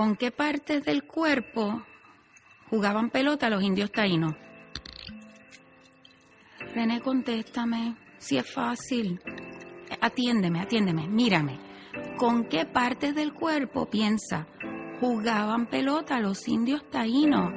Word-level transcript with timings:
¿con 0.00 0.16
qué 0.16 0.30
partes 0.30 0.82
del 0.82 1.04
cuerpo 1.04 1.82
jugaban 2.70 3.10
pelota 3.10 3.50
los 3.50 3.62
indios 3.62 3.92
taínos? 3.92 4.32
René, 6.74 7.02
contéstame, 7.02 7.96
si 8.16 8.38
es 8.38 8.50
fácil. 8.50 9.20
Atiéndeme, 10.00 10.58
atiéndeme, 10.58 11.06
mírame. 11.06 11.60
¿Con 12.16 12.44
qué 12.44 12.64
partes 12.64 13.14
del 13.14 13.34
cuerpo 13.34 13.90
piensa 13.90 14.46
jugaban 15.00 15.66
pelota 15.66 16.18
los 16.18 16.48
indios 16.48 16.88
taínos? 16.88 17.52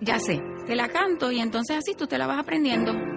Ya 0.00 0.20
sé, 0.20 0.40
te 0.64 0.76
la 0.76 0.90
canto 0.90 1.32
y 1.32 1.40
entonces 1.40 1.78
así 1.78 1.96
tú 1.96 2.06
te 2.06 2.18
la 2.18 2.28
vas 2.28 2.38
aprendiendo. 2.38 3.13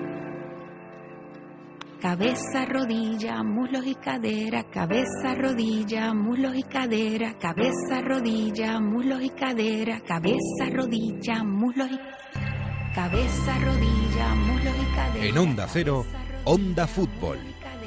Cabeza, 2.02 2.64
rodilla, 2.66 3.42
muslos 3.44 3.88
y 3.88 3.96
cadera, 3.96 4.64
cabeza, 4.70 5.34
rodilla, 5.36 6.14
muslos 6.14 6.56
y 6.56 6.62
cadera, 6.62 7.34
cabeza, 7.40 8.02
rodilla, 8.02 8.80
muslos 8.80 9.24
y 9.24 9.30
cadera, 9.32 10.00
cabeza, 10.02 10.70
rodilla, 10.72 11.44
muslos 11.44 11.90
y 11.92 11.98
cabeza, 12.94 13.60
rodilla, 13.66 14.36
muslos 14.36 14.74
y 14.80 14.96
cadera. 14.96 15.26
En 15.26 15.38
Onda 15.40 15.68
Cero, 15.68 16.06
Onda 16.46 16.86
Fútbol. 16.86 17.40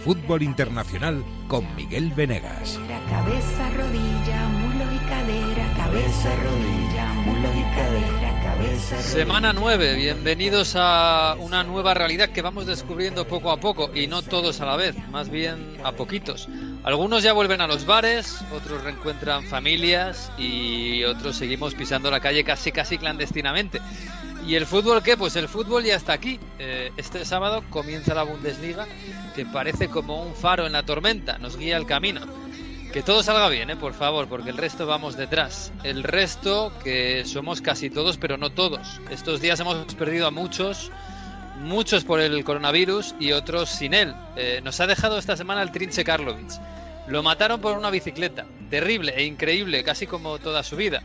Fútbol 0.04 0.42
Internacional 0.42 1.22
con 1.46 1.64
Miguel 1.76 2.10
Venegas. 2.16 2.80
Cabeza, 2.88 3.70
rodilla, 3.76 4.48
muslos 4.48 4.88
y 4.92 4.98
cadera, 5.08 5.72
cabeza, 5.76 6.36
rodilla, 6.36 7.12
muslos 7.14 7.54
y 7.54 7.62
cadera. 7.76 8.39
Semana 9.00 9.52
9, 9.52 9.94
bienvenidos 9.94 10.74
a 10.76 11.36
una 11.38 11.64
nueva 11.64 11.94
realidad 11.94 12.30
que 12.30 12.42
vamos 12.42 12.66
descubriendo 12.66 13.26
poco 13.26 13.50
a 13.50 13.58
poco 13.58 13.90
y 13.94 14.06
no 14.06 14.22
todos 14.22 14.60
a 14.60 14.66
la 14.66 14.76
vez, 14.76 14.96
más 15.08 15.30
bien 15.30 15.76
a 15.84 15.92
poquitos. 15.92 16.48
Algunos 16.82 17.22
ya 17.22 17.32
vuelven 17.32 17.60
a 17.60 17.66
los 17.66 17.86
bares, 17.86 18.40
otros 18.52 18.82
reencuentran 18.84 19.44
familias 19.44 20.30
y 20.38 21.04
otros 21.04 21.36
seguimos 21.36 21.74
pisando 21.74 22.10
la 22.10 22.20
calle 22.20 22.44
casi 22.44 22.72
casi 22.72 22.98
clandestinamente. 22.98 23.80
¿Y 24.46 24.54
el 24.54 24.66
fútbol 24.66 25.02
qué? 25.02 25.16
Pues 25.16 25.36
el 25.36 25.48
fútbol 25.48 25.84
ya 25.84 25.96
está 25.96 26.12
aquí. 26.12 26.40
Eh, 26.58 26.92
este 26.96 27.24
sábado 27.24 27.62
comienza 27.70 28.14
la 28.14 28.22
Bundesliga, 28.22 28.86
que 29.34 29.46
parece 29.46 29.88
como 29.88 30.22
un 30.22 30.34
faro 30.34 30.66
en 30.66 30.72
la 30.72 30.82
tormenta, 30.82 31.38
nos 31.38 31.56
guía 31.56 31.76
el 31.76 31.86
camino. 31.86 32.22
Que 32.92 33.02
todo 33.04 33.22
salga 33.22 33.48
bien, 33.48 33.70
¿eh? 33.70 33.76
por 33.76 33.94
favor, 33.94 34.26
porque 34.26 34.50
el 34.50 34.56
resto 34.56 34.84
vamos 34.84 35.16
detrás. 35.16 35.72
El 35.84 36.02
resto, 36.02 36.72
que 36.82 37.24
somos 37.24 37.60
casi 37.60 37.88
todos, 37.88 38.16
pero 38.16 38.36
no 38.36 38.50
todos. 38.50 39.00
Estos 39.10 39.40
días 39.40 39.60
hemos 39.60 39.94
perdido 39.94 40.26
a 40.26 40.32
muchos, 40.32 40.90
muchos 41.60 42.02
por 42.02 42.18
el 42.18 42.42
coronavirus 42.42 43.14
y 43.20 43.30
otros 43.30 43.68
sin 43.68 43.94
él. 43.94 44.12
Eh, 44.34 44.60
nos 44.64 44.80
ha 44.80 44.88
dejado 44.88 45.18
esta 45.18 45.36
semana 45.36 45.62
el 45.62 45.70
Trinche 45.70 46.02
Karlovic. 46.02 46.50
Lo 47.06 47.22
mataron 47.22 47.60
por 47.60 47.78
una 47.78 47.90
bicicleta, 47.90 48.44
terrible 48.70 49.14
e 49.16 49.24
increíble, 49.24 49.84
casi 49.84 50.08
como 50.08 50.40
toda 50.40 50.64
su 50.64 50.74
vida. 50.74 51.00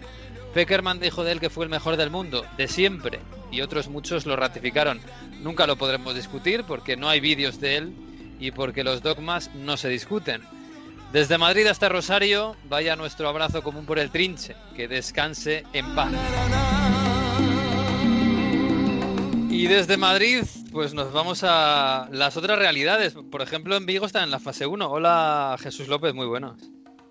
Peckerman 0.55 0.99
dijo 0.99 1.23
de 1.23 1.33
él 1.33 1.39
que 1.39 1.51
fue 1.51 1.65
el 1.65 1.69
mejor 1.69 1.97
del 1.97 2.09
mundo, 2.09 2.47
de 2.57 2.67
siempre, 2.67 3.19
y 3.51 3.61
otros 3.61 3.89
muchos 3.89 4.25
lo 4.25 4.35
ratificaron. 4.35 4.99
Nunca 5.43 5.67
lo 5.67 5.75
podremos 5.75 6.15
discutir 6.15 6.63
porque 6.63 6.97
no 6.97 7.09
hay 7.09 7.19
vídeos 7.19 7.59
de 7.59 7.77
él 7.77 7.93
y 8.39 8.49
porque 8.49 8.83
los 8.83 9.03
dogmas 9.03 9.51
no 9.53 9.77
se 9.77 9.89
discuten. 9.89 10.54
Desde 11.15 11.37
Madrid 11.37 11.65
hasta 11.67 11.87
Rosario, 11.87 12.57
vaya 12.67 12.97
nuestro 12.97 13.29
abrazo 13.29 13.63
común 13.63 13.85
por 13.85 13.99
el 13.99 14.11
trinche, 14.11 14.53
que 14.75 14.89
descanse 14.89 15.63
en 15.71 15.95
paz. 15.95 16.11
Y 19.49 19.65
desde 19.67 19.95
Madrid, 19.95 20.43
pues 20.73 20.93
nos 20.93 21.13
vamos 21.13 21.45
a 21.47 22.09
las 22.11 22.35
otras 22.35 22.59
realidades. 22.59 23.15
Por 23.31 23.41
ejemplo, 23.41 23.77
en 23.77 23.85
Vigo 23.85 24.05
está 24.05 24.23
en 24.23 24.29
la 24.29 24.39
fase 24.39 24.65
1. 24.65 24.91
Hola 24.91 25.55
Jesús 25.57 25.87
López, 25.87 26.13
muy 26.13 26.27
buenos. 26.27 26.61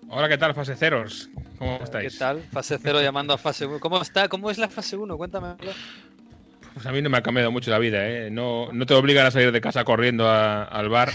Hola, 0.07 0.29
¿qué 0.29 0.37
tal, 0.37 0.53
fase 0.53 0.75
ceros? 0.75 1.31
¿Cómo 1.57 1.79
estáis? 1.83 2.13
¿Qué 2.13 2.19
tal? 2.19 2.43
Fase 2.51 2.77
0 2.79 3.01
llamando 3.01 3.33
a 3.33 3.39
fase 3.39 3.65
1. 3.65 3.79
¿Cómo 3.79 3.99
está? 3.99 4.29
¿Cómo 4.29 4.51
es 4.51 4.59
la 4.59 4.69
fase 4.69 4.95
1? 4.95 5.17
Cuéntame. 5.17 5.55
Pues 6.75 6.85
a 6.85 6.91
mí 6.91 7.01
no 7.01 7.09
me 7.09 7.17
ha 7.17 7.23
cambiado 7.23 7.49
mucho 7.49 7.71
la 7.71 7.79
vida, 7.79 8.07
¿eh? 8.07 8.29
No, 8.29 8.71
no 8.71 8.85
te 8.85 8.93
obligan 8.93 9.25
a 9.25 9.31
salir 9.31 9.51
de 9.51 9.61
casa 9.61 9.83
corriendo 9.83 10.29
al 10.29 10.89
bar, 10.89 11.11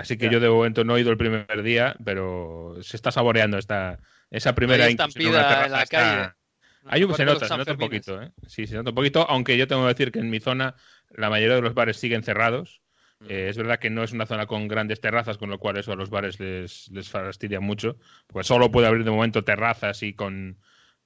así 0.00 0.16
que 0.16 0.28
yo 0.30 0.40
de 0.40 0.48
momento 0.48 0.84
no 0.84 0.96
he 0.96 1.00
ido 1.00 1.10
el 1.10 1.16
primer 1.16 1.62
día, 1.62 1.96
pero 2.04 2.76
se 2.82 2.96
está 2.96 3.10
saboreando 3.10 3.58
esta, 3.58 3.98
esa 4.30 4.54
primera 4.54 4.86
estampida 4.86 5.66
en 5.66 5.72
la 5.72 5.86
calle. 5.86 6.32
Hay 6.86 7.04
un, 7.04 7.14
se 7.14 7.24
nota, 7.24 7.46
se 7.46 7.56
nota 7.56 7.72
un 7.72 7.78
poquito, 7.78 8.22
¿eh? 8.22 8.32
Sí, 8.46 8.66
se 8.66 8.74
nota 8.74 8.90
un 8.90 8.96
poquito, 8.96 9.28
aunque 9.28 9.58
yo 9.58 9.68
tengo 9.68 9.82
que 9.82 9.88
decir 9.88 10.12
que 10.12 10.18
en 10.18 10.30
mi 10.30 10.40
zona 10.40 10.74
la 11.10 11.28
mayoría 11.28 11.56
de 11.56 11.62
los 11.62 11.74
bares 11.74 11.98
siguen 11.98 12.22
cerrados. 12.22 12.80
Eh, 13.28 13.48
es 13.50 13.58
verdad 13.58 13.78
que 13.78 13.90
no 13.90 14.02
es 14.02 14.12
una 14.12 14.24
zona 14.24 14.46
con 14.46 14.66
grandes 14.66 15.00
terrazas, 15.00 15.36
con 15.36 15.50
lo 15.50 15.58
cual 15.58 15.76
eso 15.76 15.92
a 15.92 15.96
los 15.96 16.08
bares 16.08 16.40
les, 16.40 16.88
les 16.88 17.10
fastidia 17.10 17.60
mucho, 17.60 17.98
porque 18.26 18.46
solo 18.46 18.70
puede 18.70 18.86
abrir 18.86 19.04
de 19.04 19.10
momento 19.10 19.44
terrazas 19.44 20.02
y 20.02 20.14
con, 20.14 20.58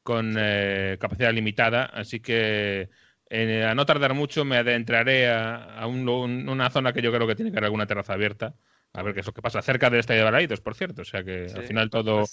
con 0.05 0.37
eh, 0.39 0.97
capacidad 1.01 1.33
limitada, 1.33 1.87
así 1.87 2.21
que 2.21 2.89
eh, 3.31 3.65
a 3.65 3.75
no 3.75 3.87
tardar 3.87 4.15
mucho 4.15 4.45
me 4.45 4.59
adentraré 4.59 5.29
a, 5.29 5.87
una 5.87 6.71
zona 6.71 6.93
que 6.93 7.03
yo 7.03 7.11
creo 7.11 7.27
que 7.27 7.35
tiene 7.35 7.51
que 7.51 7.57
haber 7.57 7.65
alguna 7.65 7.87
terraza 7.87 8.13
abierta, 8.13 8.55
a 8.95 9.03
ver 9.03 9.13
qué 9.13 9.21
es 9.21 9.27
lo 9.27 9.33
que 9.33 9.43
pasa, 9.43 9.61
cerca 9.61 9.91
del 9.91 10.01
Estadio 10.01 10.21
de 10.21 10.25
Balaidos, 10.25 10.61
por 10.61 10.75
cierto, 10.75 11.03
o 11.03 11.05
sea 11.05 11.23
que 11.25 11.53
al 11.55 11.65
final 11.65 11.91
todo... 11.91 12.25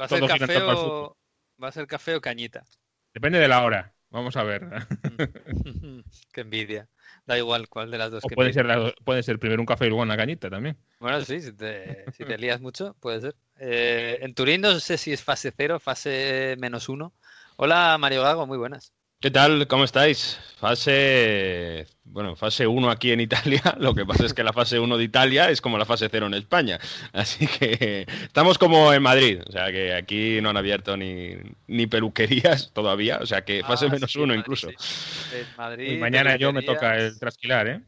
Va 0.00 0.04
a, 0.04 0.08
ser 0.08 0.26
café 0.26 0.58
o, 0.62 1.16
va 1.62 1.68
a 1.68 1.72
ser 1.72 1.86
café 1.86 2.14
o 2.14 2.20
cañita. 2.20 2.64
Depende 3.14 3.38
de 3.38 3.48
la 3.48 3.64
hora, 3.64 3.94
vamos 4.10 4.36
a 4.36 4.44
ver. 4.44 4.68
qué 6.32 6.40
envidia. 6.40 6.88
Da 7.26 7.36
igual 7.36 7.68
cuál 7.68 7.90
de 7.90 7.98
las 7.98 8.10
dos. 8.10 8.24
O 8.24 8.28
puede, 8.28 8.52
ser 8.52 8.66
puede 9.04 9.22
ser 9.22 9.38
primero 9.38 9.60
un 9.60 9.66
café 9.66 9.86
y 9.86 9.88
luego 9.88 10.02
una 10.02 10.16
cañita 10.16 10.48
también. 10.48 10.76
Bueno, 11.00 11.20
sí, 11.22 11.40
si 11.40 11.52
te, 11.52 12.04
si 12.12 12.24
te 12.24 12.38
lías 12.38 12.60
mucho, 12.60 12.94
puede 13.00 13.20
ser. 13.20 13.36
Eh, 13.58 14.18
en 14.20 14.34
Turín 14.34 14.60
no 14.60 14.78
sé 14.78 14.98
si 14.98 15.12
es 15.12 15.22
fase 15.22 15.52
cero, 15.56 15.80
fase 15.80 16.56
menos 16.60 16.88
uno. 16.88 17.12
Hola 17.56 17.96
Mario 17.98 18.22
Gago, 18.22 18.46
muy 18.46 18.56
buenas. 18.56 18.92
¿Qué 19.20 19.32
tal? 19.32 19.66
¿Cómo 19.66 19.82
estáis? 19.82 20.38
Fase, 20.60 21.88
bueno, 22.04 22.36
fase 22.36 22.68
1 22.68 22.88
aquí 22.88 23.10
en 23.10 23.18
Italia. 23.20 23.60
Lo 23.80 23.92
que 23.92 24.06
pasa 24.06 24.24
es 24.24 24.32
que 24.32 24.44
la 24.44 24.52
fase 24.52 24.78
1 24.78 24.96
de 24.96 25.02
Italia 25.02 25.50
es 25.50 25.60
como 25.60 25.76
la 25.76 25.84
fase 25.84 26.08
0 26.08 26.28
en 26.28 26.34
España. 26.34 26.78
Así 27.12 27.48
que 27.48 28.06
estamos 28.22 28.58
como 28.58 28.92
en 28.92 29.02
Madrid. 29.02 29.40
O 29.44 29.50
sea 29.50 29.72
que 29.72 29.92
aquí 29.92 30.40
no 30.40 30.50
han 30.50 30.56
abierto 30.56 30.96
ni, 30.96 31.34
ni 31.66 31.88
peluquerías 31.88 32.70
todavía. 32.74 33.18
O 33.20 33.26
sea 33.26 33.42
que 33.42 33.64
fase 33.64 33.86
ah, 33.86 33.88
menos 33.88 34.14
1 34.14 34.32
incluso. 34.36 34.68
En 34.68 35.46
Madrid, 35.56 35.94
y 35.94 35.96
mañana 35.96 36.36
yo 36.36 36.52
me 36.52 36.62
toca 36.62 36.96
el 36.96 37.18
trasquilar, 37.18 37.66
¿eh? 37.66 37.80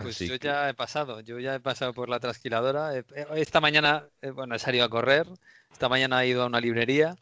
Pues 0.00 0.18
yo 0.20 0.36
ya 0.36 0.70
he 0.70 0.74
pasado, 0.74 1.20
yo 1.20 1.38
ya 1.38 1.54
he 1.54 1.60
pasado 1.60 1.92
por 1.92 2.08
la 2.08 2.18
trasquiladora. 2.18 2.92
Esta 3.34 3.60
mañana, 3.60 4.04
eh, 4.22 4.30
bueno, 4.30 4.54
he 4.54 4.58
salido 4.58 4.86
a 4.86 4.88
correr. 4.88 5.26
Esta 5.70 5.90
mañana 5.90 6.24
he 6.24 6.28
ido 6.28 6.44
a 6.44 6.46
una 6.46 6.60
librería 6.60 7.14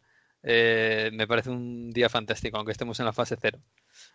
eh, 0.47 1.09
me 1.11 1.27
parece 1.27 1.49
un 1.49 1.91
día 1.91 2.07
fantástico, 2.07 2.57
aunque 2.57 2.71
estemos 2.71 2.99
en 2.99 3.05
la 3.05 3.13
fase 3.13 3.35
cero. 3.41 3.59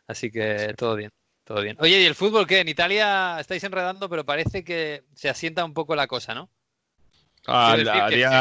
Así 0.06 0.30
que 0.30 0.72
todo 0.76 0.94
bien, 0.94 1.10
todo 1.44 1.60
bien. 1.60 1.76
Oye, 1.80 2.00
¿y 2.00 2.06
el 2.06 2.14
fútbol 2.14 2.46
qué? 2.46 2.60
En 2.60 2.68
Italia 2.68 3.38
estáis 3.40 3.64
enredando, 3.64 4.08
pero 4.08 4.24
parece 4.24 4.62
que 4.62 5.02
se 5.14 5.28
asienta 5.28 5.64
un 5.64 5.74
poco 5.74 5.96
la 5.96 6.06
cosa, 6.06 6.34
¿no? 6.34 6.48
Ah, 7.46 7.72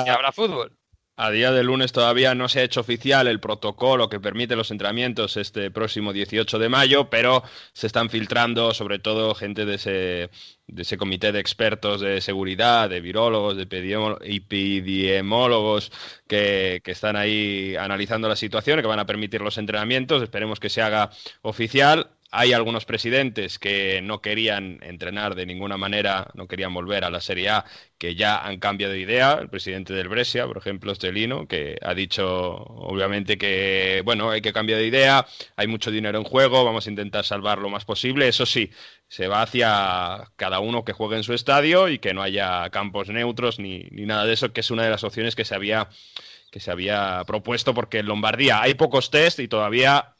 habrá 0.08 0.32
fútbol. 0.32 0.79
A 1.22 1.32
día 1.32 1.52
de 1.52 1.64
lunes 1.64 1.92
todavía 1.92 2.34
no 2.34 2.48
se 2.48 2.62
ha 2.62 2.64
hecho 2.64 2.80
oficial 2.80 3.28
el 3.28 3.42
protocolo 3.42 4.08
que 4.08 4.22
permite 4.22 4.56
los 4.56 4.72
entrenamientos 4.72 5.36
este 5.36 5.70
próximo 5.70 6.14
18 6.14 6.58
de 6.58 6.70
mayo, 6.70 7.10
pero 7.10 7.44
se 7.74 7.88
están 7.88 8.10
filtrando 8.10 8.74
sobre 8.74 9.00
todo 9.00 9.36
gente 9.36 9.66
de 9.66 9.76
ese, 9.76 10.30
de 10.68 10.82
ese 10.82 10.98
comité 10.98 11.34
de 11.34 11.42
expertos 11.42 12.00
de 12.00 12.22
seguridad, 12.22 12.90
de 12.90 13.02
virólogos, 13.02 13.58
de 13.58 13.64
epidemiólogos 13.64 15.92
que, 16.26 16.80
que 16.86 16.92
están 16.92 17.18
ahí 17.18 17.76
analizando 17.76 18.30
la 18.30 18.38
situación 18.38 18.80
y 18.80 18.82
que 18.82 18.88
van 18.88 19.00
a 19.00 19.06
permitir 19.06 19.42
los 19.42 19.58
entrenamientos. 19.58 20.24
Esperemos 20.24 20.62
que 20.62 20.70
se 20.70 20.82
haga 20.82 21.10
oficial 21.42 22.12
hay 22.32 22.54
algunos 22.54 22.86
presidentes 22.86 23.58
que 23.58 24.02
no 24.04 24.22
querían 24.22 24.80
entrenar 24.84 25.34
de 25.34 25.48
ninguna 25.48 25.78
manera, 25.78 26.30
no 26.36 26.48
querían 26.48 26.74
volver 26.74 27.04
a 27.04 27.10
la 27.10 27.22
Serie 27.22 27.50
A, 27.50 27.66
que 27.98 28.16
ya 28.16 28.38
han 28.38 28.60
cambiado 28.60 28.94
de 28.94 29.00
idea. 29.00 29.34
El 29.42 29.50
presidente 29.50 29.94
del 29.94 30.10
Brescia, 30.10 30.46
por 30.46 30.58
ejemplo, 30.58 30.94
Stelino, 30.94 31.48
que 31.48 31.78
ha 31.82 31.94
dicho 31.96 32.28
obviamente 32.28 33.38
que, 33.38 34.04
bueno, 34.06 34.30
hay 34.30 34.42
que 34.42 34.54
cambiar 34.54 34.80
de 34.80 34.86
idea, 34.86 35.26
hay 35.56 35.68
mucho 35.68 35.90
dinero 35.90 36.20
en 36.20 36.24
juego, 36.24 36.64
vamos 36.64 36.86
a 36.86 36.90
intentar 36.92 37.26
salvar 37.26 37.58
lo 37.58 37.70
más 37.70 37.86
posible. 37.86 38.28
Eso 38.28 38.46
sí, 38.46 38.70
se 39.08 39.28
va 39.28 39.42
hacia 39.42 40.32
cada 40.36 40.60
uno 40.60 40.86
que 40.86 40.94
juegue 40.94 41.18
en 41.18 41.24
su 41.24 41.34
estadio 41.34 41.90
y 41.90 41.98
que 41.98 42.14
no 42.14 42.22
haya 42.22 42.70
campos 42.70 43.10
neutros 43.10 43.58
ni, 43.60 43.88
ni 43.92 44.06
nada 44.06 44.26
de 44.26 44.34
eso, 44.34 44.54
que 44.54 44.62
es 44.62 44.70
una 44.70 44.84
de 44.84 44.92
las 44.92 45.04
opciones 45.04 45.36
que 45.36 45.46
se 45.46 45.56
había 45.56 45.90
que 46.52 46.60
se 46.60 46.72
había 46.72 47.24
propuesto 47.28 47.76
porque 47.76 48.00
en 48.00 48.08
Lombardía 48.08 48.62
hay 48.62 48.74
pocos 48.74 49.12
test 49.12 49.40
y 49.40 49.48
todavía 49.48 50.16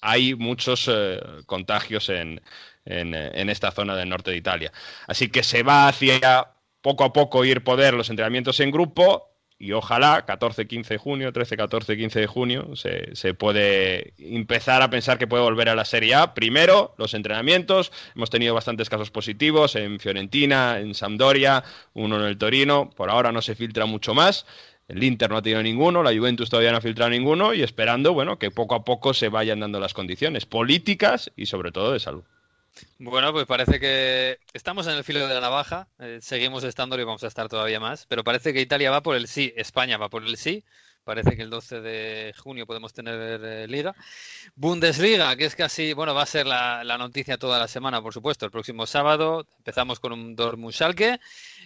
hay 0.00 0.34
muchos 0.34 0.88
eh, 0.92 1.20
contagios 1.46 2.08
en, 2.08 2.40
en, 2.84 3.50
esta 3.50 3.70
zona 3.70 3.96
del 3.96 4.08
norte 4.08 4.30
de 4.30 4.36
Italia. 4.36 4.72
Así 5.06 5.28
que 5.28 5.42
se 5.42 5.62
va 5.62 5.88
hacia 5.88 6.52
poco 6.80 7.04
a 7.04 7.12
poco 7.12 7.44
ir 7.44 7.64
poder 7.64 7.94
los 7.94 8.10
entrenamientos 8.10 8.60
en 8.60 8.70
grupo 8.70 9.28
y 9.60 9.72
ojalá 9.72 10.24
14-15 10.24 10.86
de 10.86 10.98
junio, 10.98 11.32
13-14-15 11.32 12.12
de 12.12 12.26
junio 12.28 12.76
se, 12.76 13.14
se, 13.16 13.34
puede 13.34 14.14
empezar 14.16 14.82
a 14.82 14.90
pensar 14.90 15.18
que 15.18 15.26
puede 15.26 15.42
volver 15.42 15.68
a 15.68 15.74
la 15.74 15.84
Serie 15.84 16.14
A. 16.14 16.32
Primero, 16.32 16.94
los 16.96 17.12
entrenamientos. 17.12 17.90
Hemos 18.14 18.30
tenido 18.30 18.54
bastantes 18.54 18.88
casos 18.88 19.10
positivos 19.10 19.74
en 19.74 19.98
Fiorentina, 19.98 20.78
en 20.78 20.94
Sampdoria, 20.94 21.64
uno 21.92 22.20
en 22.20 22.26
el 22.26 22.38
Torino. 22.38 22.90
Por 22.90 23.10
ahora 23.10 23.32
no 23.32 23.42
se 23.42 23.56
filtra 23.56 23.84
mucho 23.84 24.14
más. 24.14 24.46
El 24.88 25.04
Inter 25.04 25.30
no 25.30 25.36
ha 25.36 25.42
tenido 25.42 25.62
ninguno, 25.62 26.02
la 26.02 26.16
Juventus 26.16 26.48
todavía 26.48 26.72
no 26.72 26.78
ha 26.78 26.80
filtrado 26.80 27.10
ninguno 27.10 27.52
y 27.52 27.62
esperando, 27.62 28.14
bueno, 28.14 28.38
que 28.38 28.50
poco 28.50 28.74
a 28.74 28.84
poco 28.84 29.12
se 29.12 29.28
vayan 29.28 29.60
dando 29.60 29.78
las 29.78 29.92
condiciones 29.92 30.46
políticas 30.46 31.30
y 31.36 31.44
sobre 31.44 31.72
todo 31.72 31.92
de 31.92 32.00
salud. 32.00 32.24
Bueno, 32.98 33.32
pues 33.32 33.46
parece 33.46 33.80
que 33.80 34.38
estamos 34.54 34.86
en 34.86 34.94
el 34.94 35.04
filo 35.04 35.26
de 35.26 35.34
la 35.34 35.40
navaja, 35.40 35.88
eh, 35.98 36.20
seguimos 36.22 36.64
estando 36.64 36.98
y 36.98 37.04
vamos 37.04 37.22
a 37.24 37.26
estar 37.26 37.48
todavía 37.48 37.80
más, 37.80 38.06
pero 38.06 38.24
parece 38.24 38.54
que 38.54 38.60
Italia 38.60 38.90
va 38.90 39.02
por 39.02 39.16
el 39.16 39.28
sí, 39.28 39.52
España 39.56 39.98
va 39.98 40.08
por 40.08 40.24
el 40.24 40.36
sí, 40.36 40.64
parece 41.08 41.36
que 41.36 41.42
el 41.42 41.48
12 41.48 41.80
de 41.80 42.34
junio 42.36 42.66
podemos 42.66 42.92
tener 42.92 43.40
eh, 43.42 43.66
liga. 43.66 43.94
Bundesliga, 44.56 45.34
que 45.36 45.46
es 45.46 45.56
casi, 45.56 45.94
bueno, 45.94 46.14
va 46.14 46.24
a 46.24 46.26
ser 46.26 46.46
la, 46.46 46.98
noticia 46.98 47.38
toda 47.38 47.58
la 47.58 47.66
semana, 47.66 48.02
por 48.02 48.12
supuesto, 48.12 48.44
el 48.44 48.50
próximo 48.50 48.86
sábado 48.86 49.46
empezamos 49.56 50.00
con 50.00 50.12
un 50.12 50.36
Dortmund 50.36 50.74
Schalke 50.74 51.18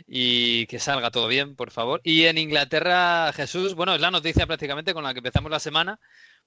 y 0.06 0.64
que 0.66 0.78
salga 0.78 1.10
todo 1.10 1.26
bien, 1.26 1.56
por 1.56 1.72
favor. 1.72 2.00
Y 2.04 2.26
en 2.26 2.38
Inglaterra, 2.38 3.32
Jesús, 3.32 3.74
bueno, 3.74 3.96
es 3.96 4.00
la 4.00 4.12
noticia 4.12 4.46
prácticamente 4.46 4.94
con 4.94 5.02
la 5.02 5.12
que 5.12 5.18
empezamos 5.18 5.50
la 5.50 5.58
semana, 5.58 5.98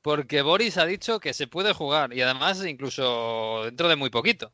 porque 0.02 0.42
Boris 0.42 0.78
ha 0.78 0.86
dicho 0.86 1.20
que 1.20 1.34
se 1.34 1.48
puede 1.48 1.74
jugar 1.74 2.14
y 2.14 2.22
además 2.22 2.66
incluso 2.66 3.64
dentro 3.66 3.90
de 3.90 3.98
muy 3.98 4.10
poquito. 4.10 4.54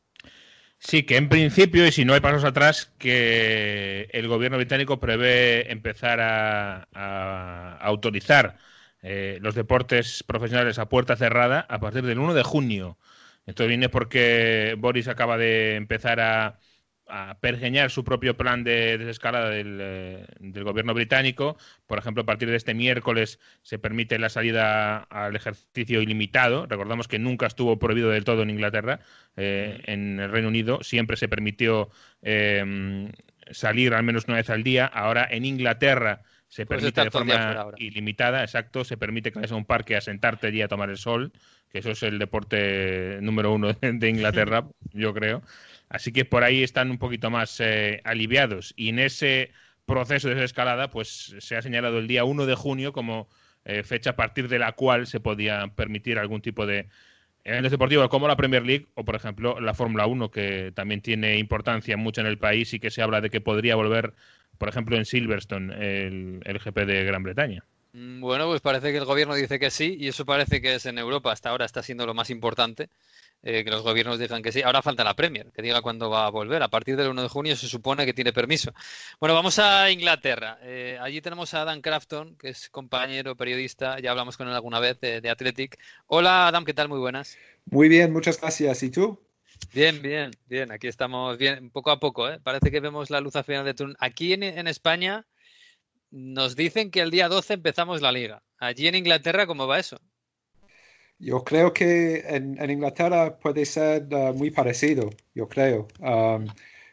Sí, 0.84 1.04
que 1.04 1.16
en 1.16 1.28
principio, 1.28 1.86
y 1.86 1.92
si 1.92 2.04
no 2.04 2.12
hay 2.12 2.20
pasos 2.20 2.44
atrás, 2.44 2.92
que 2.98 4.08
el 4.12 4.26
gobierno 4.26 4.56
británico 4.58 4.98
prevé 4.98 5.70
empezar 5.70 6.18
a, 6.20 7.78
autorizar 7.80 8.58
eh, 9.00 9.38
los 9.40 9.54
deportes 9.54 10.22
profesionales 10.24 10.78
a 10.78 10.88
puerta 10.88 11.16
cerrada 11.16 11.60
a 11.68 11.78
partir 11.78 12.02
del 12.04 12.18
1 12.18 12.34
de 12.34 12.42
junio. 12.42 12.98
Esto 13.46 13.66
viene 13.66 13.88
porque 13.88 14.74
Boris 14.78 15.08
acaba 15.08 15.38
de 15.38 15.76
empezar 15.76 16.20
a, 16.20 16.58
a 17.14 17.38
pergeñar 17.40 17.90
su 17.90 18.04
propio 18.04 18.38
plan 18.38 18.64
de 18.64 18.96
desescalada 18.96 19.50
eh, 19.54 20.24
del, 20.40 20.64
gobierno 20.64 20.94
británico. 20.94 21.58
Por 21.86 21.98
ejemplo, 21.98 22.22
a 22.22 22.26
partir 22.26 22.48
de 22.48 22.56
este 22.56 22.72
miércoles 22.72 23.38
se 23.60 23.78
permite 23.78 24.18
la 24.18 24.30
salida 24.30 25.02
al 25.10 25.36
ejercicio 25.36 26.00
ilimitado. 26.00 26.64
Recordamos 26.64 27.08
que 27.08 27.18
nunca 27.18 27.46
estuvo 27.46 27.78
prohibido 27.78 28.08
del 28.08 28.24
todo 28.24 28.42
en 28.42 28.48
Inglaterra. 28.50 29.00
Eh, 29.36 29.82
en 29.84 30.20
el 30.20 30.30
Reino 30.30 30.48
Unido 30.48 30.82
siempre 30.82 31.18
se 31.18 31.28
permitió 31.28 31.90
eh, 32.22 33.10
salir 33.50 33.92
al 33.92 34.04
menos 34.04 34.24
una 34.26 34.38
vez 34.38 34.48
al 34.48 34.62
día. 34.62 34.86
Ahora 34.86 35.28
en 35.30 35.44
Inglaterra 35.44 36.22
se 36.48 36.64
pues 36.64 36.80
permite 36.80 37.04
de 37.04 37.10
forma 37.10 37.66
ilimitada, 37.76 38.42
exacto, 38.42 38.84
se 38.84 38.96
permite 38.96 39.32
que 39.32 39.38
vayas 39.38 39.52
a 39.52 39.56
un 39.56 39.64
parque 39.64 39.96
a 39.96 40.02
sentarte 40.02 40.48
allí 40.48 40.60
a 40.60 40.68
tomar 40.68 40.90
el 40.90 40.98
sol, 40.98 41.32
que 41.70 41.78
eso 41.78 41.92
es 41.92 42.02
el 42.02 42.18
deporte 42.18 43.18
número 43.22 43.52
uno 43.52 43.72
de 43.80 44.08
Inglaterra, 44.08 44.66
yo 44.92 45.14
creo. 45.14 45.42
Así 45.92 46.10
que 46.10 46.24
por 46.24 46.42
ahí 46.42 46.62
están 46.62 46.90
un 46.90 46.96
poquito 46.96 47.30
más 47.30 47.60
eh, 47.60 48.00
aliviados. 48.04 48.72
Y 48.76 48.88
en 48.88 48.98
ese 48.98 49.52
proceso 49.84 50.28
de 50.28 50.36
desescalada, 50.36 50.88
pues 50.88 51.36
se 51.38 51.54
ha 51.54 51.60
señalado 51.60 51.98
el 51.98 52.08
día 52.08 52.24
1 52.24 52.46
de 52.46 52.54
junio 52.54 52.94
como 52.94 53.28
eh, 53.66 53.82
fecha 53.82 54.10
a 54.10 54.16
partir 54.16 54.48
de 54.48 54.58
la 54.58 54.72
cual 54.72 55.06
se 55.06 55.20
podía 55.20 55.68
permitir 55.76 56.18
algún 56.18 56.40
tipo 56.40 56.64
de 56.64 56.88
eventos 57.44 57.70
deportivos 57.70 58.08
como 58.08 58.26
la 58.26 58.36
Premier 58.36 58.64
League 58.64 58.86
o, 58.94 59.04
por 59.04 59.16
ejemplo, 59.16 59.60
la 59.60 59.74
Fórmula 59.74 60.06
1, 60.06 60.30
que 60.30 60.72
también 60.74 61.02
tiene 61.02 61.36
importancia 61.36 61.94
mucho 61.98 62.22
en 62.22 62.26
el 62.26 62.38
país 62.38 62.72
y 62.72 62.80
que 62.80 62.90
se 62.90 63.02
habla 63.02 63.20
de 63.20 63.28
que 63.28 63.42
podría 63.42 63.76
volver, 63.76 64.14
por 64.56 64.70
ejemplo, 64.70 64.96
en 64.96 65.04
Silverstone, 65.04 65.74
el, 65.74 66.40
el 66.44 66.58
GP 66.58 66.86
de 66.86 67.04
Gran 67.04 67.22
Bretaña. 67.22 67.66
Mm, 67.92 68.20
bueno, 68.22 68.46
pues 68.46 68.62
parece 68.62 68.92
que 68.92 68.98
el 68.98 69.04
gobierno 69.04 69.34
dice 69.34 69.58
que 69.58 69.70
sí 69.70 69.96
y 70.00 70.08
eso 70.08 70.24
parece 70.24 70.62
que 70.62 70.74
es 70.74 70.86
en 70.86 70.98
Europa 70.98 71.32
hasta 71.32 71.50
ahora 71.50 71.66
está 71.66 71.82
siendo 71.82 72.06
lo 72.06 72.14
más 72.14 72.30
importante. 72.30 72.88
Eh, 73.44 73.64
que 73.64 73.70
los 73.70 73.82
gobiernos 73.82 74.20
digan 74.20 74.40
que 74.40 74.52
sí. 74.52 74.62
Ahora 74.62 74.82
falta 74.82 75.02
la 75.02 75.14
Premier, 75.14 75.50
que 75.50 75.62
diga 75.62 75.82
cuándo 75.82 76.08
va 76.08 76.26
a 76.26 76.30
volver. 76.30 76.62
A 76.62 76.68
partir 76.68 76.96
del 76.96 77.08
1 77.08 77.22
de 77.22 77.28
junio 77.28 77.56
se 77.56 77.66
supone 77.66 78.06
que 78.06 78.14
tiene 78.14 78.32
permiso. 78.32 78.72
Bueno, 79.18 79.34
vamos 79.34 79.58
a 79.58 79.90
Inglaterra. 79.90 80.58
Eh, 80.62 80.96
allí 81.00 81.20
tenemos 81.20 81.52
a 81.54 81.62
Adam 81.62 81.80
Crafton, 81.80 82.36
que 82.36 82.50
es 82.50 82.70
compañero 82.70 83.36
periodista, 83.36 83.98
ya 83.98 84.12
hablamos 84.12 84.36
con 84.36 84.46
él 84.46 84.54
alguna 84.54 84.78
vez 84.78 85.00
de, 85.00 85.28
Athletic. 85.28 85.76
Hola 86.06 86.46
Adam, 86.46 86.64
¿qué 86.64 86.72
tal? 86.72 86.88
Muy 86.88 87.00
buenas. 87.00 87.36
Muy 87.64 87.88
bien, 87.88 88.12
muchas 88.12 88.40
gracias. 88.40 88.82
¿Y 88.84 88.90
tú? 88.90 89.18
Bien, 89.72 90.00
bien, 90.00 90.30
bien. 90.46 90.70
Aquí 90.70 90.86
estamos 90.86 91.36
bien, 91.36 91.70
poco 91.70 91.90
a 91.90 91.98
poco. 91.98 92.28
¿eh? 92.28 92.38
Parece 92.40 92.70
que 92.70 92.78
vemos 92.78 93.10
la 93.10 93.20
luz 93.20 93.34
al 93.34 93.44
final 93.44 93.64
de 93.64 93.74
turno. 93.74 93.94
Aquí 93.98 94.32
en, 94.34 94.44
en 94.44 94.68
España 94.68 95.26
nos 96.12 96.54
dicen 96.54 96.92
que 96.92 97.00
el 97.00 97.10
día 97.10 97.28
12 97.28 97.54
empezamos 97.54 98.02
la 98.02 98.12
liga. 98.12 98.42
Allí 98.58 98.86
en 98.86 98.94
Inglaterra, 98.94 99.46
¿cómo 99.46 99.66
va 99.66 99.80
eso? 99.80 99.98
Yo 101.22 101.44
creo 101.44 101.72
que 101.72 102.24
en, 102.26 102.58
Inglaterra 102.68 103.38
puede 103.38 103.64
ser 103.64 104.08
uh, 104.12 104.34
muy 104.34 104.50
parecido, 104.50 105.08
yo 105.36 105.48
creo. 105.48 105.86
Um, 106.00 106.46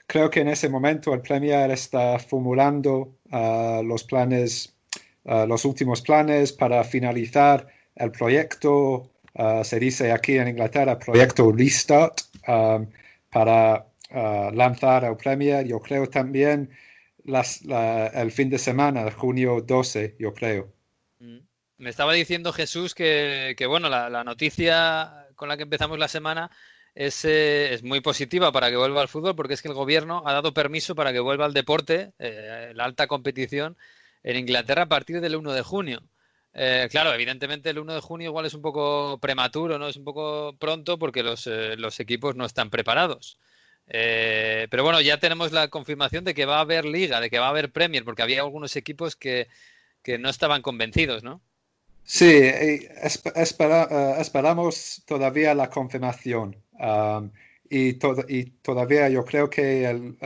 creo 0.05 0.29
que 0.29 0.41
en 0.41 0.49
ese 0.49 0.69
momento 0.69 1.15
el 1.15 1.21
Premier 1.21 1.71
está 1.71 2.19
formulando 2.19 3.17
uh, 3.31 3.81
los 3.83 4.03
planes, 4.03 4.75
uh, 5.23 5.47
los 5.47 5.65
últimos 5.65 6.01
planes 6.03 6.53
para 6.53 6.83
finalizar 6.83 7.67
el 7.95 8.11
proyecto, 8.11 9.09
se 9.63 9.79
dice 9.79 10.11
aquí 10.11 10.37
en 10.37 10.49
Inglaterra, 10.49 10.99
proyecto 10.99 11.51
Restart, 11.51 12.21
um, 12.47 12.87
para 13.31 13.87
lanzar 14.53 15.05
el 15.05 15.15
Premier. 15.15 15.65
Yo 15.65 15.79
creo 15.79 16.07
también 16.07 16.69
el 17.25 18.31
fin 18.31 18.49
de 18.49 18.57
semana, 18.59 19.09
junio 19.11 19.61
12, 19.61 20.15
yo 20.19 20.33
creo. 20.33 20.71
Mm. 21.19 21.48
Me 21.79 21.89
estaba 21.89 22.11
diciendo 22.13 22.51
Jesús 22.51 22.93
que, 22.93 23.55
bueno, 23.67 23.87
la, 23.87 24.23
noticia 24.25 25.27
con 25.35 25.47
la 25.47 25.55
que 25.55 25.63
empezamos 25.63 25.97
la 25.97 26.09
semana 26.09 26.51
es, 26.93 27.23
eh, 27.23 27.73
es, 27.73 27.83
muy 27.83 28.01
positiva 28.01 28.51
para 28.51 28.69
que 28.69 28.75
vuelva 28.75 29.01
al 29.01 29.07
fútbol 29.07 29.33
porque 29.33 29.53
es 29.53 29.61
que 29.61 29.69
el 29.69 29.73
gobierno 29.73 30.21
ha 30.25 30.33
dado 30.33 30.53
permiso 30.53 30.93
para 30.93 31.13
que 31.13 31.21
vuelva 31.21 31.45
al 31.45 31.53
deporte, 31.53 32.11
eh, 32.19 32.73
la 32.75 32.83
alta 32.83 33.07
competición, 33.07 33.77
en 34.23 34.35
Inglaterra 34.35 34.83
a 34.83 34.89
partir 34.89 35.21
del 35.21 35.37
1 35.37 35.53
de 35.53 35.61
junio. 35.61 36.03
Eh, 36.53 36.89
claro, 36.91 37.13
evidentemente 37.13 37.69
el 37.69 37.79
1 37.79 37.93
de 37.93 38.01
junio 38.01 38.27
igual 38.27 38.45
es 38.45 38.53
un 38.53 38.61
poco 38.61 39.17
prematuro, 39.21 39.79
¿no? 39.79 39.87
Es 39.87 39.95
un 39.95 40.03
poco 40.03 40.57
pronto 40.59 40.99
porque 40.99 41.23
los, 41.23 41.47
los 41.47 41.99
equipos 42.01 42.35
no 42.35 42.45
están 42.45 42.69
preparados. 42.69 43.39
pero 43.87 44.83
bueno, 44.83 44.99
ya 45.01 45.17
tenemos 45.19 45.53
la 45.53 45.69
confirmación 45.69 46.25
de 46.25 46.33
que 46.33 46.45
va 46.45 46.57
a 46.57 46.61
haber 46.61 46.85
liga, 46.85 47.21
de 47.21 47.29
que 47.29 47.39
va 47.39 47.47
a 47.47 47.49
haber 47.51 47.71
Premier, 47.71 48.03
porque 48.03 48.21
había 48.23 48.41
algunos 48.41 48.75
equipos 48.75 49.15
que, 49.15 49.47
que 50.03 50.17
no 50.17 50.29
estaban 50.29 50.61
convencidos, 50.61 51.23
¿no? 51.23 51.41
Sí, 52.03 52.25
eh, 52.25 52.89
esperamos 54.17 55.03
todavía 55.05 55.53
la 55.53 55.69
confirmación. 55.69 56.55
Um, 56.79 57.31
y, 57.69 57.93
todavía 58.61 59.09
yo 59.09 59.23
creo 59.25 59.49
que 59.49 59.85
el 59.85 60.17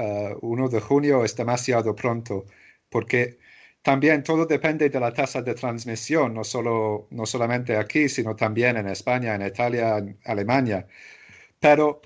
1 0.42 0.66
uh, 0.66 0.70
de 0.70 0.80
junio 0.80 1.25
es 1.25 1.36
demasiado 1.36 1.94
pronto, 1.96 2.46
porque 2.90 3.38
también 3.81 4.24
todo 4.24 4.46
depende 4.46 4.90
de 4.90 5.00
la 5.00 5.12
tasa 5.14 5.42
de 5.42 5.54
transmisión, 5.54 6.34
no, 6.34 6.44
solo, 6.46 7.08
no 7.12 7.25
solamente 7.25 7.75
aquí, 7.78 8.08
sino 8.08 8.36
también 8.36 8.77
en 8.77 8.88
España, 8.88 9.36
en 9.36 9.46
Italia, 9.46 9.98
en 9.98 10.18
Alemania. 10.25 10.88
Pero 11.60 12.01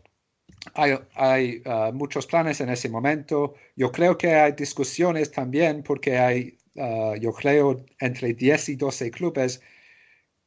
hay, 0.75 1.61
uh, 1.65 1.93
muchos 1.93 2.25
planes 2.27 2.61
en 2.61 2.69
ese 2.69 2.89
momento. 2.89 3.55
Yo 3.75 3.91
creo 3.91 4.17
que 4.17 4.33
hay 4.35 4.53
discusiones 4.53 5.31
también 5.31 5.83
porque 5.83 6.17
hay 6.17 6.57
Ah, 6.77 7.15
yo 7.19 7.33
creo, 7.33 7.85
entre 7.99 8.33
10 8.33 8.69
y 8.69 8.75
12 8.75 9.11
clubes 9.11 9.61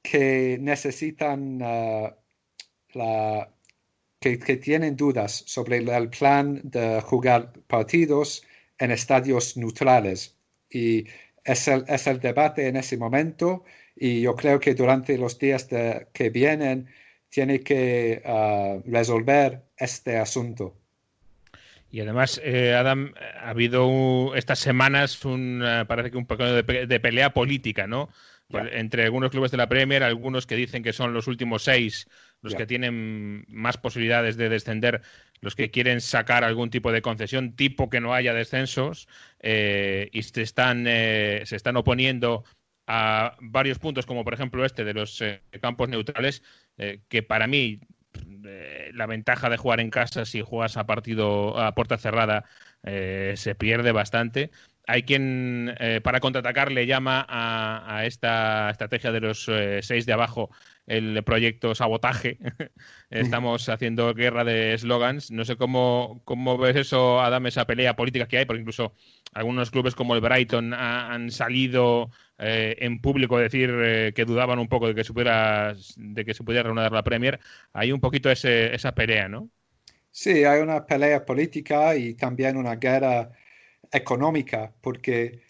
que 0.03 0.59
necesitan 0.61 1.61
ah, 1.63 2.17
la, 2.95 3.53
que, 4.21 4.37
tienen 4.57 4.97
dudas 4.97 5.43
sobre 5.47 5.79
el 5.79 6.11
plan 6.11 6.61
de 6.65 7.01
jugar 7.03 7.53
partidos 7.67 8.45
en 8.79 8.91
estadios 8.93 9.57
neutrales. 9.57 10.37
Y 10.71 11.07
es 11.45 11.69
el, 11.69 11.85
es 11.89 12.07
el 12.07 12.21
debate 12.21 12.69
en 12.69 12.77
ese 12.77 12.97
momento 12.97 13.65
y 13.97 14.23
yo 14.23 14.37
creo 14.37 14.61
que 14.61 14.75
durante 14.75 15.19
los 15.19 15.39
días 15.39 15.69
que 16.13 16.31
vienen 16.31 16.89
tiene 17.31 17.61
que 17.61 18.23
ah, 18.27 18.79
resolver 18.87 19.63
este 19.77 20.17
asunto. 20.19 20.80
Y 21.91 22.01
además, 22.01 22.41
eh, 22.45 22.75
Adam, 22.75 23.13
ha 23.41 23.51
habido 23.51 24.35
estas 24.37 24.61
semanas 24.61 25.25
un, 25.25 25.63
eh, 25.65 25.85
parece 25.87 26.13
que 26.13 26.17
un 26.17 26.27
poco 26.27 26.45
de, 26.45 27.01
pelea 27.01 27.35
política, 27.35 27.87
¿no? 27.87 28.09
Pues, 28.49 28.69
entre 28.73 29.05
algunos 29.05 29.31
clubes 29.31 29.51
de 29.51 29.57
la 29.57 29.69
Premier, 29.69 30.03
algunos 30.03 30.47
que 30.47 30.57
dicen 30.57 30.83
que 30.83 30.93
son 30.93 31.13
los 31.13 31.29
últimos 31.29 31.63
seis 31.63 32.09
los 32.43 32.55
que 32.55 32.67
tienen 32.67 33.45
más 33.49 33.77
posibilidades 33.77 34.39
de 34.39 34.49
descender, 34.49 35.03
los 35.43 35.55
que 35.55 35.71
quieren 35.71 36.01
sacar 36.01 36.43
algún 36.43 36.71
tipo 36.71 36.91
de 36.91 37.03
concesión, 37.03 37.55
tipo 37.55 37.91
que 37.91 38.01
no 38.01 38.15
haya 38.15 38.33
descensos, 38.33 39.09
eh, 39.41 40.09
y 40.13 40.23
se 40.23 40.41
están, 40.41 40.87
se 40.87 41.55
están 41.55 41.77
oponiendo 41.77 42.45
a 42.87 43.37
varios 43.41 43.79
puntos, 43.79 44.07
como 44.07 44.25
por 44.25 44.33
ejemplo 44.33 44.65
este 44.65 44.85
de 44.85 44.95
los 44.95 45.23
campos 45.61 45.91
neutrales, 45.91 46.43
que 47.09 47.23
para 47.23 47.47
mí 47.47 47.81
la 48.93 49.07
ventaja 49.07 49.49
de 49.49 49.57
jugar 49.57 49.81
en 49.81 49.91
casa 49.91 50.25
si 50.25 50.43
juegas 50.43 50.77
a 50.77 50.87
partido 50.87 51.59
a 51.59 51.75
puerta 51.75 51.99
cerrada 51.99 52.45
eh, 52.83 53.35
se 53.37 53.55
pierde 53.55 53.93
bastante. 53.93 54.51
Hay 54.87 55.03
quien 55.05 55.75
eh, 55.79 56.01
para 56.03 56.21
contraatacar 56.21 56.73
le 56.73 56.87
llama 56.87 57.25
a, 57.29 58.05
esta 58.07 58.71
estrategia 58.71 59.13
de 59.13 59.21
los 59.21 59.47
eh, 59.49 59.81
seis 59.83 60.07
de 60.07 60.13
abajo 60.13 60.51
el 60.91 61.23
proyecto 61.23 61.73
sabotaje. 61.77 62.39
Estamos 63.11 63.69
haciendo 63.69 64.13
guerra 64.13 64.43
de 64.43 64.75
eslogans. 64.75 65.31
No 65.31 65.45
sé 65.45 65.57
cómo, 65.57 66.21
cómo 66.25 66.59
ves 66.59 66.75
eso, 66.75 67.21
Adam, 67.21 67.47
esa 67.47 67.65
pelea 67.65 67.95
política 67.95 68.27
que 68.27 68.39
hay, 68.39 68.45
porque 68.45 68.61
incluso 68.61 68.93
algunos 69.33 69.71
clubes 69.71 69.95
como 69.95 70.17
el 70.17 70.21
Brighton 70.21 70.75
han 70.75 71.31
salido 71.31 72.11
eh, 72.39 72.77
en 72.81 73.01
público 73.01 73.37
a 73.37 73.43
decir 73.43 73.71
que 74.15 74.25
dudaban 74.27 74.59
un 74.59 74.67
poco 74.67 74.89
de 74.89 74.97
que, 74.97 75.05
supiera, 75.05 75.77
de 75.97 76.25
que 76.25 76.35
se 76.35 76.43
pudiera 76.43 76.65
reanudar 76.65 76.91
la 76.91 77.05
Premier. 77.05 77.39
Hay 77.73 77.93
un 77.93 78.01
poquito 78.01 78.29
esa 78.29 78.93
pelea, 78.93 79.29
¿no? 79.29 79.49
Sí, 80.11 80.43
hay 80.43 80.61
una 80.61 80.85
pelea 80.85 81.25
política 81.25 81.95
y 81.95 82.15
también 82.15 82.57
una 82.57 82.75
guerra 82.75 83.31
económica, 83.93 84.73
porque 84.81 85.41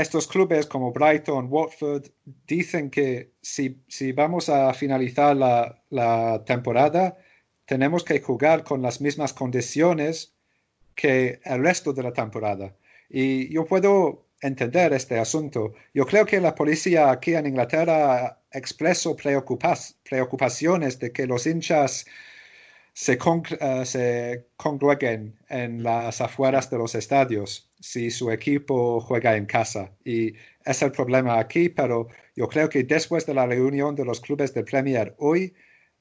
estos 0.00 0.26
clubes 0.26 0.66
como 0.66 0.92
Brighton, 0.92 1.48
Watford, 1.50 2.06
dicen 2.46 2.90
que 2.90 3.32
si, 3.42 3.82
vamos 4.12 4.48
a 4.48 4.72
finalizar 4.74 5.36
la, 5.36 6.42
temporada, 6.46 7.18
tenemos 7.66 8.04
que 8.04 8.20
jugar 8.20 8.64
con 8.64 8.82
las 8.82 9.00
mismas 9.00 9.32
condiciones 9.32 10.34
que 10.94 11.40
el 11.44 11.62
resto 11.62 11.92
de 11.92 12.02
la 12.02 12.12
temporada. 12.12 12.76
Y 13.08 13.52
yo 13.52 13.64
puedo 13.64 14.26
entender 14.40 14.92
este 14.92 15.18
asunto. 15.18 15.74
Yo 15.94 16.06
creo 16.06 16.24
que 16.24 16.40
la 16.40 16.54
policía 16.54 17.10
aquí 17.10 17.34
en 17.34 17.46
Inglaterra 17.46 18.40
expresó 18.52 19.14
preocupaciones 19.16 20.98
de 20.98 21.12
que 21.12 21.26
los 21.26 21.46
hinchas 21.46 22.06
se, 22.92 23.18
uh, 23.18 23.84
se 23.84 24.46
congreguen 24.56 25.38
en 25.48 25.82
las 25.82 26.20
afueras 26.20 26.70
de 26.70 26.78
los 26.78 26.94
estadios 26.94 27.69
si 27.80 28.10
su 28.10 28.30
equipo 28.30 29.00
juega 29.00 29.36
en 29.36 29.46
casa. 29.46 29.92
Y 30.04 30.34
es 30.64 30.82
el 30.82 30.92
problema 30.92 31.38
aquí, 31.38 31.68
pero 31.68 32.08
yo 32.36 32.48
creo 32.48 32.68
que 32.68 32.84
después 32.84 33.26
de 33.26 33.34
la 33.34 33.46
reunión 33.46 33.94
de 33.94 34.04
los 34.04 34.20
clubes 34.20 34.54
de 34.54 34.64
Premier 34.64 35.14
hoy, 35.18 35.54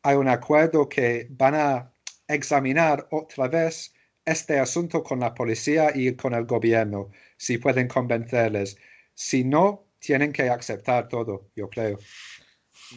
hay 0.03 0.15
un 0.15 0.27
acuerdo 0.27 0.87
que 0.87 1.27
van 1.31 1.55
a 1.55 1.93
examinar 2.27 3.07
otra 3.11 3.47
vez 3.47 3.93
este 4.25 4.59
asunto 4.59 5.03
con 5.03 5.19
la 5.19 5.33
policía 5.33 5.91
y 5.95 6.13
con 6.15 6.33
el 6.33 6.45
gobierno, 6.45 7.09
si 7.37 7.57
pueden 7.57 7.87
convencerles. 7.87 8.77
Si 9.13 9.43
no, 9.43 9.87
tienen 9.99 10.31
que 10.31 10.49
aceptar 10.49 11.07
todo, 11.07 11.49
yo 11.55 11.69
creo. 11.69 11.97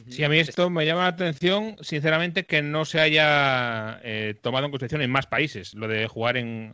Sí, 0.08 0.24
a 0.24 0.28
mí 0.28 0.38
esto 0.38 0.70
me 0.70 0.86
llama 0.86 1.02
la 1.02 1.08
atención, 1.08 1.76
sinceramente, 1.80 2.46
que 2.46 2.62
no 2.62 2.84
se 2.84 3.00
haya 3.00 4.00
eh, 4.02 4.34
tomado 4.40 4.66
en 4.66 4.70
consideración 4.70 5.02
en 5.02 5.10
más 5.10 5.26
países 5.26 5.74
lo 5.74 5.88
de 5.88 6.06
jugar 6.06 6.36
en, 6.36 6.72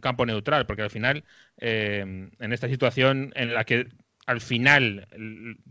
campo 0.00 0.24
neutral, 0.24 0.66
porque 0.66 0.82
al 0.82 0.90
final, 0.90 1.24
eh, 1.58 2.30
en 2.38 2.52
esta 2.52 2.68
situación 2.68 3.32
en 3.34 3.54
la 3.54 3.64
que 3.64 3.88
al 4.26 4.40
final 4.40 5.08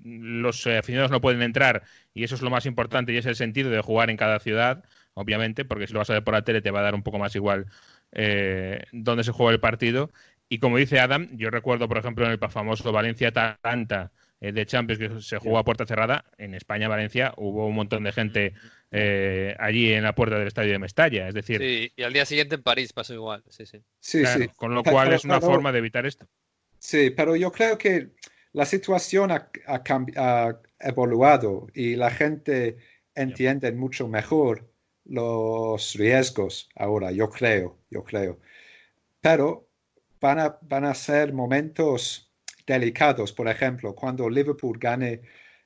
los 0.04 0.68
aficionados 0.68 1.12
no 1.12 1.22
pueden 1.22 1.42
entrar, 1.42 1.84
y 2.14 2.24
eso 2.24 2.36
es 2.36 2.42
lo 2.42 2.50
más 2.50 2.66
importante, 2.66 3.14
y 3.14 3.18
es 3.18 3.26
el 3.26 3.36
sentido 3.36 3.70
de 3.70 3.82
jugar 3.82 4.10
en 4.10 4.18
cada 4.18 4.40
ciudad, 4.40 4.84
obviamente, 5.14 5.66
porque 5.66 5.88
si 5.88 5.94
lo 5.94 6.00
vas 6.00 6.10
a 6.10 6.14
ver 6.14 6.24
por 6.24 6.34
la 6.34 6.44
tele 6.44 6.62
te 6.62 6.72
va 6.72 6.80
a 6.80 6.84
dar 6.84 6.96
un 6.96 7.04
poco 7.04 7.20
más 7.20 7.36
igual 7.36 7.68
eh, 8.12 8.84
dónde 8.92 9.24
se 9.24 9.32
juega 9.32 9.54
el 9.54 9.60
partido. 9.60 10.12
Y 10.50 10.60
como 10.60 10.78
dice 10.78 11.00
Adam, 11.00 11.30
yo 11.38 11.50
recuerdo, 11.52 11.88
por 11.88 11.98
ejemplo, 11.98 12.26
en 12.26 12.32
el 12.32 12.40
famoso 12.50 12.92
Valencia-Atalanta, 12.92 14.12
eh, 14.12 14.19
de 14.40 14.66
Champions 14.66 15.00
que 15.00 15.22
se 15.22 15.38
jugó 15.38 15.58
a 15.58 15.66
puerta 15.66 15.86
cerrada, 15.86 16.26
en 16.38 16.54
España, 16.54 16.88
Valencia, 16.88 17.34
hubo 17.38 17.68
un 17.68 17.76
montón 17.76 18.04
de 18.04 18.12
gente 18.12 18.54
eh, 18.92 19.56
allí 19.60 19.92
en 19.92 20.04
la 20.04 20.16
puerta 20.16 20.38
del 20.38 20.48
estadio 20.48 20.72
de 20.72 20.80
Mestalla. 20.80 21.28
Es 21.28 21.34
decir, 21.34 21.60
sí, 21.60 21.92
y 21.96 22.04
al 22.04 22.14
día 22.14 22.26
siguiente 22.26 22.56
en 22.56 22.64
París 22.64 22.94
pasó 22.94 23.14
igual. 23.14 23.44
Sí, 23.50 23.66
sí. 23.66 23.82
sí, 24.00 24.24
Con 24.56 24.74
lo 24.74 24.84
cual 24.84 25.14
es 25.14 25.26
una 25.26 25.42
forma 25.42 25.72
de 25.72 25.80
evitar 25.80 26.06
esto. 26.06 26.26
Sí, 26.78 27.10
pero 27.10 27.36
yo 27.36 27.52
creo 27.52 27.78
que 27.78 28.10
la 28.54 28.66
situación 28.66 29.32
ha, 29.32 29.50
ha, 29.68 30.60
evoluado 30.80 31.68
y 31.74 31.96
la 31.96 32.10
gente 32.10 32.78
entiende 33.16 33.72
mucho 33.74 34.08
mejor 34.08 34.72
los 35.06 35.96
riesgos 35.96 36.70
ahora, 36.76 37.12
yo 37.12 37.30
creo, 37.30 37.78
yo 37.90 38.04
creo. 38.04 38.40
Pero 39.22 39.68
van 40.22 40.40
a, 40.40 40.58
van 40.62 40.86
a 40.86 40.94
ser 40.94 41.34
momentos 41.34 42.29
delicados. 42.70 43.34
Por 43.34 43.48
ejemplo, 43.50 43.96
cuando 43.96 44.30
Liverpool 44.30 44.78
gane 44.78 45.22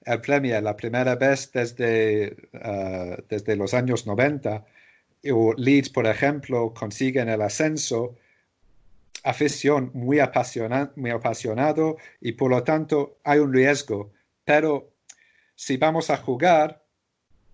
el 0.05 0.22
Premier 0.22 0.63
la 0.63 0.75
primera 0.75 1.15
vez 1.15 1.51
desde, 1.51 2.36
uh, 2.53 3.22
desde 3.29 3.55
los 3.55 3.74
años 3.74 4.07
90, 4.07 4.65
o 5.31 5.53
Leeds, 5.53 5.89
por 5.89 6.07
ejemplo, 6.07 6.74
consiguen 6.74 7.29
el 7.29 7.41
ascenso, 7.41 8.15
afición 9.24 9.91
muy, 9.93 10.19
apasionado, 10.19 10.91
muy 10.95 11.12
apasionado 11.12 11.98
y 12.19 12.33
por 12.33 12.51
lo 12.51 12.63
tanto 12.63 13.17
hay 13.24 13.39
un 13.39 13.53
riesgo. 13.53 14.12
Pero 14.45 14.91
si 15.55 15.77
vamos 15.77 16.10
a 16.10 16.17
jugar, 16.17 16.83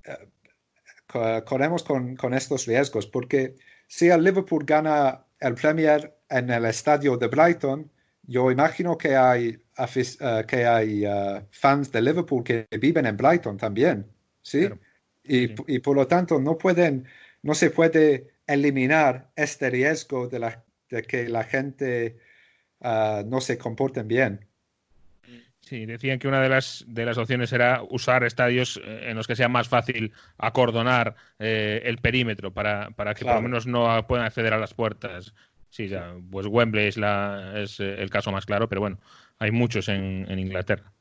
uh, 0.07 1.43
corremos 1.45 1.83
con, 1.83 2.15
con, 2.15 2.33
estos 2.33 2.67
riesgos, 2.67 3.07
porque 3.07 3.55
si 3.87 4.09
el 4.09 4.23
Liverpool 4.23 4.63
gana 4.65 5.25
el 5.39 5.55
Premier 5.55 6.15
en 6.29 6.49
el 6.51 6.65
estadio 6.65 7.17
de 7.17 7.27
Brighton, 7.27 7.89
yo 8.29 8.51
imagino 8.51 8.95
que 8.95 9.15
hay, 9.15 9.57
uh, 9.79 10.45
que 10.45 10.65
hay 10.67 11.05
uh, 11.05 11.41
fans 11.49 11.91
de 11.91 12.01
Liverpool 12.01 12.43
que 12.43 12.67
viven 12.79 13.07
en 13.07 13.17
Brighton 13.17 13.57
también, 13.57 14.05
¿sí? 14.43 14.69
Y, 15.23 15.49
y, 15.67 15.79
por 15.79 15.95
lo 15.95 16.07
tanto 16.07 16.39
no 16.39 16.55
pueden, 16.57 17.07
no 17.41 17.55
se 17.55 17.71
puede 17.71 18.27
eliminar 18.45 19.31
este 19.35 19.71
riesgo 19.71 20.27
de, 20.27 20.39
la, 20.39 20.63
de 20.89 21.01
que 21.01 21.27
la 21.27 21.43
gente 21.43 22.17
uh, 22.81 23.23
no 23.25 23.41
se 23.41 23.57
comporten 23.57 24.07
bien. 24.07 24.45
Sí, 25.61 25.87
decían 25.87 26.19
que 26.19 26.27
una 26.27 26.41
de 26.41 26.49
las, 26.49 26.85
de 26.87 27.05
las 27.05 27.17
opciones 27.17 27.51
era 27.51 27.81
usar 27.89 28.23
estadios 28.23 28.79
en 28.85 29.15
los 29.15 29.27
que 29.27 29.35
sea 29.35 29.49
más 29.49 29.69
fácil 29.69 30.13
acordonar 30.37 31.15
eh, 31.37 31.81
el 31.83 31.97
perímetro 31.97 32.51
para, 32.51 32.89
para 32.91 33.13
que 33.13 33.25
por 33.25 33.35
lo 33.35 33.41
menos 33.41 33.67
no 33.67 34.07
puedan 34.07 34.25
acceder 34.25 34.53
a 34.53 34.57
las 34.57 34.73
puertas 34.73 35.33
Sí, 35.69 35.87
ya, 35.87 36.15
pues 36.31 36.47
Wembley 36.47 36.87
es, 36.87 36.97
la, 36.97 37.53
es 37.55 37.79
eh, 37.79 37.95
el 37.99 38.09
caso 38.09 38.31
más 38.31 38.45
claro, 38.45 38.67
pero 38.67 38.81
bueno, 38.81 38.99
hay 39.37 39.51
muchos 39.51 39.87
en, 39.87 40.27
Inglaterra. 40.37 40.91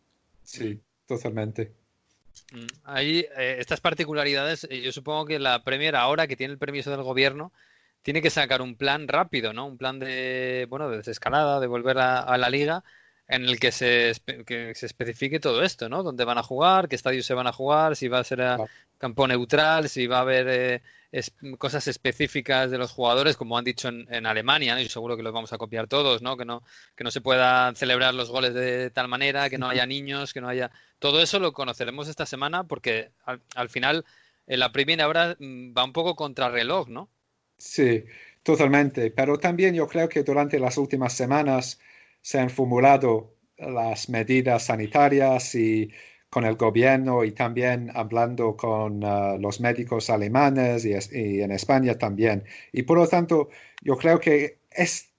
Sí, 0.42 0.80
totalmente. 1.06 1.72
Mm, 2.52 2.66
ahí, 2.84 3.26
eh, 3.36 3.56
estas 3.58 3.80
particularidades, 3.80 4.66
eh, 4.70 4.82
yo 4.82 4.92
supongo 4.92 5.26
que 5.26 5.38
la 5.38 5.64
Premier 5.64 5.96
ahora 5.96 6.26
que 6.26 6.36
tiene 6.36 6.52
el 6.52 6.58
permiso 6.58 6.90
del 6.90 7.02
gobierno, 7.02 7.52
tiene 8.02 8.22
que 8.22 8.30
sacar 8.30 8.62
un 8.62 8.76
plan 8.76 9.08
rápido, 9.08 9.52
¿no? 9.52 9.66
Un 9.66 9.78
plan 9.78 9.98
de, 9.98 10.66
bueno, 10.68 10.88
de 10.90 10.98
desescalada, 10.98 11.60
de 11.60 11.66
volver 11.66 11.98
a, 11.98 12.38
la 12.38 12.50
liga, 12.50 12.84
en 13.28 13.44
el 13.44 13.60
que 13.60 13.72
se, 13.72 14.14
que 14.46 14.74
se 14.74 14.86
especifique 14.86 15.38
todo 15.38 15.62
esto, 15.62 15.88
¿no? 15.88 16.02
Dónde 16.02 16.24
van 16.24 16.38
a 16.38 16.42
jugar, 16.42 16.88
qué 16.88 16.96
estadios 16.96 17.26
se 17.26 17.34
van 17.34 17.46
a 17.46 17.52
jugar, 17.52 17.94
si 17.94 18.08
va 18.08 18.20
a 18.20 18.24
ser 18.24 18.40
a 18.40 18.58
campo 18.96 19.28
neutral, 19.28 19.88
si 19.88 20.06
va 20.06 20.18
a 20.18 20.22
haber 20.22 20.82
cosas 21.56 21.86
específicas 21.88 22.70
de 22.70 22.78
los 22.78 22.92
jugadores, 22.92 23.36
como 23.36 23.56
han 23.56 23.64
dicho 23.64 23.88
en, 23.88 24.26
Alemania, 24.26 24.80
y 24.80 24.88
seguro 24.88 25.16
que 25.16 25.22
los 25.22 25.32
vamos 25.32 25.52
a 25.52 25.58
copiar 25.58 25.86
todos, 25.86 26.20
¿no? 26.20 26.36
Que, 26.36 26.44
¿no? 26.44 26.62
que 26.96 27.04
no 27.04 27.10
se 27.10 27.20
puedan 27.20 27.76
celebrar 27.76 28.14
los 28.14 28.30
goles 28.30 28.54
de 28.54 28.90
tal 28.90 29.08
manera, 29.08 29.48
que 29.48 29.58
no 29.58 29.68
haya 29.68 29.86
niños, 29.86 30.32
que 30.32 30.40
no 30.40 30.48
haya... 30.48 30.70
Todo 30.98 31.22
eso 31.22 31.38
lo 31.38 31.52
conoceremos 31.52 32.08
esta 32.08 32.26
semana 32.26 32.64
porque 32.64 33.10
al, 33.54 33.68
final 33.68 34.04
en 34.46 34.60
la 34.60 34.72
primera 34.72 35.08
hora 35.08 35.36
mm, 35.38 35.76
va 35.76 35.84
un 35.84 35.92
poco 35.92 36.14
contra 36.16 36.50
reloj, 36.50 36.88
¿no? 36.88 37.08
Sí, 37.56 38.04
totalmente. 38.42 39.10
Pero 39.10 39.38
también 39.38 39.74
yo 39.74 39.86
creo 39.86 40.08
que 40.08 40.22
durante 40.22 40.58
las 40.58 40.76
últimas 40.76 41.14
semanas 41.14 41.78
se 42.22 42.38
han 42.38 42.50
formulado 42.50 43.34
las 43.58 44.08
medidas 44.08 44.64
sanitarias 44.64 45.54
y 45.54 45.90
con 46.30 46.44
el 46.44 46.56
gobierno 46.56 47.24
y 47.24 47.32
también 47.32 47.90
hablando 47.94 48.56
con 48.56 49.02
uh, 49.02 49.38
los 49.38 49.60
médicos 49.60 50.10
alemanes 50.10 50.84
y, 50.84 51.40
en 51.40 51.50
España 51.52 51.96
también. 51.96 52.44
Y 52.72 52.82
por 52.82 52.98
lo 52.98 53.06
tanto, 53.08 53.48
yo 53.82 53.96
creo 53.96 54.20
que 54.20 54.58
es, 54.70 55.10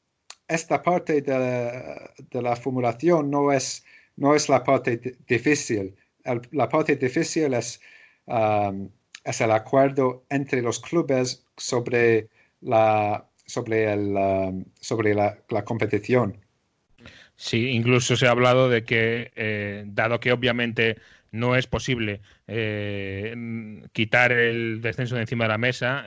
esta 0.47 0.81
parte 0.81 1.21
de, 1.21 2.11
de 2.31 2.41
la 2.41 2.55
formulación 2.55 3.29
no 3.31 3.51
es, 3.51 3.83
no 4.15 4.35
es 4.35 4.49
la 4.49 4.63
parte 4.63 5.17
difícil. 5.27 5.95
la 6.51 6.69
parte 6.69 6.95
difícil 6.95 7.53
es, 7.53 7.81
es 9.23 9.41
el 9.41 9.51
acuerdo 9.51 10.25
entre 10.29 10.61
los 10.61 10.79
clubes 10.79 11.45
sobre 11.57 12.29
la, 12.61 13.27
sobre 13.45 13.91
el, 13.93 14.65
sobre 14.79 15.13
la 15.15 15.65
competición. 15.65 16.37
Sí, 17.41 17.69
incluso 17.69 18.17
se 18.17 18.27
ha 18.27 18.31
hablado 18.31 18.67
de 18.67 18.83
que, 18.83 19.31
eh, 19.37 19.85
dado 19.87 20.19
que 20.19 20.33
obviamente 20.33 20.97
no 21.31 21.55
es 21.55 21.67
posible 21.67 22.19
eh, 22.47 23.33
quitar 23.93 24.33
el 24.33 24.81
descenso 24.81 25.15
de 25.15 25.21
encima 25.21 25.45
de 25.45 25.47
la 25.47 25.57
mesa, 25.57 26.05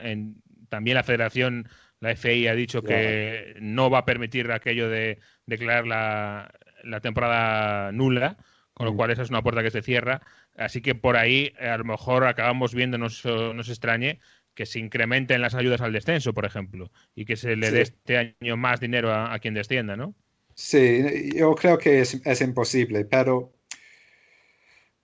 también 0.69 0.93
la 0.93 1.03
federación, 1.03 1.67
la 2.01 2.15
FI, 2.15 2.47
ha 2.47 2.53
dicho 2.53 2.83
que 2.83 3.55
no 3.59 3.89
va 3.89 3.99
a 3.99 4.05
permitir 4.05 4.51
aquello 4.51 4.89
de 4.89 5.21
declarar 5.47 5.87
la, 5.87 6.99
temporada 7.01 7.91
nula, 7.91 8.37
con 8.75 8.85
lo 8.85 8.93
mm. 8.93 8.95
cual 8.95 9.09
esa 9.09 9.23
es 9.23 9.31
una 9.31 9.41
puerta 9.41 9.63
que 9.63 9.71
se 9.71 9.81
cierra. 9.81 10.21
Así 10.55 10.81
que 10.81 10.93
por 10.93 11.17
ahí 11.17 11.51
a 11.59 11.75
lo 11.79 11.83
mejor 11.83 12.27
acabamos 12.27 12.75
viendo, 12.75 12.99
no 12.99 13.07
nos 13.07 13.69
extrañe, 13.69 14.19
que 14.53 14.67
se 14.67 14.77
incrementen 14.77 15.41
las 15.41 15.55
ayudas 15.55 15.81
al 15.81 15.93
descenso, 15.93 16.31
por 16.35 16.45
ejemplo, 16.45 16.91
y 17.15 17.25
que 17.25 17.37
se 17.37 17.55
le 17.55 17.71
dé 17.71 17.81
este 17.81 18.17
año 18.39 18.55
más 18.55 18.79
dinero 18.79 19.11
a, 19.11 19.33
a 19.33 19.39
quien 19.39 19.55
descienda, 19.55 19.95
¿no? 19.95 20.13
Sí, 20.55 21.31
yo 21.35 21.55
creo 21.55 21.77
que 21.77 22.01
es, 22.01 22.41
imposible, 22.41 23.05
pero 23.05 23.53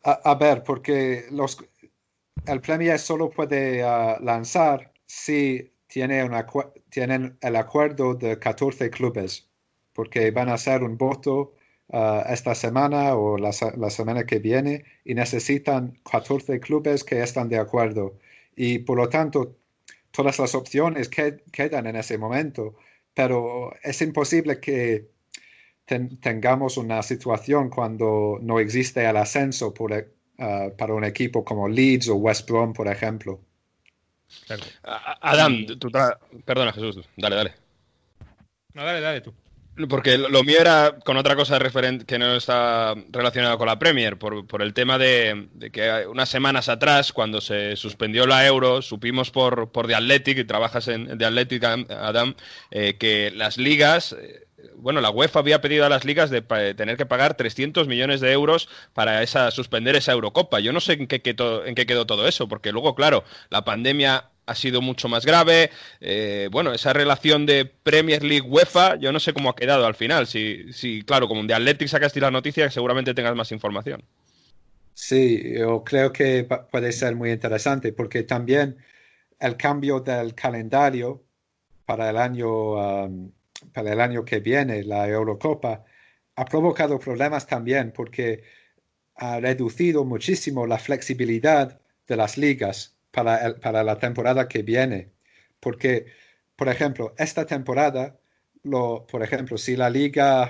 a, 0.04 0.36
ver, 0.36 0.64
porque 0.64 1.26
los, 1.32 1.58
el 2.46 2.62
Premier 2.62 3.00
solo 3.00 3.30
puede 3.30 3.84
ah, 3.84 4.18
lanzar 4.22 4.92
si 5.06 5.72
tiene 5.88 6.30
tienen 6.90 7.38
el 7.42 7.56
acuerdo 7.56 8.14
de 8.16 8.40
14 8.40 8.90
clubes, 8.92 9.50
porque 9.94 10.32
van 10.32 10.50
a 10.50 10.54
hacer 10.56 10.84
un 10.84 10.98
voto 10.98 11.56
ah, 11.92 12.26
esta 12.30 12.56
semana 12.56 13.16
o 13.16 13.38
la, 13.38 13.52
la, 13.78 13.90
semana 13.90 14.26
que 14.26 14.40
viene 14.40 14.86
y 15.04 15.16
necesitan 15.16 16.00
14 16.10 16.60
clubes 16.60 17.04
que 17.04 17.22
están 17.24 17.50
de 17.50 17.58
acuerdo. 17.60 18.18
Y 18.56 18.80
por 18.80 18.98
lo 18.98 19.10
tanto, 19.10 19.56
todas 20.12 20.40
las 20.40 20.56
opciones 20.56 21.10
quedan 21.10 21.88
en 21.88 21.96
ese 21.96 22.18
momento, 22.18 22.76
pero 23.14 23.74
es 23.84 24.02
imposible 24.02 24.60
que 24.60 25.10
tengamos 26.22 26.78
una 26.78 27.02
situación 27.04 27.70
cuando 27.70 28.38
no 28.42 28.60
existe 28.60 29.08
el 29.08 29.18
ascenso 29.18 29.74
uh, 29.78 30.76
para 30.78 30.94
un 30.94 31.04
equipo 31.04 31.44
como 31.44 31.68
Leeds 31.68 32.10
o 32.10 32.16
West 32.16 32.50
Brom, 32.50 32.74
por 32.74 32.88
ejemplo. 32.88 33.42
Adam, 35.22 35.66
perdona 36.46 36.72
Jesús, 36.72 37.08
dale, 37.18 37.36
dale. 37.36 37.54
No, 38.74 38.84
dale, 38.84 39.02
dale 39.02 39.22
tú. 39.22 39.34
Porque 39.88 40.18
lo 40.18 40.44
mío 40.44 40.58
era 40.60 40.98
con 41.06 41.16
otra 41.16 41.38
cosa 41.38 41.58
referente 41.58 42.06
que 42.06 42.20
no 42.20 42.36
está 42.36 42.96
relacionada 43.12 43.58
con 43.58 43.68
la 43.68 43.80
Premier, 43.80 44.18
por, 44.18 44.62
el 44.62 44.74
tema 44.74 44.98
de, 44.98 45.48
que 45.72 46.06
unas 46.08 46.28
semanas 46.28 46.68
atrás, 46.68 47.14
cuando 47.14 47.40
se 47.40 47.78
suspendió 47.78 48.28
la 48.28 48.46
Euro, 48.46 48.82
supimos 48.82 49.32
por, 49.32 49.72
por 49.72 49.88
The 49.88 49.96
Athletic, 49.96 50.40
y 50.40 50.44
trabajas 50.44 50.90
en 50.90 51.18
The 51.18 51.26
Athletic, 51.26 51.64
Adam, 51.64 52.36
eh, 52.72 52.98
que 52.98 53.32
las 53.34 53.58
ligas 53.58 54.14
eh, 54.20 54.48
bueno, 54.82 55.02
la 55.02 55.10
UEFA 55.10 55.40
había 55.40 55.62
pedido 55.62 55.86
a 55.86 55.90
las 55.90 56.06
ligas 56.06 56.30
de 56.30 56.42
tener 56.74 56.98
que 56.98 57.06
pagar 57.06 57.36
300 57.36 57.88
millones 57.88 58.22
de 58.22 58.32
euros 58.32 58.70
para 58.94 59.22
esa, 59.24 59.52
suspender 59.52 59.96
esa 59.96 60.14
Eurocopa. 60.14 60.60
Yo 60.60 60.74
no 60.74 60.80
sé 60.80 60.94
en 60.94 61.08
qué, 61.08 61.22
quedó, 61.22 62.06
todo 62.06 62.28
eso, 62.28 62.48
porque 62.48 62.72
luego, 62.72 62.96
claro, 62.96 63.24
la 63.50 63.64
pandemia 63.66 64.30
ha 64.46 64.56
sido 64.56 64.82
mucho 64.82 65.08
más 65.10 65.26
grave. 65.26 65.70
Eh, 66.00 66.50
bueno, 66.52 66.74
esa 66.74 66.94
relación 66.94 67.46
de 67.46 67.66
Premier 67.66 68.24
League 68.24 68.48
UEFA, 68.48 68.96
yo 68.96 69.12
no 69.12 69.20
sé 69.20 69.34
cómo 69.34 69.50
ha 69.50 69.56
quedado 69.56 69.86
al 69.86 69.96
final. 69.96 70.28
Si, 70.28 71.04
claro, 71.06 71.28
como 71.28 71.44
de 71.44 71.54
Athletic 71.54 71.88
sacaste 71.88 72.20
la 72.20 72.32
noticia, 72.32 72.70
seguramente 72.72 73.14
tengas 73.14 73.36
más 73.36 73.52
información. 73.52 74.04
Sí, 74.94 75.54
yo 75.58 75.84
creo 75.84 76.12
que 76.12 76.48
puede 76.72 76.92
ser 76.92 77.16
muy 77.16 77.32
interesante, 77.32 77.94
porque 77.94 78.24
también 78.24 78.78
el 79.40 79.56
cambio 79.56 80.02
del 80.02 80.34
calendario 80.36 81.24
para 81.86 82.10
el 82.10 82.18
año 82.18 82.76
para 83.74 83.94
el 83.94 84.02
año 84.02 84.26
que 84.26 84.40
viene, 84.40 84.84
la 84.84 85.08
Eurocopa, 85.08 85.84
ha 86.36 86.46
provocado 86.46 87.00
problemas 87.00 87.46
también 87.48 87.92
porque 87.92 88.44
ha 89.16 89.40
reducido 89.40 90.06
muchísimo 90.06 90.66
la 90.66 90.78
flexibilidad 90.78 91.80
de 92.08 92.16
las 92.16 92.38
ligas 92.38 92.96
para, 93.12 93.56
para 93.56 93.84
la 93.84 94.00
temporada 94.00 94.48
que 94.48 94.64
viene. 94.64 95.12
Porque, 95.60 96.06
por 96.56 96.70
ejemplo, 96.70 97.14
esta 97.18 97.46
temporada, 97.46 98.18
lo, 98.64 99.06
por 99.06 99.24
ejemplo, 99.24 99.58
si 99.58 99.76
la 99.76 99.90
liga 99.90 100.50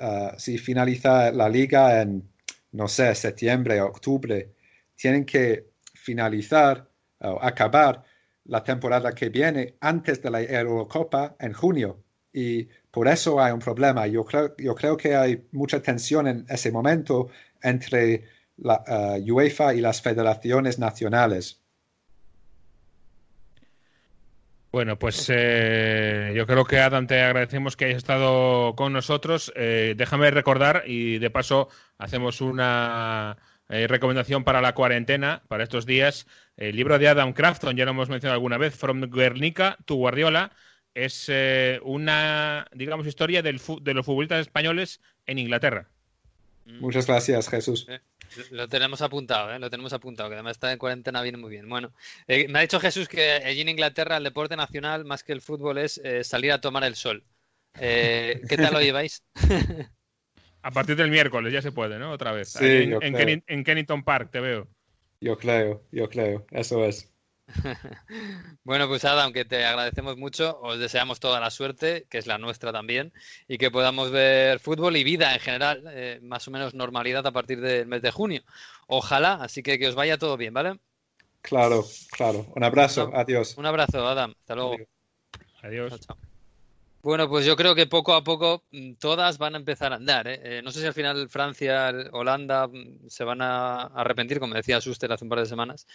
ah, 0.00 0.34
si 0.38 0.58
finaliza 0.58 1.32
la 1.32 1.48
liga 1.48 2.02
en, 2.02 2.30
no 2.72 2.88
sé, 2.88 3.14
septiembre, 3.14 3.80
octubre, 3.80 4.54
tienen 4.94 5.24
que 5.24 5.70
finalizar 5.94 6.88
o 7.20 7.38
acabar 7.42 8.04
la 8.44 8.62
temporada 8.62 9.12
que 9.12 9.28
viene 9.28 9.76
antes 9.80 10.22
de 10.22 10.30
la 10.30 10.42
Eurocopa 10.42 11.36
en 11.40 11.52
junio 11.52 12.05
y 12.36 12.68
por 12.90 13.08
eso 13.08 13.40
hay 13.40 13.52
un 13.52 13.60
problema. 13.60 14.06
Yo 14.06 14.22
creo, 14.22 14.54
yo 14.58 14.74
creo 14.74 14.94
que 14.94 15.16
hay 15.16 15.46
mucha 15.52 15.80
tensión 15.80 16.28
en 16.28 16.44
ese 16.50 16.70
momento 16.70 17.28
entre 17.62 18.24
la 18.58 18.84
uh, 18.86 19.32
UEFA 19.32 19.72
y 19.72 19.80
las 19.80 20.02
federaciones 20.02 20.78
nacionales. 20.78 21.62
Bueno, 24.70 24.98
pues 24.98 25.32
eh, 25.34 26.34
yo 26.36 26.46
creo 26.46 26.66
que 26.66 26.78
Adam 26.78 27.06
te 27.06 27.22
agradecemos 27.22 27.74
que 27.74 27.86
hayas 27.86 27.96
estado 27.96 28.74
con 28.76 28.92
nosotros. 28.92 29.50
Eh, 29.56 29.94
déjame 29.96 30.30
recordar 30.30 30.82
y 30.86 31.18
de 31.18 31.30
paso 31.30 31.70
hacemos 31.96 32.42
una 32.42 33.38
eh, 33.70 33.86
recomendación 33.86 34.44
para 34.44 34.60
la 34.60 34.74
cuarentena, 34.74 35.42
para 35.48 35.64
estos 35.64 35.86
días. 35.86 36.26
El 36.58 36.76
libro 36.76 36.98
de 36.98 37.08
Adam 37.08 37.32
Crafton, 37.32 37.78
ya 37.78 37.86
lo 37.86 37.92
hemos 37.92 38.10
mencionado 38.10 38.34
alguna 38.34 38.58
vez, 38.58 38.76
From 38.76 39.00
Guernica 39.10 39.78
to 39.86 39.94
Guardiola, 39.94 40.52
es 40.96 41.26
eh, 41.28 41.78
una, 41.82 42.66
digamos, 42.72 43.06
historia 43.06 43.42
del 43.42 43.60
de 43.82 43.94
los 43.94 44.06
futbolistas 44.06 44.40
españoles 44.40 45.00
en 45.26 45.38
Inglaterra. 45.38 45.88
Mm. 46.64 46.80
Muchas 46.80 47.06
gracias, 47.06 47.48
Jesús. 47.48 47.86
Eh, 47.88 48.00
lo 48.50 48.66
tenemos 48.66 49.02
apuntado, 49.02 49.52
¿eh? 49.52 49.58
lo 49.58 49.68
tenemos 49.70 49.92
apuntado, 49.92 50.30
que 50.30 50.34
además 50.34 50.52
está 50.52 50.72
en 50.72 50.78
cuarentena 50.78 51.20
viene 51.22 51.36
muy 51.38 51.50
bien. 51.50 51.68
Bueno, 51.68 51.92
eh, 52.26 52.48
me 52.48 52.58
ha 52.58 52.62
dicho 52.62 52.80
Jesús 52.80 53.08
que 53.08 53.30
allí 53.32 53.60
en 53.60 53.68
Inglaterra 53.68 54.16
el 54.16 54.24
deporte 54.24 54.56
nacional, 54.56 55.04
más 55.04 55.22
que 55.22 55.34
el 55.34 55.42
fútbol, 55.42 55.78
es 55.78 56.00
salir 56.22 56.50
a 56.52 56.60
tomar 56.60 56.82
el 56.84 56.96
sol. 56.96 57.22
¿Qué 57.74 58.56
tal 58.56 58.72
lo 58.72 58.80
lleváis? 58.80 59.22
a 60.62 60.70
partir 60.70 60.96
del 60.96 61.10
miércoles 61.10 61.52
ya 61.52 61.60
se 61.60 61.72
puede, 61.72 61.98
¿no? 61.98 62.10
Otra 62.10 62.32
vez. 62.32 62.48
Sí, 62.48 62.90
en 63.00 63.64
Kennington 63.64 64.02
Park 64.02 64.30
te 64.32 64.40
veo. 64.40 64.66
Yo 65.20 65.36
creo, 65.36 65.82
yo 65.92 66.08
creo, 66.08 66.46
eso 66.50 66.84
es. 66.86 67.12
bueno, 68.64 68.88
pues 68.88 69.04
Adam, 69.04 69.32
que 69.32 69.44
te 69.44 69.64
agradecemos 69.64 70.16
mucho, 70.16 70.58
os 70.60 70.78
deseamos 70.78 71.20
toda 71.20 71.40
la 71.40 71.50
suerte, 71.50 72.06
que 72.10 72.18
es 72.18 72.26
la 72.26 72.38
nuestra 72.38 72.72
también, 72.72 73.12
y 73.46 73.58
que 73.58 73.70
podamos 73.70 74.10
ver 74.10 74.58
fútbol 74.58 74.96
y 74.96 75.04
vida 75.04 75.32
en 75.32 75.40
general, 75.40 75.84
eh, 75.88 76.18
más 76.22 76.46
o 76.48 76.50
menos 76.50 76.74
normalidad 76.74 77.26
a 77.26 77.32
partir 77.32 77.60
del 77.60 77.86
mes 77.86 78.02
de 78.02 78.10
junio. 78.10 78.42
Ojalá, 78.88 79.34
así 79.34 79.62
que 79.62 79.78
que 79.78 79.88
os 79.88 79.94
vaya 79.94 80.18
todo 80.18 80.36
bien, 80.36 80.54
¿vale? 80.54 80.78
Claro, 81.40 81.84
claro. 82.10 82.46
Un 82.56 82.64
abrazo, 82.64 83.10
adiós. 83.14 83.56
Un 83.56 83.66
abrazo, 83.66 84.06
Adam. 84.06 84.34
Hasta 84.40 84.54
luego. 84.56 84.76
Adiós. 85.62 85.96
Bueno, 87.06 87.28
pues 87.28 87.46
yo 87.46 87.54
creo 87.54 87.76
que 87.76 87.86
poco 87.86 88.14
a 88.14 88.24
poco 88.24 88.64
mm, 88.72 88.94
todas 88.94 89.38
van 89.38 89.54
a 89.54 89.58
empezar 89.58 89.92
a 89.92 89.96
andar. 89.96 90.26
¿eh? 90.26 90.40
Eh, 90.42 90.62
no 90.62 90.72
sé 90.72 90.80
si 90.80 90.86
al 90.86 90.92
final 90.92 91.28
Francia, 91.28 91.94
Holanda 92.10 92.66
mm, 92.66 93.08
se 93.08 93.22
van 93.22 93.42
a 93.42 93.82
arrepentir, 93.82 94.40
como 94.40 94.54
decía 94.54 94.80
Suster 94.80 95.12
hace 95.12 95.24
un 95.24 95.28
par 95.28 95.38
de 95.38 95.46
semanas. 95.46 95.86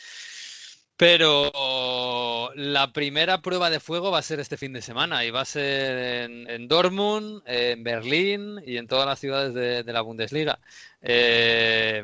Pero 0.98 2.52
la 2.56 2.94
primera 2.94 3.42
prueba 3.42 3.70
de 3.70 3.80
fuego 3.80 4.12
va 4.12 4.20
a 4.20 4.24
ser 4.24 4.40
este 4.40 4.58
fin 4.58 4.74
de 4.74 4.82
semana 4.82 5.26
y 5.26 5.32
va 5.32 5.42
a 5.42 5.46
ser 5.46 6.30
en, 6.50 6.68
Dortmund, 6.68 7.42
en 7.46 7.84
Berlín 7.84 8.62
y 8.66 8.78
en 8.78 8.88
todas 8.88 9.08
las 9.08 9.20
ciudades 9.20 9.54
de, 9.54 9.92
la 9.92 10.02
Bundesliga. 10.02 10.60
Eh, 11.02 12.04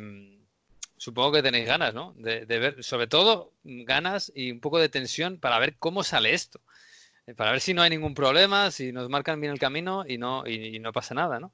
supongo 0.98 1.34
que 1.34 1.44
tenéis 1.44 1.68
ganas, 1.68 1.94
¿no? 1.94 2.14
De, 2.18 2.46
ver, 2.46 2.84
sobre 2.84 3.08
todo 3.08 3.54
ganas 3.64 4.32
y 4.36 4.52
un 4.52 4.60
poco 4.60 4.80
de 4.80 4.90
tensión 4.90 5.40
para 5.40 5.60
ver 5.60 5.76
cómo 5.78 6.04
sale 6.04 6.34
esto. 6.34 6.60
Eh, 7.28 7.36
para 7.36 7.52
ver 7.52 7.62
si 7.62 7.74
no 7.74 7.82
hay 7.84 7.90
ningún 7.90 8.14
problema, 8.16 8.72
si 8.72 8.92
nos 8.92 9.10
marcan 9.10 9.40
bien 9.40 9.54
el 9.54 9.60
camino 9.60 10.06
y 10.08 10.18
no, 10.18 10.48
y 10.48 10.80
no 10.80 10.92
pasa 10.92 11.14
nada, 11.14 11.40
¿no? 11.40 11.54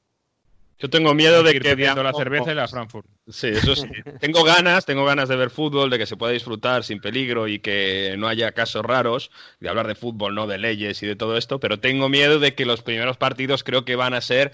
Yo 0.79 0.89
tengo 0.89 1.13
miedo 1.13 1.43
de 1.43 1.59
que 1.59 1.75
viendo 1.75 2.03
la 2.03 2.13
cerveza 2.13 2.51
y 2.51 2.55
la 2.55 2.67
Frankfurt. 2.67 3.07
Sí, 3.27 3.47
eso 3.47 3.75
sí. 3.75 3.87
tengo 4.19 4.43
ganas, 4.43 4.85
tengo 4.85 5.05
ganas 5.05 5.29
de 5.29 5.35
ver 5.35 5.49
fútbol, 5.49 5.89
de 5.89 5.97
que 5.97 6.05
se 6.05 6.17
pueda 6.17 6.33
disfrutar 6.33 6.83
sin 6.83 6.99
peligro 6.99 7.47
y 7.47 7.59
que 7.59 8.15
no 8.17 8.27
haya 8.27 8.51
casos 8.51 8.83
raros, 8.83 9.31
de 9.59 9.69
hablar 9.69 9.87
de 9.87 9.95
fútbol, 9.95 10.35
no 10.35 10.47
de 10.47 10.57
leyes 10.57 11.01
y 11.03 11.07
de 11.07 11.15
todo 11.15 11.37
esto, 11.37 11.59
pero 11.59 11.79
tengo 11.79 12.09
miedo 12.09 12.39
de 12.39 12.55
que 12.55 12.65
los 12.65 12.81
primeros 12.81 13.17
partidos 13.17 13.63
creo 13.63 13.85
que 13.85 13.95
van 13.95 14.13
a 14.13 14.21
ser 14.21 14.51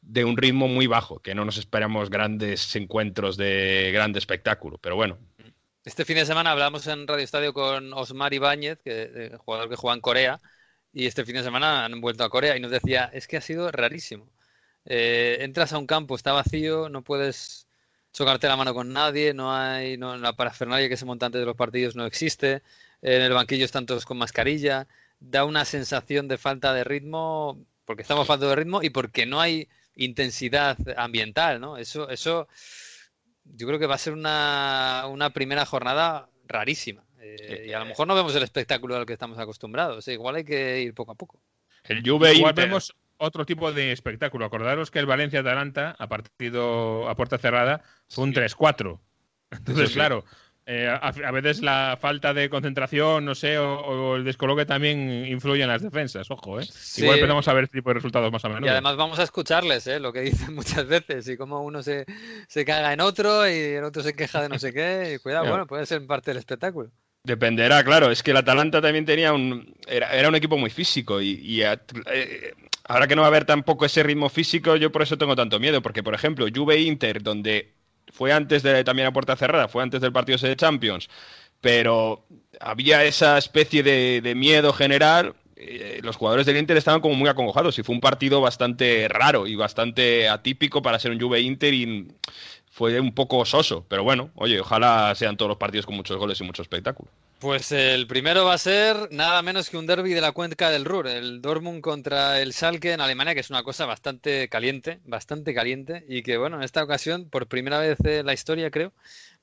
de 0.00 0.24
un 0.24 0.36
ritmo 0.36 0.68
muy 0.68 0.86
bajo, 0.86 1.20
que 1.20 1.34
no 1.34 1.44
nos 1.44 1.58
esperamos 1.58 2.10
grandes 2.10 2.74
encuentros 2.76 3.36
de 3.36 3.90
grande 3.92 4.18
espectáculo, 4.18 4.78
pero 4.78 4.96
bueno. 4.96 5.18
Este 5.84 6.04
fin 6.04 6.16
de 6.16 6.26
semana 6.26 6.50
hablamos 6.50 6.86
en 6.86 7.06
Radio 7.06 7.24
Estadio 7.24 7.54
con 7.54 7.92
Osmar 7.94 8.34
Ibáñez, 8.34 8.78
que, 8.82 9.32
jugador 9.38 9.68
que 9.68 9.76
juega 9.76 9.94
en 9.94 10.00
Corea, 10.00 10.40
y 10.92 11.06
este 11.06 11.24
fin 11.24 11.36
de 11.36 11.42
semana 11.42 11.84
han 11.84 12.00
vuelto 12.00 12.24
a 12.24 12.30
Corea 12.30 12.56
y 12.56 12.60
nos 12.60 12.70
decía, 12.70 13.10
es 13.12 13.26
que 13.26 13.36
ha 13.36 13.40
sido 13.40 13.70
rarísimo 13.70 14.28
eh, 14.84 15.38
entras 15.40 15.72
a 15.72 15.78
un 15.78 15.86
campo, 15.86 16.14
está 16.16 16.32
vacío, 16.32 16.88
no 16.88 17.02
puedes 17.02 17.68
chocarte 18.12 18.48
la 18.48 18.56
mano 18.56 18.74
con 18.74 18.92
nadie, 18.92 19.34
no 19.34 19.54
hay 19.54 19.96
no, 19.96 20.16
la 20.16 20.34
parafernalia 20.34 20.88
que 20.88 20.96
se 20.96 21.04
monta 21.04 21.26
antes 21.26 21.40
de 21.40 21.46
los 21.46 21.56
partidos 21.56 21.94
no 21.94 22.06
existe, 22.06 22.62
en 23.02 23.22
el 23.22 23.32
banquillo 23.32 23.64
están 23.64 23.86
todos 23.86 24.04
con 24.04 24.18
mascarilla, 24.18 24.88
da 25.20 25.44
una 25.44 25.64
sensación 25.64 26.28
de 26.28 26.38
falta 26.38 26.72
de 26.72 26.84
ritmo, 26.84 27.64
porque 27.84 28.02
estamos 28.02 28.26
falta 28.26 28.46
de 28.46 28.56
ritmo 28.56 28.82
y 28.82 28.90
porque 28.90 29.26
no 29.26 29.40
hay 29.40 29.68
intensidad 29.94 30.76
ambiental, 30.96 31.60
¿no? 31.60 31.76
Eso, 31.76 32.08
eso 32.08 32.48
yo 33.44 33.66
creo 33.66 33.78
que 33.78 33.86
va 33.86 33.96
a 33.96 33.98
ser 33.98 34.12
una, 34.12 35.04
una 35.08 35.30
primera 35.30 35.66
jornada 35.66 36.28
rarísima. 36.46 37.04
Eh, 37.20 37.66
y 37.68 37.72
a 37.72 37.78
lo 37.80 37.86
mejor 37.86 38.06
no 38.06 38.14
vemos 38.14 38.34
el 38.34 38.42
espectáculo 38.42 38.96
al 38.96 39.06
que 39.06 39.12
estamos 39.12 39.38
acostumbrados. 39.38 40.06
igual 40.08 40.36
hay 40.36 40.44
que 40.44 40.80
ir 40.80 40.94
poco 40.94 41.12
a 41.12 41.14
poco. 41.14 41.40
El 41.84 42.08
Juve 42.08 42.34
igual 42.34 42.54
vemos 42.54 42.94
otro 43.18 43.44
tipo 43.44 43.72
de 43.72 43.92
espectáculo. 43.92 44.44
Acordaros 44.44 44.90
que 44.90 44.98
el 44.98 45.06
Valencia-Atalanta, 45.06 45.96
a 45.98 46.08
partido 46.08 47.08
a 47.08 47.14
puerta 47.14 47.38
cerrada, 47.38 47.82
fue 48.08 48.24
un 48.24 48.34
3-4. 48.34 48.98
Entonces, 49.50 49.90
claro, 49.90 50.24
Eh, 50.70 50.86
a, 50.86 51.30
veces 51.30 51.62
la 51.62 51.96
falta 51.98 52.34
de 52.34 52.50
concentración, 52.50 53.24
no 53.24 53.34
sé, 53.34 53.56
o, 53.56 54.16
el 54.16 54.24
descoloque 54.24 54.66
también 54.66 55.24
influye 55.24 55.62
en 55.62 55.68
las 55.68 55.80
defensas, 55.80 56.30
ojo, 56.30 56.60
¿eh? 56.60 56.66
Igual 56.98 57.16
empezamos 57.16 57.48
a 57.48 57.54
ver 57.54 57.64
este 57.64 57.78
tipo 57.78 57.88
de 57.88 57.94
resultados 57.94 58.30
más 58.30 58.44
a 58.44 58.50
menudo. 58.50 58.66
Y 58.66 58.68
además 58.68 58.96
vamos 58.96 59.18
a 59.18 59.22
escucharles, 59.22 59.86
¿eh? 59.86 59.98
Lo 59.98 60.12
que 60.12 60.20
dicen 60.30 60.54
muchas 60.54 60.86
veces 60.86 61.26
y 61.26 61.38
cómo 61.38 61.62
uno 61.62 61.82
se, 61.82 62.04
se 62.48 62.66
caga 62.66 62.92
en 62.92 63.00
otro 63.00 63.48
y 63.48 63.54
el 63.54 63.84
otro 63.84 64.02
se 64.02 64.12
queja 64.12 64.42
de 64.42 64.50
no 64.50 64.58
sé 64.58 64.74
qué. 64.74 65.14
Y 65.14 65.18
cuidado, 65.20 65.48
bueno, 65.48 65.66
puede 65.66 65.86
ser 65.86 66.06
parte 66.06 66.32
del 66.32 66.36
espectáculo. 66.36 66.90
Dependerá, 67.24 67.82
claro. 67.82 68.10
Es 68.10 68.22
que 68.22 68.32
el 68.32 68.36
Atalanta 68.36 68.82
también 68.82 69.06
tenía 69.06 69.32
un. 69.32 69.74
Era, 69.86 70.28
un 70.28 70.34
equipo 70.34 70.58
muy 70.58 70.68
físico 70.68 71.18
y, 71.22 71.62
eh, 71.62 72.54
ahora 72.88 73.06
que 73.06 73.14
no 73.14 73.22
va 73.22 73.28
a 73.28 73.30
haber 73.30 73.44
tampoco 73.44 73.84
ese 73.84 74.02
ritmo 74.02 74.28
físico, 74.28 74.74
yo 74.76 74.90
por 74.90 75.02
eso 75.02 75.16
tengo 75.16 75.36
tanto 75.36 75.60
miedo. 75.60 75.80
Porque, 75.82 76.02
por 76.02 76.14
ejemplo, 76.14 76.46
Juve 76.52 76.80
Inter, 76.80 77.22
donde 77.22 77.74
fue 78.12 78.32
antes 78.32 78.62
de 78.62 78.82
también 78.84 79.06
a 79.06 79.12
puerta 79.12 79.36
cerrada, 79.36 79.68
fue 79.68 79.82
antes 79.82 80.00
del 80.00 80.12
partido 80.12 80.38
de 80.38 80.56
Champions, 80.56 81.08
pero 81.60 82.24
había 82.60 83.04
esa 83.04 83.38
especie 83.38 83.82
de, 83.82 84.34
miedo 84.34 84.72
general. 84.72 85.34
Eh, 85.60 86.00
los 86.04 86.16
jugadores 86.16 86.46
del 86.46 86.56
Inter 86.56 86.76
estaban 86.76 87.00
como 87.00 87.16
muy 87.16 87.28
acongojados 87.28 87.78
y 87.78 87.82
fue 87.82 87.94
un 87.94 88.00
partido 88.00 88.40
bastante 88.40 89.08
raro 89.08 89.46
y 89.48 89.56
bastante 89.56 90.28
atípico 90.28 90.82
para 90.82 91.00
ser 91.00 91.10
un 91.10 91.20
Juve 91.20 91.40
Inter 91.40 91.74
y 91.74 92.06
fue 92.70 93.00
un 93.00 93.12
poco 93.12 93.44
soso, 93.44 93.84
pero 93.88 94.04
bueno, 94.04 94.30
oye, 94.36 94.60
ojalá 94.60 95.12
sean 95.16 95.36
todos 95.36 95.48
los 95.48 95.58
partidos 95.58 95.84
con 95.84 95.96
muchos 95.96 96.16
goles 96.16 96.40
y 96.40 96.44
mucho 96.44 96.62
espectáculo. 96.62 97.10
Pues 97.40 97.70
el 97.70 98.08
primero 98.08 98.44
va 98.44 98.54
a 98.54 98.58
ser 98.58 99.12
nada 99.12 99.42
menos 99.42 99.70
que 99.70 99.76
un 99.76 99.86
derby 99.86 100.12
de 100.12 100.20
la 100.20 100.32
cuenca 100.32 100.70
del 100.70 100.84
Ruhr, 100.84 101.06
el 101.06 101.40
Dortmund 101.40 101.80
contra 101.80 102.40
el 102.40 102.52
Schalke 102.52 102.92
en 102.92 103.00
Alemania, 103.00 103.32
que 103.32 103.40
es 103.40 103.50
una 103.50 103.62
cosa 103.62 103.86
bastante 103.86 104.48
caliente, 104.48 105.00
bastante 105.04 105.54
caliente, 105.54 106.04
y 106.08 106.24
que 106.24 106.36
bueno, 106.36 106.56
en 106.56 106.64
esta 106.64 106.82
ocasión, 106.82 107.30
por 107.30 107.46
primera 107.46 107.78
vez 107.78 107.98
en 108.04 108.26
la 108.26 108.32
historia 108.32 108.72
creo, 108.72 108.92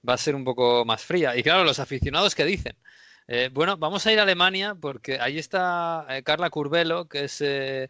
va 0.07 0.13
a 0.15 0.17
ser 0.17 0.35
un 0.35 0.43
poco 0.43 0.83
más 0.83 1.03
fría. 1.05 1.37
Y 1.37 1.43
claro, 1.43 1.63
los 1.63 1.79
aficionados 1.79 2.35
que 2.35 2.43
dicen. 2.45 2.75
Eh, 3.27 3.49
bueno, 3.53 3.77
vamos 3.77 4.05
a 4.05 4.11
ir 4.11 4.19
a 4.19 4.23
Alemania 4.23 4.75
porque 4.75 5.19
ahí 5.19 5.39
está 5.39 6.05
eh, 6.09 6.21
Carla 6.23 6.49
Curbelo, 6.49 7.07
que 7.07 7.25
es 7.25 7.41
eh, 7.41 7.89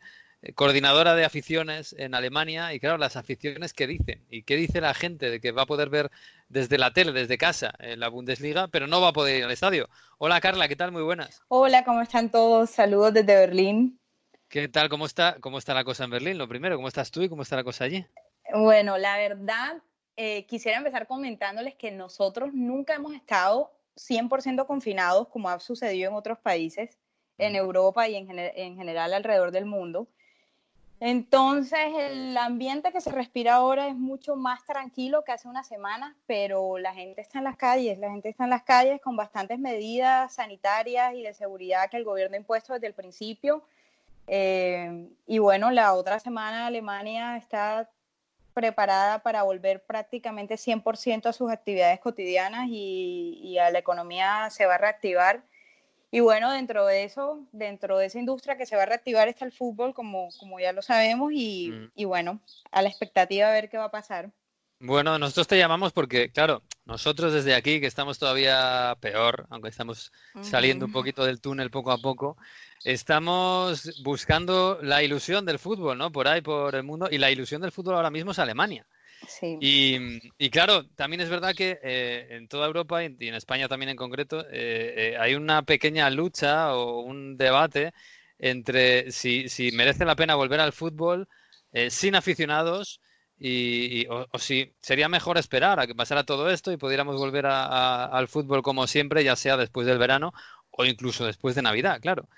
coordinadora 0.54 1.16
de 1.16 1.26
aficiones 1.26 1.96
en 1.98 2.14
Alemania, 2.14 2.74
y 2.74 2.80
claro, 2.80 2.98
las 2.98 3.16
aficiones 3.16 3.74
que 3.74 3.88
dicen, 3.88 4.24
y 4.30 4.44
qué 4.44 4.56
dice 4.56 4.82
la 4.82 4.94
gente 4.94 5.30
de 5.30 5.40
que 5.40 5.52
va 5.52 5.64
a 5.64 5.66
poder 5.66 5.90
ver 5.90 6.12
desde 6.50 6.78
la 6.78 6.92
tele, 6.94 7.12
desde 7.12 7.38
casa, 7.38 7.74
en 7.80 8.00
la 8.00 8.10
Bundesliga, 8.10 8.68
pero 8.68 8.88
no 8.88 9.02
va 9.02 9.10
a 9.10 9.14
poder 9.14 9.38
ir 9.38 9.44
al 9.46 9.52
estadio. 9.52 9.90
Hola 10.18 10.40
Carla, 10.42 10.68
¿qué 10.68 10.76
tal? 10.76 10.92
Muy 10.92 11.02
buenas. 11.02 11.42
Hola, 11.48 11.84
¿cómo 11.84 12.02
están 12.02 12.30
todos? 12.30 12.70
Saludos 12.70 13.14
desde 13.14 13.36
Berlín. 13.36 14.00
¿Qué 14.48 14.68
tal? 14.68 14.90
¿Cómo 14.90 15.06
está, 15.06 15.38
cómo 15.40 15.58
está 15.58 15.74
la 15.74 15.84
cosa 15.84 16.04
en 16.04 16.12
Berlín? 16.12 16.38
Lo 16.38 16.48
primero, 16.48 16.76
¿cómo 16.76 16.88
estás 16.88 17.12
tú 17.12 17.24
y 17.24 17.30
cómo 17.30 17.42
está 17.42 17.56
la 17.56 17.64
cosa 17.64 17.86
allí? 17.86 18.06
Bueno, 18.54 18.98
la 18.98 19.18
verdad, 19.18 19.82
eh, 20.16 20.46
quisiera 20.46 20.78
empezar 20.78 21.08
comentándoles 21.08 21.76
que 21.76 21.92
nosotros 21.92 22.54
nunca 22.54 22.96
hemos 22.96 23.14
estado 23.14 23.72
100% 23.96 24.68
confinados 24.68 25.28
como 25.30 25.50
ha 25.50 25.60
sucedido 25.60 26.10
en 26.10 26.16
otros 26.16 26.38
países, 26.38 26.98
en 27.38 27.54
mm. 27.54 27.56
Europa 27.56 28.08
y 28.08 28.16
en, 28.16 28.28
en 28.38 28.78
general 28.78 29.14
alrededor 29.14 29.52
del 29.52 29.66
mundo. 29.66 30.08
Entonces, 31.00 31.80
el 31.94 32.38
ambiente 32.38 32.92
que 32.94 33.02
se 33.02 33.12
respira 33.12 33.56
ahora 33.56 33.88
es 33.88 33.96
mucho 33.96 34.36
más 34.38 34.64
tranquilo 34.64 35.24
que 35.24 35.34
hace 35.34 35.50
una 35.50 35.64
semana, 35.64 36.16
pero 36.26 36.78
la 36.78 36.94
gente 36.94 37.22
está 37.22 37.40
en 37.40 37.44
las 37.44 37.58
calles, 37.58 38.00
la 38.00 38.10
gente 38.10 38.30
está 38.30 38.46
en 38.46 38.50
las 38.50 38.64
calles 38.64 39.02
con 39.02 39.18
bastantes 39.18 39.60
medidas 39.60 40.34
sanitarias 40.34 41.14
y 41.14 41.22
de 41.22 41.34
seguridad 41.34 41.90
que 41.90 41.98
el 41.98 42.06
gobierno 42.06 42.36
ha 42.36 42.40
impuesto 42.40 42.74
desde 42.74 42.88
el 42.88 42.94
principio. 42.94 43.64
Eh, 44.28 45.10
y 45.28 45.38
bueno, 45.40 45.70
la 45.70 45.94
otra 45.94 46.20
semana 46.20 46.68
Alemania 46.68 47.36
está 47.36 47.90
preparada 48.54 49.20
para 49.20 49.44
volver 49.44 49.84
prácticamente 49.84 50.56
100% 50.56 51.26
a 51.28 51.34
sus 51.34 51.52
actividades 51.52 52.00
cotidianas 52.00 52.68
y, 52.70 53.38
y 53.44 53.58
a 53.58 53.70
la 53.70 53.80
economía 53.80 54.50
se 54.50 54.66
va 54.66 54.76
a 54.76 54.78
reactivar 54.78 55.44
y 56.16 56.22
bueno, 56.22 56.50
dentro 56.50 56.86
de 56.86 57.04
eso, 57.04 57.46
dentro 57.52 57.98
de 57.98 58.06
esa 58.06 58.20
industria 58.20 58.56
que 58.56 58.66
se 58.66 58.78
va 58.78 58.84
a 58.84 58.86
reactivar 58.86 59.28
está 59.28 59.44
el 59.44 59.52
fútbol, 59.52 59.94
como, 59.94 60.30
como 60.40 60.62
ya 60.62 60.72
lo 60.72 60.82
sabemos, 60.82 61.34
y, 61.34 61.72
mm. 61.72 61.92
y 61.94 62.06
bueno, 62.06 62.40
a 62.72 62.82
la 62.82 62.88
expectativa 62.88 63.48
de 63.48 63.54
ver 63.54 63.70
qué 63.70 63.78
va 63.78 63.84
a 63.84 63.92
pasar. 63.92 64.32
Bueno, 64.80 65.20
nosotros 65.20 65.48
te 65.48 65.58
llamamos 65.58 65.92
porque, 65.92 66.32
claro, 66.32 66.64
nosotros 66.86 67.34
desde 67.34 67.54
aquí, 67.54 67.82
que 67.82 67.88
estamos 67.88 68.18
todavía 68.18 68.96
peor, 69.02 69.46
aunque 69.50 69.68
estamos 69.68 70.14
saliendo 70.42 70.86
un 70.86 70.94
poquito 70.94 71.26
del 71.26 71.42
túnel 71.42 71.70
poco 71.70 71.92
a 71.92 71.98
poco, 71.98 72.38
estamos 72.86 74.02
buscando 74.02 74.80
la 74.82 75.04
ilusión 75.04 75.46
del 75.46 75.60
fútbol, 75.60 75.98
¿no? 75.98 76.14
Por 76.14 76.30
ahí, 76.30 76.40
por 76.40 76.76
el 76.76 76.84
mundo, 76.84 77.10
y 77.12 77.18
la 77.18 77.30
ilusión 77.30 77.62
del 77.62 77.74
fútbol 77.74 77.96
ahora 77.96 78.10
mismo 78.10 78.32
es 78.32 78.40
Alemania. 78.40 78.88
Y, 79.60 80.50
claro, 80.50 80.86
también 80.96 81.22
es 81.22 81.30
verdad 81.30 81.56
que 81.56 81.80
eh, 81.84 82.28
en 82.32 82.48
toda 82.48 82.68
Europa 82.68 83.04
y 83.04 83.16
en 83.20 83.36
España 83.36 83.68
también 83.68 83.90
en 83.90 83.96
concreto 83.96 84.42
eh, 84.42 85.14
eh, 85.14 85.18
hay 85.20 85.36
una 85.36 85.64
pequeña 85.64 86.10
lucha 86.10 86.76
o 86.76 87.02
un 87.02 87.38
debate 87.38 87.94
entre 88.38 89.12
si, 89.12 89.48
merece 89.74 90.06
la 90.06 90.16
pena 90.16 90.36
volver 90.36 90.60
al 90.60 90.74
fútbol 90.74 91.28
sin 91.90 92.16
aficionados 92.16 93.02
y, 93.38 94.08
o, 94.08 94.28
si 94.40 94.74
sería 94.80 95.10
mejor 95.10 95.38
esperar 95.38 95.80
a 95.80 95.88
que 95.88 95.96
pasara 95.96 96.24
todo 96.24 96.50
esto 96.50 96.72
y 96.72 96.78
pudiéramos 96.78 97.18
volver 97.18 97.46
al 97.48 98.28
fútbol 98.30 98.62
como 98.62 98.88
siempre, 98.88 99.26
ya 99.26 99.36
sea 99.36 99.58
después 99.58 99.86
del 99.86 99.98
verano 99.98 100.34
o 100.72 100.86
incluso 100.86 101.26
después 101.26 101.56
de 101.56 101.62
Navidad, 101.62 102.00
claro. 102.02 102.30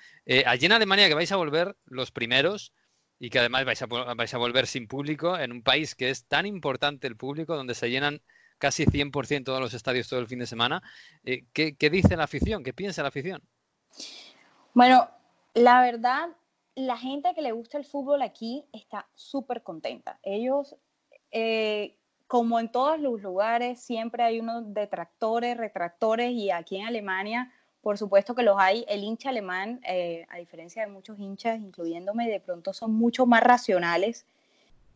allí 0.45 0.65
en 0.65 0.71
Alemania 0.71 1.07
que 1.07 1.13
vais 1.13 1.31
a 1.31 1.35
volver 1.37 1.75
los 1.85 2.11
primeros, 2.11 2.73
y 3.19 3.29
que 3.29 3.39
además 3.39 3.65
vais 3.65 3.81
a, 3.81 4.37
volver 4.37 4.67
sin 4.67 4.87
público 4.87 5.37
en 5.37 5.51
un 5.51 5.63
país 5.63 5.95
que 5.95 6.09
es 6.09 6.25
tan 6.25 6.45
importante 6.45 7.07
el 7.07 7.17
público, 7.17 7.55
donde 7.55 7.73
se 7.73 7.89
llenan 7.89 8.21
casi 8.59 8.85
100% 8.85 9.43
todos 9.43 9.59
los 9.59 9.73
estadios 9.73 10.07
todo 10.07 10.19
el 10.19 10.27
fin 10.27 10.39
de 10.39 10.47
semana. 10.47 10.81
Eh, 11.23 11.45
¿qué, 11.53 11.89
dice 11.89 12.15
la 12.15 12.25
afición? 12.25 12.63
¿Qué 12.63 12.73
piensa 12.73 13.01
la 13.01 13.09
afición? 13.09 13.41
Bueno, 14.73 15.09
la 15.53 15.81
verdad, 15.81 16.29
la 16.75 16.97
gente 16.97 17.33
que 17.33 17.41
le 17.41 17.51
gusta 17.51 17.77
el 17.77 17.85
fútbol 17.85 18.21
aquí 18.21 18.65
está 18.71 19.07
súper 19.15 19.63
contenta. 19.63 20.19
Ellos, 20.21 20.75
eh, 21.31 21.97
como 22.27 22.59
en 22.59 22.71
todos 22.71 22.99
los 22.99 23.21
lugares, 23.21 23.81
siempre 23.81 24.23
hay 24.23 24.39
unos 24.39 24.73
detractores, 24.73 25.57
retractores, 25.57 26.31
y 26.31 26.51
aquí 26.51 26.77
en 26.77 26.85
Alemania 26.85 27.51
por 27.87 27.97
supuesto 27.97 28.35
que 28.35 28.43
los 28.43 28.57
hay. 28.59 28.83
El 28.89 29.01
hincha 29.01 29.29
alemán, 29.29 29.79
eh, 29.87 30.25
a 30.27 30.39
diferencia 30.39 30.81
de 30.81 30.91
muchos 30.91 31.17
hinchas, 31.19 31.57
incluyéndome, 31.57 32.27
de 32.27 32.41
pronto 32.41 32.73
son 32.73 32.91
mucho 32.91 33.25
más 33.25 33.41
racionales 33.41 34.25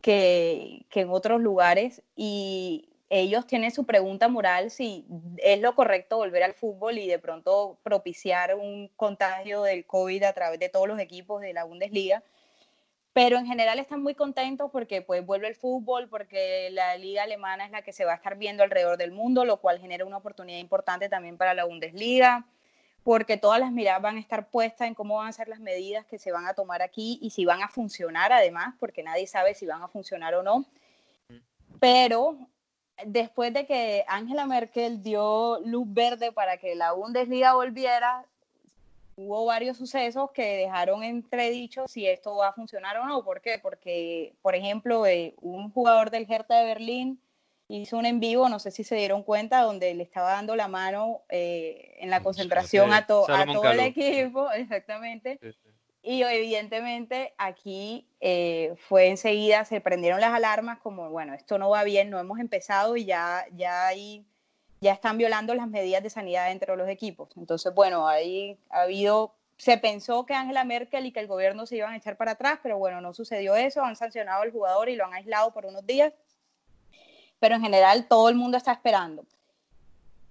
que, 0.02 0.84
en 0.92 1.08
otros 1.08 1.40
lugares 1.40 2.02
y 2.16 2.90
ellos 3.08 3.46
tienen 3.46 3.70
su 3.70 3.86
pregunta 3.86 4.28
moral 4.28 4.70
si 4.70 5.06
es 5.38 5.58
lo 5.62 5.74
correcto 5.74 6.18
volver 6.18 6.42
al 6.42 6.52
fútbol 6.52 6.98
y 6.98 7.08
de 7.08 7.18
pronto 7.18 7.78
propiciar 7.82 8.56
un 8.56 8.90
contagio 8.94 9.62
del 9.62 9.86
COVID 9.86 10.24
a 10.24 10.34
través 10.34 10.60
de 10.60 10.68
todos 10.68 10.86
los 10.86 11.00
equipos 11.00 11.40
de 11.40 11.54
la 11.54 11.64
Bundesliga. 11.64 12.22
Pero 13.14 13.38
en 13.38 13.46
general 13.46 13.78
están 13.78 14.02
muy 14.02 14.14
contentos 14.14 14.70
porque 14.70 15.00
pues 15.00 15.24
vuelve 15.24 15.48
el 15.48 15.54
fútbol, 15.54 16.10
porque 16.10 16.68
la 16.72 16.98
liga 16.98 17.22
alemana 17.22 17.64
es 17.64 17.70
la 17.70 17.80
que 17.80 17.94
se 17.94 18.04
va 18.04 18.12
a 18.12 18.16
estar 18.16 18.36
viendo 18.36 18.62
alrededor 18.62 18.98
del 18.98 19.12
mundo, 19.12 19.46
lo 19.46 19.62
cual 19.62 19.78
genera 19.78 20.04
una 20.04 20.18
oportunidad 20.18 20.58
importante 20.58 21.08
también 21.08 21.38
para 21.38 21.54
la 21.54 21.64
Bundesliga 21.64 22.46
porque 23.04 23.36
todas 23.36 23.58
las 23.58 23.72
miradas 23.72 24.02
van 24.02 24.16
a 24.16 24.20
estar 24.20 24.48
puestas 24.48 24.86
en 24.86 24.94
cómo 24.94 25.16
van 25.16 25.28
a 25.28 25.32
ser 25.32 25.48
las 25.48 25.60
medidas 25.60 26.06
que 26.06 26.18
se 26.18 26.30
van 26.30 26.46
a 26.46 26.54
tomar 26.54 26.82
aquí 26.82 27.18
y 27.20 27.30
si 27.30 27.44
van 27.44 27.62
a 27.62 27.68
funcionar 27.68 28.32
además, 28.32 28.74
porque 28.78 29.02
nadie 29.02 29.26
sabe 29.26 29.54
si 29.54 29.66
van 29.66 29.82
a 29.82 29.88
funcionar 29.88 30.34
o 30.34 30.42
no. 30.42 30.64
Pero 31.80 32.36
después 33.04 33.52
de 33.52 33.66
que 33.66 34.04
Angela 34.06 34.46
Merkel 34.46 35.02
dio 35.02 35.58
luz 35.64 35.86
verde 35.88 36.30
para 36.30 36.58
que 36.58 36.76
la 36.76 36.92
Bundesliga 36.92 37.54
volviera, 37.54 38.24
hubo 39.16 39.44
varios 39.44 39.76
sucesos 39.76 40.30
que 40.30 40.58
dejaron 40.58 41.02
entredicho 41.02 41.86
si 41.88 42.06
esto 42.06 42.36
va 42.36 42.48
a 42.48 42.52
funcionar 42.52 42.96
o 42.98 43.06
no. 43.06 43.24
¿Por 43.24 43.40
qué? 43.40 43.58
Porque, 43.60 44.34
por 44.42 44.54
ejemplo, 44.54 45.06
eh, 45.06 45.34
un 45.40 45.70
jugador 45.72 46.10
del 46.10 46.30
Hertha 46.30 46.58
de 46.58 46.66
Berlín 46.66 47.20
hizo 47.80 47.96
un 47.96 48.06
en 48.06 48.20
vivo, 48.20 48.48
no 48.48 48.58
sé 48.58 48.70
si 48.70 48.84
se 48.84 48.96
dieron 48.96 49.22
cuenta, 49.22 49.62
donde 49.62 49.94
le 49.94 50.02
estaba 50.02 50.32
dando 50.32 50.56
la 50.56 50.68
mano 50.68 51.22
eh, 51.28 51.96
en 52.00 52.10
la 52.10 52.22
concentración 52.22 52.92
a, 52.92 53.06
todo 53.06 53.26
el 53.28 53.80
equipo, 53.80 54.50
exactamente. 54.52 55.38
Y 56.02 56.22
evidentemente 56.22 57.32
aquí 57.38 58.08
eh, 58.20 58.74
fue 58.88 59.08
enseguida, 59.08 59.64
se 59.64 59.80
prendieron 59.80 60.20
las 60.20 60.34
alarmas 60.34 60.80
como, 60.80 61.10
bueno, 61.10 61.32
esto 61.32 61.58
no 61.58 61.70
va 61.70 61.84
bien, 61.84 62.10
no 62.10 62.18
hemos 62.18 62.40
empezado 62.40 62.96
y 62.96 63.04
ya, 63.04 63.46
ya 63.52 63.86
ahí 63.86 64.26
ya 64.80 64.92
están 64.92 65.16
violando 65.16 65.54
las 65.54 65.68
medidas 65.68 66.02
de 66.02 66.10
sanidad 66.10 66.48
dentro 66.48 66.72
de 66.72 66.78
los 66.78 66.88
equipos. 66.88 67.30
Entonces, 67.36 67.72
bueno, 67.72 68.08
ahí 68.08 68.58
ha 68.68 68.82
habido, 68.82 69.32
se 69.56 69.78
pensó 69.78 70.26
que 70.26 70.34
Angela 70.34 70.64
Merkel 70.64 71.06
y 71.06 71.12
que 71.12 71.20
el 71.20 71.28
gobierno 71.28 71.66
se 71.66 71.76
iban 71.76 71.92
a 71.92 71.96
echar 71.96 72.16
para 72.16 72.32
atrás, 72.32 72.58
pero 72.64 72.78
bueno, 72.78 73.00
no 73.00 73.14
sucedió 73.14 73.54
eso, 73.54 73.84
han 73.84 73.94
sancionado 73.94 74.42
al 74.42 74.50
jugador 74.50 74.88
y 74.88 74.96
lo 74.96 75.06
han 75.06 75.14
aislado 75.14 75.52
por 75.52 75.66
unos 75.66 75.86
días 75.86 76.12
pero 77.42 77.56
en 77.56 77.62
general 77.62 78.06
todo 78.06 78.28
el 78.28 78.36
mundo 78.36 78.56
está 78.56 78.70
esperando. 78.70 79.24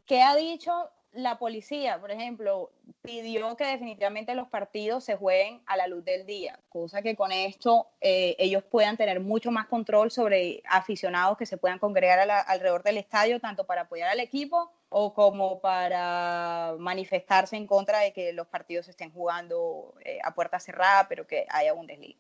¿Qué 0.06 0.22
ha 0.22 0.34
dicho 0.34 0.90
la 1.12 1.38
policía, 1.38 2.00
por 2.00 2.10
ejemplo, 2.10 2.72
pidió 3.02 3.58
que 3.58 3.66
definitivamente 3.66 4.34
los 4.34 4.48
partidos 4.48 5.04
se 5.04 5.18
jueguen 5.18 5.62
a 5.66 5.76
la 5.76 5.88
luz 5.88 6.06
del 6.06 6.26
día, 6.26 6.58
cosa 6.70 7.02
que 7.02 7.18
con 7.18 7.34
esto 7.34 7.88
eh, 8.00 8.38
ellos 8.40 8.64
puedan 8.64 8.96
tener 8.96 9.20
mucho 9.20 9.52
más 9.52 9.68
control 9.68 10.10
sobre 10.10 10.64
aficionados 10.70 11.38
que 11.38 11.46
se 11.46 11.58
puedan 11.58 11.80
congregar 11.80 12.32
alrededor 12.48 12.82
del 12.82 12.96
estadio, 12.96 13.42
tanto 13.42 13.66
para 13.66 13.82
apoyar 13.82 14.08
al 14.08 14.22
equipo 14.22 14.72
o 14.88 15.14
como 15.14 15.60
para 15.60 16.76
manifestarse 16.80 17.58
en 17.58 17.68
contra 17.68 18.00
de 18.00 18.14
que 18.14 18.32
los 18.32 18.48
partidos 18.48 18.88
estén 18.88 19.12
jugando 19.12 19.96
eh, 20.06 20.20
a 20.24 20.34
puerta 20.34 20.62
cerrada, 20.62 21.10
pero 21.10 21.28
que 21.28 21.46
haya 21.50 21.74
un 21.74 21.88
desliz. 21.88 22.16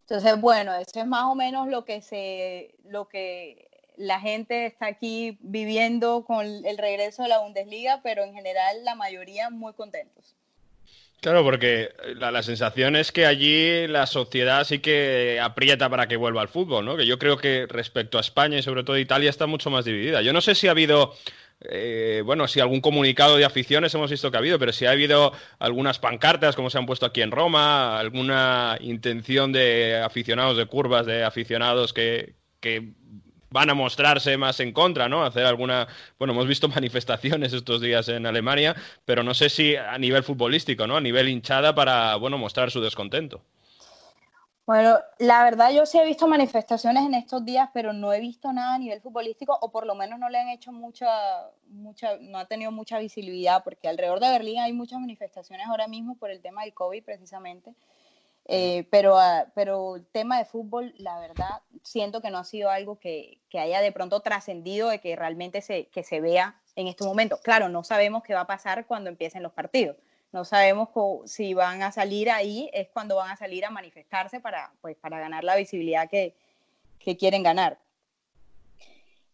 Entonces, 0.00 0.40
bueno, 0.40 0.74
eso 0.74 0.98
es 0.98 1.06
más 1.06 1.26
o 1.26 1.34
menos 1.34 1.68
lo 1.68 1.84
que 1.84 2.02
se, 2.02 2.74
lo 2.82 3.06
que 3.06 3.69
la 3.96 4.20
gente 4.20 4.66
está 4.66 4.86
aquí 4.86 5.38
viviendo 5.40 6.24
con 6.24 6.46
el 6.46 6.78
regreso 6.78 7.22
de 7.22 7.28
la 7.28 7.40
Bundesliga, 7.40 8.00
pero 8.02 8.24
en 8.24 8.34
general 8.34 8.84
la 8.84 8.94
mayoría 8.94 9.50
muy 9.50 9.72
contentos. 9.74 10.36
Claro, 11.20 11.44
porque 11.44 11.90
la, 12.16 12.42
sensación 12.42 12.96
es 12.96 13.12
que 13.12 13.26
allí 13.26 13.86
la 13.88 14.06
sociedad 14.06 14.64
sí 14.64 14.78
que 14.78 15.38
aprieta 15.42 15.90
para 15.90 16.08
que 16.08 16.16
vuelva 16.16 16.40
al 16.40 16.48
fútbol, 16.48 16.86
¿no? 16.86 16.96
Que 16.96 17.04
yo 17.06 17.18
creo 17.18 17.36
que 17.36 17.66
respecto 17.68 18.16
a 18.16 18.22
España 18.22 18.56
y 18.58 18.62
sobre 18.62 18.84
todo 18.84 18.96
Italia 18.96 19.28
está 19.28 19.46
mucho 19.46 19.68
más 19.68 19.84
dividida. 19.84 20.22
Yo 20.22 20.32
no 20.32 20.40
sé 20.40 20.54
si 20.54 20.66
ha 20.66 20.70
habido, 20.70 21.14
eh, 21.60 22.22
bueno, 22.24 22.48
si 22.48 22.60
algún 22.60 22.80
comunicado 22.80 23.36
de 23.36 23.44
aficiones 23.44 23.94
hemos 23.94 24.10
visto 24.10 24.30
que 24.30 24.38
ha 24.38 24.40
habido, 24.40 24.58
pero 24.58 24.72
si 24.72 24.86
ha 24.86 24.92
habido 24.92 25.34
algunas 25.58 25.98
pancartas 25.98 26.56
como 26.56 26.70
se 26.70 26.78
han 26.78 26.86
puesto 26.86 27.04
aquí 27.04 27.20
en 27.20 27.32
Roma, 27.32 28.00
alguna 28.00 28.78
intención 28.80 29.52
de 29.52 30.00
aficionados 30.02 30.56
de 30.56 30.64
curvas, 30.64 31.04
de 31.04 31.22
aficionados 31.22 31.92
que, 31.92 32.36
que 32.60 32.94
van 33.50 33.70
a 33.70 33.74
mostrarse 33.74 34.36
más 34.36 34.60
en 34.60 34.72
contra, 34.72 35.08
¿no? 35.08 35.24
Hacer 35.24 35.44
alguna, 35.44 35.86
bueno, 36.18 36.32
hemos 36.32 36.46
visto 36.46 36.68
manifestaciones 36.68 37.52
estos 37.52 37.80
días 37.80 38.08
en 38.08 38.26
Alemania, 38.26 38.74
pero 39.04 39.22
no 39.22 39.34
sé 39.34 39.50
si 39.50 39.76
a 39.76 39.98
nivel 39.98 40.22
futbolístico, 40.22 40.86
¿no? 40.86 40.96
A 40.96 41.00
nivel 41.00 41.28
hinchada 41.28 41.74
para, 41.74 42.16
bueno, 42.16 42.38
mostrar 42.38 42.70
su 42.70 42.80
descontento. 42.80 43.42
Bueno, 44.66 45.00
la 45.18 45.42
verdad 45.42 45.72
yo 45.72 45.84
sí 45.84 45.98
he 45.98 46.04
visto 46.04 46.28
manifestaciones 46.28 47.04
en 47.04 47.14
estos 47.14 47.44
días, 47.44 47.68
pero 47.74 47.92
no 47.92 48.12
he 48.12 48.20
visto 48.20 48.52
nada 48.52 48.74
a 48.74 48.78
nivel 48.78 49.00
futbolístico, 49.00 49.58
o 49.60 49.72
por 49.72 49.84
lo 49.84 49.96
menos 49.96 50.20
no 50.20 50.28
le 50.28 50.38
han 50.38 50.48
hecho 50.48 50.70
mucha, 50.70 51.08
mucha, 51.70 52.18
no 52.20 52.38
ha 52.38 52.44
tenido 52.44 52.70
mucha 52.70 53.00
visibilidad, 53.00 53.64
porque 53.64 53.88
alrededor 53.88 54.20
de 54.20 54.30
Berlín 54.30 54.60
hay 54.60 54.72
muchas 54.72 55.00
manifestaciones 55.00 55.66
ahora 55.66 55.88
mismo 55.88 56.14
por 56.14 56.30
el 56.30 56.40
tema 56.40 56.62
del 56.62 56.72
COVID 56.72 57.02
precisamente. 57.02 57.74
Eh, 58.46 58.88
pero, 58.90 59.18
ah, 59.18 59.46
pero 59.54 59.96
el 59.96 60.06
tema 60.06 60.38
de 60.38 60.44
fútbol, 60.44 60.94
la 60.98 61.20
verdad, 61.20 61.62
siento 61.84 62.20
que 62.20 62.30
no 62.30 62.38
ha 62.38 62.44
sido 62.44 62.70
algo 62.70 62.98
que, 62.98 63.38
que 63.48 63.60
haya 63.60 63.80
de 63.80 63.92
pronto 63.92 64.20
trascendido 64.20 64.88
de 64.88 65.00
que 65.00 65.14
realmente 65.14 65.60
se, 65.60 65.86
que 65.86 66.02
se 66.02 66.20
vea 66.20 66.60
en 66.74 66.88
este 66.88 67.04
momento. 67.04 67.38
Claro, 67.42 67.68
no 67.68 67.84
sabemos 67.84 68.22
qué 68.22 68.34
va 68.34 68.40
a 68.40 68.46
pasar 68.46 68.86
cuando 68.86 69.08
empiecen 69.10 69.42
los 69.42 69.52
partidos. 69.52 69.96
No 70.32 70.44
sabemos 70.44 70.88
si 71.26 71.54
van 71.54 71.82
a 71.82 71.92
salir 71.92 72.30
ahí, 72.30 72.70
es 72.72 72.88
cuando 72.88 73.16
van 73.16 73.30
a 73.30 73.36
salir 73.36 73.64
a 73.64 73.70
manifestarse 73.70 74.40
para, 74.40 74.72
pues, 74.80 74.96
para 74.96 75.18
ganar 75.18 75.44
la 75.44 75.56
visibilidad 75.56 76.08
que, 76.08 76.34
que 76.98 77.16
quieren 77.16 77.42
ganar. 77.42 77.78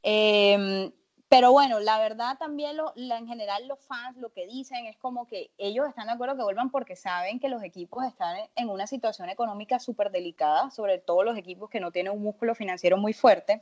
Eh, 0.03 0.91
pero 1.37 1.53
bueno, 1.53 1.81
la 1.81 1.99
verdad 1.99 2.39
también 2.39 2.79
lo, 2.79 2.95
en 2.97 3.27
general 3.27 3.69
los 3.69 3.79
fans 3.81 4.17
lo 4.17 4.33
que 4.33 4.47
dicen 4.47 4.87
es 4.87 4.97
como 4.97 5.27
que 5.27 5.51
ellos 5.59 5.87
están 5.87 6.07
de 6.07 6.15
acuerdo 6.15 6.35
que 6.35 6.43
vuelvan 6.43 6.71
porque 6.71 6.97
saben 6.97 7.39
que 7.39 7.51
los 7.51 7.63
equipos 7.63 8.07
están 8.07 8.39
en 8.55 8.71
una 8.71 8.87
situación 8.87 9.29
económica 9.29 9.79
súper 9.79 10.11
delicada, 10.11 10.71
sobre 10.71 10.97
todo 10.97 11.25
los 11.25 11.37
equipos 11.37 11.69
que 11.69 11.79
no 11.79 11.91
tienen 11.91 12.15
un 12.15 12.23
músculo 12.23 12.55
financiero 12.55 12.97
muy 12.97 13.13
fuerte. 13.13 13.61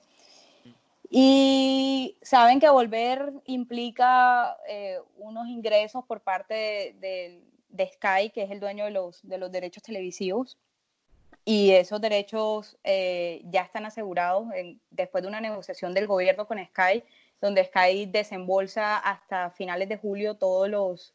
Y 1.11 2.17
saben 2.23 2.61
que 2.61 2.69
volver 2.69 3.33
implica 3.45 4.57
eh, 4.69 5.01
unos 5.17 5.49
ingresos 5.49 6.05
por 6.05 6.21
parte 6.21 6.95
de, 7.01 7.43
Sky, 7.95 8.31
que 8.31 8.45
es 8.45 8.53
el 8.53 8.61
dueño 8.61 8.85
de 8.85 8.93
los, 8.93 9.21
de 9.27 9.37
los 9.37 9.51
derechos 9.51 9.83
televisivos. 9.83 10.59
Y 11.45 11.73
esos 11.73 12.01
derechos 12.01 12.79
eh, 12.85 13.43
ya 13.47 13.63
están 13.63 13.85
asegurados 13.85 14.47
después 14.91 15.23
de 15.23 15.29
una 15.29 15.41
negociación 15.41 15.93
del 15.93 16.07
gobierno 16.07 16.47
con 16.47 16.65
Sky 16.65 17.03
donde 17.41 17.65
Sky 17.65 18.07
desembolsa 18.07 18.99
hasta 18.99 19.51
finales 19.51 19.89
de 19.89 19.99
julio 19.99 20.35
todos 20.35 20.69
los 20.69 21.15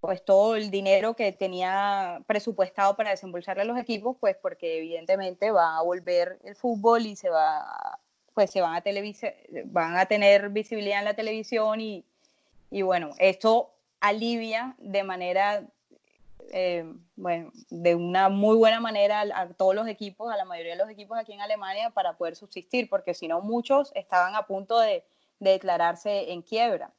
pues 0.00 0.22
todo 0.22 0.54
el 0.54 0.70
dinero 0.70 1.14
que 1.14 1.32
tenía 1.32 2.22
presupuestado 2.26 2.94
para 2.94 3.08
desembolsarle 3.08 3.62
a 3.62 3.64
los 3.64 3.78
equipos, 3.78 4.18
pues 4.20 4.36
porque 4.36 4.76
evidentemente 4.76 5.50
va 5.50 5.78
a 5.78 5.82
volver 5.82 6.38
el 6.44 6.54
fútbol 6.56 7.06
y 7.06 7.16
se 7.16 7.30
va 7.30 7.98
pues 8.34 8.50
se 8.50 8.60
van 8.60 8.74
a 8.74 8.82
van 9.64 9.96
a 9.96 10.04
tener 10.06 10.50
visibilidad 10.50 10.98
en 10.98 11.06
la 11.06 11.14
televisión 11.14 11.80
y, 11.80 12.04
y 12.70 12.82
bueno, 12.82 13.12
esto 13.18 13.70
alivia 14.00 14.74
de 14.78 15.04
manera 15.04 15.64
eh, 16.52 16.84
bueno, 17.16 17.50
de 17.70 17.94
una 17.94 18.28
muy 18.28 18.56
buena 18.56 18.80
manera 18.80 19.22
a, 19.22 19.48
todos 19.48 19.74
los 19.74 19.88
equipos, 19.88 20.32
a 20.32 20.36
la 20.36 20.44
mayoría 20.44 20.72
de 20.72 20.78
los 20.78 20.90
equipos 20.90 21.18
aquí 21.18 21.32
en 21.32 21.40
Alemania 21.40 21.90
para 21.90 22.16
poder 22.16 22.36
subsistir, 22.36 22.88
porque 22.88 23.14
si 23.14 23.28
no 23.28 23.40
muchos 23.40 23.90
estaban 23.94 24.34
a 24.34 24.46
punto 24.46 24.78
de, 24.78 25.04
de 25.44 25.52
declararse 25.52 26.32
en 26.32 26.42
quiebra. 26.42 26.92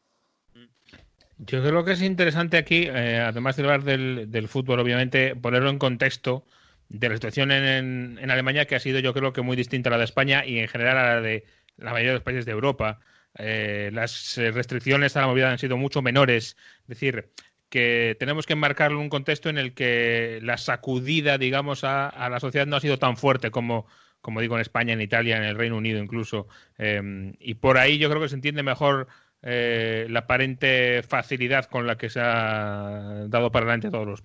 Yo 1.38 1.62
creo 1.62 1.84
que 1.84 1.92
es 1.92 2.02
interesante 2.02 2.58
aquí, 2.58 2.88
eh, 2.88 3.20
además 3.20 3.58
de 3.58 3.64
hablar 3.64 3.84
del, 3.84 4.48
fútbol, 4.48 4.80
obviamente, 4.80 5.36
ponerlo 5.36 5.70
en 5.70 5.80
contexto 5.80 6.46
de 6.88 7.10
la 7.10 7.16
situación 7.16 7.52
en, 7.52 8.18
en, 8.18 8.32
Alemania, 8.32 8.66
que 8.66 8.76
ha 8.76 8.80
sido 8.80 9.00
yo 9.00 9.14
creo 9.14 9.34
que 9.34 9.42
muy 9.42 9.58
distinta 9.58 9.90
a 9.90 9.92
la 9.92 9.98
de 9.98 10.06
España 10.06 10.46
y 10.46 10.60
en 10.60 10.68
general 10.70 10.98
a 10.98 11.16
la 11.16 11.22
de 11.22 11.44
la 11.78 11.92
mayoría 11.92 12.12
de 12.12 12.18
los 12.18 12.24
países 12.24 12.46
de 12.46 12.54
Europa. 12.54 13.00
Eh, 13.38 13.90
las 13.92 14.38
restricciones 14.38 15.18
a 15.18 15.22
la 15.22 15.28
movilidad 15.28 15.52
han 15.52 15.60
sido 15.60 15.76
mucho 15.76 16.02
menores. 16.02 16.56
Es 16.84 16.88
decir, 16.88 17.32
que 17.68 18.16
tenemos 18.18 18.46
que 18.46 18.54
enmarcarlo 18.54 18.98
en 18.98 19.04
un 19.04 19.10
contexto 19.10 19.50
en 19.50 19.58
el 19.58 19.74
que 19.74 20.40
la 20.42 20.58
sacudida, 20.58 21.38
digamos, 21.38 21.84
a, 21.84 22.08
a 22.08 22.30
la 22.30 22.40
sociedad 22.40 22.66
no 22.66 22.78
ha 22.78 22.82
sido 22.82 22.98
tan 22.98 23.18
fuerte 23.18 23.52
como, 23.52 23.88
como 24.26 24.42
digo, 24.42 24.56
en 24.56 24.62
España, 24.62 24.94
en 24.94 25.02
Italia, 25.02 25.38
en 25.38 25.44
el 25.44 25.56
Reino 25.56 25.78
Unido 25.78 26.00
incluso. 26.00 26.48
Em, 26.80 27.36
y 27.40 27.54
por 27.54 27.78
ahí 27.78 28.00
yo 28.00 28.10
creo 28.10 28.20
que 28.20 28.30
se 28.30 28.34
entiende 28.34 28.64
mejor 28.64 29.08
eh, 29.44 30.08
la 30.10 30.22
aparente 30.22 31.04
facilidad 31.04 31.66
con 31.66 31.86
la 31.86 31.96
que 31.96 32.10
se 32.10 32.22
ha 32.22 33.28
dado 33.28 33.52
para 33.52 33.68
adelante 33.68 33.92
todos 33.92 34.08
los, 34.08 34.24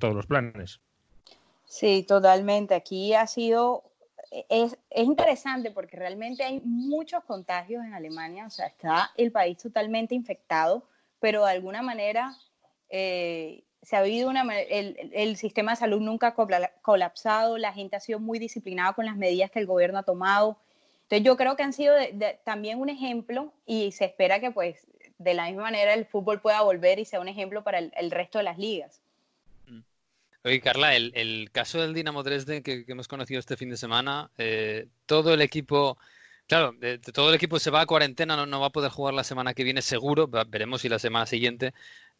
todos 0.00 0.14
los 0.14 0.24
planes. 0.24 0.80
Sí, 1.66 2.02
totalmente. 2.08 2.74
Aquí 2.74 3.12
ha 3.12 3.26
sido, 3.26 3.84
es, 4.48 4.78
es, 4.88 5.04
interesante 5.04 5.70
porque 5.70 5.98
realmente 5.98 6.44
hay 6.44 6.62
muchos 6.64 7.22
contagios 7.24 7.84
en 7.84 7.92
Alemania, 7.92 8.46
o 8.46 8.50
sea, 8.50 8.68
está 8.68 9.10
el 9.18 9.32
país 9.32 9.58
totalmente 9.58 10.14
infectado, 10.14 10.88
pero 11.20 11.44
de 11.44 11.50
alguna 11.50 11.82
manera 11.82 12.34
eh, 12.88 13.64
se 13.82 13.96
ha 13.96 14.00
habido 14.00 14.30
una, 14.30 14.42
el, 14.60 15.10
el, 15.12 15.36
sistema 15.36 15.72
de 15.72 15.76
salud 15.76 16.00
nunca 16.00 16.28
ha 16.28 16.72
colapsado, 16.82 17.58
la 17.58 17.72
gente 17.72 17.96
ha 17.96 18.00
sido 18.00 18.20
muy 18.20 18.38
disciplinada 18.38 18.92
con 18.92 19.06
las 19.06 19.16
medidas 19.16 19.50
que 19.50 19.58
el 19.58 19.66
gobierno 19.66 19.98
ha 19.98 20.04
tomado. 20.04 20.56
Entonces 21.02 21.26
yo 21.26 21.36
creo 21.36 21.56
que 21.56 21.64
han 21.64 21.72
sido 21.72 21.94
también 22.44 22.78
un 22.78 22.88
ejemplo 22.88 23.52
y 23.66 23.92
se 23.92 24.04
espera 24.04 24.40
que 24.40 24.50
pues 24.50 24.86
de 25.18 25.34
la 25.34 25.46
misma 25.46 25.62
manera 25.62 25.94
el 25.94 26.06
fútbol 26.06 26.40
pueda 26.40 26.62
volver 26.62 26.98
y 26.98 27.04
sea 27.04 27.20
un 27.20 27.28
ejemplo 27.28 27.62
para 27.62 27.78
el, 27.78 28.10
resto 28.10 28.38
de 28.38 28.44
las 28.44 28.56
ligas. 28.56 29.02
Mm. 29.66 29.80
Oye, 30.44 30.60
Carla, 30.60 30.94
el, 30.94 31.12
el 31.14 31.50
caso 31.52 31.80
del 31.80 31.92
Dinamo 31.92 32.22
Dresden 32.22 32.62
que, 32.62 32.84
que, 32.84 32.92
hemos 32.92 33.08
conocido 33.08 33.40
este 33.40 33.56
fin 33.56 33.68
de 33.68 33.76
semana, 33.76 34.30
eh, 34.38 34.86
todo 35.06 35.34
el 35.34 35.42
equipo 35.42 35.98
Claro, 36.52 36.72
de, 36.72 36.98
todo 36.98 37.30
el 37.30 37.34
equipo 37.34 37.58
se 37.58 37.70
va 37.70 37.80
a 37.80 37.86
cuarentena, 37.86 38.36
no, 38.36 38.44
no, 38.44 38.60
va 38.60 38.66
a 38.66 38.70
poder 38.72 38.90
jugar 38.90 39.14
la 39.14 39.24
semana 39.24 39.54
que 39.54 39.64
viene 39.64 39.80
seguro, 39.80 40.28
veremos 40.28 40.82
si 40.82 40.90
la 40.90 40.98
semana 40.98 41.24
siguiente, 41.24 41.72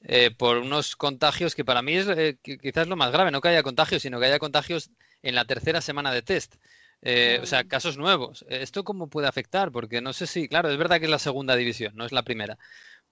eh, 0.05 0.31
por 0.31 0.57
unos 0.57 0.97
contagios 0.97 1.55
que 1.55 1.67
para 1.67 1.83
mí 1.83 1.97
es 1.97 2.09
eh, 2.09 2.39
quizás 2.43 2.89
lo 2.89 2.97
más 2.97 3.13
grave, 3.13 3.31
no 3.31 3.43
que 3.43 3.49
haya 3.49 3.63
contagios, 3.63 4.01
sino 4.01 4.19
que 4.19 4.25
haya 4.25 4.39
contagios 4.39 4.91
en 5.21 5.35
la 5.35 5.45
tercera 5.45 5.83
semana 5.83 6.15
de 6.15 6.23
test. 6.23 6.55
Eh, 7.03 7.41
o 7.43 7.47
sea, 7.47 7.65
casos 7.65 7.99
nuevos. 7.99 8.47
¿Esto 8.49 8.85
cómo 8.85 9.09
puede 9.09 9.29
afectar? 9.29 9.71
Porque 9.71 10.01
no 10.01 10.15
sé 10.15 10.27
si, 10.27 10.49
claro, 10.49 10.71
es 10.71 10.79
verdad 10.79 10.99
que 10.99 11.05
es 11.05 11.11
la 11.11 11.19
segunda 11.19 11.55
división, 11.55 11.93
no 11.95 12.07
es 12.07 12.13
la 12.13 12.23
primera, 12.23 12.57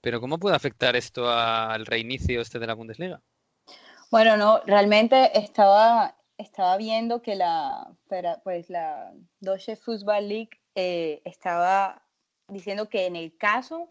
pero 0.01 0.23
¿cómo 0.23 0.39
puede 0.39 0.57
afectar 0.57 0.97
esto 0.97 1.31
al 1.31 1.85
reinicio 1.85 2.41
este 2.41 2.59
de 2.59 2.67
la 2.67 2.73
Bundesliga? 2.73 3.21
Bueno, 4.11 4.39
no, 4.39 4.63
realmente 4.65 5.39
estaba, 5.39 6.17
estaba 6.39 6.79
viendo 6.79 7.21
que 7.21 7.35
la, 7.35 7.93
pues 8.43 8.71
la 8.71 9.13
Deutsche 9.41 9.77
Fußball 9.77 10.27
League 10.27 10.60
eh, 10.75 11.21
estaba 11.25 12.03
diciendo 12.49 12.89
que 12.89 13.07
en 13.07 13.17
el 13.17 13.37
caso 13.37 13.89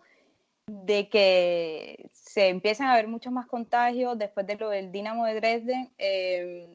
de 0.67 1.09
que 1.09 2.09
se 2.13 2.49
empiezan 2.49 2.87
a 2.87 2.95
ver 2.95 3.07
muchos 3.07 3.33
más 3.33 3.47
contagios 3.47 4.17
después 4.17 4.45
de 4.45 4.55
lo 4.55 4.69
del 4.69 4.91
Dinamo 4.91 5.25
de 5.25 5.35
Dresden, 5.35 5.89
eh, 5.97 6.67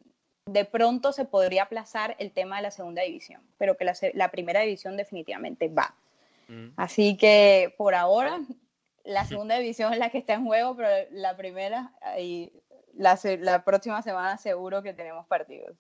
de 0.47 0.65
pronto 0.65 1.13
se 1.13 1.25
podría 1.25 1.65
aplazar 1.65 2.17
el 2.19 2.33
tema 2.33 2.57
de 2.57 2.63
la 2.63 2.71
segunda 2.71 3.03
división, 3.03 3.41
pero 3.57 3.77
que 3.77 3.85
la, 4.15 4.31
primera 4.31 4.61
división 4.61 4.97
definitivamente 4.97 5.69
va. 5.69 5.95
Mm. 6.49 6.71
Así 6.77 7.17
que 7.17 7.75
por 7.79 7.95
ahora 7.95 8.41
la 9.05 9.25
segunda 9.25 9.59
división 9.59 9.93
es 9.93 9.99
la 9.99 10.11
que 10.11 10.19
está 10.19 10.35
en 10.35 10.45
juego, 10.45 10.77
pero 10.77 10.89
la 11.13 11.37
primera 11.37 11.93
y 12.19 12.53
la, 12.95 13.19
la 13.41 13.65
próxima 13.65 14.03
semana 14.03 14.39
seguro 14.39 14.83
que 14.83 14.93
tenemos 14.93 15.27
partidos. 15.27 15.77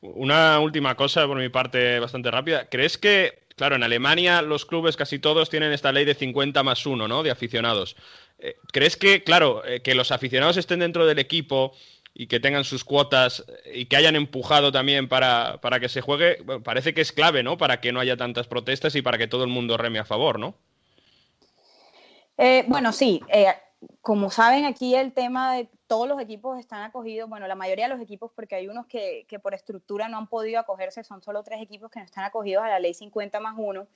Una 0.00 0.60
última 0.60 0.94
cosa 0.96 1.26
por 1.26 1.38
mi 1.38 1.48
parte 1.48 1.98
bastante 1.98 2.30
rápida. 2.30 2.68
¿Crees 2.68 2.98
que 2.98 3.47
Claro, 3.58 3.74
en 3.74 3.82
Alemania 3.82 4.40
los 4.40 4.64
clubes 4.64 4.96
casi 4.96 5.18
todos 5.18 5.50
tienen 5.50 5.72
esta 5.72 5.90
ley 5.90 6.04
de 6.04 6.14
50 6.14 6.62
más 6.62 6.86
1, 6.86 7.08
¿no? 7.08 7.24
De 7.24 7.32
aficionados. 7.32 7.96
Eh, 8.38 8.56
¿Crees 8.72 8.96
que, 8.96 9.24
claro, 9.24 9.66
eh, 9.66 9.82
que 9.82 9.96
los 9.96 10.12
aficionados 10.12 10.56
estén 10.56 10.78
dentro 10.78 11.06
del 11.06 11.18
equipo 11.18 11.74
y 12.14 12.28
que 12.28 12.38
tengan 12.38 12.62
sus 12.62 12.84
cuotas 12.84 13.44
y 13.74 13.86
que 13.86 13.96
hayan 13.96 14.14
empujado 14.14 14.70
también 14.70 15.08
para, 15.08 15.60
para 15.60 15.80
que 15.80 15.88
se 15.88 16.00
juegue, 16.00 16.38
parece 16.62 16.94
que 16.94 17.00
es 17.00 17.10
clave, 17.10 17.42
¿no? 17.42 17.58
Para 17.58 17.80
que 17.80 17.90
no 17.90 17.98
haya 17.98 18.16
tantas 18.16 18.46
protestas 18.46 18.94
y 18.94 19.02
para 19.02 19.18
que 19.18 19.26
todo 19.26 19.42
el 19.42 19.50
mundo 19.50 19.76
reme 19.76 19.98
a 19.98 20.04
favor, 20.04 20.38
¿no? 20.38 20.54
Eh, 22.38 22.64
bueno, 22.68 22.92
sí. 22.92 23.20
Como 24.00 24.30
saben, 24.30 24.64
aquí 24.64 24.94
el 24.94 25.12
tema 25.12 25.54
de 25.54 25.68
todos 25.86 26.08
los 26.08 26.20
equipos 26.20 26.58
están 26.58 26.82
acogidos, 26.82 27.28
bueno, 27.28 27.46
la 27.46 27.54
mayoría 27.54 27.86
de 27.86 27.94
los 27.94 28.02
equipos, 28.02 28.32
porque 28.34 28.56
hay 28.56 28.68
unos 28.68 28.86
que, 28.86 29.24
que 29.28 29.38
por 29.38 29.54
estructura 29.54 30.08
no 30.08 30.18
han 30.18 30.28
podido 30.28 30.58
acogerse, 30.60 31.04
son 31.04 31.22
solo 31.22 31.42
tres 31.42 31.62
equipos 31.62 31.90
que 31.90 32.00
no 32.00 32.04
están 32.04 32.24
acogidos 32.24 32.64
a 32.64 32.68
la 32.68 32.80
ley 32.80 32.94
50 32.94 33.38
más 33.40 33.54
1. 33.56 33.86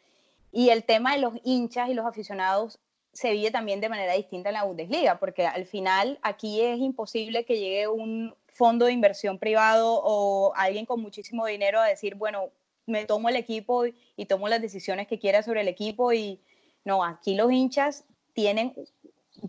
Y 0.52 0.68
el 0.68 0.84
tema 0.84 1.14
de 1.14 1.20
los 1.20 1.34
hinchas 1.44 1.88
y 1.88 1.94
los 1.94 2.06
aficionados 2.06 2.78
se 3.12 3.32
vive 3.32 3.50
también 3.50 3.80
de 3.80 3.88
manera 3.88 4.14
distinta 4.14 4.48
en 4.48 4.54
la 4.54 4.64
Bundesliga, 4.64 5.18
porque 5.18 5.46
al 5.46 5.66
final 5.66 6.18
aquí 6.22 6.60
es 6.60 6.78
imposible 6.78 7.44
que 7.44 7.58
llegue 7.58 7.88
un 7.88 8.34
fondo 8.48 8.86
de 8.86 8.92
inversión 8.92 9.38
privado 9.38 10.00
o 10.02 10.52
alguien 10.56 10.86
con 10.86 11.00
muchísimo 11.00 11.46
dinero 11.46 11.80
a 11.80 11.86
decir, 11.86 12.14
bueno, 12.14 12.50
me 12.86 13.04
tomo 13.04 13.28
el 13.28 13.36
equipo 13.36 13.86
y, 13.86 14.26
tomo 14.26 14.48
las 14.48 14.60
decisiones 14.60 15.06
que 15.06 15.18
quiera 15.18 15.42
sobre 15.42 15.60
el 15.60 15.68
equipo 15.68 16.12
y 16.12 16.40
no, 16.84 17.04
aquí 17.04 17.34
los 17.34 17.52
hinchas 17.52 18.04
tienen 18.32 18.74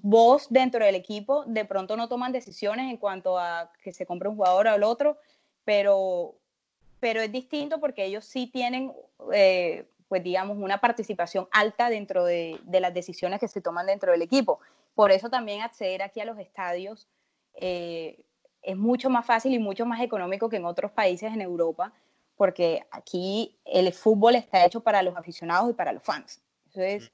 voz 0.02 0.48
dentro 0.50 0.84
del 0.84 0.96
equipo, 0.96 1.46
de 1.46 1.66
pronto 1.66 1.96
no 1.96 2.10
toman 2.10 2.32
decisiones 2.32 2.90
en 2.90 2.98
cuanto 2.98 3.38
a 3.38 3.72
que 3.84 3.94
se 3.94 4.06
compre 4.06 4.28
un 4.28 4.36
jugador 4.36 4.68
o 4.68 4.76
el 4.76 4.84
otro, 4.84 5.18
pero, 5.64 6.36
pero 7.00 7.22
es 7.22 7.32
distinto 7.32 7.80
porque 7.80 8.06
ellos 8.06 8.26
sí 8.26 8.48
tienen 8.48 8.92
eh, 9.32 9.86
pues 10.14 10.24
digamos, 10.24 10.60
una 10.60 10.80
participación 10.80 11.48
alta 11.50 11.90
dentro 11.90 12.24
de, 12.24 12.60
las 12.68 12.94
decisiones 12.94 13.40
que 13.40 13.48
se 13.48 13.62
toman 13.62 13.88
dentro 13.88 14.12
del 14.12 14.22
equipo. 14.22 14.60
Por 14.94 15.12
eso 15.12 15.28
también 15.28 15.64
acceder 15.64 16.04
aquí 16.04 16.20
a 16.20 16.26
los 16.26 16.38
estadios 16.38 17.08
eh, 17.56 18.24
es 18.62 18.78
mucho 18.78 19.10
más 19.10 19.26
fácil 19.26 19.56
y 19.56 19.58
mucho 19.58 19.88
más 19.88 20.02
económico 20.02 20.50
que 20.50 20.58
en 20.58 20.66
otros 20.66 20.92
países 20.92 21.34
en 21.34 21.42
Europa, 21.42 21.94
porque 22.36 22.86
aquí 22.92 23.58
el 23.66 23.92
fútbol 23.92 24.36
está 24.36 24.64
hecho 24.64 24.82
para 24.82 25.02
los 25.02 25.18
aficionados 25.18 25.72
y 25.72 25.74
para 25.74 25.92
los 25.92 26.04
fans. 26.04 26.44
Eso 26.70 26.82
es 26.84 27.12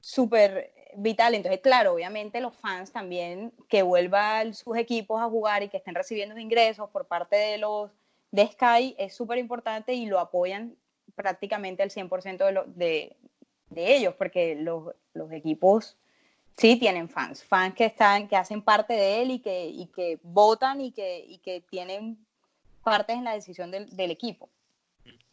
súper 0.00 0.72
vital. 0.96 1.34
Entonces, 1.34 1.60
claro, 1.60 1.94
obviamente 1.94 2.40
los 2.40 2.56
fans 2.56 2.92
también 2.92 3.52
que 3.68 3.82
vuelvan 3.82 4.54
sus 4.54 4.76
equipos 4.76 5.20
a 5.20 5.28
jugar 5.28 5.62
y 5.62 5.68
que 5.68 5.76
estén 5.76 5.94
recibiendo 5.94 6.38
ingresos 6.38 6.90
por 6.90 7.06
parte 7.06 7.36
de 7.36 7.58
los 7.58 7.90
de 8.30 8.46
Sky 8.48 8.94
es 8.98 9.14
súper 9.14 9.38
importante 9.38 9.94
y 9.94 10.06
lo 10.06 10.18
apoyan 10.18 10.76
prácticamente 11.14 11.82
el 11.82 11.90
100% 11.90 12.64
de, 12.74 13.16
de, 13.70 13.96
ellos, 13.96 14.14
porque 14.14 14.56
los, 14.56 14.94
los, 15.14 15.32
equipos 15.32 15.96
sí 16.56 16.76
tienen 16.76 17.08
fans, 17.08 17.42
fans 17.44 17.74
que, 17.74 17.86
están, 17.86 18.28
que 18.28 18.36
hacen 18.36 18.62
parte 18.62 18.94
de 18.94 19.22
él 19.22 19.30
y 19.30 19.38
que, 19.38 19.66
y 19.66 19.86
que 19.86 20.18
votan 20.22 20.80
y 20.80 20.92
que, 20.92 21.24
y 21.26 21.38
que 21.38 21.62
tienen 21.62 22.18
partes 22.82 23.16
en 23.16 23.24
la 23.24 23.32
decisión 23.32 23.70
del, 23.70 23.94
del 23.96 24.10
equipo. 24.10 24.50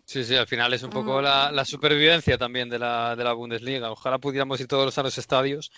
Sí, 0.06 0.24
sí, 0.26 0.36
al 0.36 0.48
final 0.48 0.74
es 0.74 0.84
un 0.84 0.90
poco 0.90 1.22
la, 1.22 1.52
la, 1.52 1.64
supervivencia 1.64 2.38
también 2.38 2.70
de 2.70 2.78
la, 2.78 3.16
de 3.16 3.24
la 3.24 3.34
Bundesliga. 3.34 3.90
Ojalá 3.90 4.18
pudiéramos 4.18 4.60
ir 4.60 4.68
todos 4.68 4.98
a 4.98 5.04
los 5.04 5.18
estadios, 5.18 5.72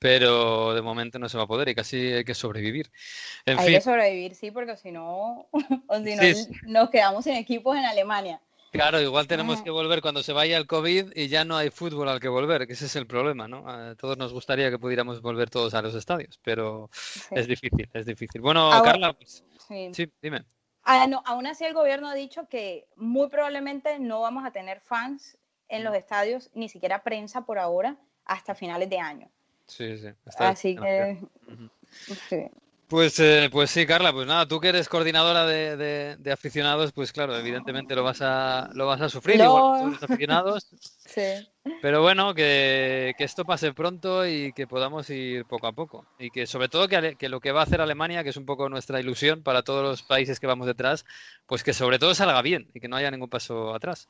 pero 0.00 0.74
de 0.74 0.82
momento 0.82 1.18
no 1.18 1.28
se 1.28 1.38
va 1.38 1.44
a 1.44 1.46
poder 1.46 1.68
y 1.68 1.74
casi 1.76 2.12
hay 2.12 2.24
que 2.24 2.34
sobrevivir. 2.34 2.90
hay 3.46 3.74
que 3.74 3.80
sobrevivir, 3.80 4.34
sí, 4.34 4.50
porque 4.50 4.76
si 4.76 4.90
no, 4.90 5.48
o 5.86 5.98
si 6.02 6.16
no 6.16 6.22
nos 6.66 6.90
quedamos 6.90 7.24
sin 7.24 7.34
equipos 7.34 7.76
en 7.76 7.84
Alemania. 7.84 8.40
Claro, 8.70 9.00
igual 9.00 9.26
tenemos 9.26 9.62
que 9.62 9.70
volver 9.70 10.02
cuando 10.02 10.22
se 10.22 10.32
vaya 10.32 10.58
el 10.58 10.66
COVID 10.66 11.12
y 11.14 11.28
ya 11.28 11.44
no 11.44 11.56
hay 11.56 11.70
fútbol 11.70 12.08
al 12.08 12.20
que 12.20 12.28
volver, 12.28 12.66
que 12.66 12.74
ese 12.74 12.84
es 12.84 12.96
el 12.96 13.06
problema, 13.06 13.48
¿no? 13.48 13.66
A 13.66 13.94
todos 13.94 14.18
nos 14.18 14.32
gustaría 14.32 14.70
que 14.70 14.78
pudiéramos 14.78 15.22
volver 15.22 15.48
todos 15.48 15.72
a 15.72 15.80
los 15.80 15.94
estadios, 15.94 16.38
pero 16.42 16.90
es 17.30 17.46
difícil, 17.46 17.88
es 17.94 18.04
difícil. 18.04 18.42
Bueno, 18.42 18.70
Carla, 18.84 19.14
pues, 19.14 19.42
sí. 19.66 20.10
dime. 20.20 20.44
Ah, 20.90 21.06
aún 21.26 21.46
así 21.46 21.66
el 21.66 21.74
gobierno 21.74 22.08
ha 22.08 22.14
dicho 22.14 22.48
que 22.48 22.88
muy 22.96 23.28
probablemente 23.28 23.98
no 23.98 24.22
vamos 24.22 24.46
a 24.46 24.52
tener 24.52 24.80
fans 24.80 25.36
en 25.68 25.84
los 25.84 25.94
estadios, 25.94 26.50
ni 26.54 26.70
siquiera 26.70 27.02
prensa 27.02 27.42
por 27.42 27.58
ahora, 27.58 27.98
hasta 28.24 28.54
finales 28.54 28.88
de 28.88 28.98
año. 28.98 29.28
Sí, 29.66 29.98
sí. 29.98 30.08
Así 30.38 30.76
que... 30.76 31.18
Pues, 32.88 33.20
eh, 33.20 33.50
pues 33.52 33.70
sí, 33.70 33.84
Carla, 33.84 34.14
pues 34.14 34.26
nada, 34.26 34.48
tú 34.48 34.60
que 34.60 34.68
eres 34.68 34.88
coordinadora 34.88 35.44
de, 35.44 36.16
de, 36.16 36.32
aficionados, 36.32 36.92
pues 36.92 37.12
claro, 37.12 37.36
evidentemente 37.36 37.94
lo 37.94 38.02
vas 38.02 38.22
a, 38.22 38.70
lo 38.72 38.86
vas 38.86 39.02
a 39.02 39.10
sufrir, 39.10 39.42
igual 39.42 39.90
los 39.90 40.02
aficionados. 40.02 40.68
sí. 41.04 41.46
Pero 41.80 42.02
bueno, 42.02 42.34
que, 42.34 43.14
que, 43.16 43.24
esto 43.24 43.44
pase 43.44 43.72
pronto 43.72 44.26
y 44.26 44.52
que 44.52 44.66
podamos 44.66 45.08
ir 45.10 45.44
poco 45.44 45.66
a 45.66 45.72
poco. 45.72 46.06
Y 46.18 46.30
que 46.30 46.46
sobre 46.46 46.68
todo 46.68 46.88
que, 46.88 47.16
que, 47.16 47.28
lo 47.28 47.40
que 47.40 47.52
va 47.52 47.60
a 47.60 47.64
hacer 47.64 47.80
Alemania, 47.80 48.22
que 48.22 48.30
es 48.30 48.36
un 48.36 48.46
poco 48.46 48.68
nuestra 48.68 49.00
ilusión 49.00 49.42
para 49.42 49.62
todos 49.62 49.82
los 49.82 50.02
países 50.02 50.40
que 50.40 50.46
vamos 50.46 50.66
detrás, 50.66 51.04
pues 51.46 51.62
que 51.62 51.72
sobre 51.72 51.98
todo 51.98 52.14
salga 52.14 52.42
bien 52.42 52.70
y 52.74 52.80
que 52.80 52.88
no 52.88 52.96
haya 52.96 53.10
ningún 53.10 53.28
paso 53.28 53.74
atrás. 53.74 54.08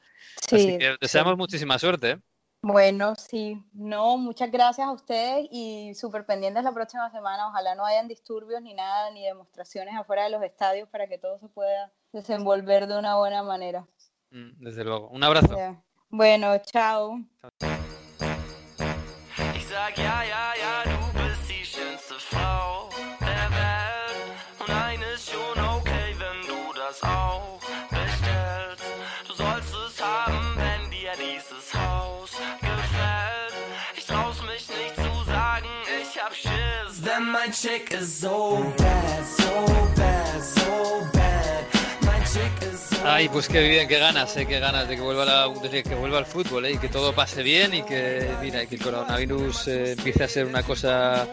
Sí, 0.49 0.57
Así 0.57 0.79
que 0.79 0.97
deseamos 1.01 1.37
muchísima 1.37 1.79
suerte. 1.79 2.11
¿eh? 2.11 2.18
Bueno, 2.61 3.14
sí, 3.14 3.62
no, 3.73 4.18
muchas 4.18 4.51
gracias 4.51 4.87
a 4.87 4.92
ustedes 4.92 5.47
y 5.53 5.94
súper 5.94 6.27
pendientes 6.27 6.64
la 6.64 6.73
próxima 6.73 7.09
semana. 7.11 7.49
Ojalá 7.49 7.77
no 7.77 7.87
hayan 7.87 8.09
disturbios 8.09 8.61
ni 8.62 8.75
nada, 8.75 9.11
ni 9.12 9.25
demostraciones 9.25 9.94
afuera 9.94 10.25
de 10.25 10.31
los 10.31 10.42
estadios 10.42 10.88
para 10.88 11.07
que 11.07 11.18
todo 11.18 11.38
se 11.38 11.49
pueda 11.49 11.92
desenvolver 12.12 12.88
de 12.88 12.99
una 12.99 13.16
buena 13.16 13.44
manera. 13.44 13.87
Mm, 14.31 14.62
desde 14.62 14.85
luego. 14.85 15.09
Un 15.09 15.23
abrazo. 15.23 15.57
Bueno, 16.11 16.59
ciao. 16.64 17.21
Ich 19.55 19.66
sag 19.68 19.99
ja, 19.99 20.23
ja, 20.23 20.55
ja, 20.59 20.85
du 20.85 21.18
bist 21.18 21.51
die 21.51 21.64
schönste 21.64 22.14
Frau 22.14 22.88
der 23.21 23.51
Welt. 23.51 24.16
Und 24.59 24.71
eines 24.71 25.31
schon 25.31 25.64
okay, 25.64 26.16
wenn 26.18 26.47
du 26.47 26.73
das 26.75 27.03
auch 27.03 27.61
bestellst. 27.90 28.85
Du 29.27 29.35
sollst 29.35 29.75
es 29.87 30.03
haben, 30.03 30.57
wenn 30.57 30.90
dir 30.90 31.12
dieses 31.18 31.75
Haus 31.75 32.31
gefällt. 32.61 33.55
Ich 33.94 34.07
trau's 34.07 34.40
mich 34.42 34.66
nicht 34.68 34.97
zu 34.97 35.25
sagen, 35.31 35.68
ich 36.01 36.18
hab 36.18 36.35
Schiss. 36.35 37.03
Denn 37.03 37.31
mein 37.31 37.53
Chick 37.53 37.92
ist 37.92 38.23
so 38.23 38.64
bad, 38.79 39.27
so 39.37 39.66
bad. 39.94 40.17
Ay, 43.05 43.29
pues 43.29 43.49
qué 43.49 43.67
bien, 43.69 43.89
qué 43.89 43.99
ganas, 43.99 44.37
eh, 44.37 44.47
qué 44.47 44.59
ganas 44.59 44.89
de 44.89 44.97
que 44.97 45.03
vuelva 45.03 45.25
la 45.25 45.53
que 45.83 45.95
vuelva 45.95 46.19
al 46.19 46.27
fútbol, 46.27 46.67
eh, 46.67 46.73
y 46.73 46.79
que 46.79 46.89
todo 46.89 47.15
pase 47.15 47.43
bien 47.43 47.75
y 47.75 47.83
que 47.83 48.29
mira, 48.43 48.65
que 48.67 48.75
el 48.75 48.83
coronavirus 48.83 49.69
eh, 49.69 49.93
empiece 49.93 50.25
a 50.25 50.29
ser 50.29 50.47
una 50.47 50.63
cosa 50.63 51.27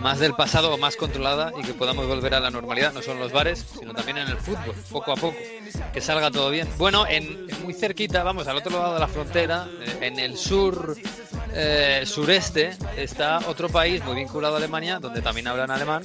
más 0.00 0.18
del 0.18 0.34
pasado 0.34 0.72
o 0.72 0.78
más 0.78 0.96
controlada 0.96 1.52
y 1.58 1.62
que 1.62 1.74
podamos 1.74 2.06
volver 2.06 2.34
a 2.34 2.40
la 2.40 2.50
normalidad, 2.50 2.92
no 2.92 3.02
solo 3.02 3.14
en 3.14 3.20
los 3.20 3.32
bares, 3.32 3.64
sino 3.78 3.92
también 3.92 4.18
en 4.18 4.28
el 4.28 4.38
fútbol, 4.38 4.74
poco 4.90 5.12
a 5.12 5.16
poco, 5.16 5.36
que 5.92 6.00
salga 6.00 6.30
todo 6.30 6.50
bien. 6.50 6.68
Bueno, 6.78 7.06
en, 7.06 7.46
muy 7.62 7.74
cerquita, 7.74 8.22
vamos, 8.22 8.46
al 8.46 8.56
otro 8.56 8.72
lado 8.72 8.94
de 8.94 9.00
la 9.00 9.08
frontera, 9.08 9.68
eh, 9.80 10.06
en 10.06 10.18
el 10.18 10.36
sur 10.36 10.96
eh, 11.52 12.02
sureste 12.06 12.70
está 12.96 13.40
otro 13.48 13.68
país 13.68 14.04
muy 14.04 14.16
vinculado 14.16 14.54
a 14.54 14.58
Alemania, 14.58 14.98
donde 14.98 15.22
también 15.22 15.46
hablan 15.48 15.70
alemán, 15.70 16.02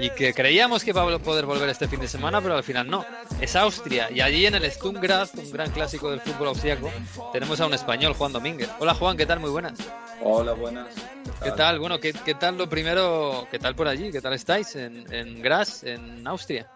y 0.00 0.10
que 0.10 0.32
creíamos 0.34 0.84
que 0.84 0.90
iba 0.90 1.02
a 1.02 1.18
poder 1.18 1.46
volver 1.46 1.68
este 1.68 1.88
fin 1.88 2.00
de 2.00 2.08
semana, 2.08 2.40
pero 2.40 2.56
al 2.56 2.64
final 2.64 2.88
no. 2.88 3.04
Es 3.40 3.56
Austria, 3.56 4.10
y 4.10 4.20
allí 4.20 4.46
en 4.46 4.54
el 4.54 4.70
Sturmgras, 4.70 5.34
un 5.34 5.50
gran 5.50 5.70
clásico 5.70 6.10
del 6.10 6.20
fútbol 6.20 6.48
austriaco, 6.48 6.90
tenemos 7.32 7.60
a 7.60 7.66
un 7.66 7.74
español, 7.74 8.14
Juan 8.14 8.32
Domínguez. 8.32 8.70
Hola 8.78 8.94
Juan, 8.94 9.16
¿qué 9.16 9.26
tal? 9.26 9.40
Muy 9.40 9.50
buenas. 9.50 9.78
Hola, 10.22 10.52
buenas. 10.52 10.94
¿Qué 11.42 11.52
tal? 11.52 11.78
Bueno, 11.78 11.98
¿qué, 12.00 12.12
¿qué, 12.24 12.34
tal 12.34 12.56
lo 12.56 12.68
primero? 12.68 13.46
¿Qué 13.50 13.58
tal 13.58 13.74
por 13.74 13.88
allí? 13.88 14.10
¿Qué 14.10 14.20
tal 14.20 14.32
estáis 14.32 14.76
en, 14.76 15.12
en 15.12 15.42
Graz, 15.42 15.82
en 15.84 16.26
Austria? 16.26 16.70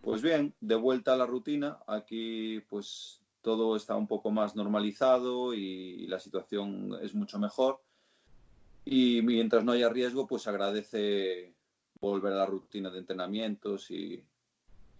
Pues 0.00 0.22
bien, 0.22 0.54
de 0.60 0.74
vuelta 0.74 1.12
a 1.12 1.16
la 1.16 1.26
rutina. 1.26 1.78
Aquí, 1.86 2.60
pues 2.68 3.20
todo 3.48 3.76
está 3.76 3.96
un 3.96 4.06
poco 4.06 4.30
más 4.30 4.54
normalizado 4.56 5.54
y, 5.54 6.06
la 6.06 6.20
situación 6.20 6.98
es 7.00 7.14
mucho 7.14 7.38
mejor. 7.38 7.80
Y 8.84 9.22
mientras 9.22 9.64
no 9.64 9.72
haya 9.72 9.88
riesgo, 9.88 10.26
pues 10.26 10.46
agradece 10.46 11.54
volver 11.98 12.34
a 12.34 12.40
la 12.40 12.46
rutina 12.46 12.90
de 12.90 12.98
entrenamientos 12.98 13.90
y, 13.90 14.22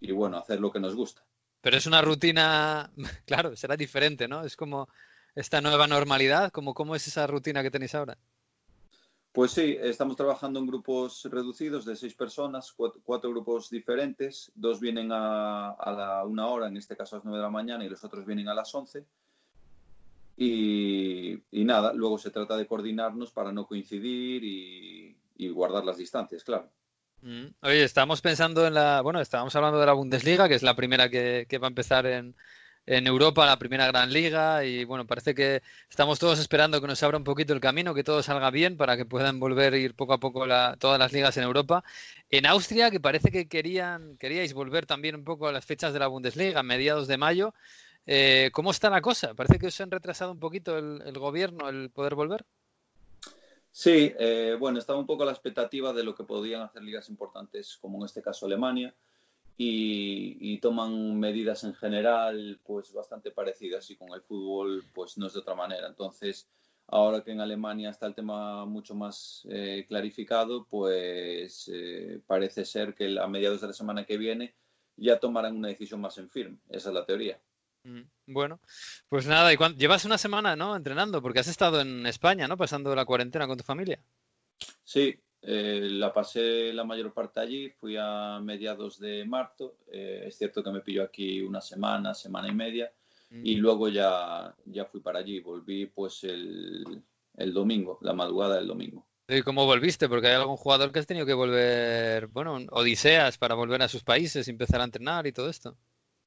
y 0.01 0.13
bueno, 0.13 0.39
hacer 0.39 0.61
lo 0.61 0.73
que 0.73 0.81
nos 0.81 0.95
gusta. 0.95 1.23
Pero 1.61 1.77
es 1.77 1.85
una 1.85 2.01
rutina, 2.01 2.91
claro, 3.27 3.55
será 3.55 3.77
diferente, 3.77 4.27
¿no? 4.29 4.43
Es 4.43 4.57
como 4.57 4.89
esta 5.35 5.61
nueva 5.61 5.87
normalidad, 5.87 6.51
como 6.51 6.73
cómo 6.73 6.97
es 6.97 7.07
esa 7.07 7.27
rutina 7.27 7.63
que 7.63 7.71
tenéis 7.71 7.95
ahora. 7.95 8.17
Pues 9.33 9.53
sí, 9.53 9.77
estamos 9.81 10.17
trabajando 10.17 10.59
en 10.59 10.67
grupos 10.67 11.29
reducidos 11.31 11.85
de 11.85 11.97
seis 11.97 12.15
personas, 12.15 12.73
cuatro, 12.73 13.31
grupos 13.31 13.71
diferentes. 13.71 14.51
Dos 14.55 14.81
vienen 14.81 15.11
a, 15.13 15.77
la 15.87 16.25
una 16.25 16.47
hora, 16.47 16.69
en 16.69 16.77
este 16.77 16.97
caso 16.97 17.17
a 17.17 17.19
las 17.19 17.25
nueve 17.25 17.39
de 17.39 17.45
la 17.45 17.51
mañana, 17.51 17.85
y 17.85 17.89
los 17.89 18.03
otros 18.03 18.25
vienen 18.25 18.49
a 18.49 18.55
las 18.55 18.75
once. 18.75 19.05
Y, 20.37 21.43
nada, 21.53 21.93
luego 21.93 22.17
se 22.17 22.31
trata 22.31 22.57
de 22.57 22.67
coordinarnos 22.67 23.31
para 23.31 23.53
no 23.53 23.67
coincidir 23.67 24.43
y, 24.45 25.49
guardar 25.51 25.85
las 25.85 25.99
distancias, 25.99 26.43
claro. 26.43 26.71
Mm. 27.21 27.47
Oye, 27.63 27.85
estamos 27.85 28.21
pensando 28.21 28.67
en 28.67 28.75
la. 28.75 29.03
Bueno, 29.03 29.21
estábamos 29.21 29.55
hablando 29.57 29.79
de 29.79 29.87
la 29.87 29.93
Bundesliga, 29.93 30.49
que 30.49 30.55
es 30.55 30.63
la 30.63 30.77
primera 30.77 31.11
que, 31.11 31.47
va 31.61 31.67
a 31.67 31.69
empezar 31.69 32.07
en, 32.07 32.35
en 32.89 33.07
Europa 33.07 33.45
la 33.45 33.59
primera 33.59 33.87
gran 33.87 34.11
liga 34.11 34.65
y 34.65 34.87
bueno, 34.87 35.07
parece 35.07 35.35
que 35.35 35.63
estamos 35.91 36.19
todos 36.19 36.39
esperando 36.39 36.81
que 36.81 36.87
nos 36.87 37.03
abra 37.03 37.19
un 37.19 37.25
poquito 37.25 37.53
el 37.53 37.61
camino, 37.61 37.93
que 37.93 38.03
todo 38.03 38.23
salga 38.23 38.51
bien 38.51 38.79
para 38.79 38.97
que 38.97 39.05
puedan 39.05 39.39
volver 39.39 39.75
a 39.75 39.77
ir 39.77 39.95
poco 39.95 40.15
a 40.15 40.19
poco 40.19 40.47
todas 40.79 40.99
las 40.99 41.13
ligas 41.13 41.37
en 41.37 41.45
Europa. 41.45 41.85
En 42.31 42.47
Austria, 42.47 42.91
que 42.91 42.99
parece 42.99 43.31
que 43.31 43.47
querían, 43.47 44.17
queríais 44.17 44.55
volver 44.55 44.87
también 44.87 45.17
un 45.17 45.25
poco 45.25 45.49
a 45.49 45.53
las 45.53 45.67
fechas 45.67 45.93
de 45.93 45.99
la 45.99 46.07
Bundesliga, 46.07 46.63
mediados 46.63 47.09
de 47.09 47.19
mayo. 47.19 47.53
Eh, 48.07 48.49
¿Cómo 48.55 48.71
está 48.71 48.89
la 48.89 49.03
cosa? 49.03 49.35
Parece 49.35 49.59
que 49.59 49.67
os 49.67 49.81
han 49.83 49.91
retrasado 49.91 50.33
un 50.33 50.41
poquito 50.41 50.79
el, 50.79 51.19
gobierno 51.19 51.69
el 51.69 51.91
poder 51.91 52.15
volver. 52.15 52.47
Sí, 53.71 54.15
eh, 54.19 54.57
bueno, 54.59 54.79
estaba 54.79 54.99
un 54.99 55.07
poco 55.07 55.25
a 55.25 55.27
la 55.27 55.33
expectativa 55.33 55.93
de 55.93 56.05
lo 56.05 56.15
que 56.15 56.25
podían 56.25 56.63
hacer 56.63 56.83
ligas 56.83 57.11
importantes, 57.11 57.77
como 57.83 57.99
en 57.99 58.07
este 58.07 58.23
caso 58.23 58.47
Alemania, 58.47 58.95
y, 59.61 60.59
toman 60.59 61.19
medidas 61.19 61.65
en 61.65 61.75
general 61.75 62.61
pues 62.65 62.93
bastante 62.93 63.31
parecidas 63.31 63.91
y 63.91 63.97
con 63.97 64.13
el 64.13 64.23
fútbol 64.23 64.85
pues 64.95 65.19
no 65.19 65.27
es 65.27 65.33
de 65.35 65.41
otra 65.41 65.55
manera. 65.55 65.89
Entonces, 65.89 66.49
ahora 66.87 67.23
que 67.23 67.33
en 67.33 67.41
Alemania 67.41 67.91
está 67.91 68.07
el 68.07 68.15
tema 68.15 68.65
mucho 68.65 68.95
más 68.95 69.47
eh, 69.51 69.85
clarificado, 69.89 70.65
pues 70.67 71.71
eh, 71.73 72.21
parece 72.27 72.65
ser 72.65 72.95
que 72.95 73.19
a 73.19 73.27
mediados 73.27 73.61
de 73.61 73.67
la 73.67 73.73
semana 73.73 74.05
que 74.05 74.17
viene 74.17 74.55
ya 74.97 75.19
tomarán 75.19 75.57
una 75.57 75.69
decisión 75.69 76.01
más 76.01 76.19
en 76.19 76.31
firme. 76.31 76.59
Esa 76.69 76.91
es 76.91 76.95
la 76.95 77.05
teoría. 77.05 77.41
Mm, 77.83 78.03
bueno, 78.27 78.61
pues 79.09 79.27
nada, 79.27 79.53
y 79.53 79.57
llevas 79.77 80.05
una 80.05 80.19
semana, 80.19 80.57
¿no? 80.57 80.77
Entrenando, 80.77 81.23
porque 81.23 81.41
has 81.41 81.49
estado 81.49 81.81
en 81.81 82.07
España, 82.07 82.47
¿no? 82.49 82.57
Pasando 82.57 82.95
la 82.95 83.05
cuarentena 83.05 83.47
con 83.47 83.59
tu 83.59 83.65
familia. 83.65 84.01
Sí, 84.83 85.21
eh, 85.43 85.89
la 85.91 86.13
pasé 86.13 86.73
la 86.73 86.85
mayor 86.85 87.13
parte 87.13 87.41
allí, 87.41 87.71
fui 87.71 87.97
a 87.99 88.41
mediados 88.41 88.99
de 88.99 89.25
marzo, 89.25 89.77
eh, 89.91 90.25
es 90.27 90.37
cierto 90.37 90.63
que 90.63 90.71
me 90.71 90.81
pilló 90.81 91.03
aquí 91.03 91.41
una 91.43 91.61
semana, 91.61 92.15
semana 92.15 92.49
y 92.49 92.55
media, 92.55 92.93
y 93.31 93.57
mm. 93.57 93.61
luego 93.61 93.89
ya, 93.89 94.55
ya 94.65 94.85
fui 94.87 95.01
para 95.01 95.21
allí, 95.21 95.41
volví 95.41 95.87
pues 95.87 96.25
el, 96.25 97.03
el 97.37 97.53
domingo, 97.53 97.99
la 98.03 98.15
madrugada 98.15 98.57
del 98.57 98.67
domingo. 98.67 99.07
¿Y 99.29 99.43
cómo 99.43 99.67
volviste? 99.67 100.09
Porque 100.09 100.29
hay 100.29 100.35
algún 100.35 100.57
jugador 100.57 100.91
que 100.91 101.01
has 101.01 101.07
tenido 101.07 101.27
que 101.27 101.35
volver, 101.35 102.29
bueno, 102.29 102.57
odiseas 102.71 103.37
para 103.37 103.55
volver 103.55 103.83
a 103.83 103.89
sus 103.89 104.03
países 104.03 104.49
y 104.49 104.51
empezar 104.51 104.81
a 104.81 104.85
entrenar 104.85 105.27
y 105.27 105.33
todo 105.33 105.51
esto. 105.51 105.77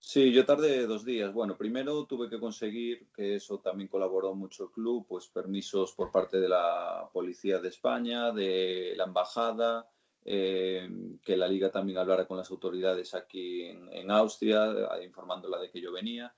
Sí, 0.04 0.32
yo 0.34 0.46
tardé 0.46 0.88
dos 0.88 1.06
días. 1.06 1.32
Bueno, 1.32 1.56
primero 1.56 2.06
tuve 2.06 2.28
que 2.28 2.40
conseguir, 2.40 3.08
que 3.16 3.36
eso 3.36 3.60
también 3.60 3.88
colaboró 3.88 4.34
mucho 4.34 4.64
el 4.64 4.72
club, 4.72 5.06
pues 5.08 5.28
permisos 5.28 5.94
por 5.94 6.12
parte 6.12 6.40
de 6.40 6.50
la 6.50 7.08
Policía 7.14 7.60
de 7.60 7.70
España, 7.70 8.32
de 8.32 8.96
la 8.98 9.04
Embajada, 9.06 9.88
eh, 10.26 10.90
que 11.24 11.38
la 11.38 11.48
liga 11.48 11.70
también 11.72 12.00
hablara 12.00 12.28
con 12.28 12.38
las 12.38 12.50
autoridades 12.50 13.14
aquí 13.14 13.64
en, 13.66 14.10
Austria, 14.10 14.74
informándola 15.04 15.60
de 15.60 15.70
que 15.70 15.80
yo 15.80 15.92
venía. 15.92 16.34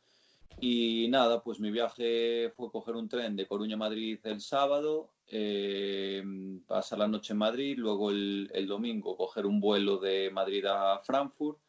Y 0.60 1.08
nada, 1.10 1.42
pues 1.42 1.60
mi 1.62 1.72
viaje 1.72 2.52
fue 2.56 2.70
coger 2.70 2.96
un 2.96 3.08
tren 3.08 3.36
de 3.38 3.48
Coruña 3.48 3.76
a 3.76 3.80
Madrid 3.80 4.20
el 4.24 4.42
sábado, 4.42 5.14
eh, 5.26 6.22
pasar 6.68 7.00
la 7.00 7.08
noche 7.08 7.32
en 7.32 7.40
Madrid, 7.40 7.78
luego 7.78 8.12
el, 8.12 8.52
el 8.54 8.68
domingo 8.68 9.16
coger 9.16 9.46
un 9.46 9.62
vuelo 9.62 9.98
de 9.98 10.30
Madrid 10.32 10.66
a 10.66 11.00
Frankfurt 11.00 11.63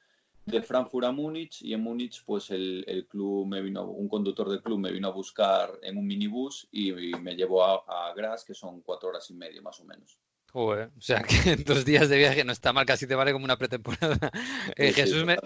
de 0.47 0.63
Frankfurt 0.63 1.07
a 1.07 1.13
Múnich 1.13 1.63
y 1.63 1.73
en 1.73 1.81
Múnich 1.81 2.23
pues 2.25 2.51
el, 2.51 2.85
el, 2.87 3.07
club 3.07 3.47
me 3.47 3.63
vino, 3.63 3.85
un 3.85 4.09
conductor 4.09 4.49
del 4.49 4.63
club 4.63 4.79
me 4.79 4.93
vino 4.93 5.09
a 5.09 5.13
buscar 5.13 5.79
en 5.83 5.97
un 5.97 6.07
minibús 6.07 6.69
y, 6.71 6.93
me 6.93 7.35
llevó 7.35 7.65
a, 7.65 7.85
a, 7.87 8.15
Graz, 8.15 8.45
que 8.45 8.55
son 8.55 8.83
cuatro 8.83 9.09
horas 9.09 9.31
y 9.31 9.35
media 9.35 9.63
más 9.63 9.81
o 9.81 9.85
menos. 9.85 10.19
Joder, 10.53 10.91
o 10.97 11.01
sea 11.01 11.23
que 11.23 11.53
en 11.53 11.65
dos 11.65 11.85
días 11.85 12.09
de 12.09 12.19
viaje 12.19 12.45
no 12.45 12.53
está 12.53 12.73
mal, 12.73 12.87
casi 12.87 13.07
te 13.07 13.15
vale 13.15 13.33
como 13.33 13.45
una 13.45 13.59
pretemporada. 13.59 14.19
Eh, 14.77 14.93
Jesús, 14.93 15.25
me, 15.25 15.37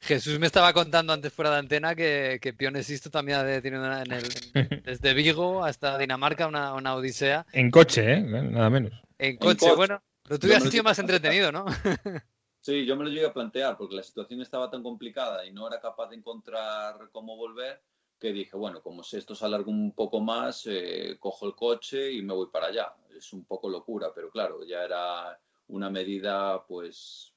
Jesús 0.00 0.38
me 0.38 0.46
estaba 0.46 0.72
contando 0.72 1.12
antes 1.12 1.32
fuera 1.32 1.50
de 1.50 1.58
antena 1.58 1.94
que, 1.94 2.38
que 2.40 2.52
Pionesisto 2.52 3.10
también 3.10 3.60
tiene 3.62 3.78
una, 3.78 4.02
en 4.02 4.12
el, 4.12 4.24
desde 4.84 5.14
Vigo 5.14 5.64
hasta 5.64 5.98
Dinamarca 5.98 6.46
una, 6.46 6.74
una, 6.74 6.94
odisea. 6.94 7.46
En 7.52 7.70
coche, 7.70 8.14
¿eh? 8.14 8.20
nada 8.20 8.70
menos. 8.70 8.92
En 9.18 9.36
coche, 9.36 9.74
bueno, 9.74 10.02
pero 10.22 10.38
tú 10.38 10.46
hubieras 10.46 10.68
sido 10.70 10.84
más 10.84 10.98
entretenido, 10.98 11.50
¿no? 11.52 11.64
Sí, 12.66 12.84
yo 12.84 12.96
me 12.96 13.04
lo 13.04 13.10
llegué 13.10 13.26
a 13.26 13.32
plantear 13.32 13.76
porque 13.76 13.94
la 13.94 14.02
situación 14.02 14.40
estaba 14.42 14.68
tan 14.68 14.82
complicada 14.82 15.46
y 15.46 15.52
no 15.52 15.68
era 15.68 15.78
capaz 15.80 16.08
de 16.08 16.16
encontrar 16.16 17.10
cómo 17.12 17.36
volver 17.36 17.80
que 18.18 18.32
dije, 18.32 18.56
bueno, 18.56 18.82
como 18.82 19.04
si 19.04 19.18
esto 19.18 19.36
se 19.36 19.44
alarga 19.44 19.70
un 19.70 19.92
poco 19.92 20.18
más, 20.18 20.66
eh, 20.66 21.16
cojo 21.20 21.46
el 21.46 21.54
coche 21.54 22.10
y 22.12 22.22
me 22.22 22.34
voy 22.34 22.48
para 22.48 22.66
allá. 22.66 22.92
Es 23.16 23.32
un 23.32 23.44
poco 23.44 23.68
locura, 23.68 24.10
pero 24.12 24.32
claro, 24.32 24.64
ya 24.64 24.82
era 24.82 25.40
una 25.68 25.90
medida 25.90 26.66
pues 26.66 27.32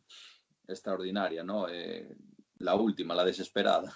extraordinaria, 0.67 1.43
¿no? 1.43 1.69
Eh, 1.69 2.11
la 2.57 2.73
última, 2.73 3.13
la 3.13 3.23
desesperada 3.23 3.95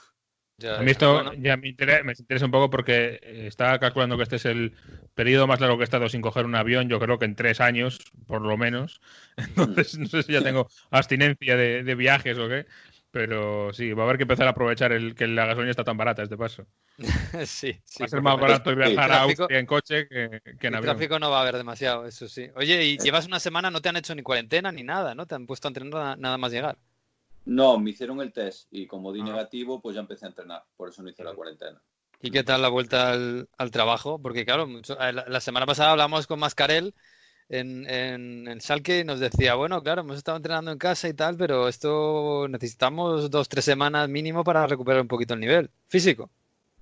a 0.70 0.82
mí 0.82 0.91
esto 0.91 1.34
ya 1.34 1.58
me 1.58 1.70
interesa, 1.70 2.45
un 2.45 2.51
poco 2.51 2.70
porque 2.70 3.20
eh, 3.22 3.47
estaba 3.47 3.80
calculando 3.80 4.18
que 4.18 4.24
este 4.24 4.36
es 4.38 4.45
el 4.45 4.74
periodo 5.16 5.47
más 5.47 5.60
largo 5.60 5.78
que 5.78 5.84
he 5.84 5.86
estado 5.86 6.10
sin 6.10 6.22
coger 6.22 6.45
un 6.45 6.56
avión, 6.56 6.89
yo 6.89 6.99
creo 6.99 7.20
que 7.20 7.26
en 7.26 7.36
tres 7.36 7.60
años, 7.60 7.99
por 8.28 8.41
lo 8.41 8.58
menos. 8.58 9.01
Entonces, 9.38 9.97
no 9.97 10.08
sé 10.08 10.24
si 10.24 10.34
ya 10.34 10.41
tengo 10.41 10.68
abstinencia 10.91 11.58
de, 11.58 11.95
viajes 11.95 12.38
o 12.38 12.47
qué, 12.47 12.66
pero 13.12 13.74
sí, 13.74 13.93
va 13.93 14.04
a 14.04 14.06
haber 14.06 14.18
que 14.18 14.24
empezar 14.24 14.47
a 14.47 14.51
aprovechar 14.51 14.91
el 14.91 15.16
que 15.16 15.28
la 15.28 15.45
gasolina 15.45 15.72
está 15.72 15.84
tan 15.84 15.97
barata 15.97 16.24
este 16.24 16.38
paso. 16.38 16.66
sí, 17.45 17.80
sí. 17.84 17.99
Va 18.01 18.06
a 18.06 18.10
ser 18.10 18.22
más 18.22 18.39
barato 18.39 18.76
viajar 18.76 19.12
a 19.12 19.22
Austria 19.22 19.60
en 19.60 19.66
coche 19.66 20.08
que, 20.08 20.41
en 20.43 20.76
avión. 20.76 20.91
El 20.91 20.95
tráfico 20.95 21.20
no 21.20 21.30
va 21.30 21.39
a 21.39 21.41
haber 21.41 21.58
demasiado, 21.58 22.06
eso 22.06 22.28
sí. 22.28 22.49
Oye, 22.56 22.86
y 22.86 22.97
llevas 22.97 23.26
una 23.26 23.39
semana, 23.39 23.72
no 23.72 23.82
te 23.82 23.89
han 23.89 23.97
hecho 23.97 24.16
ni 24.16 24.22
cuarentena 24.22 24.72
ni 24.72 24.84
nada, 24.84 25.16
¿no? 25.16 25.26
Te 25.26 25.36
han 25.36 25.45
puesto 25.47 25.68
a 25.68 25.70
entrenar 25.70 26.18
nada 26.18 26.38
más 26.38 26.51
llegar. 26.51 26.78
No, 27.45 27.77
me 27.79 27.91
hicieron 27.91 28.21
el 28.21 28.31
test 28.31 28.67
y 28.71 28.87
como 28.87 29.11
di 29.11 29.21
ah. 29.21 29.25
negativo, 29.25 29.81
pues 29.81 29.95
ya 29.95 30.01
empecé 30.01 30.25
a 30.25 30.29
entrenar. 30.29 30.63
Por 30.75 30.89
eso 30.89 31.03
no 31.03 31.09
hice 31.09 31.23
la 31.23 31.33
cuarentena. 31.33 31.81
¿Y 32.21 32.31
qué 32.31 32.43
tal 32.43 32.61
la 32.61 32.69
vuelta 32.69 33.11
al, 33.11 33.71
trabajo? 33.71 34.17
Porque 34.17 34.45
claro, 34.45 34.65
eh, 34.67 35.13
la, 35.13 35.39
semana 35.41 35.65
pasada 35.65 35.91
hablamos 35.91 36.25
con 36.25 36.39
Mascarel 36.39 36.95
en, 37.49 37.85
en, 37.89 38.47
en, 38.47 38.61
Salque 38.61 38.99
y 38.99 39.03
nos 39.03 39.19
decía, 39.19 39.55
bueno, 39.55 39.83
claro, 39.83 40.01
hemos 40.01 40.17
estado 40.17 40.37
entrenando 40.37 40.71
en 40.71 40.77
casa 40.77 41.09
y 41.09 41.13
tal, 41.13 41.35
pero 41.35 41.67
esto 41.67 42.47
necesitamos 42.47 43.29
dos, 43.29 43.49
tres 43.49 43.65
semanas 43.65 44.07
mínimo 44.07 44.45
para 44.45 44.65
recuperar 44.67 45.01
un 45.01 45.09
poquito 45.09 45.33
el 45.33 45.41
nivel 45.41 45.69
físico. 45.89 46.31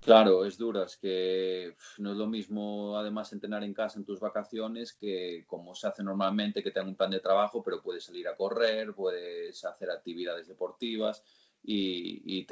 Claro, 0.03 0.45
es 0.45 0.57
dura, 0.57 0.85
es 0.85 0.97
que 0.97 1.75
no 1.99 2.11
es 2.13 2.17
lo 2.17 2.25
mismo 2.25 2.97
además 2.97 3.33
entrenar 3.33 3.63
en 3.63 3.75
casa 3.75 3.99
en 3.99 4.05
tus 4.05 4.19
vacaciones 4.19 4.93
que 4.93 5.43
como 5.45 5.75
se 5.75 5.87
hace 5.87 6.03
normalmente, 6.03 6.63
que 6.63 6.71
tengas 6.71 6.89
un 6.89 6.95
plan 6.95 7.11
de 7.11 7.19
trabajo, 7.19 7.61
pero 7.61 7.83
puedes 7.83 8.05
salir 8.05 8.27
a 8.27 8.35
correr, 8.35 8.95
puedes 8.95 9.63
hacer 9.63 9.91
actividades 9.91 10.47
deportivas 10.47 11.23
y, 11.63 12.43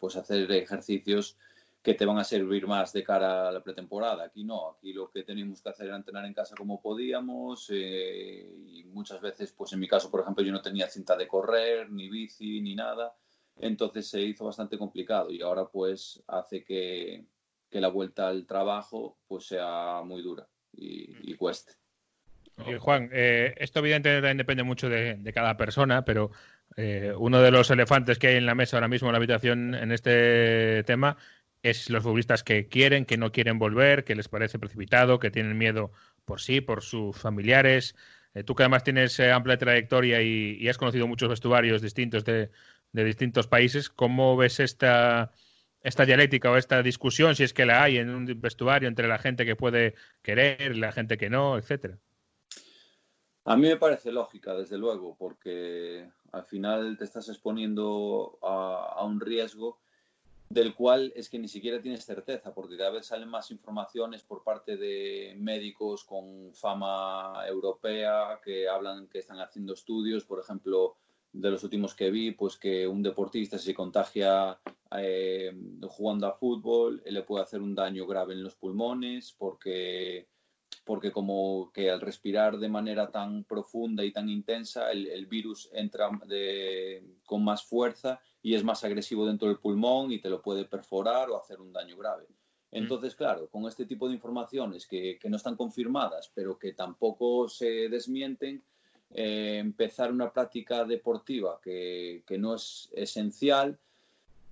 pues 0.00 0.16
hacer 0.16 0.50
ejercicios 0.50 1.36
que 1.80 1.94
te 1.94 2.06
van 2.06 2.18
a 2.18 2.24
servir 2.24 2.66
más 2.66 2.92
de 2.92 3.04
cara 3.04 3.48
a 3.48 3.52
la 3.52 3.62
pretemporada. 3.62 4.24
Aquí 4.24 4.42
no, 4.42 4.70
aquí 4.70 4.92
lo 4.92 5.08
que 5.10 5.22
tenemos 5.22 5.62
que 5.62 5.68
hacer 5.68 5.86
era 5.86 5.96
entrenar 5.96 6.24
en 6.24 6.34
casa 6.34 6.56
como 6.56 6.80
podíamos 6.80 7.70
eh, 7.70 8.52
y 8.66 8.82
muchas 8.84 9.20
veces, 9.20 9.52
pues 9.52 9.72
en 9.74 9.78
mi 9.78 9.86
caso, 9.86 10.10
por 10.10 10.22
ejemplo, 10.22 10.42
yo 10.42 10.50
no 10.50 10.60
tenía 10.60 10.88
cinta 10.88 11.16
de 11.16 11.28
correr, 11.28 11.88
ni 11.92 12.08
bici, 12.08 12.60
ni 12.60 12.74
nada 12.74 13.14
entonces 13.60 14.08
se 14.08 14.20
hizo 14.20 14.44
bastante 14.44 14.78
complicado 14.78 15.30
y 15.30 15.42
ahora 15.42 15.66
pues 15.66 16.22
hace 16.26 16.64
que, 16.64 17.24
la 17.70 17.88
vuelta 17.88 18.28
al 18.28 18.46
trabajo 18.46 19.18
pues 19.26 19.46
sea 19.46 20.00
muy 20.04 20.22
dura 20.22 20.46
y, 20.72 21.34
cueste. 21.34 21.72
Juan, 22.78 23.10
eh, 23.12 23.52
esto 23.56 23.80
evidentemente 23.80 24.36
depende 24.36 24.62
mucho 24.62 24.88
de, 24.88 25.32
cada 25.34 25.56
persona, 25.56 26.04
pero 26.04 26.30
eh, 26.76 27.12
uno 27.18 27.40
de 27.40 27.50
los 27.50 27.68
elefantes 27.72 28.20
que 28.20 28.28
hay 28.28 28.36
en 28.36 28.46
la 28.46 28.54
mesa 28.54 28.76
ahora 28.76 28.86
mismo 28.86 29.08
en 29.08 29.12
la 29.12 29.16
habitación 29.16 29.74
en 29.74 29.90
este 29.90 30.84
tema 30.84 31.16
es 31.64 31.90
los 31.90 32.04
futbolistas 32.04 32.44
que 32.44 32.68
quieren, 32.68 33.06
que 33.06 33.16
no 33.16 33.32
quieren 33.32 33.58
volver, 33.58 34.04
que 34.04 34.14
les 34.14 34.28
parece 34.28 34.60
precipitado, 34.60 35.18
que 35.18 35.32
tienen 35.32 35.58
miedo 35.58 35.90
por 36.24 36.40
sí, 36.40 36.60
por 36.60 36.82
sus 36.82 37.16
familiares. 37.16 37.96
Eh, 38.34 38.44
tú 38.44 38.54
que 38.54 38.62
además 38.62 38.84
tienes 38.84 39.18
amplia 39.18 39.58
trayectoria 39.58 40.22
y, 40.22 40.68
has 40.68 40.78
conocido 40.78 41.08
muchos 41.08 41.28
vestuarios 41.28 41.82
distintos 41.82 42.24
de, 42.24 42.50
de 42.94 43.04
distintos 43.04 43.46
países. 43.46 43.90
¿Cómo 43.90 44.36
ves 44.36 44.60
esta, 44.60 45.32
esta 45.82 46.06
dialéctica 46.06 46.50
o 46.50 46.56
esta 46.56 46.82
discusión, 46.82 47.34
si 47.34 47.42
es 47.42 47.52
que 47.52 47.66
la 47.66 47.82
hay 47.82 47.98
en 47.98 48.08
un 48.08 48.40
vestuario 48.40 48.88
entre 48.88 49.08
la 49.08 49.18
gente 49.18 49.44
que 49.44 49.56
puede 49.56 49.94
querer 50.22 50.76
la 50.76 50.92
gente 50.92 51.18
que 51.18 51.28
no, 51.28 51.58
etcétera? 51.58 51.98
A 53.44 53.56
mí 53.56 53.68
me 53.68 53.76
parece 53.76 54.10
lógica, 54.10 54.54
desde 54.54 54.78
luego, 54.78 55.16
porque 55.18 56.08
al 56.32 56.44
final 56.44 56.96
te 56.96 57.04
estás 57.04 57.28
exponiendo 57.28 58.38
a, 58.40 59.04
un 59.04 59.20
riesgo 59.20 59.80
del 60.48 60.74
cual 60.74 61.12
es 61.16 61.28
que 61.28 61.38
ni 61.38 61.48
siquiera 61.48 61.82
tienes 61.82 62.04
certeza, 62.04 62.54
porque 62.54 62.76
cada 62.76 62.90
vez 62.90 63.06
salen 63.06 63.28
más 63.28 63.50
informaciones 63.50 64.22
por 64.22 64.44
parte 64.44 64.76
de 64.76 65.34
médicos 65.36 66.04
con 66.04 66.54
fama 66.54 67.44
europea 67.48 68.40
que 68.42 68.68
hablan 68.68 69.08
que 69.08 69.18
están 69.18 69.40
haciendo 69.40 69.74
estudios, 69.74 70.24
por 70.24 70.38
ejemplo, 70.38 70.96
de 71.34 71.50
los 71.50 71.64
últimos 71.64 71.94
que 71.94 72.10
vi, 72.10 72.30
pues 72.30 72.56
que 72.56 72.86
un 72.86 73.02
deportista 73.02 73.58
si 73.58 73.66
se 73.66 73.74
contagia 73.74 74.58
eh, 74.96 75.52
jugando 75.88 76.28
a 76.28 76.32
fútbol 76.32 77.02
le 77.04 77.22
puede 77.22 77.42
hacer 77.42 77.60
un 77.60 77.74
daño 77.74 78.06
grave 78.06 78.34
en 78.34 78.42
los 78.42 78.54
pulmones 78.54 79.34
porque 79.36 80.28
porque 80.84 81.10
como 81.10 81.70
que 81.72 81.90
al 81.90 82.00
respirar 82.00 82.58
de 82.58 82.68
manera 82.68 83.10
tan 83.10 83.44
profunda 83.44 84.04
y 84.04 84.12
tan 84.12 84.28
intensa, 84.28 84.90
el, 84.90 85.26
virus 85.26 85.70
entra 85.72 86.10
con 87.24 87.42
más 87.42 87.64
fuerza 87.64 88.20
y 88.42 88.54
es 88.54 88.62
más 88.62 88.84
agresivo 88.84 89.26
dentro 89.26 89.48
del 89.48 89.58
pulmón 89.58 90.12
y 90.12 90.20
te 90.20 90.28
lo 90.28 90.42
puede 90.42 90.66
perforar 90.66 91.30
o 91.30 91.38
hacer 91.38 91.60
un 91.60 91.72
daño 91.72 91.96
grave. 91.96 92.26
Mm. 92.74 92.76
Entonces, 92.76 93.14
claro, 93.14 93.48
con 93.48 93.66
este 93.66 93.86
tipo 93.86 94.08
de 94.08 94.14
informaciones 94.14 94.86
que, 94.86 95.18
no 95.24 95.36
están 95.36 95.56
confirmadas, 95.56 96.30
pero 96.34 96.58
que 96.58 96.72
tampoco 96.72 97.48
se 97.48 97.88
desmienten, 97.88 98.62
eh, 99.14 99.58
empezar 99.58 100.12
una 100.12 100.32
práctica 100.32 100.84
deportiva 100.84 101.60
que, 101.62 102.22
que 102.26 102.36
no 102.36 102.54
es 102.56 102.90
esencial, 102.92 103.78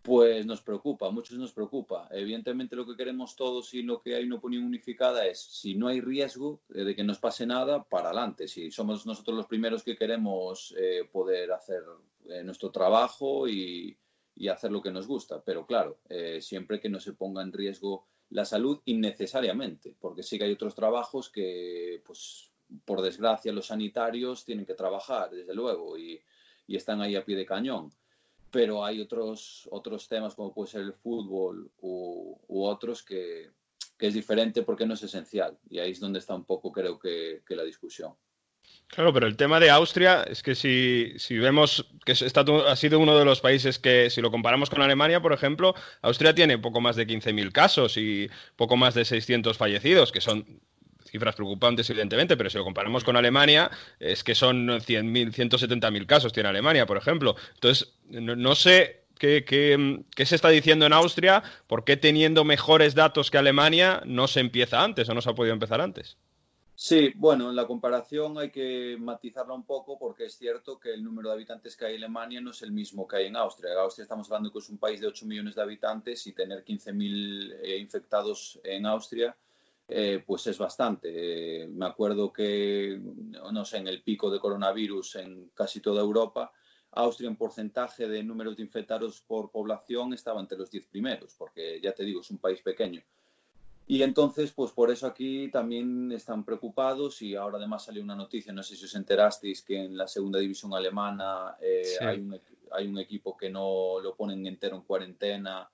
pues 0.02 0.44
nos 0.46 0.60
preocupa, 0.60 1.06
a 1.06 1.10
muchos 1.10 1.38
nos 1.38 1.52
preocupa. 1.52 2.08
Evidentemente 2.10 2.74
lo 2.74 2.84
que 2.84 2.96
queremos 2.96 3.36
todos 3.36 3.72
y 3.72 3.82
lo 3.82 4.00
que 4.00 4.16
hay 4.16 4.24
una 4.24 4.36
opinión 4.36 4.64
unificada 4.64 5.26
es, 5.26 5.40
si 5.40 5.74
no 5.74 5.86
hay 5.88 6.00
riesgo 6.00 6.60
de 6.68 6.94
que 6.94 7.04
nos 7.04 7.18
pase 7.18 7.46
nada, 7.46 7.84
para 7.84 8.08
adelante. 8.08 8.48
Si 8.48 8.70
somos 8.70 9.06
nosotros 9.06 9.36
los 9.36 9.46
primeros 9.46 9.84
que 9.84 9.96
queremos 9.96 10.74
eh, 10.76 11.08
poder 11.10 11.52
hacer 11.52 11.82
eh, 12.28 12.42
nuestro 12.42 12.70
trabajo 12.70 13.48
y, 13.48 13.96
hacer 14.50 14.72
lo 14.72 14.82
que 14.82 14.90
nos 14.90 15.06
gusta. 15.06 15.40
Pero 15.40 15.64
claro, 15.66 16.00
eh, 16.08 16.40
siempre 16.40 16.80
que 16.80 16.88
no 16.88 16.98
se 16.98 17.12
ponga 17.12 17.42
en 17.42 17.52
riesgo 17.52 18.08
la 18.30 18.44
salud 18.44 18.80
innecesariamente, 18.86 19.94
porque 20.00 20.24
sí 20.24 20.36
que 20.36 20.44
hay 20.44 20.52
otros 20.52 20.74
trabajos 20.74 21.30
que, 21.30 22.02
pues, 22.04 22.50
por 22.84 23.02
desgracia, 23.02 23.52
los 23.52 23.66
sanitarios 23.66 24.44
tienen 24.44 24.66
que 24.66 24.74
trabajar, 24.74 25.30
desde 25.30 25.54
luego, 25.54 25.96
y 25.98 26.22
están 26.68 27.00
ahí 27.02 27.16
a 27.16 27.24
pie 27.24 27.36
de 27.36 27.44
cañón 27.44 27.92
pero 28.52 28.84
hay 28.84 29.00
otros, 29.00 29.66
otros 29.72 30.06
temas 30.06 30.34
como 30.34 30.52
puede 30.52 30.70
ser 30.70 30.82
el 30.82 30.92
fútbol 30.92 31.70
u, 31.80 32.36
otros 32.48 33.02
que, 33.02 33.48
es 33.98 34.14
diferente 34.14 34.62
porque 34.62 34.84
no 34.84 34.94
es 34.94 35.02
esencial. 35.02 35.56
Y 35.70 35.78
ahí 35.78 35.92
es 35.92 36.00
donde 36.00 36.18
está 36.18 36.34
un 36.34 36.44
poco, 36.44 36.72
creo 36.72 36.98
que, 36.98 37.40
la 37.48 37.62
discusión. 37.62 38.14
Claro, 38.88 39.12
pero 39.12 39.26
el 39.26 39.36
tema 39.36 39.58
de 39.58 39.70
Austria 39.70 40.24
es 40.24 40.42
que 40.42 40.54
si, 40.54 41.14
si 41.18 41.38
vemos 41.38 41.86
que 42.04 42.12
ha 42.12 42.76
sido 42.76 42.98
uno 42.98 43.16
de 43.16 43.24
los 43.24 43.40
países 43.40 43.78
que, 43.78 44.10
si 44.10 44.20
lo 44.20 44.30
comparamos 44.30 44.70
con 44.70 44.82
Alemania, 44.82 45.22
por 45.22 45.32
ejemplo, 45.32 45.74
Austria 46.02 46.34
tiene 46.34 46.58
poco 46.58 46.80
más 46.80 46.96
de 46.96 47.06
15.000 47.06 47.52
casos 47.52 47.96
y 47.96 48.28
poco 48.56 48.76
más 48.76 48.94
de 48.94 49.04
600 49.04 49.56
fallecidos, 49.56 50.12
que 50.12 50.20
son 50.20 50.60
cifras 51.04 51.34
preocupantes, 51.34 51.88
evidentemente, 51.90 52.36
pero 52.36 52.50
si 52.50 52.58
lo 52.58 52.64
comparamos 52.64 53.04
con 53.04 53.16
Alemania, 53.16 53.70
es 53.98 54.24
que 54.24 54.34
son 54.34 54.68
100.000, 54.68 55.32
170.000 55.32 56.06
casos 56.06 56.32
tiene 56.32 56.48
Alemania, 56.48 56.86
por 56.86 56.96
ejemplo. 56.96 57.36
Entonces, 57.54 57.94
no, 58.08 58.54
sé 58.54 59.00
Qué, 59.18 59.44
qué, 59.44 60.26
se 60.26 60.34
está 60.34 60.48
diciendo 60.48 60.84
en 60.84 60.92
Austria? 60.92 61.44
¿Por 61.68 61.84
qué 61.84 61.96
teniendo 61.96 62.42
mejores 62.44 62.96
datos 62.96 63.30
que 63.30 63.38
Alemania 63.38 64.02
no 64.04 64.26
se 64.26 64.40
empieza 64.40 64.82
antes 64.82 65.08
o 65.08 65.14
no 65.14 65.22
se 65.22 65.30
ha 65.30 65.34
podido 65.34 65.52
empezar 65.52 65.80
antes? 65.80 66.16
Sí, 66.84 67.12
bueno, 67.14 67.50
en 67.50 67.54
la 67.54 67.66
comparación 67.66 68.38
hay 68.38 68.50
que 68.50 68.96
matizarla 68.98 69.54
un 69.54 69.64
poco 69.64 69.98
porque 69.98 70.24
es 70.24 70.36
cierto 70.36 70.80
que 70.80 70.92
el 70.92 71.04
número 71.04 71.28
de 71.28 71.34
habitantes 71.36 71.76
que 71.76 71.84
hay 71.84 71.94
en 71.94 72.04
Alemania 72.04 72.40
no 72.40 72.50
es 72.50 72.62
el 72.62 72.72
mismo 72.72 73.06
que 73.06 73.16
hay 73.16 73.26
en 73.26 73.36
Austria. 73.36 73.72
En 73.72 73.78
Austria 73.78 74.02
estamos 74.02 74.26
hablando 74.28 74.50
que 74.50 74.58
es 74.58 74.68
un 74.68 74.78
país 74.78 75.00
de 75.00 75.06
8 75.06 75.26
millones 75.26 75.54
de 75.54 75.62
habitantes 75.62 76.26
y 76.26 76.32
tener 76.32 76.64
15.000 76.64 77.60
eh, 77.62 77.76
infectados 77.76 78.58
en 78.64 78.86
Austria 78.86 79.36
eh, 79.88 80.22
pues 80.26 80.46
es 80.46 80.58
bastante. 80.58 81.62
Eh, 81.62 81.66
me 81.68 81.86
acuerdo 81.86 82.32
que, 82.32 82.98
no 83.00 83.64
sé, 83.64 83.78
en 83.78 83.88
el 83.88 84.02
pico 84.02 84.30
de 84.30 84.40
coronavirus 84.40 85.16
en 85.16 85.50
casi 85.54 85.80
toda 85.80 86.00
Europa, 86.00 86.52
Austria 86.92 87.28
en 87.28 87.36
porcentaje 87.36 88.06
de 88.06 88.22
números 88.22 88.56
de 88.56 88.62
infectados 88.62 89.22
por 89.22 89.50
población 89.50 90.12
estaba 90.12 90.40
entre 90.40 90.58
los 90.58 90.70
10 90.70 90.86
primeros, 90.86 91.34
porque 91.34 91.80
ya 91.80 91.92
te 91.92 92.04
digo, 92.04 92.20
es 92.20 92.30
un 92.30 92.38
país 92.38 92.60
pequeño. 92.62 93.02
Y 93.86 94.02
entonces, 94.02 94.52
pues 94.52 94.70
por 94.70 94.90
eso 94.90 95.06
aquí 95.06 95.48
también 95.48 96.12
están 96.12 96.44
preocupados 96.44 97.20
y 97.20 97.34
ahora 97.34 97.58
además 97.58 97.84
salió 97.84 98.02
una 98.02 98.14
noticia, 98.14 98.52
no 98.52 98.62
sé 98.62 98.76
si 98.76 98.84
os 98.84 98.94
enterasteis, 98.94 99.62
que 99.62 99.76
en 99.76 99.96
la 99.96 100.06
segunda 100.06 100.38
división 100.38 100.72
alemana 100.72 101.56
eh, 101.60 101.96
hay, 102.00 102.20
un, 102.20 102.40
hay, 102.70 102.86
un, 102.86 102.98
equipo 102.98 103.36
que 103.36 103.50
no 103.50 103.98
lo 104.00 104.14
ponen 104.14 104.46
entero 104.46 104.76
en 104.76 104.82
cuarentena 104.82 105.68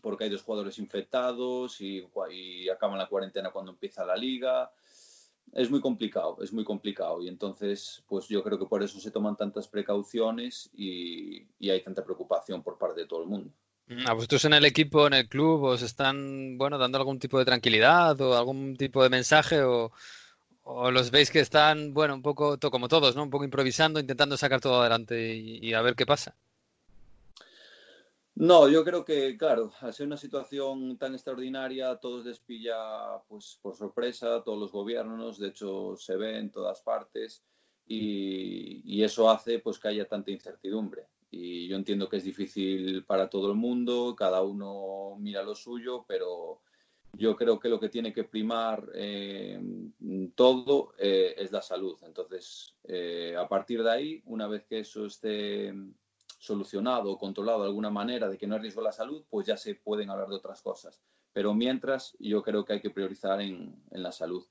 porque 0.00 0.24
hay 0.24 0.30
dos 0.30 0.42
jugadores 0.42 0.78
infectados 0.78 1.80
y, 1.80 2.04
acaban 2.68 2.98
la 2.98 3.08
cuarentena 3.08 3.50
cuando 3.50 3.72
empieza 3.72 4.04
la 4.04 4.16
liga. 4.16 4.70
Es 5.52 5.70
muy 5.70 5.80
complicado, 5.80 6.38
es 6.42 6.52
muy 6.52 6.64
complicado. 6.64 7.22
Y 7.22 7.28
entonces, 7.28 8.04
pues 8.06 8.28
yo 8.28 8.42
creo 8.42 8.58
que 8.58 8.66
por 8.66 8.82
eso 8.82 9.00
se 9.00 9.10
toman 9.10 9.36
tantas 9.36 9.66
precauciones 9.68 10.70
y, 10.74 11.46
hay 11.68 11.82
tanta 11.82 12.04
preocupación 12.04 12.62
por 12.62 12.78
parte 12.78 13.00
de 13.00 13.06
todo 13.06 13.22
el 13.22 13.28
mundo. 13.28 13.50
Mm, 13.86 14.06
¿A 14.06 14.12
vosotros 14.12 14.44
en 14.44 14.52
el 14.52 14.64
equipo, 14.66 15.06
en 15.06 15.14
el 15.14 15.28
club, 15.28 15.64
os 15.64 15.82
están 15.82 16.58
bueno, 16.58 16.76
dando 16.76 16.98
algún 16.98 17.18
tipo 17.18 17.38
de 17.38 17.46
tranquilidad 17.46 18.20
o 18.20 18.36
algún 18.36 18.76
tipo 18.76 19.02
de 19.02 19.08
mensaje 19.08 19.62
o, 19.62 19.92
los 20.92 21.10
veis 21.10 21.30
que 21.30 21.40
están, 21.40 21.94
bueno, 21.94 22.14
un 22.14 22.20
poco 22.20 22.58
como 22.70 22.88
todos, 22.88 23.16
¿no? 23.16 23.22
Un 23.22 23.30
poco 23.30 23.44
improvisando, 23.44 24.00
intentando 24.00 24.36
sacar 24.36 24.60
todo 24.60 24.82
adelante 24.82 25.34
y 25.34 25.72
a 25.72 25.80
ver 25.80 25.94
qué 25.94 26.04
pasa? 26.04 26.36
No, 28.40 28.68
yo 28.68 28.84
creo 28.84 29.04
que, 29.04 29.36
claro, 29.36 29.72
al 29.80 29.92
ser 29.92 30.06
una 30.06 30.16
situación 30.16 30.96
tan 30.96 31.12
extraordinaria, 31.12 31.96
todos 31.96 32.24
les 32.24 32.38
pilla 32.38 33.18
pues, 33.26 33.58
por 33.60 33.74
sorpresa, 33.74 34.44
todos 34.44 34.60
los 34.60 34.70
gobiernos, 34.70 35.40
de 35.40 35.48
hecho 35.48 35.96
se 35.96 36.16
ve 36.16 36.38
en 36.38 36.52
todas 36.52 36.80
partes 36.82 37.42
y, 37.84 39.02
eso 39.02 39.28
hace 39.28 39.58
pues, 39.58 39.80
que 39.80 39.88
haya 39.88 40.06
tanta 40.06 40.30
incertidumbre. 40.30 41.08
Y 41.32 41.66
yo 41.66 41.74
entiendo 41.74 42.08
que 42.08 42.18
es 42.18 42.24
difícil 42.24 43.04
para 43.04 43.28
todo 43.28 43.50
el 43.50 43.56
mundo, 43.56 44.14
cada 44.16 44.40
uno 44.42 45.16
mira 45.18 45.42
lo 45.42 45.56
suyo, 45.56 46.04
pero 46.06 46.60
yo 47.14 47.34
creo 47.34 47.58
que 47.58 47.68
lo 47.68 47.80
que 47.80 47.88
tiene 47.88 48.12
que 48.12 48.22
primar 48.22 48.88
eh, 48.94 49.60
todo 50.36 50.92
eh, 50.96 51.34
es 51.36 51.50
la 51.50 51.60
salud. 51.60 51.98
Entonces, 52.04 52.76
eh, 52.84 53.34
a 53.36 53.48
partir 53.48 53.82
de 53.82 53.90
ahí, 53.90 54.22
una 54.26 54.46
vez 54.46 54.64
que 54.64 54.78
eso 54.78 55.06
esté 55.06 55.74
solucionado 56.38 57.10
o 57.10 57.18
controlado 57.18 57.62
de 57.62 57.66
alguna 57.66 57.90
manera 57.90 58.28
de 58.28 58.38
que 58.38 58.46
no 58.46 58.54
hay 58.54 58.62
riesgo 58.62 58.80
a 58.80 58.84
la 58.84 58.92
salud, 58.92 59.24
pues 59.28 59.46
ya 59.46 59.56
se 59.56 59.74
pueden 59.74 60.10
hablar 60.10 60.28
de 60.28 60.36
otras 60.36 60.62
cosas. 60.62 61.00
Pero 61.32 61.52
mientras, 61.54 62.16
yo 62.18 62.42
creo 62.42 62.64
que 62.64 62.74
hay 62.74 62.80
que 62.80 62.90
priorizar 62.90 63.40
en, 63.40 63.76
la 63.90 64.12
salud. 64.12 64.44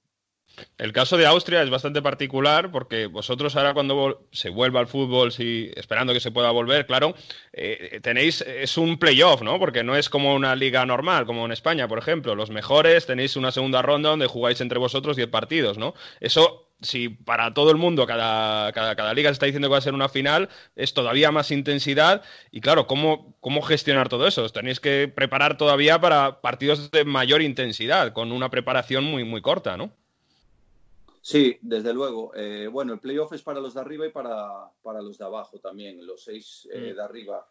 El 0.78 0.94
caso 0.94 1.18
de 1.18 1.26
Austria 1.26 1.62
es 1.62 1.70
bastante 1.70 2.02
particular 2.02 2.72
porque 2.72 3.08
vosotros 3.08 3.56
ahora 3.58 3.74
cuando 3.74 4.28
se 4.32 4.50
vuelva 4.50 4.80
al 4.80 4.88
fútbol, 4.88 5.34
si, 5.34 5.72
esperando 5.76 6.14
que 6.14 6.22
se 6.22 6.32
pueda 6.32 6.52
volver, 6.52 6.86
claro, 6.86 7.16
eh, 7.52 8.00
tenéis, 8.02 8.42
es 8.42 8.78
un 8.78 8.98
playoff, 8.98 9.42
¿no? 9.42 9.60
Porque 9.60 9.84
no 9.84 9.96
es 9.98 10.10
como 10.10 10.34
una 10.34 10.56
liga 10.56 10.86
normal, 10.86 11.26
como 11.26 11.46
en 11.46 11.52
España, 11.52 11.88
por 11.88 12.00
ejemplo. 12.00 12.36
Los 12.36 12.50
mejores 12.50 13.06
tenéis 13.06 13.36
una 13.36 13.52
segunda 13.52 13.82
ronda 13.82 14.10
donde 14.10 14.28
jugáis 14.28 14.62
entre 14.62 14.80
vosotros 14.80 15.18
10 15.18 15.28
partidos, 15.28 15.78
¿no? 15.78 15.94
Eso 16.22 16.67
si 16.82 17.10
para 17.10 17.54
todo 17.54 17.72
el 17.72 17.78
mundo 17.78 18.06
cada, 18.06 18.72
cada, 18.72 19.14
liga 19.14 19.30
se 19.30 19.34
está 19.34 19.46
diciendo 19.46 19.68
que 19.68 19.74
va 19.74 19.78
a 19.78 19.82
ser 19.82 19.94
una 19.94 20.10
final, 20.10 20.50
es 20.76 20.94
todavía 20.94 21.32
más 21.32 21.52
intensidad. 21.52 22.24
Y 22.52 22.62
claro, 22.62 22.88
¿cómo, 22.88 23.36
¿cómo 23.40 23.62
gestionar 23.62 24.10
todo 24.10 24.28
eso? 24.28 24.48
tenéis 24.50 24.80
que 24.80 25.08
preparar 25.08 25.58
todavía 25.58 26.00
para 26.00 26.42
partidos 26.42 26.92
de 26.92 27.06
mayor 27.06 27.42
intensidad, 27.42 28.14
con 28.14 28.32
una 28.32 28.50
preparación 28.50 29.04
muy, 29.04 29.24
muy 29.24 29.42
corta, 29.42 29.78
¿no? 29.78 29.92
Sí, 31.22 31.58
desde 31.62 31.94
luego. 31.94 32.32
Eh, 32.36 32.68
bueno, 32.72 32.94
el 32.94 33.00
playoff 33.00 33.34
es 33.34 33.42
para 33.42 33.60
los 33.60 33.74
de 33.74 33.82
arriba 33.82 34.08
y 34.08 34.12
para, 34.12 34.72
para 34.82 35.02
los 35.02 35.18
de 35.18 35.26
abajo 35.26 35.60
también. 35.60 36.06
Los 36.06 36.24
seis 36.24 36.68
eh, 36.72 36.94
mm. 36.94 36.96
de 36.96 37.04
arriba 37.04 37.48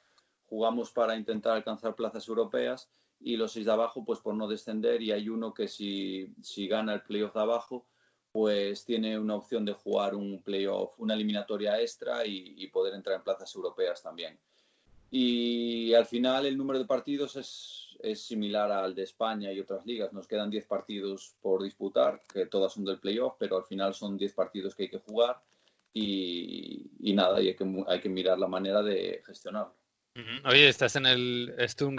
jugamos 0.46 0.92
para 0.92 1.14
intentar 1.14 1.56
alcanzar 1.56 1.94
plazas 1.94 2.26
europeas 2.26 2.88
y 3.20 3.36
los 3.36 3.52
seis 3.52 3.66
de 3.66 3.72
abajo, 3.72 4.02
pues 4.02 4.20
por 4.20 4.34
no 4.34 4.48
descender. 4.48 5.02
Y 5.02 5.12
hay 5.12 5.28
uno 5.28 5.52
que 5.52 5.68
si, 5.68 6.32
si 6.40 6.68
gana 6.68 6.94
el 6.94 7.02
playoff 7.02 7.34
de 7.34 7.40
abajo, 7.40 7.84
pues 8.36 8.84
tiene 8.84 9.18
una 9.18 9.34
opción 9.34 9.64
de 9.64 9.72
jugar 9.72 10.14
un 10.14 10.42
playoff, 10.42 10.92
una 10.98 11.14
eliminatoria 11.14 11.80
extra 11.80 12.26
y, 12.26 12.66
poder 12.66 12.92
entrar 12.92 13.16
en 13.16 13.22
plazas 13.22 13.54
europeas 13.54 14.02
también. 14.02 14.38
Y 15.10 15.94
al 15.94 16.04
final 16.04 16.44
el 16.44 16.58
número 16.58 16.78
de 16.78 16.84
partidos 16.84 17.34
es, 17.36 18.20
similar 18.20 18.70
al 18.70 18.94
de 18.94 19.04
España 19.04 19.50
y 19.50 19.58
otras 19.58 19.86
ligas. 19.86 20.12
Nos 20.12 20.28
quedan 20.28 20.50
10 20.50 20.66
partidos 20.66 21.34
por 21.40 21.62
disputar, 21.62 22.20
que 22.30 22.44
todas 22.44 22.74
son 22.74 22.84
del 22.84 22.98
playoff, 22.98 23.36
pero 23.38 23.56
al 23.56 23.64
final 23.64 23.94
son 23.94 24.18
10 24.18 24.34
partidos 24.34 24.74
que 24.74 24.82
hay 24.82 24.90
que 24.90 24.98
jugar 24.98 25.40
y, 25.94 26.90
nada, 27.14 27.40
y 27.40 27.48
hay 27.48 27.54
que, 28.00 28.08
mirar 28.10 28.38
la 28.38 28.48
manera 28.48 28.82
de 28.82 29.22
gestionarlo. 29.24 29.72
Oye, 30.44 30.68
estás 30.68 30.94
en 30.96 31.06
el 31.06 31.54
Sturm 31.66 31.96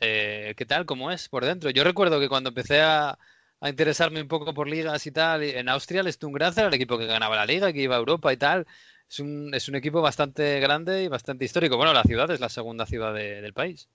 eh, 0.00 0.52
¿qué 0.54 0.66
tal? 0.66 0.84
¿Cómo 0.84 1.10
es 1.10 1.30
por 1.30 1.46
dentro? 1.46 1.70
Yo 1.70 1.82
recuerdo 1.82 2.20
que 2.20 2.28
cuando 2.28 2.50
empecé 2.50 2.82
a, 2.82 3.18
a 3.60 3.68
interesarme 3.68 4.22
un 4.22 4.28
poco 4.28 4.54
por 4.54 4.68
ligas 4.68 5.06
y 5.06 5.12
tal. 5.12 5.42
En 5.42 5.68
Austria 5.68 6.00
el 6.00 6.12
Sturm 6.12 6.32
Graz 6.32 6.56
era 6.58 6.68
el 6.68 6.74
equipo 6.74 6.98
que 6.98 7.06
ganaba 7.06 7.36
la 7.36 7.46
liga, 7.46 7.72
que 7.72 7.82
iba 7.82 7.96
a 7.96 7.98
Europa 7.98 8.32
y 8.32 8.36
tal. 8.36 8.66
Es 9.08 9.20
un, 9.20 9.52
es 9.54 9.68
un 9.68 9.74
equipo 9.74 10.00
bastante 10.00 10.60
grande 10.60 11.04
y 11.04 11.08
bastante 11.08 11.44
histórico. 11.44 11.76
Bueno, 11.76 11.92
la 11.92 12.04
ciudad 12.04 12.30
es 12.30 12.40
la 12.40 12.48
segunda 12.48 12.86
ciudad 12.86 13.14
del 13.14 13.52
país. 13.52 13.88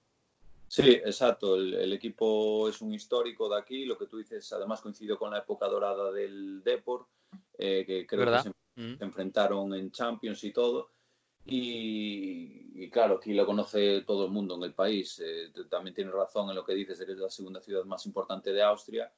Sí, 0.67 0.89
exacto. 0.89 1.55
El, 1.55 1.93
equipo 1.93 2.67
es 2.67 2.81
un 2.81 2.93
histórico 2.93 3.47
de 3.47 3.59
aquí. 3.59 3.85
Lo 3.85 3.97
que 3.97 4.07
tú 4.07 4.17
dices, 4.17 4.51
además 4.53 4.81
coincidió 4.81 5.17
con 5.17 5.31
la 5.31 5.39
época 5.39 5.67
dorada 5.67 6.11
del 6.11 6.63
Deport, 6.63 7.07
eh, 7.57 7.85
que 7.85 8.07
creo 8.07 8.25
que 8.25 8.49
mm. 8.81 8.97
se, 8.97 9.03
enfrentaron 9.03 9.73
en 9.75 9.91
Champions 9.91 10.43
y 10.43 10.51
todo. 10.51 10.89
Y, 11.45 12.89
claro, 12.89 13.17
aquí 13.17 13.33
lo 13.33 13.45
conoce 13.45 14.01
todo 14.01 14.25
el 14.25 14.31
mundo 14.31 14.55
en 14.55 14.63
el 14.63 14.73
país. 14.73 15.21
Eh, 15.23 15.51
también 15.69 15.93
tienes 15.93 16.13
razón 16.13 16.49
en 16.49 16.55
lo 16.55 16.65
que 16.65 16.73
dices, 16.73 16.99
eres 17.01 17.17
la 17.17 17.29
segunda 17.29 17.61
ciudad 17.61 17.83
más 17.83 18.05
importante 18.07 18.51
de 18.51 18.63
Austria 18.63 19.11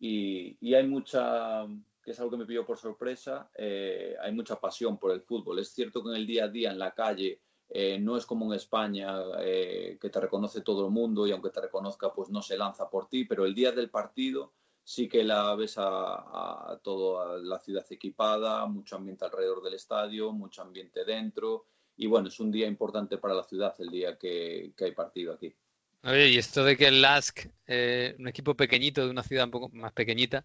y, 0.00 0.74
hay 0.74 0.86
mucha, 0.86 1.66
que 2.02 2.12
es 2.12 2.18
algo 2.18 2.30
que 2.30 2.38
me 2.38 2.46
pilló 2.46 2.64
por 2.64 2.78
sorpresa, 2.78 3.50
eh, 3.54 4.16
hay 4.20 4.32
mucha 4.32 4.58
pasión 4.58 4.98
por 4.98 5.12
el 5.12 5.20
fútbol. 5.20 5.58
Es 5.58 5.68
cierto 5.72 6.02
que 6.02 6.08
en 6.08 6.16
el 6.16 6.26
día 6.26 6.44
a 6.44 6.48
día, 6.48 6.70
en 6.70 6.78
la 6.78 6.94
calle, 6.94 7.40
eh, 7.68 7.98
no 8.00 8.16
es 8.16 8.24
como 8.24 8.46
en 8.46 8.54
España, 8.54 9.18
eh, 9.40 9.98
que 10.00 10.08
te 10.08 10.20
reconoce 10.20 10.62
todo 10.62 10.86
el 10.86 10.90
mundo 10.90 11.26
y 11.26 11.32
aunque 11.32 11.50
te 11.50 11.60
reconozca, 11.60 12.12
pues 12.14 12.30
no 12.30 12.40
se 12.40 12.56
lanza 12.56 12.88
por 12.88 13.08
ti, 13.08 13.26
pero 13.26 13.44
el 13.44 13.54
día 13.54 13.72
del 13.72 13.90
partido 13.90 14.54
sí 14.82 15.06
que 15.06 15.22
la 15.22 15.54
ves 15.54 15.74
a, 15.76 16.80
toda 16.82 17.38
la 17.38 17.58
ciudad 17.58 17.84
equipada, 17.90 18.66
mucho 18.66 18.96
ambiente 18.96 19.26
alrededor 19.26 19.62
del 19.62 19.74
estadio, 19.74 20.32
mucho 20.32 20.62
ambiente 20.62 21.04
dentro. 21.04 21.66
Y 21.96 22.06
bueno, 22.06 22.28
es 22.28 22.40
un 22.40 22.50
día 22.50 22.66
importante 22.66 23.18
para 23.18 23.34
la 23.34 23.44
ciudad 23.44 23.74
el 23.78 23.90
día 23.90 24.16
que 24.18 24.72
hay 24.80 24.92
partido 24.92 25.34
aquí. 25.34 25.54
Oye, 26.02 26.28
y 26.28 26.38
esto 26.38 26.64
de 26.64 26.76
que 26.76 26.86
el 26.88 27.02
LASK, 27.02 27.46
eh, 27.66 28.16
un 28.18 28.26
equipo 28.28 28.54
pequeñito 28.54 29.04
de 29.04 29.10
una 29.10 29.22
ciudad 29.22 29.44
un 29.44 29.50
poco 29.50 29.68
más 29.70 29.92
pequeñita, 29.92 30.44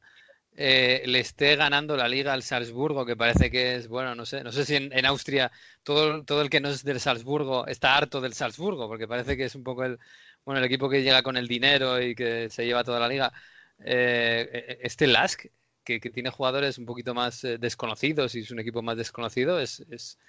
eh, 0.58 1.04
le 1.06 1.20
esté 1.20 1.56
ganando 1.56 1.96
la 1.98 2.08
liga 2.10 2.34
al 2.34 2.44
Salzburgo, 2.44 3.06
que 3.06 3.16
parece 3.16 3.50
que 3.52 3.76
es, 3.76 3.88
bueno, 3.88 4.16
no 4.16 4.26
sé, 4.26 4.44
no 4.44 4.52
sé 4.52 4.66
si 4.66 4.76
en, 4.76 5.06
Austria 5.06 5.52
todo, 5.84 6.24
todo 6.26 6.42
el 6.42 6.50
que 6.50 6.60
no 6.62 6.70
es 6.70 6.84
del 6.84 7.00
Salzburgo 7.00 7.68
está 7.68 7.96
harto 7.98 8.22
del 8.22 8.34
Salzburgo, 8.34 8.88
porque 8.88 9.08
parece 9.08 9.38
que 9.38 9.46
es 9.46 9.56
un 9.56 9.64
poco 9.64 9.86
el, 9.86 10.00
bueno, 10.46 10.60
el 10.60 10.66
equipo 10.66 10.90
que 10.90 11.04
llega 11.04 11.24
con 11.24 11.38
el 11.38 11.48
dinero 11.48 12.02
y 12.02 12.16
que 12.16 12.50
se 12.50 12.66
lleva 12.66 12.84
toda 12.84 13.00
la 13.00 13.08
liga. 13.10 13.34
Eh, 13.80 14.80
este 14.82 15.08
LASK, 15.08 15.48
que, 15.84 16.00
que, 16.00 16.10
tiene 16.10 16.30
jugadores 16.32 16.78
un 16.78 16.86
poquito 16.86 17.14
más 17.14 17.42
desconocidos 17.60 18.36
y 18.36 18.40
es 18.42 18.52
un 18.52 18.60
equipo 18.60 18.82
más 18.82 18.98
desconocido, 18.98 19.60
es, 19.60 19.82
es 19.90 20.20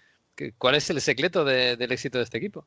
¿cuál 0.58 0.76
es 0.76 0.90
el 0.90 1.00
secreto 1.00 1.44
de, 1.44 1.76
del 1.76 1.92
éxito 1.92 2.18
de 2.18 2.24
este 2.24 2.38
equipo? 2.38 2.66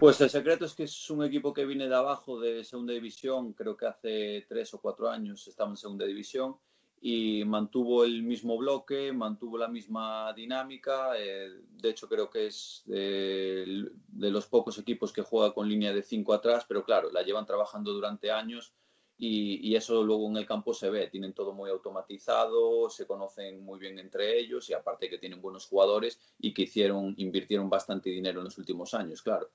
Pues 0.00 0.18
el 0.22 0.30
secreto 0.30 0.64
es 0.64 0.72
que 0.72 0.84
es 0.84 1.10
un 1.10 1.22
equipo 1.22 1.52
que 1.52 1.66
viene 1.66 1.86
de 1.86 1.94
abajo 1.94 2.40
de 2.40 2.64
segunda 2.64 2.94
división, 2.94 3.52
creo 3.52 3.76
que 3.76 3.84
hace 3.84 4.46
tres 4.48 4.72
o 4.72 4.80
cuatro 4.80 5.10
años 5.10 5.46
estaba 5.46 5.68
en 5.68 5.76
segunda 5.76 6.06
división 6.06 6.56
y 7.02 7.44
mantuvo 7.44 8.02
el 8.02 8.22
mismo 8.22 8.56
bloque, 8.56 9.12
mantuvo 9.12 9.58
la 9.58 9.68
misma 9.68 10.32
dinámica. 10.32 11.18
Eh, 11.18 11.50
de 11.68 11.90
hecho, 11.90 12.08
creo 12.08 12.30
que 12.30 12.46
es 12.46 12.82
de, 12.86 13.90
los 14.08 14.46
pocos 14.46 14.78
equipos 14.78 15.12
que 15.12 15.20
juega 15.20 15.52
con 15.52 15.68
línea 15.68 15.92
de 15.92 16.02
cinco 16.02 16.32
atrás, 16.32 16.64
pero 16.66 16.82
claro, 16.82 17.10
la 17.10 17.20
llevan 17.20 17.44
trabajando 17.44 17.92
durante 17.92 18.30
años 18.30 18.72
y, 19.18 19.68
y, 19.68 19.76
eso 19.76 20.02
luego 20.02 20.30
en 20.30 20.38
el 20.38 20.46
campo 20.46 20.72
se 20.72 20.88
ve. 20.88 21.08
Tienen 21.08 21.34
todo 21.34 21.52
muy 21.52 21.68
automatizado, 21.68 22.88
se 22.88 23.06
conocen 23.06 23.62
muy 23.62 23.78
bien 23.78 23.98
entre 23.98 24.38
ellos 24.38 24.70
y 24.70 24.72
aparte 24.72 25.10
que 25.10 25.18
tienen 25.18 25.42
buenos 25.42 25.66
jugadores 25.66 26.18
y 26.38 26.54
que 26.54 26.62
hicieron, 26.62 27.12
invirtieron 27.18 27.68
bastante 27.68 28.08
dinero 28.08 28.40
en 28.40 28.44
los 28.44 28.56
últimos 28.56 28.94
años, 28.94 29.20
claro 29.20 29.50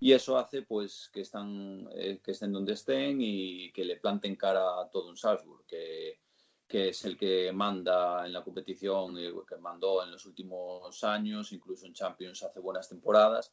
y 0.00 0.12
eso 0.12 0.38
hace 0.38 0.62
pues 0.62 1.10
que 1.12 1.20
están 1.20 1.86
eh, 1.92 2.20
que 2.24 2.30
estén 2.30 2.52
donde 2.52 2.72
estén 2.72 3.18
y 3.20 3.70
que 3.72 3.84
le 3.84 3.96
planten 3.96 4.34
cara 4.34 4.80
a 4.80 4.88
todo 4.90 5.10
un 5.10 5.16
Salzburg 5.16 5.66
que, 5.66 6.20
que 6.66 6.88
es 6.88 7.04
el 7.04 7.18
que 7.18 7.52
manda 7.52 8.24
en 8.26 8.32
la 8.32 8.42
competición 8.42 9.18
y 9.18 9.30
que 9.46 9.56
mandó 9.58 10.02
en 10.02 10.10
los 10.10 10.24
últimos 10.24 11.04
años 11.04 11.52
incluso 11.52 11.84
en 11.84 11.92
Champions 11.92 12.42
hace 12.42 12.60
buenas 12.60 12.88
temporadas. 12.88 13.52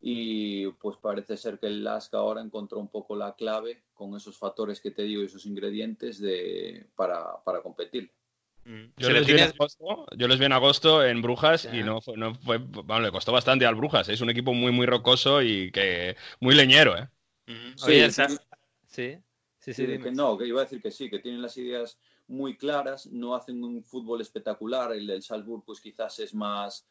Y 0.00 0.66
pues 0.72 0.98
parece 0.98 1.36
ser 1.36 1.58
que 1.58 1.66
el 1.66 1.82
Lask 1.82 2.12
ahora 2.14 2.42
encontró 2.42 2.78
un 2.78 2.88
poco 2.88 3.16
la 3.16 3.34
clave 3.36 3.84
con 3.94 4.14
esos 4.14 4.36
factores 4.36 4.80
que 4.80 4.90
te 4.90 5.02
digo 5.02 5.22
y 5.22 5.26
esos 5.26 5.46
ingredientes 5.46 6.18
de, 6.18 6.88
para, 6.94 7.42
para 7.42 7.62
competir 7.62 8.10
Mm. 8.64 8.84
Yo, 8.96 9.10
les 9.10 9.26
tienes... 9.26 9.52
agosto, 9.52 10.06
yo, 10.16 10.28
les 10.28 10.38
vi 10.38 10.46
en 10.46 10.52
agosto 10.52 11.04
en 11.04 11.20
Brujas 11.20 11.64
yeah. 11.64 11.76
y 11.76 11.82
no 11.82 12.00
fue, 12.00 12.16
no 12.16 12.34
fue 12.34 12.58
bueno, 12.58 13.00
le 13.00 13.10
costó 13.10 13.32
bastante 13.32 13.66
al 13.66 13.74
Brujas. 13.74 14.08
¿eh? 14.08 14.14
Es 14.14 14.20
un 14.20 14.30
equipo 14.30 14.54
muy, 14.54 14.72
muy 14.72 14.86
rocoso 14.86 15.42
y 15.42 15.70
que 15.70 16.16
muy 16.40 16.54
leñero, 16.54 16.96
¿eh? 16.96 17.08
Mm. 17.46 17.76
Sí, 17.76 17.90
Oye, 17.90 18.10
sí, 18.10 18.22
sí, 18.86 19.18
sí, 19.58 19.74
sí 19.74 19.86
que 19.98 20.10
no, 20.10 20.38
que 20.38 20.46
iba 20.46 20.60
a 20.60 20.64
decir 20.64 20.80
que 20.80 20.90
sí, 20.90 21.10
que 21.10 21.18
tienen 21.18 21.42
las 21.42 21.56
ideas 21.58 21.98
muy 22.26 22.56
claras, 22.56 23.06
no 23.06 23.34
hacen 23.34 23.62
un 23.62 23.84
fútbol 23.84 24.22
espectacular. 24.22 24.92
El 24.92 25.06
del 25.06 25.22
Salzburg, 25.22 25.62
pues 25.66 25.80
quizás 25.80 26.18
es 26.20 26.34
más 26.34 26.86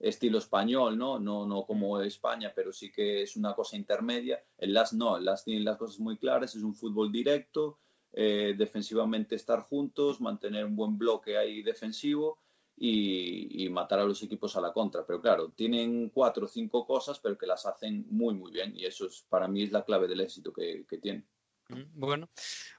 estilo 0.00 0.38
español, 0.38 0.98
¿no? 0.98 1.20
No, 1.20 1.46
no 1.46 1.64
como 1.64 2.00
España, 2.00 2.52
pero 2.54 2.72
sí 2.72 2.90
que 2.90 3.22
es 3.22 3.36
una 3.36 3.54
cosa 3.54 3.76
intermedia. 3.76 4.42
El 4.58 4.74
Las 4.74 4.92
no, 4.92 5.16
el 5.16 5.24
Las 5.24 5.44
tiene 5.44 5.60
las 5.60 5.76
cosas 5.76 6.00
muy 6.00 6.18
claras, 6.18 6.56
es 6.56 6.62
un 6.62 6.74
fútbol 6.74 7.12
directo 7.12 7.78
eh, 8.12 8.54
defensivamente 8.56 9.34
estar 9.36 9.60
juntos, 9.60 10.20
mantener 10.20 10.64
un 10.64 10.76
buen 10.76 10.98
bloque 10.98 11.36
ahí 11.36 11.62
defensivo 11.62 12.38
y, 12.76 13.64
y, 13.64 13.68
matar 13.68 14.00
a 14.00 14.04
los 14.04 14.22
equipos 14.22 14.56
a 14.56 14.60
la 14.60 14.72
contra. 14.72 15.06
Pero 15.06 15.20
claro, 15.20 15.50
tienen 15.50 16.10
cuatro 16.10 16.46
o 16.46 16.48
cinco 16.48 16.86
cosas, 16.86 17.18
pero 17.20 17.38
que 17.38 17.46
las 17.46 17.64
hacen 17.66 18.06
muy, 18.10 18.34
muy 18.34 18.50
bien 18.50 18.72
y 18.76 18.84
eso 18.84 19.06
es, 19.06 19.24
para 19.28 19.48
mí 19.48 19.62
es 19.62 19.72
la 19.72 19.84
clave 19.84 20.08
del 20.08 20.20
éxito 20.20 20.52
que, 20.52 20.84
que 20.88 20.98
tienen. 20.98 21.24
Mm, 21.68 21.84
bueno, 21.94 22.28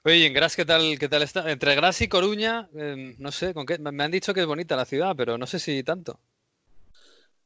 oye, 0.04 0.18
¿y 0.18 0.24
en 0.24 0.34
Gras 0.34 0.56
qué 0.56 0.64
tal, 0.64 0.98
qué 0.98 1.08
tal 1.08 1.22
está? 1.22 1.50
Entre 1.50 1.74
Gras 1.74 2.00
y 2.00 2.08
Coruña, 2.08 2.68
eh, 2.76 3.16
no 3.18 3.32
sé, 3.32 3.54
¿con 3.54 3.66
qué? 3.66 3.78
me 3.78 4.04
han 4.04 4.10
dicho 4.10 4.34
que 4.34 4.40
es 4.40 4.46
bonita 4.46 4.76
la 4.76 4.84
ciudad, 4.84 5.14
pero 5.16 5.38
no 5.38 5.46
sé 5.46 5.58
si 5.58 5.82
tanto. 5.82 6.20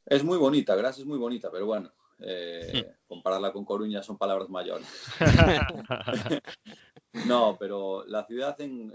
Es 0.05 0.25
muy 0.25 0.39
bonita, 0.39 0.75
Gras 0.75 0.99
es 0.99 1.05
muy 1.07 1.19
bonita, 1.19 1.51
pero 1.51 1.67
bueno, 1.67 1.93
eh, 2.21 2.97
compararla 3.07 3.53
con 3.53 3.65
Coruña 3.65 4.03
son 4.03 4.19
palabras 4.19 4.49
mayores. 4.49 4.87
no, 7.27 7.57
pero 7.59 8.05
la 8.07 8.25
ciudad 8.25 8.61
en, 8.61 8.91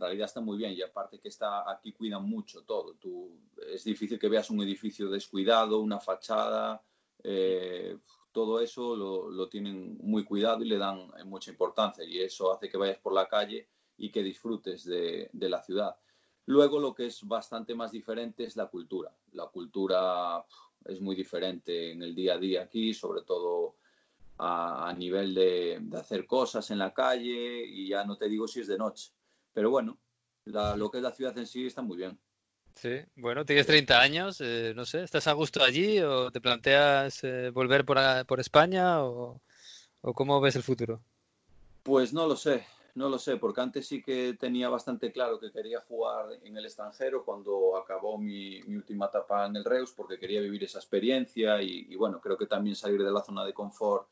realidad 0.00 0.26
está 0.26 0.40
muy 0.40 0.56
bien 0.56 0.72
y 0.72 0.82
aparte 0.82 1.18
que 1.18 1.28
está 1.28 1.70
aquí 1.70 1.92
cuidan 1.92 2.24
mucho 2.24 2.62
todo. 2.62 2.96
Es 3.72 3.84
difícil 3.84 4.18
que 4.18 4.28
veas 4.28 4.50
un 4.50 4.62
edificio 4.62 5.08
descuidado, 5.08 5.80
una 5.80 6.00
fachada, 6.00 6.82
eh, 7.22 7.98
todo 8.32 8.60
eso 8.60 8.94
lo, 8.96 9.48
tienen 9.48 9.98
muy 10.00 10.24
cuidado 10.24 10.62
y 10.62 10.68
le 10.68 10.78
dan 10.78 11.10
mucha 11.24 11.50
importancia 11.50 12.04
y 12.04 12.20
eso 12.20 12.52
hace 12.52 12.68
que 12.68 12.76
vayas 12.76 12.98
por 12.98 13.12
la 13.12 13.26
calle 13.26 13.68
y 13.96 14.10
que 14.10 14.22
disfrutes 14.22 14.84
de 14.84 15.30
la 15.32 15.62
ciudad. 15.62 15.96
Luego 16.48 16.80
lo 16.80 16.94
que 16.94 17.04
es 17.04 17.28
bastante 17.28 17.74
más 17.74 17.92
diferente 17.92 18.44
es 18.44 18.56
la 18.56 18.68
cultura. 18.68 19.14
La 19.32 19.48
cultura 19.48 20.42
es 20.86 20.98
muy 20.98 21.14
diferente 21.14 21.92
en 21.92 22.02
el 22.02 22.14
día 22.14 22.34
a 22.34 22.38
día 22.38 22.62
aquí, 22.62 22.94
sobre 22.94 23.20
todo 23.20 23.76
a, 24.38 24.88
a 24.88 24.92
nivel 24.94 25.34
de, 25.34 25.78
de, 25.80 25.98
hacer 25.98 26.26
cosas 26.26 26.70
en 26.70 26.78
la 26.78 26.94
calle 26.94 27.64
y 27.66 27.88
ya 27.88 28.04
no 28.04 28.16
te 28.16 28.28
digo 28.28 28.46
si 28.46 28.60
es 28.60 28.68
de 28.68 28.78
noche. 28.78 29.12
Pero 29.52 29.70
bueno, 29.70 29.98
la, 30.44 30.76
lo 30.76 30.90
que 30.90 30.98
es 30.98 31.02
la 31.02 31.12
ciudad 31.12 31.36
en 31.36 31.46
sí 31.46 31.66
está 31.66 31.82
muy 31.82 31.96
bien. 31.96 32.18
Sí, 32.74 33.00
bueno, 33.16 33.44
tienes 33.44 33.66
30 33.66 34.00
años, 34.00 34.40
eh, 34.40 34.72
no 34.76 34.84
sé, 34.84 35.02
¿estás 35.02 35.26
a 35.26 35.32
gusto 35.32 35.64
allí 35.64 35.98
o 35.98 36.30
te 36.30 36.40
planteas 36.40 37.24
eh, 37.24 37.50
volver 37.50 37.84
por, 37.84 37.98
a, 37.98 38.24
por 38.24 38.38
España 38.38 39.02
o, 39.04 39.40
o 40.00 40.14
cómo 40.14 40.40
ves 40.40 40.54
el 40.54 40.62
futuro? 40.62 41.02
Pues 41.82 42.12
no 42.12 42.28
lo 42.28 42.36
sé, 42.36 42.64
no 42.94 43.08
lo 43.08 43.18
sé, 43.18 43.36
porque 43.36 43.60
antes 43.60 43.88
sí 43.88 44.00
que 44.00 44.34
tenía 44.34 44.68
bastante 44.68 45.10
claro 45.10 45.40
que 45.40 45.50
quería 45.50 45.80
jugar 45.80 46.26
en 46.44 46.56
el 46.56 46.66
extranjero 46.66 47.24
cuando 47.24 47.76
acabó 47.76 48.16
mi, 48.16 48.62
mi 48.62 48.76
última 48.76 49.06
etapa 49.06 49.46
en 49.46 49.56
el 49.56 49.64
Reus, 49.64 49.92
porque 49.92 50.18
quería 50.18 50.40
vivir 50.40 50.62
esa 50.62 50.78
experiencia 50.78 51.60
y, 51.60 51.86
y, 51.88 51.96
bueno, 51.96 52.20
creo 52.20 52.36
que 52.36 52.46
también 52.46 52.76
salir 52.76 53.02
de 53.02 53.10
la 53.10 53.22
zona 53.22 53.44
de 53.44 53.54
confort 53.54 54.08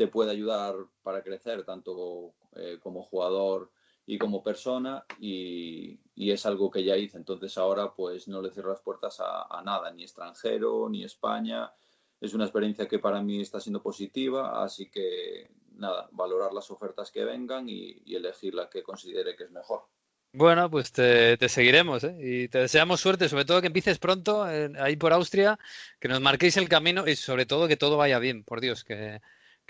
te 0.00 0.08
puede 0.08 0.30
ayudar 0.30 0.76
para 1.02 1.22
crecer, 1.22 1.62
tanto 1.62 2.32
eh, 2.56 2.78
como 2.82 3.02
jugador 3.02 3.70
y 4.06 4.16
como 4.16 4.42
persona, 4.42 5.04
y, 5.18 6.00
es 6.16 6.46
algo 6.46 6.70
que 6.70 6.82
ya 6.82 6.96
hice. 6.96 7.18
Entonces 7.18 7.58
ahora 7.58 7.92
pues 7.92 8.26
no 8.26 8.40
le 8.40 8.50
cierro 8.50 8.70
las 8.70 8.80
puertas 8.80 9.18
a, 9.20 9.62
nada, 9.62 9.90
ni 9.90 10.04
extranjero, 10.04 10.88
ni 10.88 11.04
España. 11.04 11.70
Es 12.18 12.32
una 12.32 12.44
experiencia 12.44 12.88
que 12.88 12.98
para 12.98 13.20
mí 13.20 13.42
está 13.42 13.60
siendo 13.60 13.82
positiva, 13.82 14.64
así 14.64 14.90
que 14.90 15.50
nada, 15.72 16.08
valorar 16.12 16.54
las 16.54 16.70
ofertas 16.70 17.10
que 17.10 17.26
vengan 17.26 17.68
y, 17.68 18.02
elegir 18.06 18.54
la 18.54 18.70
que 18.70 18.82
considere 18.82 19.36
que 19.36 19.44
es 19.44 19.50
mejor. 19.50 19.82
Bueno, 20.32 20.70
pues 20.70 20.92
te, 20.92 21.36
te 21.36 21.50
seguiremos 21.50 22.04
¿eh? 22.04 22.16
y 22.18 22.48
te 22.48 22.60
deseamos 22.60 23.02
suerte, 23.02 23.28
sobre 23.28 23.44
todo 23.44 23.60
que 23.60 23.66
empieces 23.66 23.98
pronto 23.98 24.50
eh, 24.50 24.72
ahí 24.78 24.96
por 24.96 25.12
Austria, 25.12 25.58
que 25.98 26.08
nos 26.08 26.22
marquéis 26.22 26.56
el 26.56 26.70
camino 26.70 27.06
y 27.06 27.16
sobre 27.16 27.44
todo 27.44 27.68
que 27.68 27.76
todo 27.76 27.98
vaya 27.98 28.18
bien, 28.18 28.44
por 28.44 28.62
Dios, 28.62 28.82
que, 28.82 29.20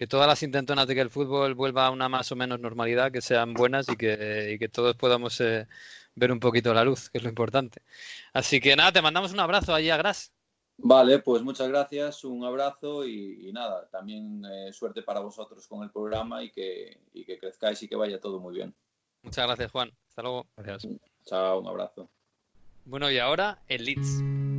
que 0.00 0.06
todas 0.06 0.26
las 0.26 0.42
intentonas 0.42 0.86
de 0.86 0.94
que 0.94 1.02
el 1.02 1.10
fútbol 1.10 1.54
vuelva 1.54 1.84
a 1.84 1.90
una 1.90 2.08
más 2.08 2.32
o 2.32 2.34
menos 2.34 2.58
normalidad, 2.58 3.12
que 3.12 3.20
sean 3.20 3.52
buenas 3.52 3.86
y 3.90 3.96
que, 3.96 4.52
y 4.54 4.58
que 4.58 4.70
todos 4.70 4.96
podamos 4.96 5.38
eh, 5.42 5.68
ver 6.14 6.32
un 6.32 6.40
poquito 6.40 6.72
la 6.72 6.84
luz, 6.84 7.10
que 7.10 7.18
es 7.18 7.22
lo 7.22 7.28
importante. 7.28 7.82
Así 8.32 8.62
que 8.62 8.74
nada, 8.76 8.92
te 8.92 9.02
mandamos 9.02 9.34
un 9.34 9.40
abrazo 9.40 9.74
allí 9.74 9.90
a 9.90 9.98
Gras. 9.98 10.32
Vale, 10.78 11.18
pues 11.18 11.42
muchas 11.42 11.68
gracias, 11.68 12.24
un 12.24 12.42
abrazo 12.46 13.04
y, 13.04 13.46
y 13.46 13.52
nada, 13.52 13.90
también 13.90 14.42
eh, 14.50 14.72
suerte 14.72 15.02
para 15.02 15.20
vosotros 15.20 15.68
con 15.68 15.82
el 15.82 15.90
programa 15.90 16.42
y 16.42 16.50
que, 16.50 16.98
y 17.12 17.26
que 17.26 17.38
crezcáis 17.38 17.82
y 17.82 17.86
que 17.86 17.96
vaya 17.96 18.18
todo 18.18 18.40
muy 18.40 18.54
bien. 18.54 18.74
Muchas 19.22 19.46
gracias, 19.46 19.70
Juan. 19.70 19.92
Hasta 20.08 20.22
luego. 20.22 20.46
Gracias. 20.56 20.94
Chao, 21.26 21.60
un 21.60 21.68
abrazo. 21.68 22.08
Bueno, 22.86 23.10
y 23.10 23.18
ahora 23.18 23.58
el 23.68 23.84
Leeds. 23.84 24.49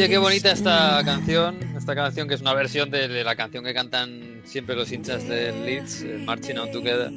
Oye, 0.00 0.08
qué 0.08 0.16
bonita 0.16 0.52
esta 0.52 1.02
canción, 1.04 1.58
esta 1.76 1.94
canción 1.94 2.26
que 2.26 2.32
es 2.32 2.40
una 2.40 2.54
versión 2.54 2.90
de, 2.90 3.22
la 3.22 3.36
canción 3.36 3.62
que 3.62 3.74
cantan 3.74 4.40
siempre 4.44 4.74
los 4.74 4.90
hinchas 4.90 5.28
del 5.28 5.66
Leeds, 5.66 6.04
eh, 6.04 6.22
Marching 6.24 6.56
On 6.56 6.72
Together, 6.72 7.12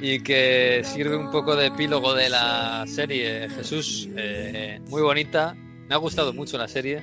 y 0.00 0.20
que 0.20 0.82
sirve 0.84 1.16
un 1.16 1.32
poco 1.32 1.56
de 1.56 1.66
epílogo 1.66 2.14
de 2.14 2.28
la 2.28 2.84
serie. 2.86 3.48
Jesús, 3.48 4.08
eh, 4.16 4.78
muy 4.86 5.02
bonita, 5.02 5.56
me 5.88 5.92
ha 5.96 5.98
gustado 5.98 6.32
mucho 6.32 6.56
la 6.56 6.68
serie, 6.68 7.02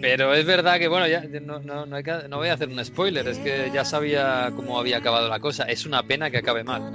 pero 0.00 0.32
es 0.34 0.46
verdad 0.46 0.78
que, 0.78 0.86
bueno, 0.86 1.08
ya 1.08 1.24
no, 1.40 1.58
no, 1.58 1.84
no, 1.84 2.36
voy 2.36 2.48
a 2.48 2.52
hacer 2.52 2.68
un 2.68 2.84
spoiler, 2.84 3.26
es 3.26 3.38
que 3.38 3.72
ya 3.74 3.84
sabía 3.84 4.52
cómo 4.54 4.78
había 4.78 4.98
acabado 4.98 5.28
la 5.28 5.40
cosa, 5.40 5.64
es 5.64 5.84
una 5.84 6.04
pena 6.04 6.30
que 6.30 6.38
acabe 6.38 6.62
mal. 6.62 6.92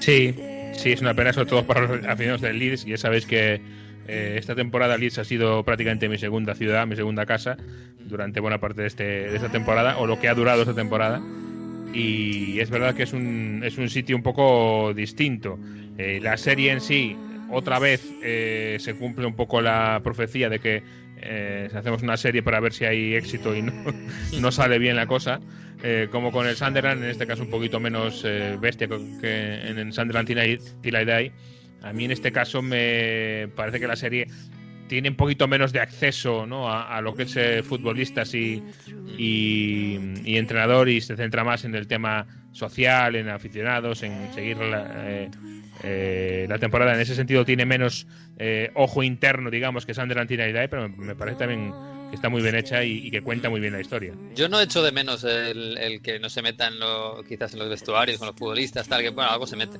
Sí, 0.00 0.36
sí, 0.76 0.92
es 0.92 1.00
una 1.00 1.14
pena, 1.14 1.32
sobre 1.32 1.50
todo 1.50 1.66
para 1.66 1.80
los 1.80 2.06
aficionados 2.06 2.42
del 2.42 2.60
Leeds, 2.60 2.84
ya 2.84 2.96
sabéis 2.96 3.26
que 3.26 3.60
eh, 4.08 4.36
esta 4.38 4.54
temporada 4.54 4.96
Leeds 4.96 5.18
ha 5.18 5.24
sido 5.24 5.62
prácticamente 5.64 6.08
mi 6.08 6.16
segunda 6.16 6.54
ciudad, 6.54 6.86
mi 6.86 6.96
segunda 6.96 7.26
casa, 7.26 7.58
durante 8.00 8.40
buena 8.40 8.58
parte 8.58 8.80
de, 8.80 8.86
este, 8.86 9.04
de 9.04 9.36
esta 9.36 9.50
temporada, 9.50 9.98
o 9.98 10.06
lo 10.06 10.18
que 10.18 10.28
ha 10.28 10.34
durado 10.34 10.62
esta 10.62 10.74
temporada. 10.74 11.20
Y 11.92 12.58
es 12.58 12.70
verdad 12.70 12.94
que 12.94 13.02
es 13.02 13.12
un, 13.12 13.62
es 13.64 13.76
un 13.76 13.90
sitio 13.90 14.16
un 14.16 14.22
poco 14.22 14.94
distinto. 14.94 15.58
Eh, 15.98 16.20
la 16.22 16.38
serie 16.38 16.72
en 16.72 16.80
sí, 16.80 17.16
otra 17.50 17.78
vez, 17.78 18.02
eh, 18.22 18.78
se 18.80 18.94
cumple 18.94 19.26
un 19.26 19.36
poco 19.36 19.60
la 19.60 20.00
profecía 20.02 20.48
de 20.48 20.58
que 20.58 20.82
hacemos 21.74 22.02
una 22.02 22.16
serie 22.16 22.44
para 22.44 22.60
ver 22.60 22.72
si 22.72 22.84
hay 22.84 23.14
éxito 23.14 23.54
y 23.54 23.60
no, 23.60 23.72
no 24.40 24.52
sale 24.52 24.78
bien 24.78 24.96
la 24.96 25.06
cosa. 25.06 25.40
como 26.10 26.32
con 26.32 26.46
el 26.46 26.56
Sunderland, 26.56 27.02
en 27.02 27.10
este 27.10 27.26
caso 27.26 27.42
un 27.42 27.50
poquito 27.50 27.80
menos 27.80 28.24
bestia 28.60 28.88
que 28.88 29.68
en 29.68 29.78
el 29.78 29.92
Sunderland 29.92 30.26
Till 30.80 30.96
a 31.82 31.92
mí 31.92 32.04
en 32.04 32.10
este 32.10 32.32
caso 32.32 32.62
me 32.62 33.48
parece 33.54 33.80
que 33.80 33.86
la 33.86 33.96
serie 33.96 34.28
tiene 34.88 35.10
un 35.10 35.16
poquito 35.16 35.46
menos 35.46 35.72
de 35.72 35.80
acceso 35.80 36.46
¿no? 36.46 36.72
a, 36.72 37.00
lo 37.00 37.14
que 37.14 37.24
es 37.24 37.36
eh, 37.36 37.62
futbolistas 37.62 38.34
y, 38.34 38.62
y, 39.16 40.36
entrenador 40.36 40.88
y 40.88 41.00
se 41.00 41.16
centra 41.16 41.44
más 41.44 41.64
en 41.64 41.74
el 41.74 41.86
tema 41.86 42.26
social, 42.52 43.14
en 43.14 43.28
aficionados, 43.28 44.02
en 44.02 44.32
seguir 44.32 44.56
la, 44.56 44.86
eh, 45.06 45.30
eh, 45.84 46.46
la 46.48 46.58
temporada. 46.58 46.94
En 46.94 47.00
ese 47.00 47.14
sentido 47.14 47.44
tiene 47.44 47.66
menos 47.66 48.06
ojo 48.74 49.02
interno, 49.02 49.50
digamos, 49.50 49.84
que 49.84 49.94
Sunderland 49.94 50.28
tiene 50.28 50.68
pero 50.68 50.88
me 50.88 51.14
parece 51.14 51.38
también 51.38 51.72
que 52.08 52.16
está 52.16 52.28
muy 52.28 52.42
bien 52.42 52.54
hecha 52.54 52.84
y, 52.84 53.10
que 53.10 53.22
cuenta 53.22 53.50
muy 53.50 53.60
bien 53.60 53.72
la 53.72 53.80
historia. 53.80 54.14
Yo 54.34 54.48
no 54.48 54.60
echo 54.60 54.82
de 54.82 54.92
menos 54.92 55.24
el, 55.24 56.00
que 56.02 56.18
no 56.18 56.28
se 56.30 56.42
meta 56.42 56.68
en 56.68 56.78
lo, 56.78 57.22
quizás 57.24 57.52
en 57.52 57.58
los 57.58 57.68
vestuarios 57.68 58.18
con 58.18 58.28
los 58.28 58.36
futbolistas, 58.36 58.88
tal, 58.88 59.02
que 59.02 59.10
bueno, 59.10 59.30
algo 59.30 59.46
se 59.46 59.56
mete. 59.56 59.78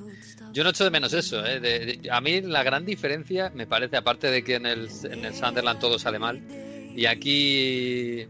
Yo 0.51 0.63
no 0.63 0.69
echo 0.69 0.83
de 0.83 0.91
menos 0.91 1.13
eso. 1.13 1.43
¿eh? 1.45 1.99
a 2.11 2.21
mí 2.21 2.41
la 2.41 2.63
gran 2.63 2.85
diferencia 2.85 3.51
me 3.55 3.67
parece, 3.67 3.97
aparte 3.97 4.29
de 4.29 4.43
que 4.43 4.55
en 4.55 4.65
el, 4.65 4.89
en 5.03 5.25
el 5.25 5.33
Sunderland 5.33 5.79
todo 5.79 5.97
sale 5.97 6.19
mal, 6.19 6.41
y 6.95 7.05
aquí 7.05 8.27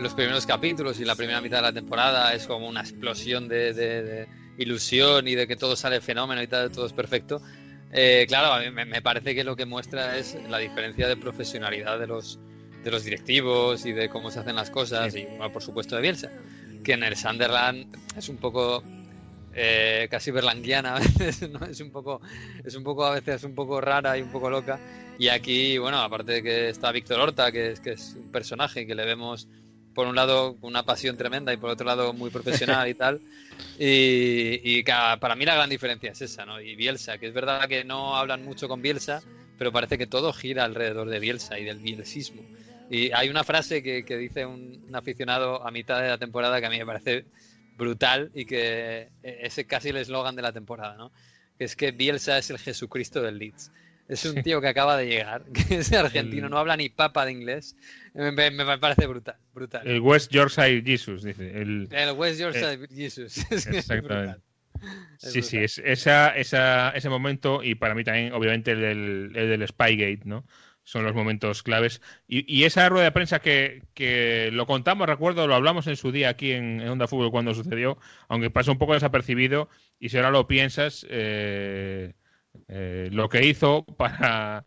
los 0.00 0.14
primeros 0.14 0.46
capítulos 0.46 1.00
y 1.00 1.04
la 1.04 1.14
primera 1.14 1.40
mitad 1.40 1.58
de 1.58 1.62
la 1.62 1.72
temporada 1.72 2.34
es 2.34 2.46
como 2.46 2.68
una 2.68 2.80
explosión 2.80 3.48
de, 3.48 4.26
ilusión 4.58 5.26
y 5.26 5.34
de 5.34 5.46
que 5.46 5.56
todo 5.56 5.74
sale 5.74 6.00
fenómeno 6.00 6.42
y 6.42 6.46
tal, 6.46 6.70
todo 6.70 6.86
es 6.86 6.92
perfecto. 6.92 7.40
Eh, 7.92 8.24
claro, 8.28 8.52
a 8.52 8.60
mí 8.60 8.70
me 8.70 9.02
parece 9.02 9.34
que 9.34 9.44
lo 9.44 9.54
que 9.56 9.66
muestra 9.66 10.16
es 10.18 10.36
la 10.48 10.58
diferencia 10.58 11.06
de 11.06 11.16
profesionalidad 11.16 11.98
de 11.98 12.08
los, 12.08 12.40
de 12.84 12.90
los 12.90 13.02
directivos 13.02 13.86
y 13.86 13.92
de 13.92 14.08
cómo 14.08 14.30
se 14.30 14.40
hacen 14.40 14.56
las 14.56 14.70
cosas 14.70 15.16
y 15.16 15.26
por 15.52 15.62
supuesto 15.62 15.96
de 15.96 16.02
Bielsa 16.02 16.30
que 16.84 16.92
en 16.92 17.02
el 17.02 17.16
Sunderland 17.16 17.96
es 18.16 18.28
un 18.28 18.36
poco 18.36 18.84
eh, 19.56 20.08
casi 20.10 20.30
berlanguiana 20.30 20.96
a 20.96 20.98
veces 21.00 21.48
¿no? 21.50 21.64
es 21.66 21.80
un 21.80 21.90
poco 21.90 22.20
es 22.64 22.74
un 22.74 22.84
poco 22.84 23.04
a 23.04 23.12
veces 23.12 23.42
un 23.44 23.54
poco 23.54 23.80
rara 23.80 24.16
y 24.18 24.22
un 24.22 24.30
poco 24.30 24.50
loca. 24.50 24.78
Y 25.18 25.28
aquí 25.28 25.78
bueno 25.78 25.98
aparte 25.98 26.32
de 26.32 26.42
que 26.42 26.68
está 26.68 26.92
Víctor 26.92 27.20
Horta 27.20 27.50
que 27.50 27.72
es 27.72 27.80
que 27.80 27.92
es 27.92 28.14
un 28.16 28.30
personaje 28.30 28.86
que 28.86 28.94
le 28.94 29.04
vemos 29.04 29.48
por 29.94 30.08
un 30.08 30.16
lado 30.16 30.56
una 30.60 30.82
pasión 30.82 31.16
tremenda 31.16 31.52
y 31.52 31.56
por 31.56 31.70
otro 31.70 31.86
lado 31.86 32.12
muy 32.12 32.30
profesional 32.30 32.88
y 32.88 32.94
tal. 32.94 33.20
Y, 33.78 34.60
y 34.62 34.82
para 34.82 35.36
mí 35.36 35.44
la 35.44 35.54
gran 35.54 35.70
diferencia 35.70 36.10
es 36.10 36.20
esa 36.22 36.44
no 36.44 36.60
y 36.60 36.74
Bielsa 36.74 37.18
que 37.18 37.28
es 37.28 37.32
verdad 37.34 37.68
que 37.68 37.84
no 37.84 38.16
hablan 38.16 38.44
mucho 38.44 38.68
con 38.68 38.82
Bielsa 38.82 39.22
pero 39.58 39.70
parece 39.70 39.96
que 39.96 40.08
todo 40.08 40.32
gira 40.32 40.64
alrededor 40.64 41.08
de 41.08 41.20
Bielsa 41.20 41.58
y 41.58 41.64
del 41.64 41.78
bielsismo 41.78 42.42
y 42.90 43.12
hay 43.12 43.28
una 43.28 43.44
frase 43.44 43.82
que, 43.82 44.16
dice 44.16 44.46
un, 44.46 44.90
aficionado 44.92 45.66
a 45.66 45.70
mitad 45.70 46.00
de 46.02 46.08
la 46.08 46.18
temporada 46.18 46.60
que 46.60 46.66
a 46.66 46.70
mí 46.70 46.78
me 46.78 46.86
parece 46.86 47.24
brutal 47.76 48.30
y 48.34 48.44
que 48.44 49.08
es 49.22 49.60
casi 49.66 49.88
el 49.88 49.96
eslogan 49.96 50.36
de 50.36 50.42
la 50.42 50.52
temporada, 50.52 50.96
¿no? 50.96 51.10
Que 51.58 51.64
es 51.64 51.76
que 51.76 51.92
Bielsa 51.92 52.38
es 52.38 52.50
el 52.50 52.58
Jesucristo 52.58 53.22
del 53.22 53.38
Leeds. 53.38 53.72
Es 54.06 54.26
un 54.26 54.42
tío 54.42 54.60
que 54.60 54.68
acaba 54.68 54.98
de 54.98 55.06
llegar, 55.06 55.44
que 55.68 55.76
es 55.76 55.92
argentino, 55.92 56.48
no 56.48 56.58
habla 56.58 56.76
ni 56.76 56.90
papa 56.90 57.24
de 57.24 57.32
inglés. 57.32 57.74
Me, 58.12 58.32
parece 58.78 59.06
brutal, 59.06 59.36
brutal. 59.54 59.86
El 59.86 60.00
West 60.00 60.30
Yorkshire 60.30 60.82
Jesus, 60.82 61.22
dice. 61.22 61.50
El, 61.58 61.88
West 62.16 62.38
Yorkshire 62.38 62.86
Jesus. 62.88 63.38
exactamente. 63.50 64.40
sí, 65.16 65.40
sí, 65.40 65.58
es 65.58 65.78
esa, 65.78 66.36
esa, 66.36 66.90
ese 66.90 67.08
momento 67.08 67.62
y 67.62 67.76
para 67.76 67.94
mí 67.94 68.04
también, 68.04 68.34
obviamente, 68.34 68.72
el 68.72 68.80
del, 68.80 69.32
el 69.34 69.48
del 69.48 69.66
Spygate, 69.66 70.20
¿no? 70.24 70.44
Son 70.84 71.04
los 71.04 71.14
momentos 71.14 71.62
claves. 71.62 72.00
Y, 72.28 72.64
esa 72.64 72.88
rueda 72.88 73.06
de 73.06 73.12
prensa 73.12 73.40
que, 73.40 74.50
lo 74.52 74.66
contamos, 74.66 75.08
recuerdo, 75.08 75.46
lo 75.46 75.54
hablamos 75.54 75.86
en 75.86 75.96
su 75.96 76.12
día 76.12 76.28
aquí 76.28 76.52
en, 76.52 76.86
Onda 76.88 77.08
Fútbol 77.08 77.30
cuando 77.30 77.54
sucedió, 77.54 77.98
aunque 78.28 78.50
pasó 78.50 78.72
un 78.72 78.78
poco 78.78 78.94
desapercibido, 78.94 79.68
y 79.98 80.10
si 80.10 80.18
ahora 80.18 80.30
lo 80.30 80.46
piensas, 80.46 81.06
eh, 81.10 82.12
eh, 82.68 83.08
lo 83.10 83.28
que 83.28 83.46
hizo 83.46 83.84
para, 83.96 84.64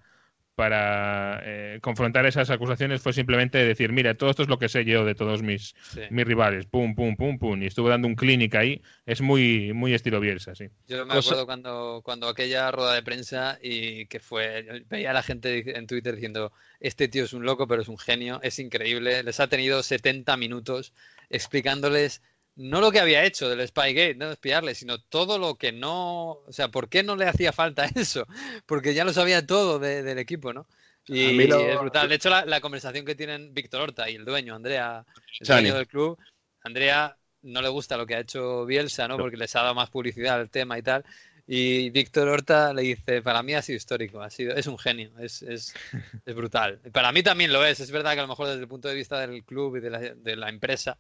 para 0.57 1.39
eh, 1.45 1.77
confrontar 1.83 2.25
esas 2.25 2.49
acusaciones 2.49 2.99
fue 2.99 3.13
simplemente 3.13 3.59
decir, 3.59 3.91
mira, 3.91 4.15
todo 4.17 4.31
esto 4.31 4.41
es 4.41 4.49
lo 4.49 4.57
que 4.57 4.69
sé 4.69 4.85
yo 4.85 5.05
de 5.05 5.13
todos 5.13 5.43
mis, 5.43 5.75
mis 6.09 6.25
rivales, 6.25 6.65
pum, 6.65 6.95
pum, 6.95 7.15
pum, 7.15 7.37
pum, 7.37 7.61
y 7.61 7.67
estuvo 7.67 7.89
dando 7.89 8.07
un 8.07 8.15
clínica 8.15 8.61
ahí, 8.61 8.81
es 9.05 9.21
muy, 9.21 9.71
muy 9.73 9.93
estilo 9.93 10.19
Bielsa, 10.19 10.55
sí. 10.55 10.65
Yo 10.87 11.05
me 11.05 11.13
acuerdo 11.13 11.45
cuando, 11.45 12.01
cuando 12.03 12.27
aquella 12.27 12.71
rueda 12.71 12.95
de 12.95 13.03
prensa 13.03 13.59
y 13.61 14.07
que 14.07 14.19
fue, 14.19 14.83
veía 14.89 15.11
a 15.11 15.13
la 15.13 15.21
gente 15.21 15.77
en 15.77 15.85
Twitter 15.85 16.15
diciendo, 16.15 16.51
este 16.79 17.07
tío 17.07 17.25
es 17.25 17.33
un 17.33 17.45
loco, 17.45 17.67
pero 17.67 17.83
es 17.83 17.87
un 17.87 17.99
genio, 17.99 18.39
es 18.41 18.57
increíble, 18.57 19.21
les 19.21 19.39
ha 19.39 19.45
tenido 19.45 19.83
70 19.83 20.35
minutos 20.37 20.91
explicándoles 21.29 22.23
no 22.57 22.81
lo 22.81 22.91
que 22.91 22.99
había 22.99 23.23
hecho 23.23 23.47
del 23.47 23.65
Spygate, 23.67 24.15
no 24.15 24.31
espiarle, 24.31 24.73
sino 24.73 24.99
todo 24.99 25.37
lo 25.37 25.55
que 25.55 25.71
no, 25.71 26.31
o 26.31 26.51
sea, 26.51 26.69
¿por 26.69 26.89
qué 26.89 27.03
no 27.03 27.15
le 27.15 27.25
hacía 27.25 27.53
falta 27.53 27.85
eso? 27.95 28.25
Porque 28.65 28.93
ya 28.93 29.05
lo 29.05 29.13
sabía 29.13 29.45
todo 29.45 29.79
del 29.79 30.17
equipo, 30.17 30.53
¿no? 30.53 30.67
Y 31.05 31.41
es 31.41 31.79
brutal. 31.79 32.09
De 32.09 32.15
hecho, 32.15 32.29
la, 32.29 32.59
conversación 32.59 33.05
que 33.05 33.15
tienen 33.15 33.53
Víctor 33.53 33.81
Horta 33.81 34.09
y 34.09 34.15
el 34.15 34.25
dueño, 34.25 34.55
Andrea, 34.55 35.05
el 35.39 35.47
dueño 35.47 35.75
del 35.75 35.87
club, 35.87 36.17
Andrea 36.63 37.15
no 37.43 37.61
le 37.61 37.69
gusta 37.69 37.95
lo 37.95 38.05
que 38.05 38.15
ha 38.15 38.19
hecho 38.19 38.65
Bielsa, 38.65 39.07
¿no? 39.07 39.17
Porque 39.17 39.37
les 39.37 39.55
ha 39.55 39.61
dado 39.61 39.75
más 39.75 39.89
publicidad 39.89 40.39
al 40.39 40.49
tema 40.49 40.77
y 40.77 40.81
tal. 40.81 41.05
Y 41.49 41.91
Víctor 41.91 42.27
Horta 42.27 42.73
le 42.73 42.81
dice, 42.81 43.21
para 43.21 43.41
mí 43.41 43.53
ha 43.53 43.61
sido 43.61 43.77
histórico, 43.77 44.21
ha 44.21 44.29
sido, 44.29 44.53
es 44.53 44.67
un 44.67 44.77
genio, 44.77 45.17
es, 45.17 45.43
es, 45.43 45.73
es 46.25 46.35
brutal. 46.35 46.81
Para 46.91 47.13
mí 47.13 47.23
también 47.23 47.53
lo 47.53 47.63
es, 47.63 47.79
es 47.79 47.89
verdad 47.89 48.13
que 48.13 48.19
a 48.19 48.23
lo 48.23 48.27
mejor 48.27 48.47
desde 48.47 48.61
el 48.61 48.67
punto 48.67 48.89
de 48.89 48.95
vista 48.95 49.25
del 49.25 49.45
club 49.45 49.77
y 49.77 49.79
de 49.79 49.89
la, 49.89 49.99
de 49.99 50.35
la 50.35 50.49
empresa 50.49 50.97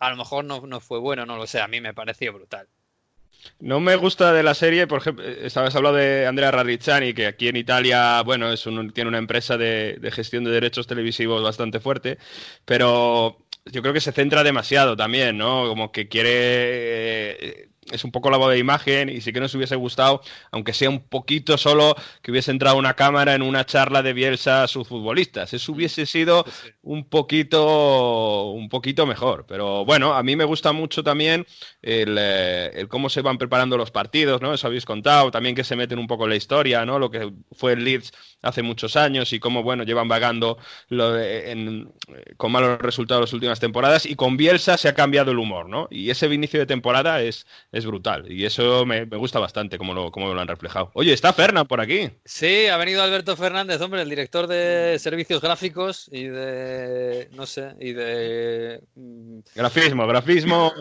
a 0.00 0.10
lo 0.10 0.16
mejor 0.16 0.44
no, 0.44 0.66
no 0.66 0.80
fue 0.80 0.98
bueno, 0.98 1.24
no 1.26 1.36
lo 1.36 1.46
sé, 1.46 1.60
a 1.60 1.68
mí 1.68 1.80
me 1.80 1.94
pareció 1.94 2.32
brutal. 2.32 2.66
No 3.58 3.80
me 3.80 3.96
gusta 3.96 4.32
de 4.32 4.42
la 4.42 4.54
serie, 4.54 4.86
por 4.86 5.00
ejemplo, 5.00 5.24
sabes 5.48 5.74
hablado 5.74 5.96
de 5.96 6.26
Andrea 6.26 6.50
Rarrizzani, 6.50 7.14
que 7.14 7.26
aquí 7.26 7.48
en 7.48 7.56
Italia, 7.56 8.22
bueno, 8.22 8.52
es 8.52 8.64
tiene 8.92 9.08
una 9.08 9.18
empresa 9.18 9.56
de, 9.56 9.96
de, 9.98 10.10
gestión 10.10 10.44
de 10.44 10.50
derechos 10.50 10.86
televisivos 10.86 11.42
bastante 11.42 11.80
fuerte, 11.80 12.18
pero 12.64 13.38
yo 13.66 13.82
creo 13.82 13.94
que 13.94 14.00
se 14.00 14.12
centra 14.12 14.42
demasiado 14.42 14.96
también, 14.96 15.38
¿no? 15.38 15.68
Como 15.68 15.90
que 15.92 16.08
quiere 16.08 17.69
es 17.90 18.04
un 18.04 18.10
poco 18.10 18.30
la 18.30 18.36
voz 18.36 18.50
de 18.50 18.58
imagen 18.58 19.08
y 19.08 19.20
sí 19.20 19.32
que 19.32 19.40
nos 19.40 19.54
hubiese 19.54 19.76
gustado, 19.76 20.22
aunque 20.50 20.72
sea 20.72 20.88
un 20.90 21.00
poquito 21.00 21.58
solo, 21.58 21.96
que 22.22 22.30
hubiese 22.30 22.50
entrado 22.50 22.76
una 22.76 22.94
cámara 22.94 23.34
en 23.34 23.42
una 23.42 23.64
charla 23.66 24.02
de 24.02 24.12
Bielsa 24.12 24.62
a 24.64 24.68
sus 24.68 24.88
futbolistas. 24.88 25.52
Eso 25.52 25.72
hubiese 25.72 26.06
sido 26.06 26.44
un 26.82 27.04
poquito, 27.04 28.50
un 28.50 28.68
poquito 28.68 29.06
mejor. 29.06 29.46
Pero 29.46 29.84
bueno, 29.84 30.14
a 30.14 30.22
mí 30.22 30.36
me 30.36 30.44
gusta 30.44 30.72
mucho 30.72 31.02
también 31.02 31.46
el, 31.82 32.16
eh, 32.18 32.70
el 32.74 32.88
cómo 32.88 33.08
se 33.08 33.22
van 33.22 33.38
preparando 33.38 33.76
los 33.76 33.90
partidos, 33.90 34.40
¿no? 34.40 34.54
Eso 34.54 34.66
habéis 34.66 34.84
contado, 34.84 35.30
también 35.30 35.54
que 35.54 35.64
se 35.64 35.76
meten 35.76 35.98
un 35.98 36.06
poco 36.06 36.24
en 36.24 36.30
la 36.30 36.36
historia, 36.36 36.84
¿no? 36.84 36.98
Lo 36.98 37.10
que 37.10 37.32
fue 37.52 37.72
el 37.72 37.84
Leeds 37.84 38.12
hace 38.42 38.62
muchos 38.62 38.96
años 38.96 39.32
y 39.32 39.40
cómo, 39.40 39.62
bueno, 39.62 39.84
llevan 39.84 40.08
vagando 40.08 40.58
con 42.36 42.52
malos 42.52 42.78
resultados 42.80 43.22
las 43.22 43.32
últimas 43.32 43.60
temporadas 43.60 44.06
y 44.06 44.16
con 44.16 44.36
Bielsa 44.36 44.76
se 44.76 44.88
ha 44.88 44.94
cambiado 44.94 45.32
el 45.32 45.38
humor, 45.38 45.68
¿no? 45.68 45.88
Y 45.90 46.10
ese 46.10 46.26
inicio 46.32 46.60
de 46.60 46.66
temporada 46.66 47.22
es 47.22 47.46
es 47.79 47.79
brutal. 47.86 48.30
Y 48.30 48.44
eso 48.44 48.84
me, 48.86 49.04
gusta 49.04 49.38
bastante 49.38 49.78
como 49.78 49.94
lo, 49.94 50.10
como 50.10 50.32
lo 50.32 50.40
han 50.40 50.48
reflejado. 50.48 50.90
Oye, 50.94 51.12
está 51.12 51.32
Fernán 51.32 51.66
por 51.66 51.80
aquí. 51.80 52.10
Sí, 52.24 52.66
ha 52.66 52.76
venido 52.76 53.02
Alberto 53.02 53.36
Fernández, 53.36 53.80
hombre, 53.80 54.02
el 54.02 54.08
director 54.08 54.46
de 54.46 54.98
servicios 54.98 55.40
gráficos 55.40 56.08
y 56.12 56.24
de. 56.24 57.28
No 57.32 57.46
sé, 57.46 57.74
y 57.80 57.92
de. 57.92 58.82
Mm, 58.94 59.40
grafismo, 59.54 60.06
grafismo. 60.06 60.72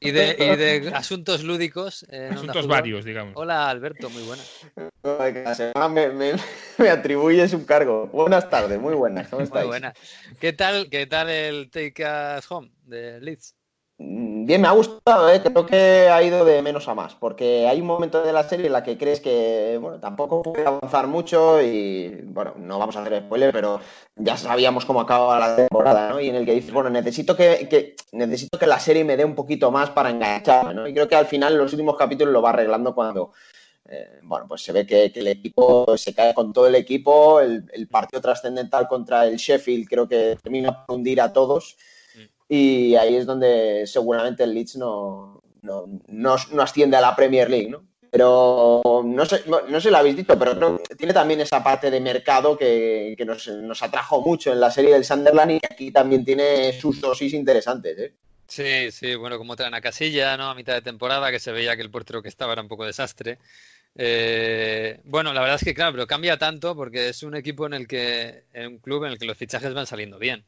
Y 0.00 0.10
de, 0.10 0.36
y 0.38 0.56
de 0.56 0.92
asuntos 0.94 1.42
lúdicos. 1.42 2.06
asuntos 2.30 2.66
varios, 2.66 3.04
digamos. 3.04 3.34
Hola, 3.36 3.70
Alberto, 3.70 4.10
muy 4.10 4.22
buena. 4.22 4.42
Me, 5.90 6.08
me, 6.08 6.32
me, 6.78 6.88
atribuyes 6.88 7.52
un 7.52 7.64
cargo. 7.64 8.06
Buenas 8.08 8.48
tardes, 8.50 8.78
muy 8.78 8.94
buenas. 8.94 9.28
¿Cómo 9.28 9.42
estáis? 9.42 9.64
Muy 9.64 9.70
buenas. 9.70 9.94
¿Qué 10.40 10.52
tal, 10.52 10.88
qué 10.90 11.06
tal 11.06 11.28
el 11.28 11.70
Take 11.70 12.04
Us 12.38 12.50
Home 12.50 12.70
de 12.84 13.20
Leeds? 13.20 13.54
Mm, 13.98 14.44
bien, 14.46 14.60
me 14.60 14.66
ha 14.66 14.72
gustado, 14.72 15.30
¿eh? 15.30 15.40
creo 15.40 15.64
que 15.66 16.08
ha 16.08 16.20
ido 16.20 16.44
de 16.44 16.62
menos 16.62 16.88
a 16.88 16.94
más, 16.94 17.14
porque 17.14 17.68
hay 17.68 17.80
un 17.80 17.86
momento 17.86 18.22
de 18.22 18.32
la 18.32 18.42
serie 18.42 18.66
en 18.66 18.72
la 18.72 18.82
que 18.82 18.98
crees 18.98 19.20
que, 19.20 19.78
bueno, 19.80 20.00
tampoco 20.00 20.42
puede 20.42 20.66
avanzar 20.66 21.06
mucho 21.06 21.62
y, 21.62 22.08
bueno, 22.24 22.54
no 22.58 22.80
vamos 22.80 22.96
a 22.96 23.02
hacer 23.02 23.22
spoiler, 23.24 23.52
pero 23.52 23.80
ya 24.16 24.36
sabíamos 24.36 24.84
cómo 24.84 25.00
acaba 25.00 25.38
la 25.38 25.54
temporada, 25.54 26.10
¿no? 26.10 26.20
Y 26.20 26.28
en 26.28 26.34
el 26.34 26.44
que 26.44 26.54
dices, 26.54 26.72
bueno, 26.72 26.90
necesito 26.90 27.36
que, 27.36 27.94
necesito 28.10 28.58
que 28.58 28.66
la 28.66 28.80
serie 28.80 29.04
me 29.04 29.16
dé 29.16 29.24
un 29.24 29.36
poquito 29.36 29.70
más 29.70 29.90
para 29.90 30.10
engancharme, 30.10 30.74
¿no? 30.74 30.88
Y 30.88 30.92
creo 30.94 31.06
que 31.06 31.14
al 31.14 31.26
final, 31.26 31.56
los 31.56 31.72
últimos 31.72 31.96
capítulos 31.96 32.32
lo 32.32 32.42
va 32.42 32.50
arreglando 32.50 32.96
cuando, 32.96 33.32
eh, 33.88 34.18
bueno, 34.24 34.46
pues 34.48 34.62
se 34.62 34.72
ve 34.72 34.84
que, 34.86 35.12
el 35.14 35.28
equipo 35.28 35.96
se 35.96 36.12
cae 36.12 36.34
con 36.34 36.52
todo 36.52 36.66
el 36.66 36.74
equipo, 36.74 37.40
el, 37.40 37.70
el 37.72 37.86
partido 37.86 38.20
trascendental 38.20 38.88
contra 38.88 39.24
el 39.26 39.36
Sheffield 39.36 39.88
creo 39.88 40.08
que 40.08 40.36
termina 40.42 40.84
por 40.84 40.96
hundir 40.96 41.20
a 41.20 41.32
todos 41.32 41.76
y 42.54 42.96
ahí 42.96 43.16
es 43.16 43.26
donde 43.26 43.84
seguramente 43.86 44.44
el 44.44 44.54
Leeds 44.54 44.76
no, 44.76 45.42
no, 45.62 46.34
asciende 46.60 46.96
a 46.96 47.00
la 47.00 47.16
Premier 47.16 47.50
League, 47.50 47.68
¿no? 47.68 47.84
Pero 48.10 48.80
no 49.04 49.26
sé, 49.26 49.42
no 49.46 49.80
sé 49.80 49.90
lo 49.90 49.96
habéis 49.96 50.16
dicho, 50.16 50.38
pero 50.38 50.78
tiene 50.96 51.12
también 51.12 51.40
esa 51.40 51.64
parte 51.64 51.90
de 51.90 52.00
mercado 52.00 52.56
que, 52.56 53.16
nos, 53.26 53.82
atrajo 53.82 54.20
mucho 54.20 54.52
en 54.52 54.60
la 54.60 54.70
serie 54.70 54.92
del 54.92 55.04
Sunderland 55.04 55.50
y 55.50 55.60
que 55.60 55.68
aquí 55.68 55.90
también 55.90 56.24
tiene 56.24 56.72
sus 56.78 57.00
dosis 57.00 57.32
interesantes, 57.32 57.98
¿eh? 57.98 58.14
Sí, 58.46 58.92
sí, 58.92 59.16
bueno, 59.16 59.36
como 59.36 59.56
traen 59.56 59.74
a 59.74 59.80
Casilla, 59.80 60.36
¿no? 60.36 60.50
A 60.50 60.54
mitad 60.54 60.74
de 60.74 60.82
temporada, 60.82 61.32
que 61.32 61.40
se 61.40 61.50
veía 61.50 61.74
que 61.74 61.82
el 61.82 61.90
portero 61.90 62.22
que 62.22 62.28
estaba 62.28 62.52
era 62.52 62.62
un 62.62 62.68
poco 62.68 62.84
desastre. 62.84 63.38
Eh, 63.96 65.00
bueno, 65.04 65.32
la 65.32 65.40
verdad 65.40 65.56
es 65.56 65.64
que 65.64 65.74
claro, 65.74 65.92
pero 65.92 66.06
cambia 66.06 66.36
tanto 66.36 66.76
porque 66.76 67.08
es 67.08 67.24
un 67.24 67.34
equipo 67.34 67.66
en 67.66 67.74
el 67.74 67.88
que, 67.88 68.44
en 68.52 68.66
un 68.68 68.78
club 68.78 69.06
en 69.06 69.12
el 69.12 69.18
que 69.18 69.24
los 69.24 69.36
fichajes 69.36 69.74
van 69.74 69.86
saliendo 69.86 70.20
bien 70.20 70.44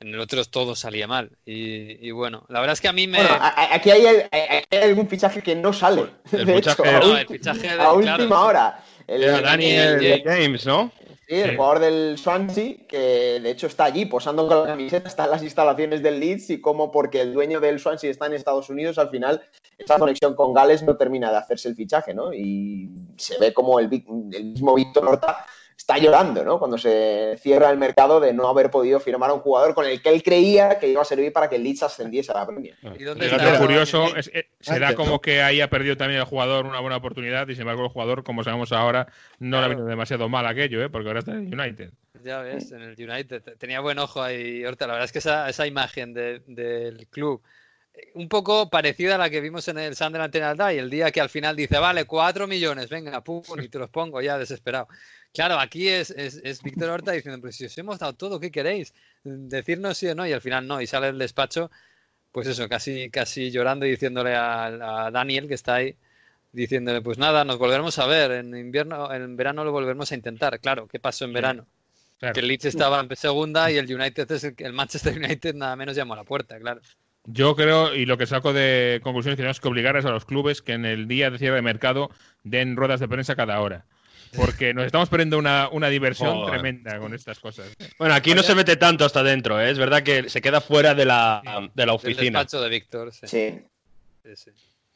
en 0.00 0.08
el 0.08 0.20
otro 0.20 0.44
todo 0.44 0.74
salía 0.74 1.06
mal. 1.06 1.30
Y, 1.44 2.10
bueno, 2.10 2.44
la 2.48 2.60
verdad 2.60 2.74
es 2.74 2.80
que 2.80 2.88
a 2.88 2.92
mí 2.92 3.06
me. 3.06 3.18
aquí, 3.20 3.90
hay, 3.90 4.06
algún 4.82 5.08
fichaje 5.08 5.42
que 5.42 5.54
no 5.54 5.72
sale. 5.72 6.06
El 6.32 6.46
de 6.46 6.56
hecho, 6.58 6.74
a, 7.80 7.92
última 7.92 8.44
hora. 8.44 8.84
El, 9.06 9.42
Daniel 9.42 10.22
James, 10.24 10.66
¿no? 10.66 10.90
Sí, 11.26 11.36
el 11.40 11.56
jugador 11.56 11.78
del 11.78 12.18
Swansea, 12.18 12.74
que 12.86 13.40
de 13.40 13.50
hecho 13.50 13.66
está 13.66 13.84
allí 13.84 14.04
posando 14.04 14.46
con 14.46 14.60
la 14.60 14.66
camiseta, 14.66 15.08
está 15.08 15.24
en 15.24 15.30
las 15.30 15.42
instalaciones 15.42 16.02
del 16.02 16.20
Leeds 16.20 16.50
y 16.50 16.60
como 16.60 16.92
porque 16.92 17.22
el 17.22 17.32
dueño 17.32 17.60
del 17.60 17.80
Swansea 17.80 18.10
está 18.10 18.26
en 18.26 18.34
Estados 18.34 18.68
Unidos, 18.68 18.98
al 18.98 19.08
final 19.08 19.42
esa 19.78 19.98
conexión 19.98 20.34
con 20.34 20.52
Gales 20.52 20.82
no 20.82 20.98
termina 20.98 21.30
de 21.30 21.38
hacerse 21.38 21.70
el 21.70 21.76
fichaje, 21.76 22.12
¿no? 22.12 22.34
Y 22.34 22.90
se 23.16 23.38
ve 23.38 23.54
como 23.54 23.80
el, 23.80 23.88
el 24.32 24.44
mismo 24.44 24.74
Víctor 24.74 25.08
Horta 25.08 25.46
está 25.84 25.98
llorando, 25.98 26.42
¿no? 26.42 26.58
Cuando 26.58 26.78
se 26.78 27.36
cierra 27.38 27.68
el 27.68 27.76
mercado 27.76 28.18
de 28.18 28.32
no 28.32 28.48
haber 28.48 28.70
podido 28.70 28.98
firmar 29.00 29.28
a 29.28 29.34
un 29.34 29.40
jugador 29.40 29.74
con 29.74 29.84
el 29.84 30.00
que 30.00 30.08
él 30.08 30.22
creía 30.22 30.78
que 30.78 30.88
iba 30.88 31.02
a 31.02 31.04
servir 31.04 31.30
para 31.30 31.50
que 31.50 31.56
el 31.56 31.62
Leeds 31.62 31.82
ascendiese 31.82 32.32
a 32.32 32.36
la 32.36 32.46
Premier. 32.46 32.74
Y 32.98 33.04
lo 33.04 33.14
curioso 33.58 34.16
es, 34.16 34.30
eh, 34.32 34.48
se 34.60 34.78
da 34.78 34.94
como 34.94 35.20
que 35.20 35.42
ahí 35.42 35.60
ha 35.60 35.68
perdido 35.68 35.94
también 35.98 36.20
el 36.20 36.26
jugador 36.26 36.64
una 36.64 36.80
buena 36.80 36.96
oportunidad 36.96 37.46
y 37.48 37.52
sin 37.52 37.62
embargo 37.62 37.82
el 37.84 37.90
jugador, 37.90 38.24
como 38.24 38.42
sabemos 38.42 38.72
ahora, 38.72 39.08
no 39.38 39.58
le 39.58 39.66
ha 39.66 39.68
venido 39.68 39.86
demasiado 39.86 40.26
mal 40.30 40.46
aquello, 40.46 40.82
¿eh? 40.82 40.88
Porque 40.88 41.08
ahora 41.08 41.18
está 41.18 41.32
en 41.32 41.52
el 41.52 41.60
United. 41.60 41.90
Ya 42.22 42.40
ves, 42.40 42.72
en 42.72 42.80
el 42.80 42.96
United. 42.98 43.42
Tenía 43.58 43.80
buen 43.80 43.98
ojo 43.98 44.22
ahí, 44.22 44.64
Horta. 44.64 44.86
La 44.86 44.94
verdad 44.94 45.04
es 45.04 45.12
que 45.12 45.18
esa, 45.18 45.50
esa 45.50 45.66
imagen 45.66 46.14
del 46.14 47.06
club 47.10 47.42
un 48.14 48.28
poco 48.28 48.68
parecida 48.70 49.14
a 49.14 49.18
la 49.18 49.30
que 49.30 49.40
vimos 49.40 49.66
en 49.68 49.78
el 49.78 49.94
Sunderland 49.96 50.34
y 50.72 50.78
el 50.78 50.90
día 50.90 51.10
que 51.10 51.20
al 51.20 51.28
final 51.28 51.56
dice, 51.56 51.78
vale, 51.78 52.04
cuatro 52.04 52.46
millones, 52.46 52.88
venga, 52.88 53.22
pum, 53.22 53.42
y 53.62 53.68
te 53.68 53.78
los 53.78 53.90
pongo 53.90 54.20
ya 54.20 54.38
desesperado. 54.38 54.88
Claro, 55.32 55.58
aquí 55.58 55.88
es, 55.88 56.10
es, 56.10 56.62
Víctor 56.62 56.90
Horta 56.90 57.12
diciendo, 57.12 57.40
pues 57.40 57.56
si 57.56 57.64
os 57.64 57.76
hemos 57.78 57.98
dado 57.98 58.12
todo, 58.14 58.38
¿qué 58.38 58.50
queréis? 58.50 58.94
Decirnos 59.24 59.98
sí 59.98 60.06
o 60.06 60.14
no, 60.14 60.26
y 60.26 60.32
al 60.32 60.40
final 60.40 60.66
no, 60.66 60.80
y 60.80 60.86
sale 60.86 61.08
el 61.08 61.18
despacho, 61.18 61.70
pues 62.30 62.46
eso, 62.46 62.68
casi, 62.68 63.10
casi 63.10 63.50
llorando 63.50 63.86
y 63.86 63.90
diciéndole 63.90 64.34
a, 64.34 65.10
Daniel, 65.12 65.48
que 65.48 65.54
está 65.54 65.76
ahí, 65.76 65.96
diciéndole, 66.52 67.00
pues 67.00 67.18
nada, 67.18 67.44
nos 67.44 67.58
volveremos 67.58 67.98
a 67.98 68.06
ver, 68.06 68.30
en 68.30 68.56
invierno, 68.56 69.12
en 69.12 69.36
verano 69.36 69.64
lo 69.64 69.72
volveremos 69.72 70.10
a 70.12 70.14
intentar. 70.14 70.60
Claro, 70.60 70.86
¿qué 70.86 71.00
pasó 71.00 71.24
en 71.24 71.32
verano? 71.32 71.66
Que 72.32 72.40
el 72.40 72.46
Leeds 72.46 72.66
estaba 72.66 73.00
en 73.00 73.16
segunda 73.16 73.70
y 73.70 73.76
el 73.76 73.92
United 73.92 74.30
es 74.30 74.44
el, 74.44 74.54
el 74.58 74.72
Manchester 74.72 75.16
United 75.18 75.54
nada 75.54 75.76
menos 75.76 75.96
llamó 75.96 76.14
a 76.14 76.18
la 76.18 76.24
puerta, 76.24 76.58
claro. 76.58 76.80
Yo 77.26 77.56
creo, 77.56 77.94
y 77.94 78.04
lo 78.04 78.18
que 78.18 78.26
saco 78.26 78.52
de 78.52 79.00
conclusión 79.02 79.32
es 79.32 79.36
que 79.36 79.42
tenemos 79.42 79.60
que 79.60 79.68
obligar 79.68 79.96
a 79.96 80.00
los 80.02 80.24
clubes 80.24 80.60
que 80.60 80.72
en 80.72 80.84
el 80.84 81.08
día 81.08 81.30
de 81.30 81.38
cierre 81.38 81.56
de 81.56 81.62
mercado 81.62 82.10
den 82.42 82.76
ruedas 82.76 83.00
de 83.00 83.08
prensa 83.08 83.34
cada 83.34 83.60
hora 83.60 83.86
porque 84.36 84.74
nos 84.74 84.86
estamos 84.86 85.08
perdiendo 85.08 85.38
una, 85.38 85.88
diversión 85.88 86.46
tremenda 86.46 86.98
con 86.98 87.14
estas 87.14 87.38
cosas. 87.38 87.72
Bueno, 87.98 88.14
aquí 88.14 88.34
no 88.34 88.42
se 88.42 88.54
mete 88.54 88.76
tanto 88.76 89.04
hasta 89.04 89.20
adentro, 89.20 89.60
¿eh? 89.60 89.70
es 89.70 89.78
verdad 89.78 90.02
que 90.02 90.28
se 90.28 90.40
queda 90.40 90.60
fuera 90.60 90.94
de 90.94 91.04
la, 91.04 91.70
de 91.74 91.86
la 91.86 91.94
oficina. 91.94 92.40
El 92.40 92.60
de 92.60 92.68
Víctor, 92.68 93.12
sí. 93.12 93.26
sí. 93.26 94.50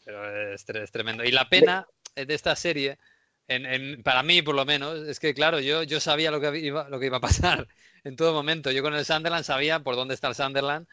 Pero 0.04 0.52
es, 0.52 0.64
tremendo. 0.90 1.24
Y 1.24 1.30
la 1.30 1.48
pena 1.48 1.86
de 2.14 2.34
esta 2.34 2.56
serie, 2.56 2.98
en, 3.46 4.02
para 4.02 4.22
mí 4.22 4.42
por 4.42 4.54
lo 4.54 4.64
menos, 4.64 5.06
es 5.06 5.20
que 5.20 5.34
claro, 5.34 5.60
yo, 5.60 5.82
yo 5.82 6.00
sabía 6.00 6.30
lo 6.30 6.40
que, 6.40 6.58
iba, 6.58 6.88
lo 6.88 6.98
que 6.98 7.06
iba 7.06 7.18
a 7.18 7.20
pasar 7.20 7.68
en 8.04 8.16
todo 8.16 8.32
momento. 8.32 8.70
Yo 8.70 8.82
con 8.82 8.94
el 8.94 9.04
Sunderland 9.04 9.44
sabía 9.44 9.80
por 9.80 9.96
dónde 9.96 10.14
está 10.14 10.28
el 10.28 10.34
Sunderland. 10.34 10.86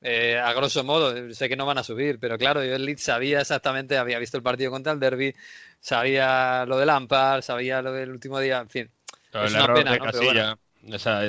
Eh, 0.00 0.38
a 0.38 0.52
grosso 0.52 0.84
modo, 0.84 1.34
sé 1.34 1.48
que 1.48 1.56
no 1.56 1.66
van 1.66 1.78
a 1.78 1.82
subir, 1.82 2.20
pero 2.20 2.38
claro, 2.38 2.64
yo 2.64 2.76
el 2.76 2.84
Leeds 2.84 3.02
sabía 3.02 3.40
exactamente, 3.40 3.98
había 3.98 4.18
visto 4.18 4.36
el 4.36 4.44
partido 4.44 4.70
contra 4.70 4.92
el 4.92 5.00
Derby, 5.00 5.34
sabía 5.80 6.64
lo 6.66 6.78
de 6.78 6.86
Lampard, 6.86 7.42
sabía 7.42 7.82
lo 7.82 7.92
del 7.92 8.10
último 8.10 8.38
día, 8.38 8.58
en 8.60 8.68
fin. 8.68 8.90
es 9.32 9.54
una 9.54 9.74
pena, 9.74 9.92
de 9.92 9.98
Casilla. 9.98 10.58
Esa, 10.92 11.26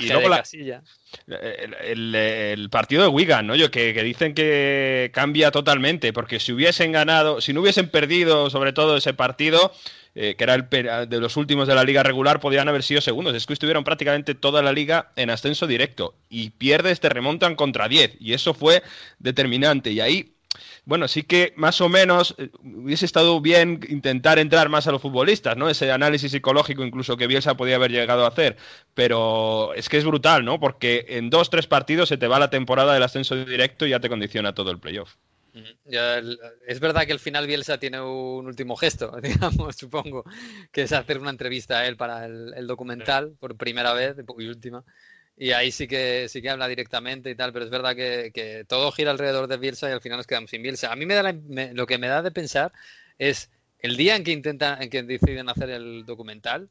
y 0.00 0.08
luego 0.08 0.28
la, 0.28 0.42
el, 1.84 2.14
el, 2.14 2.70
partido 2.70 3.02
de 3.02 3.08
Wigan, 3.08 3.46
¿no? 3.46 3.54
Yo, 3.54 3.70
que, 3.70 3.92
que, 3.94 4.02
dicen 4.02 4.34
que 4.34 5.10
cambia 5.12 5.50
totalmente, 5.50 6.12
porque 6.12 6.40
si 6.40 6.52
hubiesen 6.52 6.92
ganado, 6.92 7.40
si 7.40 7.52
no 7.52 7.60
hubiesen 7.60 7.90
perdido 7.90 8.50
sobre 8.50 8.72
todo 8.72 8.96
ese 8.96 9.14
partido, 9.14 9.72
eh, 10.18 10.34
que 10.34 10.44
era 10.44 10.54
el 10.54 11.08
de 11.10 11.20
los 11.20 11.36
últimos 11.36 11.68
de 11.68 11.74
la 11.74 11.84
liga 11.84 12.02
regular, 12.02 12.40
podían 12.40 12.68
haber 12.68 12.82
sido 12.82 13.02
segundos. 13.02 13.34
Es 13.34 13.44
que 13.44 13.52
estuvieron 13.52 13.84
prácticamente 13.84 14.34
toda 14.34 14.62
la 14.62 14.72
liga 14.72 15.12
en 15.14 15.28
ascenso 15.28 15.66
directo 15.66 16.14
y 16.30 16.50
pierdes, 16.50 17.00
te 17.00 17.10
remontan 17.10 17.54
contra 17.54 17.86
10 17.86 18.16
y 18.18 18.32
eso 18.32 18.54
fue 18.54 18.82
determinante. 19.18 19.90
Y 19.92 20.00
ahí 20.00 20.35
bueno, 20.86 21.08
sí 21.08 21.24
que 21.24 21.52
más 21.56 21.80
o 21.82 21.88
menos 21.88 22.34
eh, 22.38 22.50
hubiese 22.62 23.04
estado 23.04 23.40
bien 23.40 23.80
intentar 23.88 24.38
entrar 24.38 24.68
más 24.70 24.86
a 24.86 24.92
los 24.92 25.02
futbolistas, 25.02 25.56
¿no? 25.56 25.68
Ese 25.68 25.92
análisis 25.92 26.32
psicológico 26.32 26.84
incluso 26.84 27.16
que 27.16 27.26
Bielsa 27.26 27.56
podía 27.56 27.76
haber 27.76 27.90
llegado 27.90 28.24
a 28.24 28.28
hacer. 28.28 28.56
Pero 28.94 29.74
es 29.74 29.88
que 29.88 29.98
es 29.98 30.04
brutal, 30.04 30.44
¿no? 30.44 30.58
Porque 30.58 31.04
en 31.08 31.28
dos, 31.28 31.50
tres 31.50 31.66
partidos 31.66 32.08
se 32.08 32.16
te 32.16 32.28
va 32.28 32.38
la 32.38 32.50
temporada 32.50 32.94
del 32.94 33.02
ascenso 33.02 33.36
directo 33.44 33.86
y 33.86 33.90
ya 33.90 34.00
te 34.00 34.08
condiciona 34.08 34.54
todo 34.54 34.70
el 34.70 34.78
playoff 34.78 35.16
es 36.66 36.80
verdad 36.80 37.06
que 37.06 37.12
al 37.12 37.18
final 37.18 37.46
Bielsa 37.46 37.78
tiene 37.78 38.00
un 38.00 38.46
último 38.46 38.76
gesto, 38.76 39.12
digamos, 39.22 39.76
supongo, 39.76 40.24
que 40.72 40.82
es 40.82 40.92
hacer 40.92 41.18
una 41.18 41.30
entrevista 41.30 41.78
a 41.78 41.86
él 41.86 41.96
para 41.96 42.26
el, 42.26 42.66
documental 42.66 43.34
por 43.38 43.56
primera 43.56 43.92
vez 43.92 44.16
y 44.38 44.48
última. 44.48 44.84
Y 45.36 45.52
ahí 45.52 45.70
sí 45.70 45.86
que 45.86 46.28
sí 46.28 46.40
que 46.40 46.48
habla 46.50 46.66
directamente 46.66 47.30
y 47.30 47.34
tal, 47.34 47.52
pero 47.52 47.64
es 47.64 47.70
verdad 47.70 47.94
que, 47.94 48.64
todo 48.68 48.90
gira 48.92 49.10
alrededor 49.10 49.48
de 49.48 49.58
Bielsa 49.58 49.88
y 49.88 49.92
al 49.92 50.00
final 50.00 50.18
nos 50.18 50.26
quedamos 50.26 50.50
sin 50.50 50.62
Bielsa. 50.62 50.92
A 50.92 50.96
mí 50.96 51.04
me 51.04 51.14
da 51.14 51.34
lo 51.74 51.86
que 51.86 51.98
me 51.98 52.08
da 52.08 52.22
de 52.22 52.30
pensar 52.30 52.72
es 53.18 53.50
el 53.78 53.96
día 53.96 54.16
en 54.16 54.24
que 54.24 54.32
intentan, 54.32 54.82
en 54.82 54.88
que 54.88 55.02
deciden 55.02 55.48
hacer 55.48 55.70
el 55.70 56.06
documental, 56.06 56.70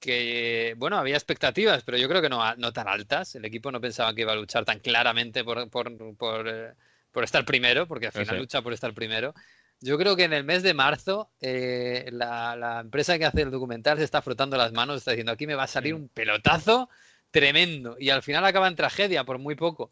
que 0.00 0.74
bueno, 0.78 0.96
había 0.96 1.16
expectativas, 1.16 1.82
pero 1.84 1.98
yo 1.98 2.08
creo 2.08 2.22
que 2.22 2.28
no, 2.30 2.56
no 2.56 2.72
tan 2.72 2.88
altas. 2.88 3.34
El 3.34 3.44
equipo 3.44 3.70
no 3.70 3.80
pensaba 3.80 4.14
que 4.14 4.22
iba 4.22 4.32
a 4.32 4.36
luchar 4.36 4.64
tan 4.64 4.78
claramente 4.80 5.44
por, 5.44 5.68
por, 5.68 6.16
por 6.16 6.48
eh, 6.48 6.72
por 7.12 7.24
estar 7.24 7.44
primero, 7.44 7.86
porque 7.86 8.06
al 8.06 8.12
final 8.12 8.38
lucha 8.38 8.62
por 8.62 8.72
estar 8.72 8.92
primero. 8.94 9.34
Yo 9.80 9.96
creo 9.96 10.16
que 10.16 10.24
en 10.24 10.32
el 10.32 10.44
mes 10.44 10.62
de 10.62 10.74
marzo 10.74 11.30
eh, 11.40 12.08
la, 12.12 12.80
empresa 12.80 13.18
que 13.18 13.24
hace 13.24 13.42
el 13.42 13.50
documental 13.50 13.98
se 13.98 14.04
está 14.04 14.22
frotando 14.22 14.56
las 14.56 14.72
manos, 14.72 14.98
está 14.98 15.12
diciendo 15.12 15.32
aquí 15.32 15.46
me 15.46 15.54
va 15.54 15.64
a 15.64 15.68
salir 15.68 15.94
un 15.94 16.08
pelotazo 16.08 16.88
tremendo 17.30 17.96
y 17.98 18.10
al 18.10 18.22
final 18.22 18.44
acaba 18.44 18.68
en 18.68 18.76
tragedia 18.76 19.24
por 19.24 19.38
muy 19.38 19.54
poco. 19.54 19.90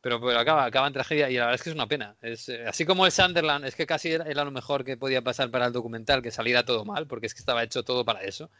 Pero, 0.00 0.20
pero 0.20 0.38
acaba, 0.38 0.64
acaba 0.64 0.88
en 0.88 0.92
tragedia 0.94 1.30
y 1.30 1.34
la 1.34 1.42
verdad 1.44 1.54
es 1.54 1.62
que 1.62 1.70
es 1.70 1.76
una 1.76 1.86
pena. 1.86 2.16
Es, 2.22 2.48
eh, 2.48 2.64
así 2.66 2.84
como 2.84 3.06
el 3.06 3.12
Sunderland, 3.12 3.64
es 3.66 3.76
que 3.76 3.86
casi 3.86 4.10
era, 4.12 4.44
lo 4.44 4.50
mejor 4.50 4.84
que 4.84 4.96
podía 4.96 5.22
pasar 5.22 5.50
para 5.50 5.66
el 5.66 5.72
documental, 5.72 6.22
que 6.22 6.32
saliera 6.32 6.64
todo 6.64 6.84
mal, 6.84 7.06
porque 7.06 7.26
es 7.26 7.34
que 7.34 7.40
estaba 7.40 7.62
hecho 7.62 7.84
todo 7.84 8.04
para 8.04 8.22
eso. 8.24 8.50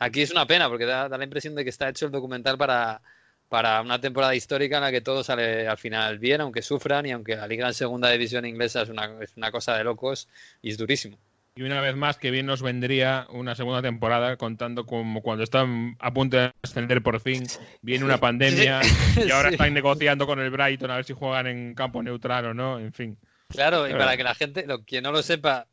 Aquí 0.00 0.22
es 0.22 0.32
una 0.32 0.46
pena, 0.46 0.68
porque 0.68 0.86
da, 0.86 1.08
da 1.08 1.18
la 1.18 1.24
impresión 1.24 1.54
de 1.54 1.64
que 1.64 1.70
está 1.70 1.88
hecho 1.88 2.06
el 2.06 2.12
documental 2.12 2.58
para, 2.58 3.02
para 3.50 3.80
una 3.82 4.00
temporada 4.00 4.34
histórica 4.34 4.76
en 4.78 4.82
la 4.84 4.92
que 4.92 5.00
todo 5.00 5.24
sale 5.24 5.68
al 5.68 5.78
final 5.78 6.18
bien, 6.20 6.40
aunque 6.40 6.62
sufran 6.62 7.06
y 7.06 7.12
aunque 7.12 7.36
la 7.36 7.48
liga 7.48 7.66
en 7.68 7.74
segunda 7.74 8.10
división 8.10 8.46
inglesa 8.46 8.82
es 8.82 8.88
una, 8.90 9.22
es 9.22 9.36
una 9.36 9.50
cosa 9.52 9.76
de 9.76 9.84
locos 9.84 10.28
y 10.62 10.70
es 10.70 10.78
durísimo. 10.78 11.18
Y 11.60 11.62
una 11.62 11.82
vez 11.82 11.94
más, 11.94 12.16
que 12.16 12.30
bien 12.30 12.46
nos 12.46 12.62
vendría 12.62 13.26
una 13.28 13.54
segunda 13.54 13.82
temporada 13.82 14.38
contando 14.38 14.86
como 14.86 15.20
cuando 15.20 15.44
están 15.44 15.94
a 15.98 16.10
punto 16.10 16.38
de 16.38 16.52
ascender 16.62 17.02
por 17.02 17.20
fin, 17.20 17.46
viene 17.82 18.02
una 18.02 18.16
pandemia 18.16 18.80
y 19.26 19.30
ahora 19.30 19.50
están 19.50 19.74
negociando 19.74 20.26
con 20.26 20.40
el 20.40 20.48
Brighton 20.48 20.90
a 20.90 20.96
ver 20.96 21.04
si 21.04 21.12
juegan 21.12 21.48
en 21.48 21.74
campo 21.74 22.02
neutral 22.02 22.46
o 22.46 22.54
no, 22.54 22.78
en 22.78 22.94
fin. 22.94 23.18
Claro, 23.50 23.86
y 23.86 23.92
para 23.92 24.16
que 24.16 24.24
la 24.24 24.34
gente, 24.34 24.66
lo, 24.66 24.84
quien 24.84 25.02
no 25.02 25.12
lo 25.12 25.22
sepa, 25.22 25.66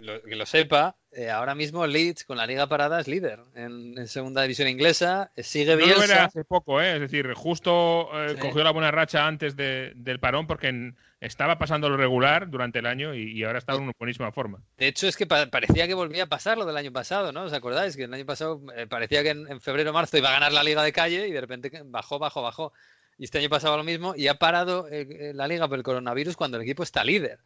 que 0.00 0.34
lo 0.34 0.46
sepa, 0.46 0.96
eh, 1.16 1.30
ahora 1.30 1.54
mismo 1.54 1.86
Leeds 1.86 2.24
con 2.24 2.36
la 2.36 2.46
Liga 2.46 2.66
Parada 2.66 3.00
es 3.00 3.06
líder 3.06 3.40
en, 3.54 4.06
segunda 4.08 4.42
división 4.42 4.68
inglesa, 4.68 5.30
eh, 5.36 5.42
sigue 5.42 5.76
bien. 5.76 5.90
No 5.90 6.14
hace 6.20 6.44
poco, 6.44 6.80
¿eh? 6.80 6.94
es 6.94 7.00
decir, 7.00 7.32
justo 7.34 8.08
cogió 8.40 8.64
la 8.64 8.72
buena 8.72 8.90
racha 8.90 9.26
antes 9.26 9.56
del 9.56 10.18
parón 10.20 10.46
porque 10.46 10.92
estaba 11.20 11.58
pasando 11.58 11.88
lo 11.88 11.96
regular 11.96 12.50
durante 12.50 12.80
el 12.80 12.86
año 12.86 13.14
y, 13.14 13.42
ahora 13.44 13.58
está 13.58 13.74
en 13.74 13.82
una 13.82 13.92
buenísima 13.98 14.32
forma. 14.32 14.58
De 14.76 14.88
hecho, 14.88 15.06
es 15.06 15.16
que 15.16 15.26
parecía 15.26 15.86
que 15.86 15.94
volvía 15.94 16.24
a 16.24 16.28
pasar 16.28 16.58
lo 16.58 16.66
del 16.66 16.76
año 16.76 16.92
pasado, 16.92 17.32
¿no? 17.32 17.44
¿Os 17.44 17.52
acordáis? 17.52 17.96
Que 17.96 18.04
el 18.04 18.14
año 18.14 18.26
pasado 18.26 18.60
parecía 18.88 19.22
que 19.22 19.30
en, 19.30 19.60
febrero 19.60 19.90
o 19.90 19.92
marzo 19.94 20.18
iba 20.18 20.30
a 20.30 20.32
ganar 20.32 20.52
la 20.52 20.64
Liga 20.64 20.82
de 20.82 20.92
Calle 20.92 21.28
y 21.28 21.32
de 21.32 21.40
repente 21.40 21.70
bajó, 21.84 22.18
bajó, 22.18 22.42
bajó. 22.42 22.72
Y 23.18 23.24
este 23.24 23.38
año 23.38 23.48
pasaba 23.48 23.76
lo 23.76 23.84
mismo 23.84 24.14
y 24.16 24.26
ha 24.26 24.34
parado 24.34 24.88
la 24.90 25.46
liga 25.46 25.68
por 25.68 25.78
el 25.78 25.84
coronavirus 25.84 26.36
cuando 26.36 26.56
el 26.56 26.64
equipo 26.64 26.82
está 26.82 27.04
líder. 27.04 27.38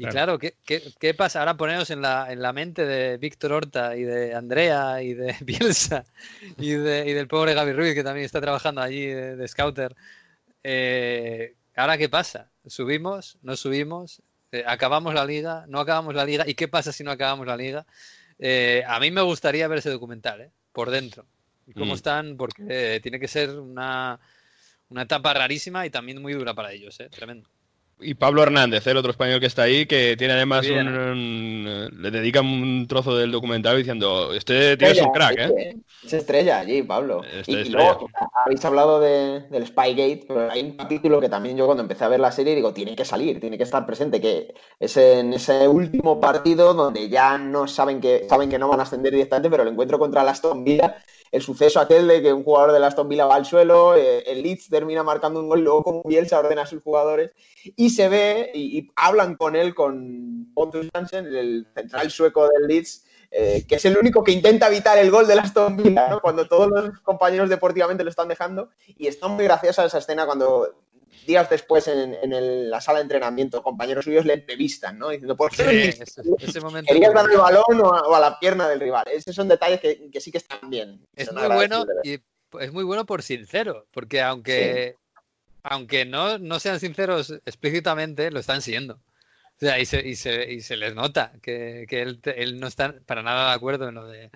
Y 0.00 0.06
claro, 0.06 0.38
¿qué, 0.38 0.54
qué, 0.64 1.14
pasa? 1.14 1.40
Ahora 1.40 1.56
ponemos 1.56 1.90
en 1.90 2.00
la, 2.00 2.32
en 2.32 2.40
la 2.40 2.52
mente 2.52 2.86
de 2.86 3.16
Víctor 3.16 3.52
Horta 3.52 3.96
y 3.96 4.04
de 4.04 4.32
Andrea 4.32 5.02
y 5.02 5.12
de 5.12 5.34
Bielsa 5.40 6.04
y, 6.56 6.70
de, 6.70 7.08
y 7.08 7.12
del 7.12 7.26
pobre 7.26 7.52
Gaby 7.52 7.72
Ruiz, 7.72 7.94
que 7.94 8.04
también 8.04 8.24
está 8.24 8.40
trabajando 8.40 8.80
allí 8.80 9.06
de, 9.06 9.48
scouter. 9.48 9.96
Eh, 10.62 11.56
¿Ahora 11.74 11.98
qué 11.98 12.08
pasa? 12.08 12.48
¿Subimos? 12.64 13.38
¿No 13.42 13.56
subimos? 13.56 14.22
Eh, 14.52 14.62
¿Acabamos 14.64 15.14
la 15.14 15.24
liga? 15.24 15.64
¿No 15.66 15.80
acabamos 15.80 16.14
la 16.14 16.24
liga? 16.24 16.44
¿Y 16.46 16.54
qué 16.54 16.68
pasa 16.68 16.92
si 16.92 17.02
no 17.02 17.10
acabamos 17.10 17.48
la 17.48 17.56
liga? 17.56 17.84
Eh, 18.38 18.84
a 18.86 19.00
mí 19.00 19.10
me 19.10 19.22
gustaría 19.22 19.66
ver 19.66 19.78
ese 19.78 19.90
documental, 19.90 20.42
¿eh? 20.42 20.50
Por 20.70 20.92
dentro. 20.92 21.26
¿Cómo 21.74 21.94
mm. 21.94 21.96
están? 21.96 22.36
Porque 22.36 23.00
tiene 23.02 23.18
que 23.18 23.26
ser 23.26 23.50
una, 23.58 24.20
una 24.90 25.02
etapa 25.02 25.34
rarísima 25.34 25.84
y 25.86 25.90
también 25.90 26.22
muy 26.22 26.34
dura 26.34 26.54
para 26.54 26.70
ellos, 26.70 27.00
¿eh? 27.00 27.08
Tremendo 27.08 27.48
y 28.00 28.14
Pablo 28.14 28.42
Hernández, 28.42 28.86
el 28.86 28.96
otro 28.96 29.10
español 29.10 29.40
que 29.40 29.46
está 29.46 29.62
ahí, 29.62 29.86
que 29.86 30.16
tiene 30.16 30.34
además 30.34 30.66
un, 30.68 31.90
le 32.00 32.10
dedica 32.10 32.40
un 32.40 32.86
trozo 32.88 33.16
del 33.16 33.32
documental 33.32 33.76
diciendo, 33.76 34.32
este 34.32 34.76
tío 34.76 34.88
es 34.88 35.00
un 35.00 35.12
crack, 35.12 35.38
¿eh? 35.38 35.76
Es 36.04 36.12
estrella 36.12 36.60
allí, 36.60 36.82
Pablo. 36.82 37.22
y, 37.46 37.68
luego, 37.70 38.08
habéis 38.44 38.64
hablado 38.64 39.00
del 39.00 39.66
Spygate, 39.66 40.24
pero 40.28 40.50
hay 40.50 40.62
un 40.62 40.76
capítulo 40.76 41.20
que 41.20 41.28
también 41.28 41.56
yo 41.56 41.66
cuando 41.66 41.82
empecé 41.82 42.04
a 42.04 42.08
ver 42.08 42.20
la 42.20 42.30
serie 42.30 42.54
digo, 42.54 42.72
tiene 42.72 42.94
que 42.94 43.04
salir, 43.04 43.40
tiene 43.40 43.58
que 43.58 43.64
estar 43.64 43.84
presente, 43.84 44.20
que 44.20 44.54
es 44.78 44.96
en 44.96 45.32
ese 45.32 45.66
último 45.66 46.20
partido 46.20 46.74
donde 46.74 47.08
ya 47.08 47.36
no 47.36 47.66
saben 47.66 48.00
que, 48.00 48.26
saben 48.28 48.48
que 48.48 48.58
no 48.58 48.68
van 48.68 48.80
a 48.80 48.84
ascender 48.84 49.12
directamente, 49.12 49.50
pero 49.50 49.64
el 49.64 49.70
encuentro 49.70 49.98
contra 49.98 50.22
el 50.22 50.28
Aston 50.28 50.64
Villa 50.64 51.02
el 51.30 51.42
suceso 51.42 51.80
aquel 51.80 52.08
de 52.08 52.22
que 52.22 52.32
un 52.32 52.44
jugador 52.44 52.72
de 52.72 52.84
Aston 52.84 53.08
Villa 53.08 53.26
va 53.26 53.36
al 53.36 53.46
suelo, 53.46 53.94
eh, 53.96 54.24
el 54.26 54.42
Leeds 54.42 54.68
termina 54.68 55.02
marcando 55.02 55.40
un 55.40 55.48
gol, 55.48 55.60
luego 55.60 55.82
como 55.82 56.02
Bielsa 56.04 56.38
ordena 56.38 56.62
a 56.62 56.66
sus 56.66 56.82
jugadores 56.82 57.32
y 57.76 57.90
se 57.90 58.08
ve 58.08 58.50
y, 58.54 58.90
hablan 58.96 59.36
con 59.36 59.56
él, 59.56 59.74
con 59.74 60.52
Pontus 60.54 60.88
Janssen, 60.92 61.26
el 61.26 61.66
central 61.74 62.10
sueco 62.10 62.48
del 62.48 62.66
Leeds, 62.66 63.04
eh, 63.30 63.64
que 63.68 63.74
es 63.74 63.84
el 63.84 63.98
único 63.98 64.24
que 64.24 64.32
intenta 64.32 64.68
evitar 64.68 64.96
el 64.98 65.10
gol 65.10 65.26
del 65.26 65.38
Aston 65.38 65.76
Villa, 65.76 66.18
cuando 66.22 66.48
todos 66.48 66.68
los 66.68 67.00
compañeros 67.00 67.50
deportivamente 67.50 68.04
lo 68.04 68.10
están 68.10 68.28
dejando. 68.28 68.70
Y 68.86 69.06
está 69.06 69.28
muy 69.28 69.44
graciosa 69.44 69.84
esa 69.84 69.98
escena 69.98 70.24
cuando 70.24 70.74
días 71.26 71.48
después 71.50 71.88
en, 71.88 72.70
la 72.70 72.80
sala 72.80 72.98
de 72.98 73.04
entrenamiento, 73.04 73.62
compañeros 73.62 74.04
suyos 74.04 74.24
le 74.24 74.34
entrevistan, 74.34 74.98
¿no? 74.98 75.10
Diciendo, 75.10 75.36
¿por 75.36 75.50
qué 75.50 75.88
ese, 75.88 76.60
momento 76.60 76.92
querías 76.92 77.14
dar 77.14 77.30
el 77.30 77.36
balón 77.36 77.80
o 77.80 78.14
a, 78.14 78.20
la 78.20 78.38
pierna 78.38 78.68
del 78.68 78.80
rival? 78.80 79.04
Esos 79.12 79.34
son 79.34 79.48
detalles 79.48 79.80
que, 79.80 80.20
sí 80.20 80.30
que 80.30 80.38
están 80.38 80.70
bien. 80.70 81.06
Es 81.14 81.32
muy 81.32 81.46
bueno 81.46 81.86
y 82.02 82.18
es 82.60 82.72
muy 82.72 82.84
bueno 82.84 83.04
por 83.04 83.22
sincero, 83.22 83.86
porque 83.90 84.22
aunque, 84.22 84.96
aunque 85.62 86.04
no, 86.04 86.38
no 86.38 86.60
sean 86.60 86.80
sinceros 86.80 87.30
explícitamente, 87.44 88.30
lo 88.30 88.40
están 88.40 88.62
siendo. 88.62 88.94
O 88.94 89.60
sea, 89.60 89.78
y 89.80 89.86
se, 89.86 90.06
y 90.06 90.14
se, 90.14 90.52
y 90.52 90.60
se 90.60 90.76
les 90.76 90.94
nota 90.94 91.32
que, 91.42 91.84
que 91.88 92.02
él, 92.02 92.20
él, 92.24 92.60
no 92.60 92.68
está 92.68 92.94
para 93.06 93.24
nada 93.24 93.48
de 93.48 93.56
acuerdo 93.56 93.88
en 93.88 93.96
lo 93.96 94.06
de 94.06 94.30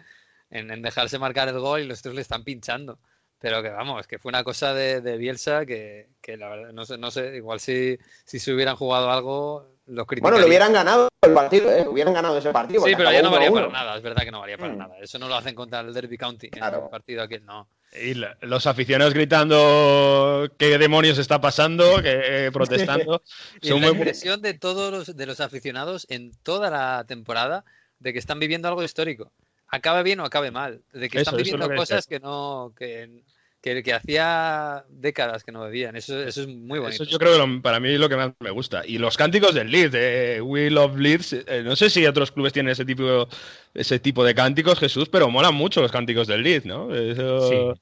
en, 0.51 0.83
dejarse 0.83 1.19
marcar 1.19 1.49
el 1.49 1.59
gol 1.59 1.81
y 1.81 1.87
los 1.87 2.03
tres 2.03 2.15
le 2.15 2.21
están 2.21 2.45
pinchando. 2.45 2.99
Pero 3.43 3.61
que 3.61 3.71
vamos, 3.71 4.07
que 4.07 4.21
fue 4.21 4.29
una 4.29 4.45
cosa 4.45 4.73
de, 4.73 5.17
Bielsa 5.17 5.67
que, 5.67 6.07
la 6.39 6.49
verdad, 6.49 6.73
no 6.73 6.85
sé, 6.85 6.97
no 6.97 7.11
sé, 7.11 7.35
igual 7.35 7.59
si, 7.59 7.99
si 8.25 8.39
se 8.39 8.55
hubieran 8.55 8.77
jugado 8.77 9.11
algo, 9.11 9.67
los 9.87 10.07
Bueno, 10.21 10.39
lo 10.39 10.47
hubieran 10.47 10.73
ganado 10.73 11.09
el 11.23 11.33
partido, 11.33 11.73
¿eh? 11.73 11.85
hubieran 11.89 12.15
ganado 12.15 12.39
ese 12.39 12.53
partido. 12.53 12.85
Sí, 12.85 12.95
pero 12.97 13.11
ya 13.11 13.21
no 13.21 13.33
valía 13.33 13.51
para 13.51 13.69
nada, 13.69 13.97
es 13.97 14.03
verdad 14.03 14.23
que 14.23 14.31
no 14.31 14.39
valía 14.39 14.57
para 14.57 14.75
mm. 14.75 14.79
nada. 14.79 14.95
Eso 15.01 15.19
no 15.19 15.27
lo 15.27 15.35
hacen 15.35 15.57
contra 15.57 15.81
el 15.81 15.93
Derby 15.93 16.17
County, 16.17 16.51
claro. 16.51 16.79
en 16.79 16.85
el 16.85 16.91
partido 16.91 17.23
aquí 17.25 17.41
no. 17.41 17.67
Y 18.01 18.15
los 18.43 18.67
aficionados 18.69 19.13
gritando 19.13 20.49
qué 20.57 20.79
demonios 20.79 21.19
está 21.19 21.41
pasando, 21.41 22.01
que, 22.01 22.47
eh, 22.47 22.53
protestando. 22.53 23.25
y 23.61 23.71
la 23.71 23.89
impresión 23.89 24.41
de 24.41 24.55
todos 24.55 24.93
los, 24.93 25.17
de 25.17 25.27
los 25.27 25.41
aficionados 25.41 26.07
en 26.11 26.31
toda 26.45 26.71
la 26.71 27.05
temporada 27.09 27.65
de 27.99 28.13
que 28.13 28.21
están 28.21 28.39
viviendo 28.39 28.69
algo 28.69 28.85
histórico 28.85 29.33
acabe 29.73 30.03
bien 30.03 30.21
o 30.21 30.25
acabe 30.25 30.51
mal, 30.51 30.83
de 30.93 31.09
que 31.09 31.19
están 31.19 31.37
viviendo 31.37 31.69
cosas 31.75 32.07
que 32.07 32.21
no, 32.21 32.73
que, 32.77 33.25
que, 33.63 33.93
hacía 33.95 34.85
décadas 34.91 35.45
que 35.45 35.53
no 35.53 35.63
bebían. 35.63 35.95
Eso, 35.95 36.21
eso 36.21 36.43
es 36.43 36.49
muy 36.49 36.81
bonito. 36.81 37.03
Eso 37.03 37.11
yo 37.11 37.19
creo 37.19 37.37
que 37.39 37.61
para 37.61 37.79
mí 37.79 37.91
es 37.91 38.01
lo 38.01 38.09
que 38.09 38.17
más 38.17 38.33
me 38.41 38.51
gusta. 38.51 38.83
Y 38.85 38.99
los 38.99 39.17
cánticos 39.17 39.55
del 39.55 39.71
Leeds, 39.71 39.93
de 39.93 40.41
We 40.43 40.71
Love 40.71 40.97
Leeds, 40.97 41.33
eh, 41.33 41.63
no 41.65 41.77
sé 41.77 41.89
si 41.89 42.05
otros 42.05 42.33
clubes 42.33 42.53
tienen 42.53 42.73
ese 42.73 42.85
tipo, 42.85 43.29
ese 43.73 44.01
tipo 44.01 44.25
de 44.25 44.35
cánticos, 44.35 44.81
Jesús, 44.81 45.09
pero 45.09 45.31
molan 45.31 45.55
mucho 45.55 45.81
los 45.81 45.93
cánticos 45.93 46.27
del 46.27 46.43
Leeds, 46.43 46.67
¿no? 46.67 46.89
Sí. 46.93 47.81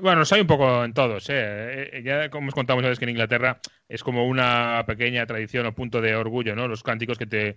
Bueno, 0.00 0.20
los 0.20 0.32
hay 0.32 0.42
un 0.42 0.46
poco 0.46 0.84
en 0.84 0.94
todos. 0.94 1.28
¿eh? 1.30 1.90
eh 1.92 2.02
ya 2.04 2.30
como 2.30 2.48
os 2.48 2.54
contamos 2.54 2.82
sabes 2.82 2.98
que 2.98 3.06
en 3.06 3.10
Inglaterra 3.10 3.60
es 3.88 4.02
como 4.02 4.26
una 4.26 4.84
pequeña 4.86 5.26
tradición 5.26 5.66
o 5.66 5.74
punto 5.74 6.00
de 6.00 6.14
orgullo, 6.14 6.54
¿no? 6.54 6.68
Los 6.68 6.82
cánticos 6.82 7.18
que 7.18 7.26
te 7.26 7.56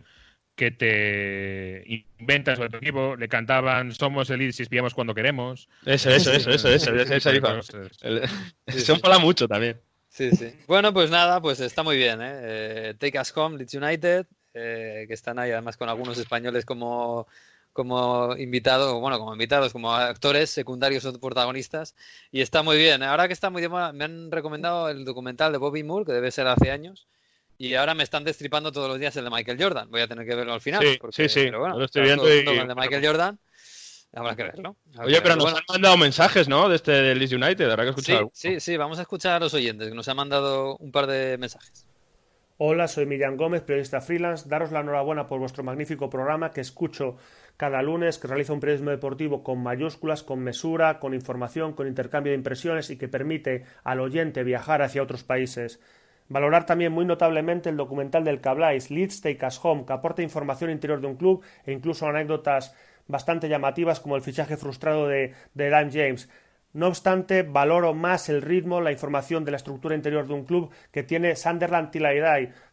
que 0.60 0.72
te 0.72 1.86
inventas 2.20 2.58
sobre 2.58 2.70
tu 2.70 2.78
equipo, 2.78 3.16
le 3.16 3.30
cantaban 3.30 3.94
Somos 3.94 4.30
el 4.30 4.52
si 4.52 4.64
espiamos 4.64 4.94
cuando 4.94 5.16
queremos. 5.16 5.70
Eso, 5.86 6.10
eso, 6.10 6.34
eso, 6.34 6.50
eso, 6.50 6.68
eso, 6.68 6.94
eso, 6.94 7.30
eso 8.68 9.00
mola 9.02 9.20
mucho 9.20 9.48
también. 9.48 9.80
Sí, 10.10 10.32
sí. 10.32 10.54
Bueno, 10.68 10.92
pues 10.94 11.10
nada, 11.12 11.42
pues 11.42 11.62
está 11.62 11.82
muy 11.82 11.96
bien, 11.96 12.22
¿eh? 12.22 12.34
eh 12.34 12.94
Take 13.00 13.18
Us 13.22 13.32
Home, 13.38 13.58
Leeds 13.58 13.74
United, 13.76 14.26
eh, 14.54 15.06
que 15.08 15.14
están 15.14 15.40
ahí 15.40 15.52
además 15.52 15.78
con 15.78 15.88
algunos 15.88 16.18
españoles 16.18 16.66
como, 16.66 17.26
como 17.72 18.36
invitados, 18.36 19.00
bueno, 19.00 19.18
como 19.18 19.32
invitados, 19.32 19.72
como 19.72 19.94
actores 19.94 20.50
secundarios 20.50 21.06
o 21.06 21.18
protagonistas, 21.22 21.96
y 22.34 22.42
está 22.42 22.64
muy 22.64 22.76
bien. 22.78 23.02
Ahora 23.02 23.28
que 23.28 23.34
está 23.34 23.50
muy 23.50 23.62
bien, 23.62 23.72
me 23.94 24.04
han 24.04 24.30
recomendado 24.30 24.90
el 24.90 25.06
documental 25.06 25.54
de 25.54 25.58
Bobby 25.58 25.84
Moore, 25.84 26.06
que 26.06 26.12
debe 26.12 26.32
ser 26.32 26.48
hace 26.48 26.70
años, 26.70 27.08
y 27.60 27.76
ahora 27.76 27.94
me 27.94 28.04
están 28.04 28.24
destripando 28.24 28.72
todos 28.72 28.88
los 28.88 28.98
días 28.98 29.16
el 29.18 29.26
de 29.26 29.30
Michael 29.30 29.62
Jordan. 29.62 29.92
Voy 29.92 30.00
a 30.00 30.08
tener 30.08 30.26
que 30.26 30.34
verlo 30.34 30.54
al 30.54 30.62
final. 30.62 30.82
Sí, 30.82 30.98
sí, 31.12 31.30
sí. 31.30 31.42
Pero 31.44 31.60
bueno, 31.60 31.78
lo 31.78 31.86
estoy 31.86 32.04
viendo. 32.04 32.28
Y... 32.28 32.40
El 32.40 32.68
de 32.68 32.74
Michael 32.74 33.06
Jordan. 33.06 33.38
Habrá 34.14 34.36
que 34.36 34.44
verlo. 34.44 34.78
Oye, 34.98 35.22
pero 35.22 35.36
nos 35.36 35.54
han 35.54 35.64
mandado 35.68 35.98
mensajes, 35.98 36.48
¿no? 36.48 36.70
De 36.70 36.78
este 36.78 36.94
de 36.94 37.14
Leeds 37.16 37.34
United. 37.34 37.70
Habrá 37.70 37.84
que 37.84 37.90
escuchar. 37.90 38.28
Sí, 38.32 38.54
sí, 38.54 38.60
sí. 38.62 38.78
Vamos 38.78 38.98
a 38.98 39.02
escuchar 39.02 39.34
a 39.34 39.40
los 39.40 39.54
oyentes, 39.54 39.90
que 39.90 39.94
nos 39.94 40.08
han 40.08 40.16
mandado 40.16 40.78
un 40.78 40.94
par 40.94 41.06
de 41.06 41.38
mensajes. 41.38 41.86
Hola, 42.58 42.88
soy 42.88 43.06
Miriam 43.06 43.36
Gómez, 43.36 43.62
periodista 43.62 44.00
freelance. 44.00 44.48
Daros 44.48 44.72
la 44.72 44.80
enhorabuena 44.80 45.28
por 45.28 45.40
vuestro 45.40 45.62
magnífico 45.64 46.10
programa 46.10 46.52
que 46.52 46.62
escucho 46.62 47.18
cada 47.58 47.82
lunes, 47.82 48.20
que 48.20 48.28
realiza 48.30 48.54
un 48.54 48.62
periodismo 48.62 48.90
deportivo 48.90 49.44
con 49.44 49.62
mayúsculas, 49.62 50.24
con 50.24 50.40
mesura, 50.40 51.00
con 51.00 51.14
información, 51.14 51.74
con 51.74 51.88
intercambio 51.88 52.32
de 52.32 52.38
impresiones 52.38 52.90
y 52.90 52.98
que 52.98 53.10
permite 53.10 53.66
al 53.84 54.00
oyente 54.00 54.44
viajar 54.44 54.82
hacia 54.82 55.04
otros 55.04 55.24
países. 55.24 55.82
Valorar 56.30 56.66
también 56.66 56.92
muy 56.92 57.06
notablemente 57.06 57.70
el 57.70 57.78
documental 57.78 58.24
del 58.24 58.40
Cablais, 58.40 58.92
Leeds 58.92 59.22
Take 59.22 59.46
Us 59.46 59.60
Home, 59.64 59.86
que 59.86 59.94
aporta 59.94 60.22
información 60.22 60.70
interior 60.70 61.02
de 61.02 61.08
un 61.08 61.16
club 61.16 61.44
e 61.66 61.72
incluso 61.72 62.08
anécdotas 62.08 62.76
bastante 63.08 63.50
llamativas 63.50 64.00
como 64.00 64.16
el 64.16 64.22
fichaje 64.22 64.56
frustrado 64.56 65.08
de, 65.08 65.34
de 65.56 65.70
Dan 65.70 65.92
James. 65.92 66.30
No 66.72 66.88
obstante, 66.88 67.42
valoro 67.42 67.96
más 67.96 68.30
el 68.30 68.44
ritmo, 68.44 68.80
la 68.80 68.92
información 68.92 69.44
de 69.44 69.50
la 69.50 69.58
estructura 69.58 69.96
interior 69.96 70.28
de 70.28 70.36
un 70.36 70.46
club 70.46 70.70
que 70.92 71.02
tiene 71.02 71.36
Sunderland 71.36 71.90
Till 71.90 72.06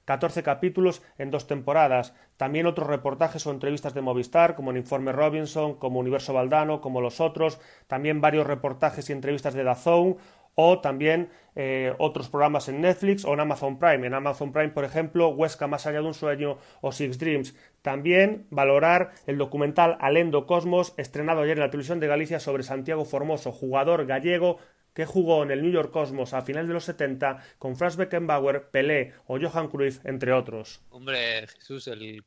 14 0.04 0.42
capítulos 0.42 1.02
en 1.16 1.30
dos 1.30 1.46
temporadas. 1.46 2.12
También 2.36 2.66
otros 2.66 2.88
reportajes 2.88 3.46
o 3.46 3.50
entrevistas 3.50 3.94
de 3.94 4.02
Movistar, 4.02 4.54
como 4.54 4.70
el 4.70 4.76
Informe 4.76 5.12
Robinson, 5.12 5.76
como 5.76 5.98
Universo 5.98 6.34
Valdano, 6.34 6.82
como 6.82 7.00
los 7.00 7.20
otros. 7.22 7.58
También 7.86 8.20
varios 8.20 8.46
reportajes 8.46 9.08
y 9.08 9.14
entrevistas 9.14 9.54
de 9.54 9.64
Dazón 9.64 10.18
o 10.56 10.80
también 10.80 11.28
eh, 11.54 11.94
otros 11.98 12.28
programas 12.28 12.68
en 12.68 12.80
Netflix 12.80 13.24
o 13.24 13.34
en 13.34 13.40
Amazon 13.40 13.78
Prime. 13.78 14.06
En 14.06 14.14
Amazon 14.14 14.52
Prime, 14.52 14.70
por 14.70 14.84
ejemplo, 14.84 15.28
Huesca 15.28 15.68
más 15.68 15.86
allá 15.86 16.00
de 16.00 16.06
un 16.06 16.14
sueño 16.14 16.58
o 16.80 16.90
Six 16.90 17.18
Dreams. 17.18 17.54
También 17.82 18.46
valorar 18.50 19.12
el 19.26 19.38
documental 19.38 19.96
Alendo 20.00 20.46
Cosmos, 20.46 20.94
estrenado 20.96 21.42
ayer 21.42 21.56
en 21.56 21.62
la 21.62 21.70
televisión 21.70 22.00
de 22.00 22.08
Galicia 22.08 22.40
sobre 22.40 22.64
Santiago 22.64 23.04
Formoso, 23.04 23.52
jugador 23.52 24.06
gallego 24.06 24.58
que 24.94 25.04
jugó 25.04 25.42
en 25.42 25.50
el 25.50 25.60
New 25.60 25.70
York 25.70 25.90
Cosmos 25.90 26.32
a 26.32 26.40
finales 26.40 26.68
de 26.68 26.74
los 26.74 26.84
70 26.84 27.42
con 27.58 27.76
Franz 27.76 27.98
Beckenbauer, 27.98 28.70
Pelé 28.70 29.12
o 29.26 29.38
Johan 29.38 29.68
Cruyff, 29.68 30.00
entre 30.06 30.32
otros. 30.32 30.80
Hombre, 30.88 31.46
Jesús, 31.48 31.86
el, 31.88 32.22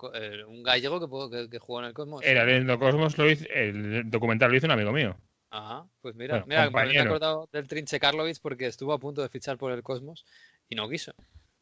un 0.47 0.61
gallego 0.61 0.99
que, 0.99 1.49
que, 1.49 1.57
jugó 1.57 1.79
en 1.79 1.85
el 1.87 1.93
Cosmos. 1.93 2.21
Era 2.23 2.43
el 2.43 2.67
Cosmos, 2.77 3.17
lo 3.17 3.27
hizo, 3.27 3.45
el 3.51 4.07
documental 4.11 4.51
lo 4.51 4.57
hizo 4.57 4.67
un 4.67 4.71
amigo 4.71 4.91
mío. 4.91 5.17
Ajá, 5.51 5.87
pues 6.01 6.15
mira, 6.15 6.43
mira 6.45 6.69
me 6.69 6.93
he 6.93 6.99
acordado 6.99 7.49
del 7.51 7.67
Trinche 7.67 7.99
Karlovic 7.99 8.39
porque 8.41 8.67
estuvo 8.67 8.93
a 8.93 8.99
punto 8.99 9.21
de 9.21 9.29
fichar 9.29 9.57
por 9.57 9.71
el 9.71 9.81
Cosmos 9.81 10.25
y 10.67 10.75
no 10.75 10.87
quiso. 10.87 11.13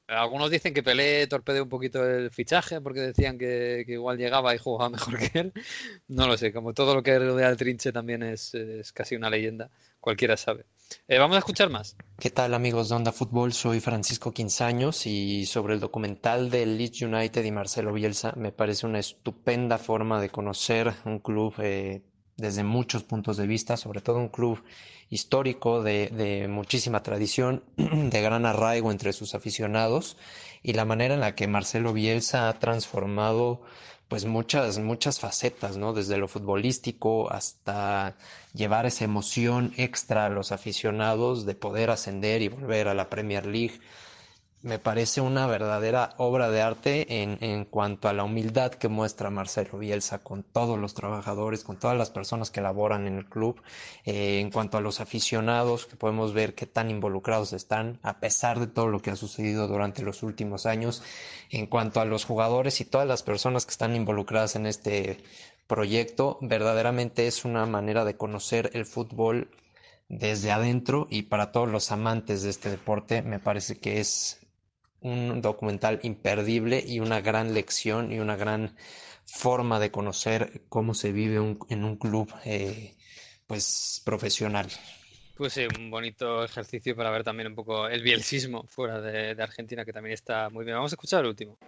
Algunos 0.08 0.50
dicen 0.50 0.74
que 0.74 0.84
Pelé 0.84 1.28
torpedeó 1.28 1.64
un 1.64 1.70
poquito 1.70 2.06
el 2.06 2.32
fichaje 2.32 2.80
porque 2.80 3.02
decían 3.02 3.38
que, 3.38 3.84
igual 3.88 4.18
llegaba 4.18 4.56
y 4.56 4.58
jugaba 4.58 4.90
mejor 4.90 5.18
que 5.20 5.40
él. 5.40 5.54
No 6.08 6.28
lo 6.28 6.38
sé, 6.38 6.54
como 6.54 6.74
todo 6.74 6.96
lo 6.96 7.04
que 7.04 7.20
rodea 7.20 7.50
al 7.50 7.58
trinche 7.58 7.92
también 7.92 8.24
es, 8.24 8.54
casi 8.94 9.16
una 9.16 9.30
leyenda, 9.30 9.70
cualquiera 10.00 10.38
sabe. 10.38 10.66
Eh, 11.10 11.20
vamos 11.20 11.36
a 11.36 11.40
escuchar 11.40 11.70
más. 11.70 11.98
¿Qué 12.18 12.30
tal 12.30 12.54
amigos 12.54 12.88
de 12.88 12.96
Onda 12.96 13.12
Fútbol? 13.12 13.52
Soy 13.52 13.82
Francisco 13.82 14.34
Quinzaños 14.34 15.06
y 15.06 15.46
sobre 15.46 15.74
el 15.74 15.82
documental 15.82 16.50
de 16.50 16.66
Leeds 16.66 17.02
United 17.02 17.44
y 17.44 17.52
Marcelo 17.52 17.92
Bielsa 17.92 18.32
me 18.38 18.54
parece 18.54 18.86
una 18.86 19.00
estupenda 19.00 19.78
forma 19.78 20.22
de 20.22 20.30
conocer 20.30 20.94
un 21.04 21.20
club 21.20 21.54
eh, 21.60 22.02
desde 22.38 22.64
muchos 22.64 23.04
puntos 23.04 23.36
de 23.38 23.48
vista, 23.48 23.78
sobre 23.78 24.02
todo 24.02 24.18
un 24.18 24.30
club 24.30 24.64
histórico 25.10 25.84
de, 25.84 26.08
de, 26.08 26.48
muchísima 26.48 27.04
tradición, 27.04 27.64
de 27.78 28.22
gran 28.22 28.46
arraigo 28.46 28.92
entre 28.92 29.14
sus 29.14 29.36
aficionados 29.36 30.18
y 30.64 30.74
la 30.74 30.86
manera 30.86 31.16
en 31.16 31.20
la 31.20 31.36
que 31.36 31.48
Marcelo 31.48 31.94
Bielsa 31.94 32.48
ha 32.48 32.60
transformado 32.60 33.62
pues 34.08 34.26
muchas, 34.26 34.80
muchas 34.80 35.20
facetas, 35.20 35.78
¿no? 35.78 35.94
Desde 35.94 36.18
lo 36.18 36.28
futbolístico 36.28 37.30
hasta 37.32 38.16
llevar 38.54 38.86
esa 38.86 39.04
emoción 39.04 39.74
extra 39.76 40.26
a 40.26 40.30
los 40.30 40.52
aficionados 40.52 41.46
de 41.46 41.56
poder 41.56 41.90
ascender 41.90 42.42
y 42.42 42.48
volver 42.48 42.88
a 42.88 42.94
la 42.94 43.10
Premier 43.10 43.46
League 43.46 43.80
me 44.64 44.80
parece 44.80 45.22
una 45.22 45.46
verdadera 45.46 46.16
obra 46.18 46.50
de 46.50 46.62
arte 46.62 47.22
en, 47.22 47.38
en, 47.42 47.64
cuanto 47.64 48.10
a 48.10 48.14
la 48.14 48.24
humildad 48.24 48.72
que 48.72 48.88
muestra 48.88 49.30
Marcelo 49.30 49.78
Bielsa 49.78 50.20
con 50.20 50.42
todos 50.42 50.80
los 50.80 50.96
trabajadores, 50.96 51.64
con 51.64 51.78
todas 51.78 51.96
las 51.96 52.10
personas 52.10 52.50
que 52.50 52.62
laboran 52.62 53.06
en 53.06 53.18
el 53.18 53.26
club, 53.26 53.62
eh, 54.04 54.40
en 54.40 54.50
cuanto 54.50 54.78
a 54.78 54.82
los 54.82 55.00
aficionados, 55.00 55.86
que 55.86 55.96
podemos 55.96 56.34
ver 56.34 56.56
qué 56.56 56.66
tan 56.66 56.90
involucrados 56.90 57.54
están, 57.54 58.00
a 58.02 58.20
pesar 58.20 58.60
de 58.60 58.68
todo 58.68 58.88
lo 58.88 59.00
que 59.00 59.12
ha 59.12 59.16
sucedido 59.16 59.68
durante 59.68 60.02
los 60.02 60.24
últimos 60.24 60.66
años, 60.66 61.04
en 61.52 61.68
cuanto 61.68 62.02
a 62.02 62.06
los 62.06 62.26
jugadores 62.26 62.82
y 62.82 62.86
todas 62.86 63.08
las 63.08 63.22
personas 63.22 63.66
que 63.66 63.72
están 63.72 63.96
involucradas 63.96 64.56
en 64.56 64.66
este 64.66 65.24
proyecto, 65.68 66.40
verdaderamente 66.42 67.28
es 67.28 67.46
una 67.46 67.66
manera 67.68 68.06
de 68.06 68.18
conocer 68.18 68.72
el 68.74 68.86
fútbol 68.86 69.52
desde 70.10 70.52
adentro 70.52 71.08
y 71.10 71.24
para 71.24 71.52
todos 71.52 71.70
los 71.70 71.92
amantes 71.92 72.42
de 72.42 72.50
este 72.50 72.70
deporte 72.70 73.22
me 73.22 73.40
parece 73.40 73.78
que 73.78 74.00
es 74.00 74.40
un 75.02 75.42
documental 75.42 76.00
imperdible 76.04 76.84
y 76.86 77.00
una 77.00 77.22
gran 77.22 77.54
lección 77.54 78.12
y 78.12 78.20
una 78.20 78.36
gran 78.36 78.76
forma 79.26 79.80
de 79.80 79.92
conocer 79.92 80.64
cómo 80.70 80.94
se 80.94 81.12
vive 81.12 81.36
en 81.70 81.84
un 81.84 81.98
club 81.98 82.34
eh, 82.46 82.96
pues 83.46 84.02
profesional. 84.06 84.68
Pues 85.38 85.54
sí, 85.54 85.68
un 85.78 85.92
bonito 85.92 86.44
ejercicio 86.44 86.96
para 86.96 87.12
ver 87.12 87.24
también 87.24 87.48
un 87.48 87.56
poco 87.56 87.88
el 87.88 88.02
bielsismo 88.02 88.66
fuera 88.68 89.00
de, 89.00 89.42
Argentina, 89.42 89.86
que 89.86 89.94
también 89.94 90.14
está 90.14 90.50
muy 90.50 90.66
bien. 90.66 90.76
Vamos 90.76 90.92
a 90.92 90.96
escuchar 90.96 91.22
el 91.22 91.28
último. 91.28 91.60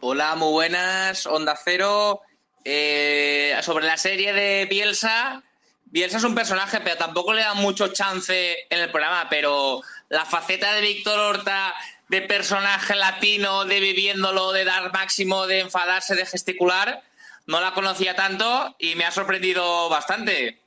Hola, 0.00 0.34
muy 0.34 0.50
buenas, 0.50 1.26
Onda 1.26 1.54
Cero. 1.62 2.22
Eh, 2.64 3.54
sobre 3.62 3.84
la 3.84 3.98
serie 3.98 4.32
de 4.32 4.64
Bielsa, 4.64 5.44
Bielsa 5.90 6.18
es 6.18 6.24
un 6.24 6.34
personaje, 6.34 6.80
pero 6.80 6.96
tampoco 6.96 7.32
le 7.32 7.42
da 7.42 7.54
mucho 7.54 7.88
chance 7.88 8.66
en 8.68 8.80
el 8.80 8.90
programa, 8.90 9.26
pero 9.30 9.80
la 10.10 10.24
faceta 10.24 10.74
de 10.74 10.82
Víctor 10.82 11.18
Horta 11.18 11.74
de 12.08 12.22
personaje 12.22 12.94
latino, 12.94 13.64
de 13.64 13.80
viviéndolo, 13.80 14.52
de 14.52 14.64
dar 14.64 14.92
máximo, 14.92 15.46
de 15.46 15.60
enfadarse, 15.60 16.14
de 16.14 16.26
gesticular, 16.26 17.02
no 17.46 17.60
la 17.60 17.72
conocía 17.72 18.14
tanto 18.14 18.74
y 18.78 18.94
me 18.94 19.04
ha 19.04 19.10
sorprendido 19.10 19.88
bastante. 19.88 20.60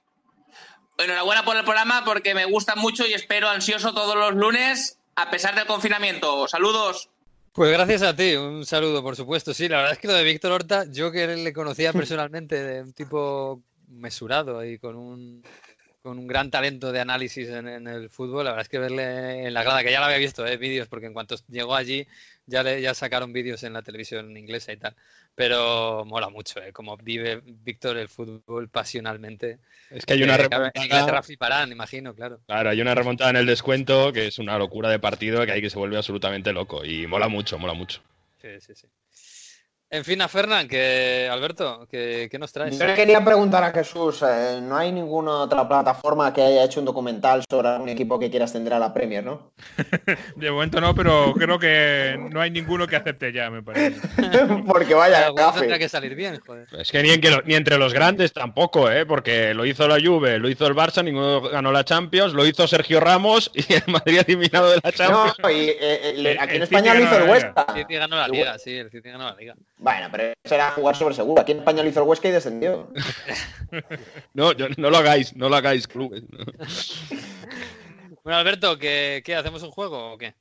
Enhorabuena 0.98 1.44
por 1.44 1.58
el 1.58 1.64
programa 1.64 2.04
porque 2.06 2.36
me 2.36 2.46
gusta 2.46 2.76
mucho 2.76 3.06
y 3.06 3.14
espero 3.14 3.50
ansioso 3.50 3.94
todos 3.94 4.16
los 4.16 4.34
lunes 4.34 5.00
a 5.16 5.30
pesar 5.30 5.56
del 5.56 5.66
confinamiento. 5.66 6.48
Saludos. 6.48 7.10
Pues 7.54 7.72
gracias 7.72 8.02
a 8.02 8.16
ti, 8.16 8.36
un 8.36 8.66
saludo 8.66 9.04
por 9.04 9.16
supuesto. 9.16 9.54
Sí, 9.54 9.68
la 9.68 9.78
verdad 9.78 9.94
es 9.94 10.00
que 10.00 10.08
lo 10.08 10.14
de 10.14 10.24
Víctor 10.24 10.54
Horta, 10.54 10.86
yo 10.90 11.12
que 11.12 11.28
le 11.28 11.54
conocía 11.54 11.92
personalmente 11.94 12.64
de 12.64 12.82
un 12.82 12.94
tipo 12.94 13.62
mesurado 13.92 14.66
y 14.66 14.80
con 14.80 14.96
un 14.96 15.44
con 16.02 16.18
un 16.18 16.28
gran 16.28 16.50
talento 16.50 16.92
de 16.92 17.00
análisis 17.00 17.48
en, 17.50 17.88
el 17.88 18.10
fútbol. 18.10 18.46
La 18.46 18.52
verdad 18.52 18.64
es 18.64 18.70
que 18.70 18.80
verle 18.80 19.46
en 19.46 19.54
la 19.54 19.64
grada, 19.64 19.84
que 19.84 19.92
ya 19.92 20.00
lo 20.00 20.06
había 20.06 20.18
visto, 20.18 20.46
eh, 20.46 20.58
vídeos, 20.58 20.88
porque 20.88 21.06
en 21.06 21.14
cuanto 21.14 21.36
llegó 21.48 21.76
allí 21.76 22.08
ya, 22.48 22.64
le, 22.64 22.82
ya 22.82 22.94
sacaron 22.94 23.32
vídeos 23.32 23.64
en 23.64 23.74
la 23.74 23.84
televisión 23.84 24.36
inglesa 24.36 24.72
y 24.74 24.78
tal. 24.78 24.96
Pero 25.36 26.04
mola 26.06 26.30
mucho, 26.30 26.62
eh, 26.62 26.74
como 26.74 26.98
vive 26.98 27.42
Víctor 27.44 27.98
el 27.98 28.10
fútbol 28.10 28.68
pasionalmente. 28.70 29.60
Es 29.90 30.06
que 30.06 30.14
hay 30.14 30.24
una 30.24 30.38
remontada. 30.38 31.22
fliparán, 31.22 31.72
imagino, 31.72 32.16
claro. 32.16 32.40
Claro, 32.48 32.70
hay 32.72 32.82
una 32.82 32.96
remontada 32.96 33.30
en 33.30 33.38
el 33.38 33.46
descuento 33.46 34.12
que 34.12 34.28
es 34.28 34.40
una 34.40 34.58
locura 34.58 34.90
de 34.90 35.00
partido 35.00 35.46
que 35.46 35.52
hay 35.52 35.62
que 35.62 35.70
se 35.70 35.78
vuelve 35.78 35.98
absolutamente 35.98 36.52
loco. 36.52 36.84
Y 36.84 37.06
mola 37.08 37.28
mucho, 37.28 37.60
mola 37.60 37.74
mucho. 37.74 38.02
Sí, 38.42 38.50
sí, 38.60 38.74
sí. 38.74 38.88
En 39.94 40.06
fin, 40.06 40.22
a 40.22 40.30
Fernán, 40.30 40.70
que 40.70 41.28
Alberto, 41.30 41.86
¿qué, 41.92 42.30
nos 42.40 42.54
traes? 42.54 42.80
Yo 42.80 42.88
le 42.88 42.96
quería 42.96 43.26
preguntar 43.26 43.62
a 43.62 43.72
Jesús, 43.72 44.24
eh, 44.26 44.62
¿no 44.62 44.78
hay 44.78 44.90
ninguna 44.90 45.42
otra 45.42 45.68
plataforma 45.68 46.32
que 46.32 46.42
haya 46.42 46.64
hecho 46.64 46.80
un 46.80 46.86
documental 46.86 47.44
sobre 47.50 47.76
un 47.76 47.90
equipo 47.90 48.18
que 48.18 48.30
quiera 48.30 48.46
ascender 48.46 48.74
a 48.74 48.80
la 48.80 48.94
Premier, 48.94 49.22
no? 49.22 49.52
de 50.38 50.50
momento 50.50 50.80
no, 50.80 50.96
pero 50.96 51.34
creo 51.34 51.60
que 51.60 52.18
no 52.32 52.40
hay 52.40 52.52
ninguno 52.52 52.88
que 52.88 52.96
acepte 52.96 53.34
ya, 53.34 53.50
me 53.50 53.64
parece. 53.64 54.00
porque 54.66 54.94
vaya, 54.94 55.30
tendrá 55.60 55.78
que 55.78 55.90
salir 55.90 56.16
bien, 56.16 56.40
joder. 56.40 56.70
Es 56.72 56.90
que 56.90 57.04
ni, 57.04 57.10
ni, 57.44 57.56
entre 57.56 57.78
los 57.78 57.94
grandes 57.94 58.32
tampoco, 58.32 58.90
¿eh? 58.90 59.06
Porque 59.06 59.54
lo 59.54 59.66
hizo 59.66 59.90
la 59.90 59.98
Juve, 60.02 60.40
lo 60.40 60.48
hizo 60.48 60.68
el 60.68 60.74
Barça, 60.74 61.04
ninguno 61.04 61.42
ganó 61.42 61.74
la 61.74 61.84
Champions, 61.84 62.32
lo 62.34 62.46
hizo 62.46 62.66
Sergio 62.66 63.02
Ramos 63.02 63.52
y 63.54 63.74
el 63.74 63.84
Madrid 63.88 64.20
ha 64.20 64.22
eliminado 64.22 64.70
de 64.72 64.80
la 64.82 64.92
Champions. 64.94 65.36
No, 65.38 65.50
y 65.50 65.68
eh, 65.68 65.78
eh, 65.82 66.38
aquí 66.40 66.56
en 66.56 66.62
España 66.62 66.94
lo 66.94 67.04
hizo 67.04 67.18
el 67.18 67.30
Huesca. 67.30 67.66
El 67.68 67.82
City 67.82 67.96
ganó 67.96 68.16
la 68.16 68.30
Liga, 68.30 68.58
sí, 68.58 68.78
el 68.78 68.90
City 68.90 69.10
ganó 69.10 69.26
la 69.26 69.36
Liga. 69.36 69.56
Bueno, 69.82 70.10
pero 70.12 70.34
eso 70.44 70.56
era 70.56 70.72
jugar 70.72 70.96
sobre 70.96 71.16
seguro. 71.16 71.42
Aquí 71.42 71.54
en 71.54 71.58
España 71.58 71.82
lo 71.82 71.90
hizo 71.90 72.02
el 72.02 72.08
Huesca 72.08 72.30
y 72.30 72.32
descendió. 72.32 72.94
no, 74.36 74.52
no 74.78 74.90
lo 74.92 74.98
hagáis, 74.98 75.36
no 75.36 75.50
lo 75.50 75.56
hagáis, 75.56 75.88
clubes. 75.88 76.24
Bueno, 78.24 78.38
Alberto, 78.38 78.78
¿qué, 78.78 79.24
¿hacemos 79.36 79.64
un 79.64 79.72
juego 79.72 80.14
o 80.14 80.18
qué? 80.20 80.36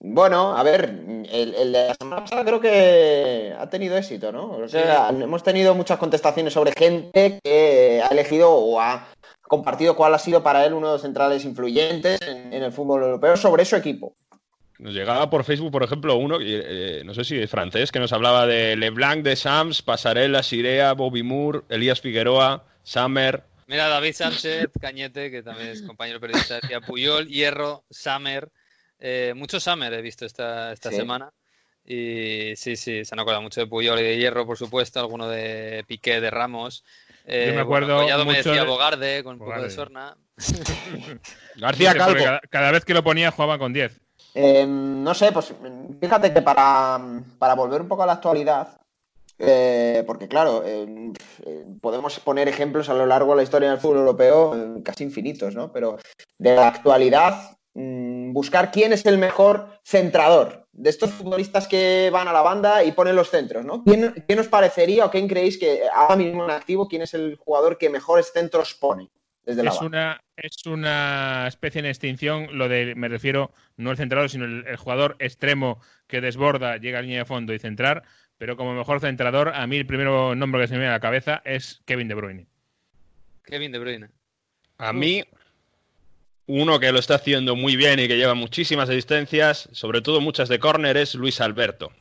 Bueno, 0.00 0.54
a 0.54 0.62
ver, 0.62 0.84
el, 1.30 1.52
de 1.52 1.64
la 1.64 1.94
semana 1.94 2.24
pasada 2.24 2.44
creo 2.44 2.60
que 2.60 3.54
ha 3.58 3.70
tenido 3.70 3.96
éxito, 3.96 4.30
¿no? 4.32 4.50
O 4.50 4.68
sea, 4.68 5.08
hemos 5.08 5.42
tenido 5.42 5.74
muchas 5.74 5.98
contestaciones 5.98 6.52
sobre 6.52 6.72
gente 6.72 7.40
que 7.42 8.02
ha 8.04 8.08
elegido 8.08 8.50
o 8.50 8.78
ha 8.78 9.08
compartido 9.40 9.96
cuál 9.96 10.12
ha 10.12 10.18
sido 10.18 10.42
para 10.42 10.66
él 10.66 10.74
uno 10.74 10.88
de 10.88 10.92
los 10.92 11.02
centrales 11.02 11.46
influyentes 11.46 12.20
en 12.20 12.52
el 12.52 12.70
fútbol 12.70 13.02
europeo 13.02 13.38
sobre 13.38 13.64
su 13.64 13.76
equipo. 13.76 14.14
Nos 14.82 14.94
llegaba 14.94 15.30
por 15.30 15.44
Facebook, 15.44 15.70
por 15.70 15.84
ejemplo, 15.84 16.16
uno, 16.16 16.38
eh, 16.40 17.02
no 17.04 17.14
sé 17.14 17.22
si 17.22 17.38
es 17.38 17.48
francés, 17.48 17.92
que 17.92 18.00
nos 18.00 18.12
hablaba 18.12 18.48
de 18.48 18.74
Leblanc, 18.74 19.22
de 19.22 19.36
Sams, 19.36 19.80
Pasarela, 19.80 20.42
Sirea, 20.42 20.92
Bobby 20.94 21.22
Moore, 21.22 21.60
Elías 21.68 22.00
Figueroa, 22.00 22.64
Summer. 22.82 23.44
Mira, 23.68 23.86
David 23.86 24.12
Sánchez, 24.12 24.70
Cañete, 24.80 25.30
que 25.30 25.44
también 25.44 25.68
es 25.68 25.82
compañero 25.82 26.18
periodista, 26.18 26.56
decía 26.56 26.80
Puyol, 26.80 27.28
Hierro, 27.28 27.84
Summer. 27.90 28.50
Eh, 28.98 29.34
mucho 29.36 29.60
Summer 29.60 29.92
he 29.92 30.02
visto 30.02 30.26
esta, 30.26 30.72
esta 30.72 30.90
semana. 30.90 31.32
Y 31.84 32.56
sí, 32.56 32.74
sí, 32.74 33.04
se 33.04 33.14
han 33.14 33.20
acordado 33.20 33.42
mucho 33.42 33.60
de 33.60 33.68
Puyol 33.68 34.00
y 34.00 34.02
de 34.02 34.18
Hierro, 34.18 34.46
por 34.46 34.58
supuesto, 34.58 34.98
alguno 34.98 35.28
de 35.28 35.84
Piqué, 35.86 36.20
de 36.20 36.30
Ramos. 36.30 36.82
Eh, 37.24 37.46
Yo 37.50 37.54
me 37.54 37.60
acuerdo. 37.60 38.02
Bueno, 38.02 38.24
me 38.24 38.38
decía 38.38 38.64
Bogarde, 38.64 39.22
con 39.22 39.34
un 39.34 39.38
poco 39.38 39.62
de 39.62 39.70
sorna. 39.70 40.16
García 41.54 41.94
Calvo. 41.94 42.18
Cada, 42.18 42.40
cada, 42.50 42.72
vez 42.72 42.84
que 42.84 42.94
lo 42.94 43.04
ponía 43.04 43.30
jugaba 43.30 43.58
con 43.58 43.72
10. 43.72 44.02
Em, 44.34 45.02
no 45.02 45.14
sé, 45.14 45.30
pues 45.32 45.52
fíjate 46.00 46.32
que 46.32 46.42
para, 46.42 46.98
volver 47.56 47.82
un 47.82 47.88
poco 47.88 48.02
a 48.02 48.06
la 48.06 48.14
actualidad, 48.14 48.78
eh, 49.38 50.04
porque 50.06 50.28
claro, 50.28 50.64
em, 50.64 51.12
eh, 51.44 51.66
podemos 51.80 52.18
poner 52.20 52.48
ejemplos 52.48 52.88
a 52.88 52.94
lo 52.94 53.06
largo 53.06 53.32
de 53.32 53.36
la 53.36 53.42
historia 53.42 53.70
del 53.70 53.80
fútbol 53.80 53.98
europeo 53.98 54.54
em, 54.54 54.82
casi 54.82 55.04
infinitos, 55.04 55.54
¿no? 55.54 55.70
Pero 55.72 55.98
de 56.38 56.54
la 56.56 56.68
actualidad, 56.68 57.58
mm, 57.74 58.32
buscar 58.32 58.70
quién 58.70 58.92
es 58.92 59.04
el 59.04 59.18
mejor 59.18 59.80
centrador 59.84 60.66
de 60.72 60.88
estos 60.88 61.10
futbolistas 61.10 61.68
que 61.68 62.08
van 62.10 62.28
a 62.28 62.32
la 62.32 62.40
banda 62.40 62.82
y 62.84 62.92
ponen 62.92 63.16
los 63.16 63.30
centros, 63.30 63.64
¿no? 63.64 63.84
¿Quién, 63.84 64.24
quién 64.26 64.38
os 64.38 64.48
parecería 64.48 65.04
o 65.04 65.10
quién 65.10 65.28
creéis 65.28 65.58
que 65.58 65.82
ahora 65.92 66.16
mismo 66.16 66.44
en 66.44 66.50
activo, 66.50 66.88
quién 66.88 67.02
es 67.02 67.12
el 67.12 67.36
jugador 67.36 67.76
que 67.76 67.90
mejores 67.90 68.32
centros 68.32 68.74
pone? 68.74 69.10
es, 69.44 69.80
una, 69.80 70.20
es 70.42 70.66
una 70.66 71.46
especie 71.46 71.78
en 71.78 71.86
extinción, 71.86 72.58
lo 72.58 72.68
de, 72.68 72.94
me 72.96 73.08
refiero, 73.08 73.52
no 73.76 73.92
el 73.92 73.96
centrador, 73.96 74.28
sino 74.28 74.44
el, 74.44 74.76
jugador 74.76 75.16
extremo 75.20 75.80
que 76.08 76.20
desborda, 76.20 76.76
llega 76.78 76.98
a 76.98 77.02
línea 77.02 77.20
de 77.20 77.24
fondo 77.24 77.54
y 77.54 77.60
centrar, 77.60 78.02
pero 78.38 78.56
como 78.56 78.74
mejor 78.74 79.00
centrador, 79.00 79.50
a 79.54 79.66
mí 79.68 79.76
el 79.76 79.86
primer 79.86 80.08
nombre 80.36 80.60
que 80.60 80.66
se 80.66 80.74
me 80.74 80.80
viene 80.80 80.90
a 80.90 80.96
la 80.96 81.00
cabeza 81.00 81.42
es 81.44 81.80
Kevin 81.86 82.08
De 82.08 82.14
Bruyne. 82.14 82.46
Kevin 83.44 83.70
De 83.70 83.78
Bruyne. 83.78 84.08
A 84.78 84.92
mí, 84.92 85.22
uno 86.46 86.80
que 86.80 86.90
lo 86.90 86.98
está 86.98 87.14
haciendo 87.14 87.54
muy 87.54 87.76
bien 87.76 88.00
y 88.00 88.08
que 88.08 88.16
lleva 88.16 88.34
muchísimas 88.34 88.88
asistencias, 88.88 89.68
sobre 89.72 90.00
todo 90.00 90.20
muchas 90.20 90.48
de 90.48 90.58
córner, 90.58 90.96
es 90.96 91.14
Luis 91.14 91.40
Alberto. 91.40 91.92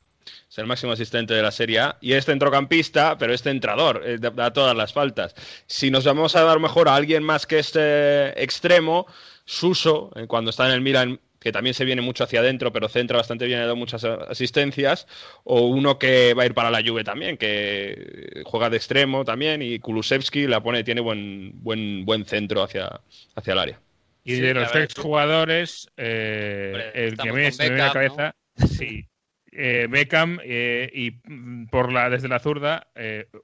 Es 0.52 0.57
el 0.57 0.65
máximo 0.65 0.91
asistente 0.91 1.34
de 1.34 1.41
la 1.41 1.52
Serie 1.52 1.80
A 1.80 1.98
y 2.02 2.11
es 2.11 2.26
centrocampista, 2.26 3.18
pero 3.18 3.34
es 3.34 3.41
centrador, 3.41 4.03
eh, 4.06 4.18
da 4.19 4.52
todas 4.52 4.76
las 4.76 4.91
faltas. 4.91 5.34
Si 5.65 5.90
nos 5.90 6.03
vamos 6.03 6.36
a 6.36 6.44
dar 6.44 6.60
mejor 6.60 6.90
a 6.90 6.95
alguien 6.95 7.23
más 7.23 7.48
que 7.48 7.57
este 7.57 8.44
extremo, 8.44 9.07
Suso, 9.45 10.11
eh, 10.14 10.28
cuando 10.28 10.49
está 10.49 10.68
en 10.68 10.73
el 10.73 10.82
Milan, 10.82 11.22
que 11.40 11.53
también 11.53 11.73
se 11.73 11.86
viene 11.86 12.02
mucho 12.02 12.26
hacia 12.26 12.41
adentro, 12.41 12.73
pero 12.73 12.90
centra 12.90 13.15
bastante 13.15 13.45
bien, 13.45 13.60
ha 13.60 13.64
dado 13.64 13.78
muchas 13.78 14.03
asistencias, 14.03 15.07
o 15.45 15.68
uno 15.68 15.98
que 15.98 16.34
va 16.34 16.44
a 16.44 16.48
ir 16.48 16.53
para 16.53 16.69
la 16.69 16.84
Juve 16.86 17.06
también, 17.06 17.38
que 17.38 18.44
juega 18.44 18.69
de 18.69 18.76
extremo 18.76 19.23
también, 19.23 19.61
y 19.61 19.80
Kulusevski 19.80 20.48
la 20.48 20.61
pone, 20.61 20.84
tiene 20.84 20.99
buen, 20.99 21.64
buen, 21.64 22.03
buen 22.03 22.26
centro 22.26 22.61
hacia, 22.61 22.99
hacia 23.36 23.53
el 23.53 23.60
área. 23.60 23.80
Y 24.26 24.34
de 24.34 24.53
los 24.53 24.69
tres 24.69 24.94
jugadores, 24.95 25.90
eh, 25.95 26.91
el 26.94 27.18
que 27.18 27.32
me, 27.32 27.49
viene 27.52 27.82
a 27.82 27.88
la 27.88 27.94
cabeza, 27.94 28.36
sí, 28.68 29.07
eh, 29.52 29.88
Beckham 29.90 30.40
eh, 30.44 30.90
y 30.94 31.19
mm, 31.23 31.68
por 31.68 31.91
la 31.91 32.10
desde 32.10 32.28
la 32.28 32.40
zurda, 32.40 32.88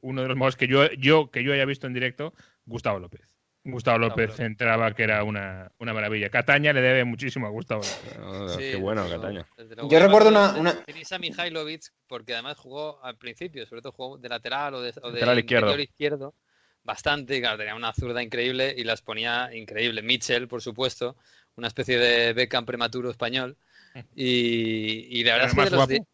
uno 0.01 0.21
de 0.21 0.27
los 0.27 0.37
mejores 0.37 0.55
que 0.55 0.67
yo, 0.67 0.89
yo 0.93 1.31
que 1.31 1.43
yo 1.43 1.53
haya 1.53 1.65
visto 1.65 1.87
en 1.87 1.93
directo, 1.93 2.33
Gustavo 2.65 2.99
López. 2.99 3.37
Gustavo 3.63 3.97
López 3.97 4.39
entraba, 4.39 4.93
que 4.93 5.03
era 5.03 5.23
una, 5.23 5.71
maravilla. 5.79 6.29
Cataña 6.29 6.71
le 6.71 6.81
debe 6.81 7.03
muchísimo 7.03 7.47
a 7.47 7.49
Gustavo 7.49 7.81
López. 7.81 8.57
qué 8.57 8.77
bueno, 8.77 9.07
Cataña. 9.09 9.45
Yo 9.89 9.99
recuerdo 9.99 10.29
una. 10.29 10.53
una... 10.53 10.71
a 10.71 11.19
Mihailovic, 11.19 11.91
porque 12.07 12.33
además 12.33 12.57
jugó 12.57 13.03
al 13.03 13.17
principio, 13.17 13.65
sobre 13.65 13.81
todo 13.81 13.91
jugó 13.91 14.17
de 14.17 14.29
lateral 14.29 14.75
o 14.75 14.81
de, 14.81 14.89
izquierdo. 15.37 15.77
izquierdo. 15.77 16.33
Bastante, 16.83 17.41
claro, 17.41 17.57
tenía 17.57 17.75
una 17.75 17.91
zurda 17.91 18.23
increíble 18.23 18.73
y 18.77 18.85
las 18.85 19.01
ponía 19.01 19.53
increíble. 19.53 20.01
Mitchell, 20.01 20.47
por 20.47 20.61
supuesto, 20.61 21.17
una 21.57 21.67
especie 21.67 21.97
de 21.97 22.31
Beckham 22.31 22.65
prematuro 22.65 23.09
español. 23.09 23.57
Y, 24.15 25.19
y 25.19 25.23
la 25.23 25.33
verdad 25.33 25.49
es 25.49 25.55
que 25.55 25.63
de 25.63 25.69
los, 25.71 26.07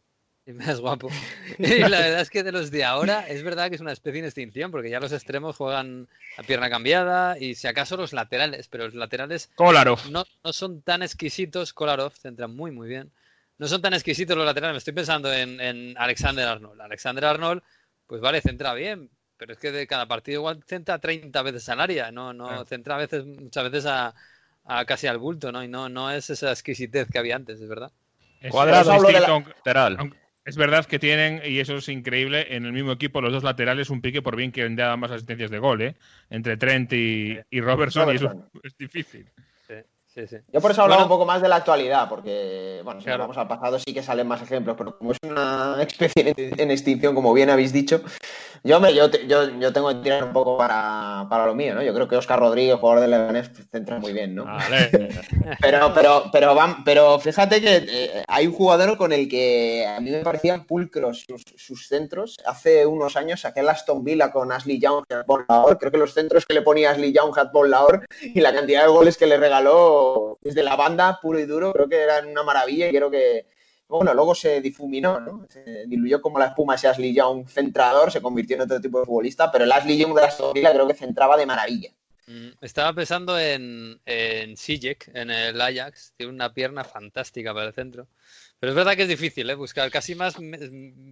y 0.46 0.52
más 0.54 0.80
guapo. 0.80 1.10
Y 1.60 1.80
la 1.80 2.00
verdad 2.00 2.22
es 2.22 2.30
que 2.30 2.44
de 2.44 2.52
los 2.52 2.72
de 2.72 2.84
ahora 2.84 3.28
es 3.28 3.44
verdad 3.44 3.70
que 3.70 3.76
es 3.76 3.82
una 3.82 3.94
especie 3.94 4.22
de 4.22 4.28
extinción, 4.28 4.72
porque 4.72 4.90
ya 4.90 5.00
los 5.00 5.14
extremos 5.14 5.56
juegan 5.56 6.10
a 6.38 6.44
pierna 6.44 6.70
cambiada 6.70 7.38
y 7.40 7.56
si 7.56 7.68
acaso 7.68 7.96
los 7.96 8.14
laterales, 8.14 8.68
pero 8.68 8.86
los 8.86 8.96
laterales 8.96 9.50
Kolarov. 9.56 10.00
No, 10.10 10.26
no 10.44 10.54
son 10.54 10.82
tan 10.82 11.02
exquisitos. 11.02 11.74
Kolarov 11.74 12.14
centra 12.14 12.48
muy, 12.48 12.72
muy 12.72 12.90
bien. 12.90 13.12
No 13.58 13.68
son 13.68 13.82
tan 13.82 13.94
exquisitos 13.94 14.36
los 14.36 14.46
laterales. 14.46 14.74
Me 14.74 14.78
estoy 14.80 14.94
pensando 14.94 15.32
en, 15.32 15.96
Alexander 15.98 16.48
Arnold. 16.48 16.82
Alexander 16.82 17.26
Arnold, 17.26 17.62
pues 18.08 18.20
vale, 18.20 18.42
centra 18.42 18.74
bien, 18.74 19.10
pero 19.38 19.54
es 19.54 19.60
que 19.60 19.72
de 19.72 19.88
cada 19.88 20.08
partido 20.08 20.42
igual 20.42 20.62
centra 20.66 21.00
30 21.00 21.42
veces 21.42 21.70
al 21.70 21.80
área, 21.80 22.12
no, 22.12 22.34
no 22.34 22.66
centra 22.66 22.96
a 22.96 22.98
veces, 22.98 23.26
muchas 23.26 23.64
veces 23.64 23.86
a, 23.86 24.14
casi 24.88 25.08
al 25.08 25.18
bulto, 25.18 25.52
¿no? 25.52 25.64
Y 25.64 25.68
no, 25.68 25.90
no 25.90 26.12
es 26.12 26.30
esa 26.30 26.52
exquisitez 26.52 27.08
que 27.10 27.20
había 27.20 27.36
antes, 27.36 27.60
es 27.60 27.68
verdad. 27.68 27.92
Cuadrado, 28.50 29.00
lateral. 29.02 30.14
Es 30.46 30.58
verdad 30.58 30.86
que 30.86 31.00
tienen, 31.00 31.42
y 31.46 31.60
eso 31.60 31.78
es 31.78 31.88
increíble, 31.88 32.54
en 32.54 32.66
el 32.66 32.74
mismo 32.74 32.92
equipo 32.92 33.22
los 33.22 33.32
dos 33.32 33.44
laterales 33.44 33.90
un 33.90 34.02
pique 34.02 34.22
por 34.22 34.36
bien 34.36 34.52
que 34.52 34.68
dan 34.68 35.00
más 35.00 35.12
asistencias 35.12 35.50
de 35.50 35.60
gol, 35.60 35.82
¿eh? 35.82 35.96
Entre 36.30 36.58
Trent 36.58 36.92
y, 36.92 37.40
Robertson, 37.62 38.12
y 38.12 38.16
eso 38.16 38.50
es 38.62 38.78
difícil. 38.78 39.26
Yo 40.16 40.62
por 40.62 40.72
eso 40.72 40.84
hablaba 40.84 41.04
un 41.04 41.10
poco 41.10 41.26
más 41.26 41.42
de 41.42 41.50
la 41.50 41.56
actualidad, 41.56 42.08
porque, 42.08 42.82
bueno, 42.84 43.02
si 43.02 43.10
vamos 43.10 43.36
al 43.36 43.48
pasado 43.48 43.80
sí 43.80 43.94
que 43.94 44.04
salen 44.04 44.28
más 44.28 44.42
ejemplos, 44.44 44.76
pero 44.78 44.96
como 44.98 45.12
es 45.12 45.18
una 45.24 45.78
especie 45.82 46.34
en 46.38 46.70
extinción, 46.70 47.16
como 47.16 47.34
bien 47.34 47.50
habéis 47.50 47.74
dicho, 47.74 48.02
yo, 48.64 48.80
me, 48.80 48.94
yo, 48.94 49.10
yo, 49.28 49.50
yo 49.60 49.74
tengo 49.74 49.90
que 49.90 49.96
tirar 49.96 50.24
un 50.24 50.34
poco 50.34 50.56
para, 50.56 51.26
para, 51.30 51.48
lo 51.48 51.56
mío, 51.56 51.74
¿no? 51.74 51.82
Yo 51.82 51.94
creo 51.96 52.08
que 52.08 52.16
Oscar 52.16 52.40
Rodríguez, 52.40 52.80
jugador 52.80 53.02
del 53.02 53.12
Leganés, 53.12 53.50
centra 53.72 53.98
muy 53.98 54.14
bien, 54.14 54.36
¿no? 54.36 54.46
pero, 55.62 55.92
pero, 55.96 56.24
pero, 56.32 56.54
van, 56.54 56.84
pero 56.84 57.20
fíjate 57.20 57.60
que 57.60 57.78
eh, 57.78 58.24
hay 58.28 58.48
un 58.48 58.54
jugador 58.54 58.98
con 58.98 59.14
el 59.14 59.28
que 59.28 59.86
a 59.88 60.00
mí 60.00 60.12
me 60.12 60.20
parecían 60.20 60.66
pulcros 60.66 61.26
sus, 61.56 61.88
centros. 61.88 62.38
Hace 62.46 62.86
unos 62.86 63.18
años 63.18 63.42
saqué 63.42 63.62
el 63.62 63.70
Aston 63.70 64.04
Villa 64.04 64.32
con 64.32 64.52
Ashley 64.52 64.80
Young, 64.80 65.06
Creo 65.08 65.92
que 65.92 65.98
los 65.98 66.14
centros 66.14 66.46
que 66.46 66.54
le 66.54 66.62
ponía 66.62 66.92
Ashley 66.92 67.12
Young, 67.12 67.38
Hatball 67.38 67.72
Laor, 67.72 68.06
y 68.22 68.40
la 68.40 68.54
cantidad 68.54 68.84
de 68.84 68.90
goles 68.90 69.18
que 69.18 69.26
le 69.26 69.38
regaló 69.38 70.03
desde 70.42 70.64
la 70.64 70.76
banda, 70.76 71.20
puro 71.22 71.40
y 71.40 71.46
duro, 71.46 71.74
creo 71.74 71.88
que 71.88 72.02
eran 72.02 72.28
una 72.28 72.44
maravilla 72.44 72.88
y 72.88 72.92
creo 72.92 73.10
que, 73.10 73.46
bueno, 73.88 74.14
luego 74.14 74.36
se 74.36 74.62
difuminó, 74.62 75.20
¿no? 75.20 75.46
Se 75.50 75.86
diluyó 75.88 76.22
como 76.22 76.40
la 76.40 76.48
espuma 76.48 76.76
ese 76.76 76.88
Ashley 76.88 77.14
Young 77.14 77.48
centrador, 77.48 78.12
se 78.12 78.22
convirtió 78.22 78.56
en 78.56 78.64
otro 78.64 78.82
tipo 78.82 79.00
de 79.00 79.06
futbolista, 79.06 79.52
pero 79.52 79.64
el 79.64 79.72
Ashley 79.72 79.98
Young 79.98 80.16
de 80.16 80.22
la 80.22 80.30
historia 80.30 80.72
creo 80.72 80.88
que 80.88 80.94
centraba 80.94 81.38
de 81.38 81.46
maravilla. 81.46 81.92
Mm, 82.28 82.50
estaba 82.62 82.94
pensando 82.94 83.38
en, 83.38 84.00
en 84.06 84.56
Sijek, 84.56 85.12
en 85.14 85.30
el 85.30 85.60
Ajax, 85.60 86.14
tiene 86.16 86.32
una 86.32 86.54
pierna 86.54 86.84
fantástica 86.84 87.54
para 87.54 87.68
el 87.68 87.74
centro. 87.74 88.08
Pero 88.60 88.72
es 88.72 88.76
verdad 88.78 88.96
que 88.96 89.04
es 89.04 89.10
difícil 89.10 89.50
¿eh? 89.50 89.56
buscar. 89.56 89.92
Casi 89.92 90.16
más 90.16 90.38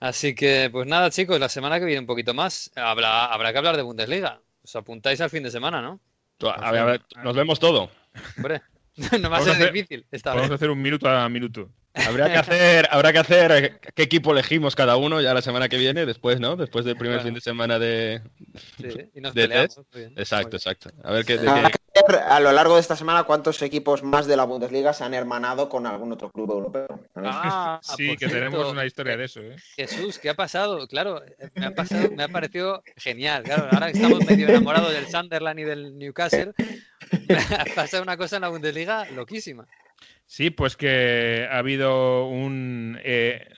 Así 0.00 0.34
que, 0.34 0.68
pues 0.70 0.86
nada, 0.86 1.10
chicos, 1.10 1.40
la 1.40 1.48
semana 1.48 1.78
que 1.78 1.86
viene 1.86 2.00
un 2.00 2.06
poquito 2.06 2.34
más 2.34 2.70
habrá, 2.76 3.32
habrá 3.32 3.50
que 3.50 3.58
hablar 3.58 3.78
de 3.78 3.82
Bundesliga. 3.82 4.42
Os 4.62 4.76
apuntáis 4.76 5.22
al 5.22 5.30
fin 5.30 5.42
de 5.42 5.50
semana, 5.50 5.80
¿no? 5.80 5.98
A 6.50 6.70
ver, 6.70 6.82
a 6.82 6.84
ver, 6.84 7.00
nos 7.24 7.34
vemos 7.34 7.58
todo. 7.58 7.90
Hombre, 8.36 8.60
no 9.20 9.30
va 9.30 9.38
a 9.38 9.42
ser 9.42 9.72
difícil. 9.72 10.04
Esta 10.10 10.34
vamos 10.34 10.50
a 10.50 10.56
hacer 10.56 10.68
un 10.68 10.82
minuto 10.82 11.08
a 11.08 11.26
minuto. 11.30 11.70
Habrá 11.94 12.30
que 12.30 12.38
hacer, 12.38 12.88
habrá 12.90 13.12
que 13.12 13.18
hacer 13.18 13.80
qué 13.94 14.02
equipo 14.02 14.32
elegimos 14.32 14.76
cada 14.76 14.96
uno 14.96 15.20
ya 15.20 15.34
la 15.34 15.42
semana 15.42 15.68
que 15.68 15.78
viene, 15.78 16.06
después, 16.06 16.38
¿no? 16.38 16.56
Después 16.56 16.84
del 16.84 16.96
primer 16.96 17.20
fin 17.20 17.34
de 17.34 17.40
semana 17.40 17.78
de. 17.78 18.22
Sí, 18.76 19.10
y 19.14 19.20
nos 19.20 19.32
peleamos, 19.32 19.80
Exacto, 20.16 20.56
exacto. 20.56 20.90
A 21.02 21.12
ver 21.12 21.24
qué, 21.24 21.38
a 22.28 22.40
lo 22.40 22.52
largo 22.52 22.74
de 22.74 22.80
esta 22.80 22.96
semana 22.96 23.24
cuántos 23.24 23.60
equipos 23.62 24.02
más 24.02 24.26
de 24.26 24.36
la 24.36 24.44
Bundesliga 24.44 24.92
se 24.92 25.04
han 25.04 25.14
hermanado 25.14 25.68
con 25.68 25.86
algún 25.86 26.12
otro 26.12 26.30
club 26.30 26.50
europeo. 26.50 27.00
Ah, 27.16 27.80
sí, 27.96 28.16
que 28.16 28.28
tenemos 28.28 28.70
una 28.70 28.84
historia 28.84 29.16
de 29.16 29.24
eso. 29.24 29.40
¿eh? 29.40 29.56
Jesús, 29.76 30.18
¿qué 30.18 30.30
ha 30.30 30.34
pasado? 30.34 30.86
Claro, 30.86 31.22
me 31.54 31.66
ha, 31.66 31.74
pasado, 31.74 32.10
me 32.12 32.22
ha 32.22 32.28
parecido 32.28 32.82
genial. 32.96 33.42
Claro, 33.42 33.68
ahora 33.72 33.90
estamos 33.90 34.24
medio 34.24 34.48
enamorados 34.48 34.92
del 34.92 35.08
Sunderland 35.08 35.60
y 35.60 35.64
del 35.64 35.98
Newcastle. 35.98 36.52
ha 37.58 37.64
pasado 37.74 38.02
una 38.02 38.16
cosa 38.16 38.36
en 38.36 38.42
la 38.42 38.48
Bundesliga 38.48 39.06
loquísima. 39.10 39.66
Sí, 40.28 40.50
pues 40.50 40.76
que 40.76 41.48
ha 41.50 41.56
habido 41.56 42.26
un. 42.26 43.00
Eh, 43.02 43.48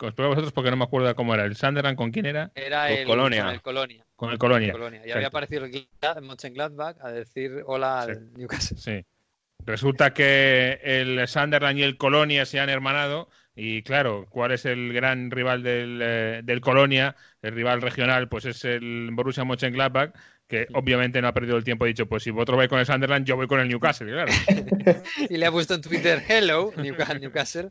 os 0.00 0.16
vosotros 0.16 0.52
porque 0.52 0.70
no 0.70 0.76
me 0.76 0.82
acuerdo 0.82 1.14
cómo 1.14 1.32
era. 1.32 1.44
¿El 1.44 1.54
Sunderland 1.54 1.96
con 1.96 2.10
quién 2.10 2.26
era? 2.26 2.50
Era 2.56 2.90
el 2.90 3.06
Colonia. 3.06 3.52
el 3.52 3.62
Colonia. 3.62 4.04
Con 4.16 4.30
el 4.30 4.38
Colonia. 4.38 4.74
Y 5.06 5.12
había 5.12 5.28
aparecido 5.28 5.64
el 5.64 5.86
Mönchengladbach 6.20 6.96
a 7.00 7.12
decir 7.12 7.62
hola 7.64 8.00
al 8.00 8.32
Newcastle. 8.32 8.78
Sí. 8.78 9.06
Resulta 9.64 10.12
que 10.12 10.80
el 10.82 11.28
Sunderland 11.28 11.78
y 11.78 11.82
el 11.84 11.96
Colonia 11.96 12.46
se 12.46 12.58
han 12.58 12.68
hermanado 12.68 13.28
y 13.54 13.82
claro, 13.82 14.26
¿cuál 14.28 14.50
es 14.52 14.64
el 14.64 14.92
gran 14.92 15.30
rival 15.30 15.62
del, 15.62 16.00
eh, 16.02 16.40
del 16.42 16.60
Colonia? 16.60 17.14
El 17.42 17.54
rival 17.54 17.80
regional 17.80 18.28
pues 18.28 18.44
es 18.44 18.64
el 18.64 19.10
Borussia 19.12 19.44
Mönchengladbach 19.44 20.14
que 20.48 20.66
obviamente 20.72 21.20
no 21.20 21.28
ha 21.28 21.34
perdido 21.34 21.58
el 21.58 21.64
tiempo, 21.64 21.84
ha 21.84 21.88
dicho, 21.88 22.06
pues 22.06 22.22
si 22.22 22.30
vosotros 22.30 22.56
vais 22.56 22.70
con 22.70 22.78
el 22.78 22.86
Sunderland, 22.86 23.26
yo 23.26 23.36
voy 23.36 23.46
con 23.46 23.60
el 23.60 23.68
Newcastle, 23.68 24.10
claro. 24.10 24.32
y 25.28 25.36
le 25.36 25.46
ha 25.46 25.52
puesto 25.52 25.74
en 25.74 25.82
Twitter, 25.82 26.24
hello, 26.26 26.72
Newcastle. 26.76 27.70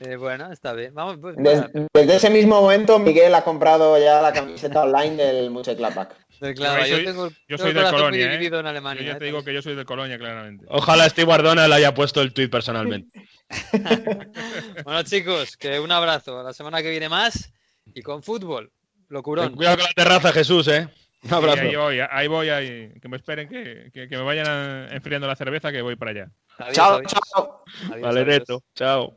Eh, 0.00 0.16
bueno, 0.16 0.52
está 0.52 0.74
bien. 0.74 0.92
Vamos, 0.94 1.16
pues, 1.18 1.36
desde, 1.38 2.16
ese 2.16 2.28
mismo 2.28 2.60
momento, 2.60 2.98
Miguel 2.98 3.34
ha 3.34 3.42
comprado 3.42 3.98
ya 3.98 4.20
la 4.20 4.32
camiseta 4.34 4.82
online 4.82 5.16
del 5.16 5.50
Mönchengladbach. 5.50 6.10
Claro, 6.56 6.86
yo, 6.86 7.04
tengo, 7.04 7.28
yo 7.48 7.58
soy 7.58 7.74
de 7.74 7.82
Colonia. 7.82 8.32
¿eh? 8.32 8.46
En 8.46 8.66
Alemania, 8.66 9.02
yo 9.02 9.12
ya 9.12 9.18
te 9.18 9.24
¿eh? 9.24 9.26
digo 9.26 9.44
que 9.44 9.52
yo 9.52 9.60
soy 9.60 9.74
de 9.74 9.84
Colonia, 9.84 10.16
claramente. 10.16 10.64
Ojalá 10.70 11.06
Steve 11.10 11.26
Guardona 11.26 11.68
le 11.68 11.74
haya 11.74 11.92
puesto 11.92 12.22
el 12.22 12.32
tweet 12.32 12.48
personalmente. 12.48 13.20
bueno, 14.84 15.02
chicos, 15.02 15.58
que 15.58 15.78
un 15.78 15.92
abrazo. 15.92 16.42
La 16.42 16.54
semana 16.54 16.80
que 16.80 16.88
viene 16.88 17.10
más 17.10 17.52
y 17.94 18.00
con 18.00 18.22
fútbol. 18.22 18.72
Locurón. 19.08 19.54
cuidado 19.54 19.76
con 19.76 19.84
la 19.84 19.92
terraza, 19.92 20.32
Jesús, 20.32 20.66
¿eh? 20.68 20.88
Un 21.22 21.34
abrazo. 21.34 21.62
ahí 21.62 21.76
voy, 21.76 22.00
ahí 22.10 22.28
voy, 22.28 22.48
ahí. 22.48 22.92
que 23.00 23.08
me 23.08 23.16
esperen, 23.16 23.48
que, 23.48 23.90
que, 23.92 24.08
me 24.08 24.22
vayan 24.22 24.90
enfriando 24.92 25.26
la 25.26 25.36
cerveza, 25.36 25.70
que 25.70 25.82
voy 25.82 25.96
para 25.96 26.10
allá. 26.12 26.30
chao, 26.72 27.02
chao. 27.02 27.64
Vale, 28.00 28.42
Chao. 28.74 29.16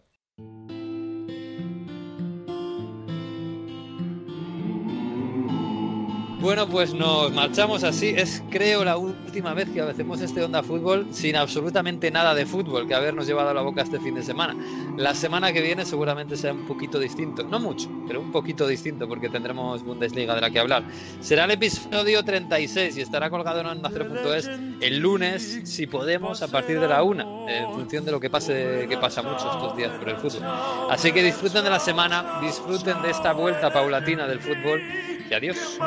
Bueno, 6.44 6.68
pues 6.68 6.94
nos 6.94 7.32
marchamos 7.32 7.86
así. 7.86 8.10
Es, 8.10 8.44
creo, 8.50 8.84
la 8.84 8.98
última 9.34 9.56
vez 9.56 9.68
que 9.68 9.82
hacemos 9.82 10.22
este 10.22 10.44
Onda 10.44 10.62
Fútbol 10.62 11.08
sin 11.10 11.36
absolutamente 11.36 12.12
nada 12.12 12.36
de 12.36 12.46
fútbol 12.46 12.88
que 12.88 12.94
habernos 12.94 13.26
llevado 13.26 13.50
a 13.50 13.54
la 13.56 13.64
boca 13.64 13.82
este 13.82 14.00
fin 14.00 14.14
de 14.14 14.22
semana. 14.22 14.56
La 14.96 15.16
semana 15.16 15.52
que 15.52 15.60
viene 15.60 15.86
seguramente 15.86 16.38
será 16.38 16.54
un 16.54 16.68
poquito 16.68 17.00
distinto. 17.00 17.42
No 17.42 17.60
mucho, 17.60 17.90
pero 18.06 18.22
un 18.22 18.32
poquito 18.32 18.68
distinto 18.68 19.08
porque 19.08 19.30
tendremos 19.30 19.82
Bundesliga 19.82 20.36
de 20.36 20.42
la 20.42 20.52
que 20.52 20.60
hablar. 20.60 20.84
Será 21.20 21.46
el 21.46 21.52
episodio 21.52 22.24
36 22.24 22.96
y 22.96 23.02
estará 23.02 23.32
colgado 23.32 23.62
en 23.62 23.66
onda0.es 23.66 24.52
el 24.82 25.00
lunes, 25.00 25.62
si 25.64 25.88
podemos, 25.88 26.44
a 26.44 26.48
partir 26.50 26.80
de 26.80 26.88
la 26.88 27.02
una, 27.02 27.24
en 27.48 27.74
función 27.74 28.06
de 28.06 28.12
lo 28.12 28.20
que 28.20 28.30
pase, 28.30 28.86
que 28.88 28.98
pasa 28.98 29.24
mucho 29.24 29.52
estos 29.52 29.76
días 29.76 29.98
por 29.98 30.10
el 30.10 30.18
fútbol. 30.18 30.44
Así 30.92 31.12
que 31.12 31.24
disfruten 31.24 31.64
de 31.64 31.72
la 31.72 31.80
semana, 31.80 32.40
disfruten 32.40 33.02
de 33.02 33.10
esta 33.10 33.34
vuelta 33.34 33.74
paulatina 33.74 34.28
del 34.28 34.40
fútbol 34.40 34.80
y 35.28 35.34
adiós 35.34 35.80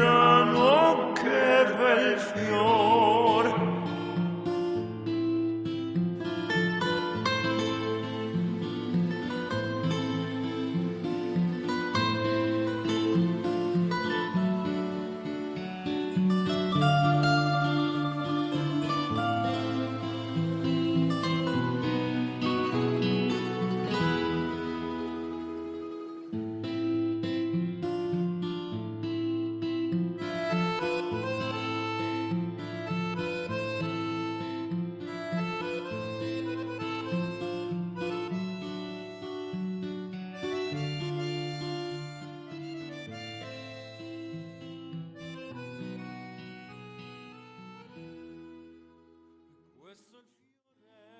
diga 0.00 0.44
lo 0.46 1.14
que 1.14 1.64
del. 1.78 3.29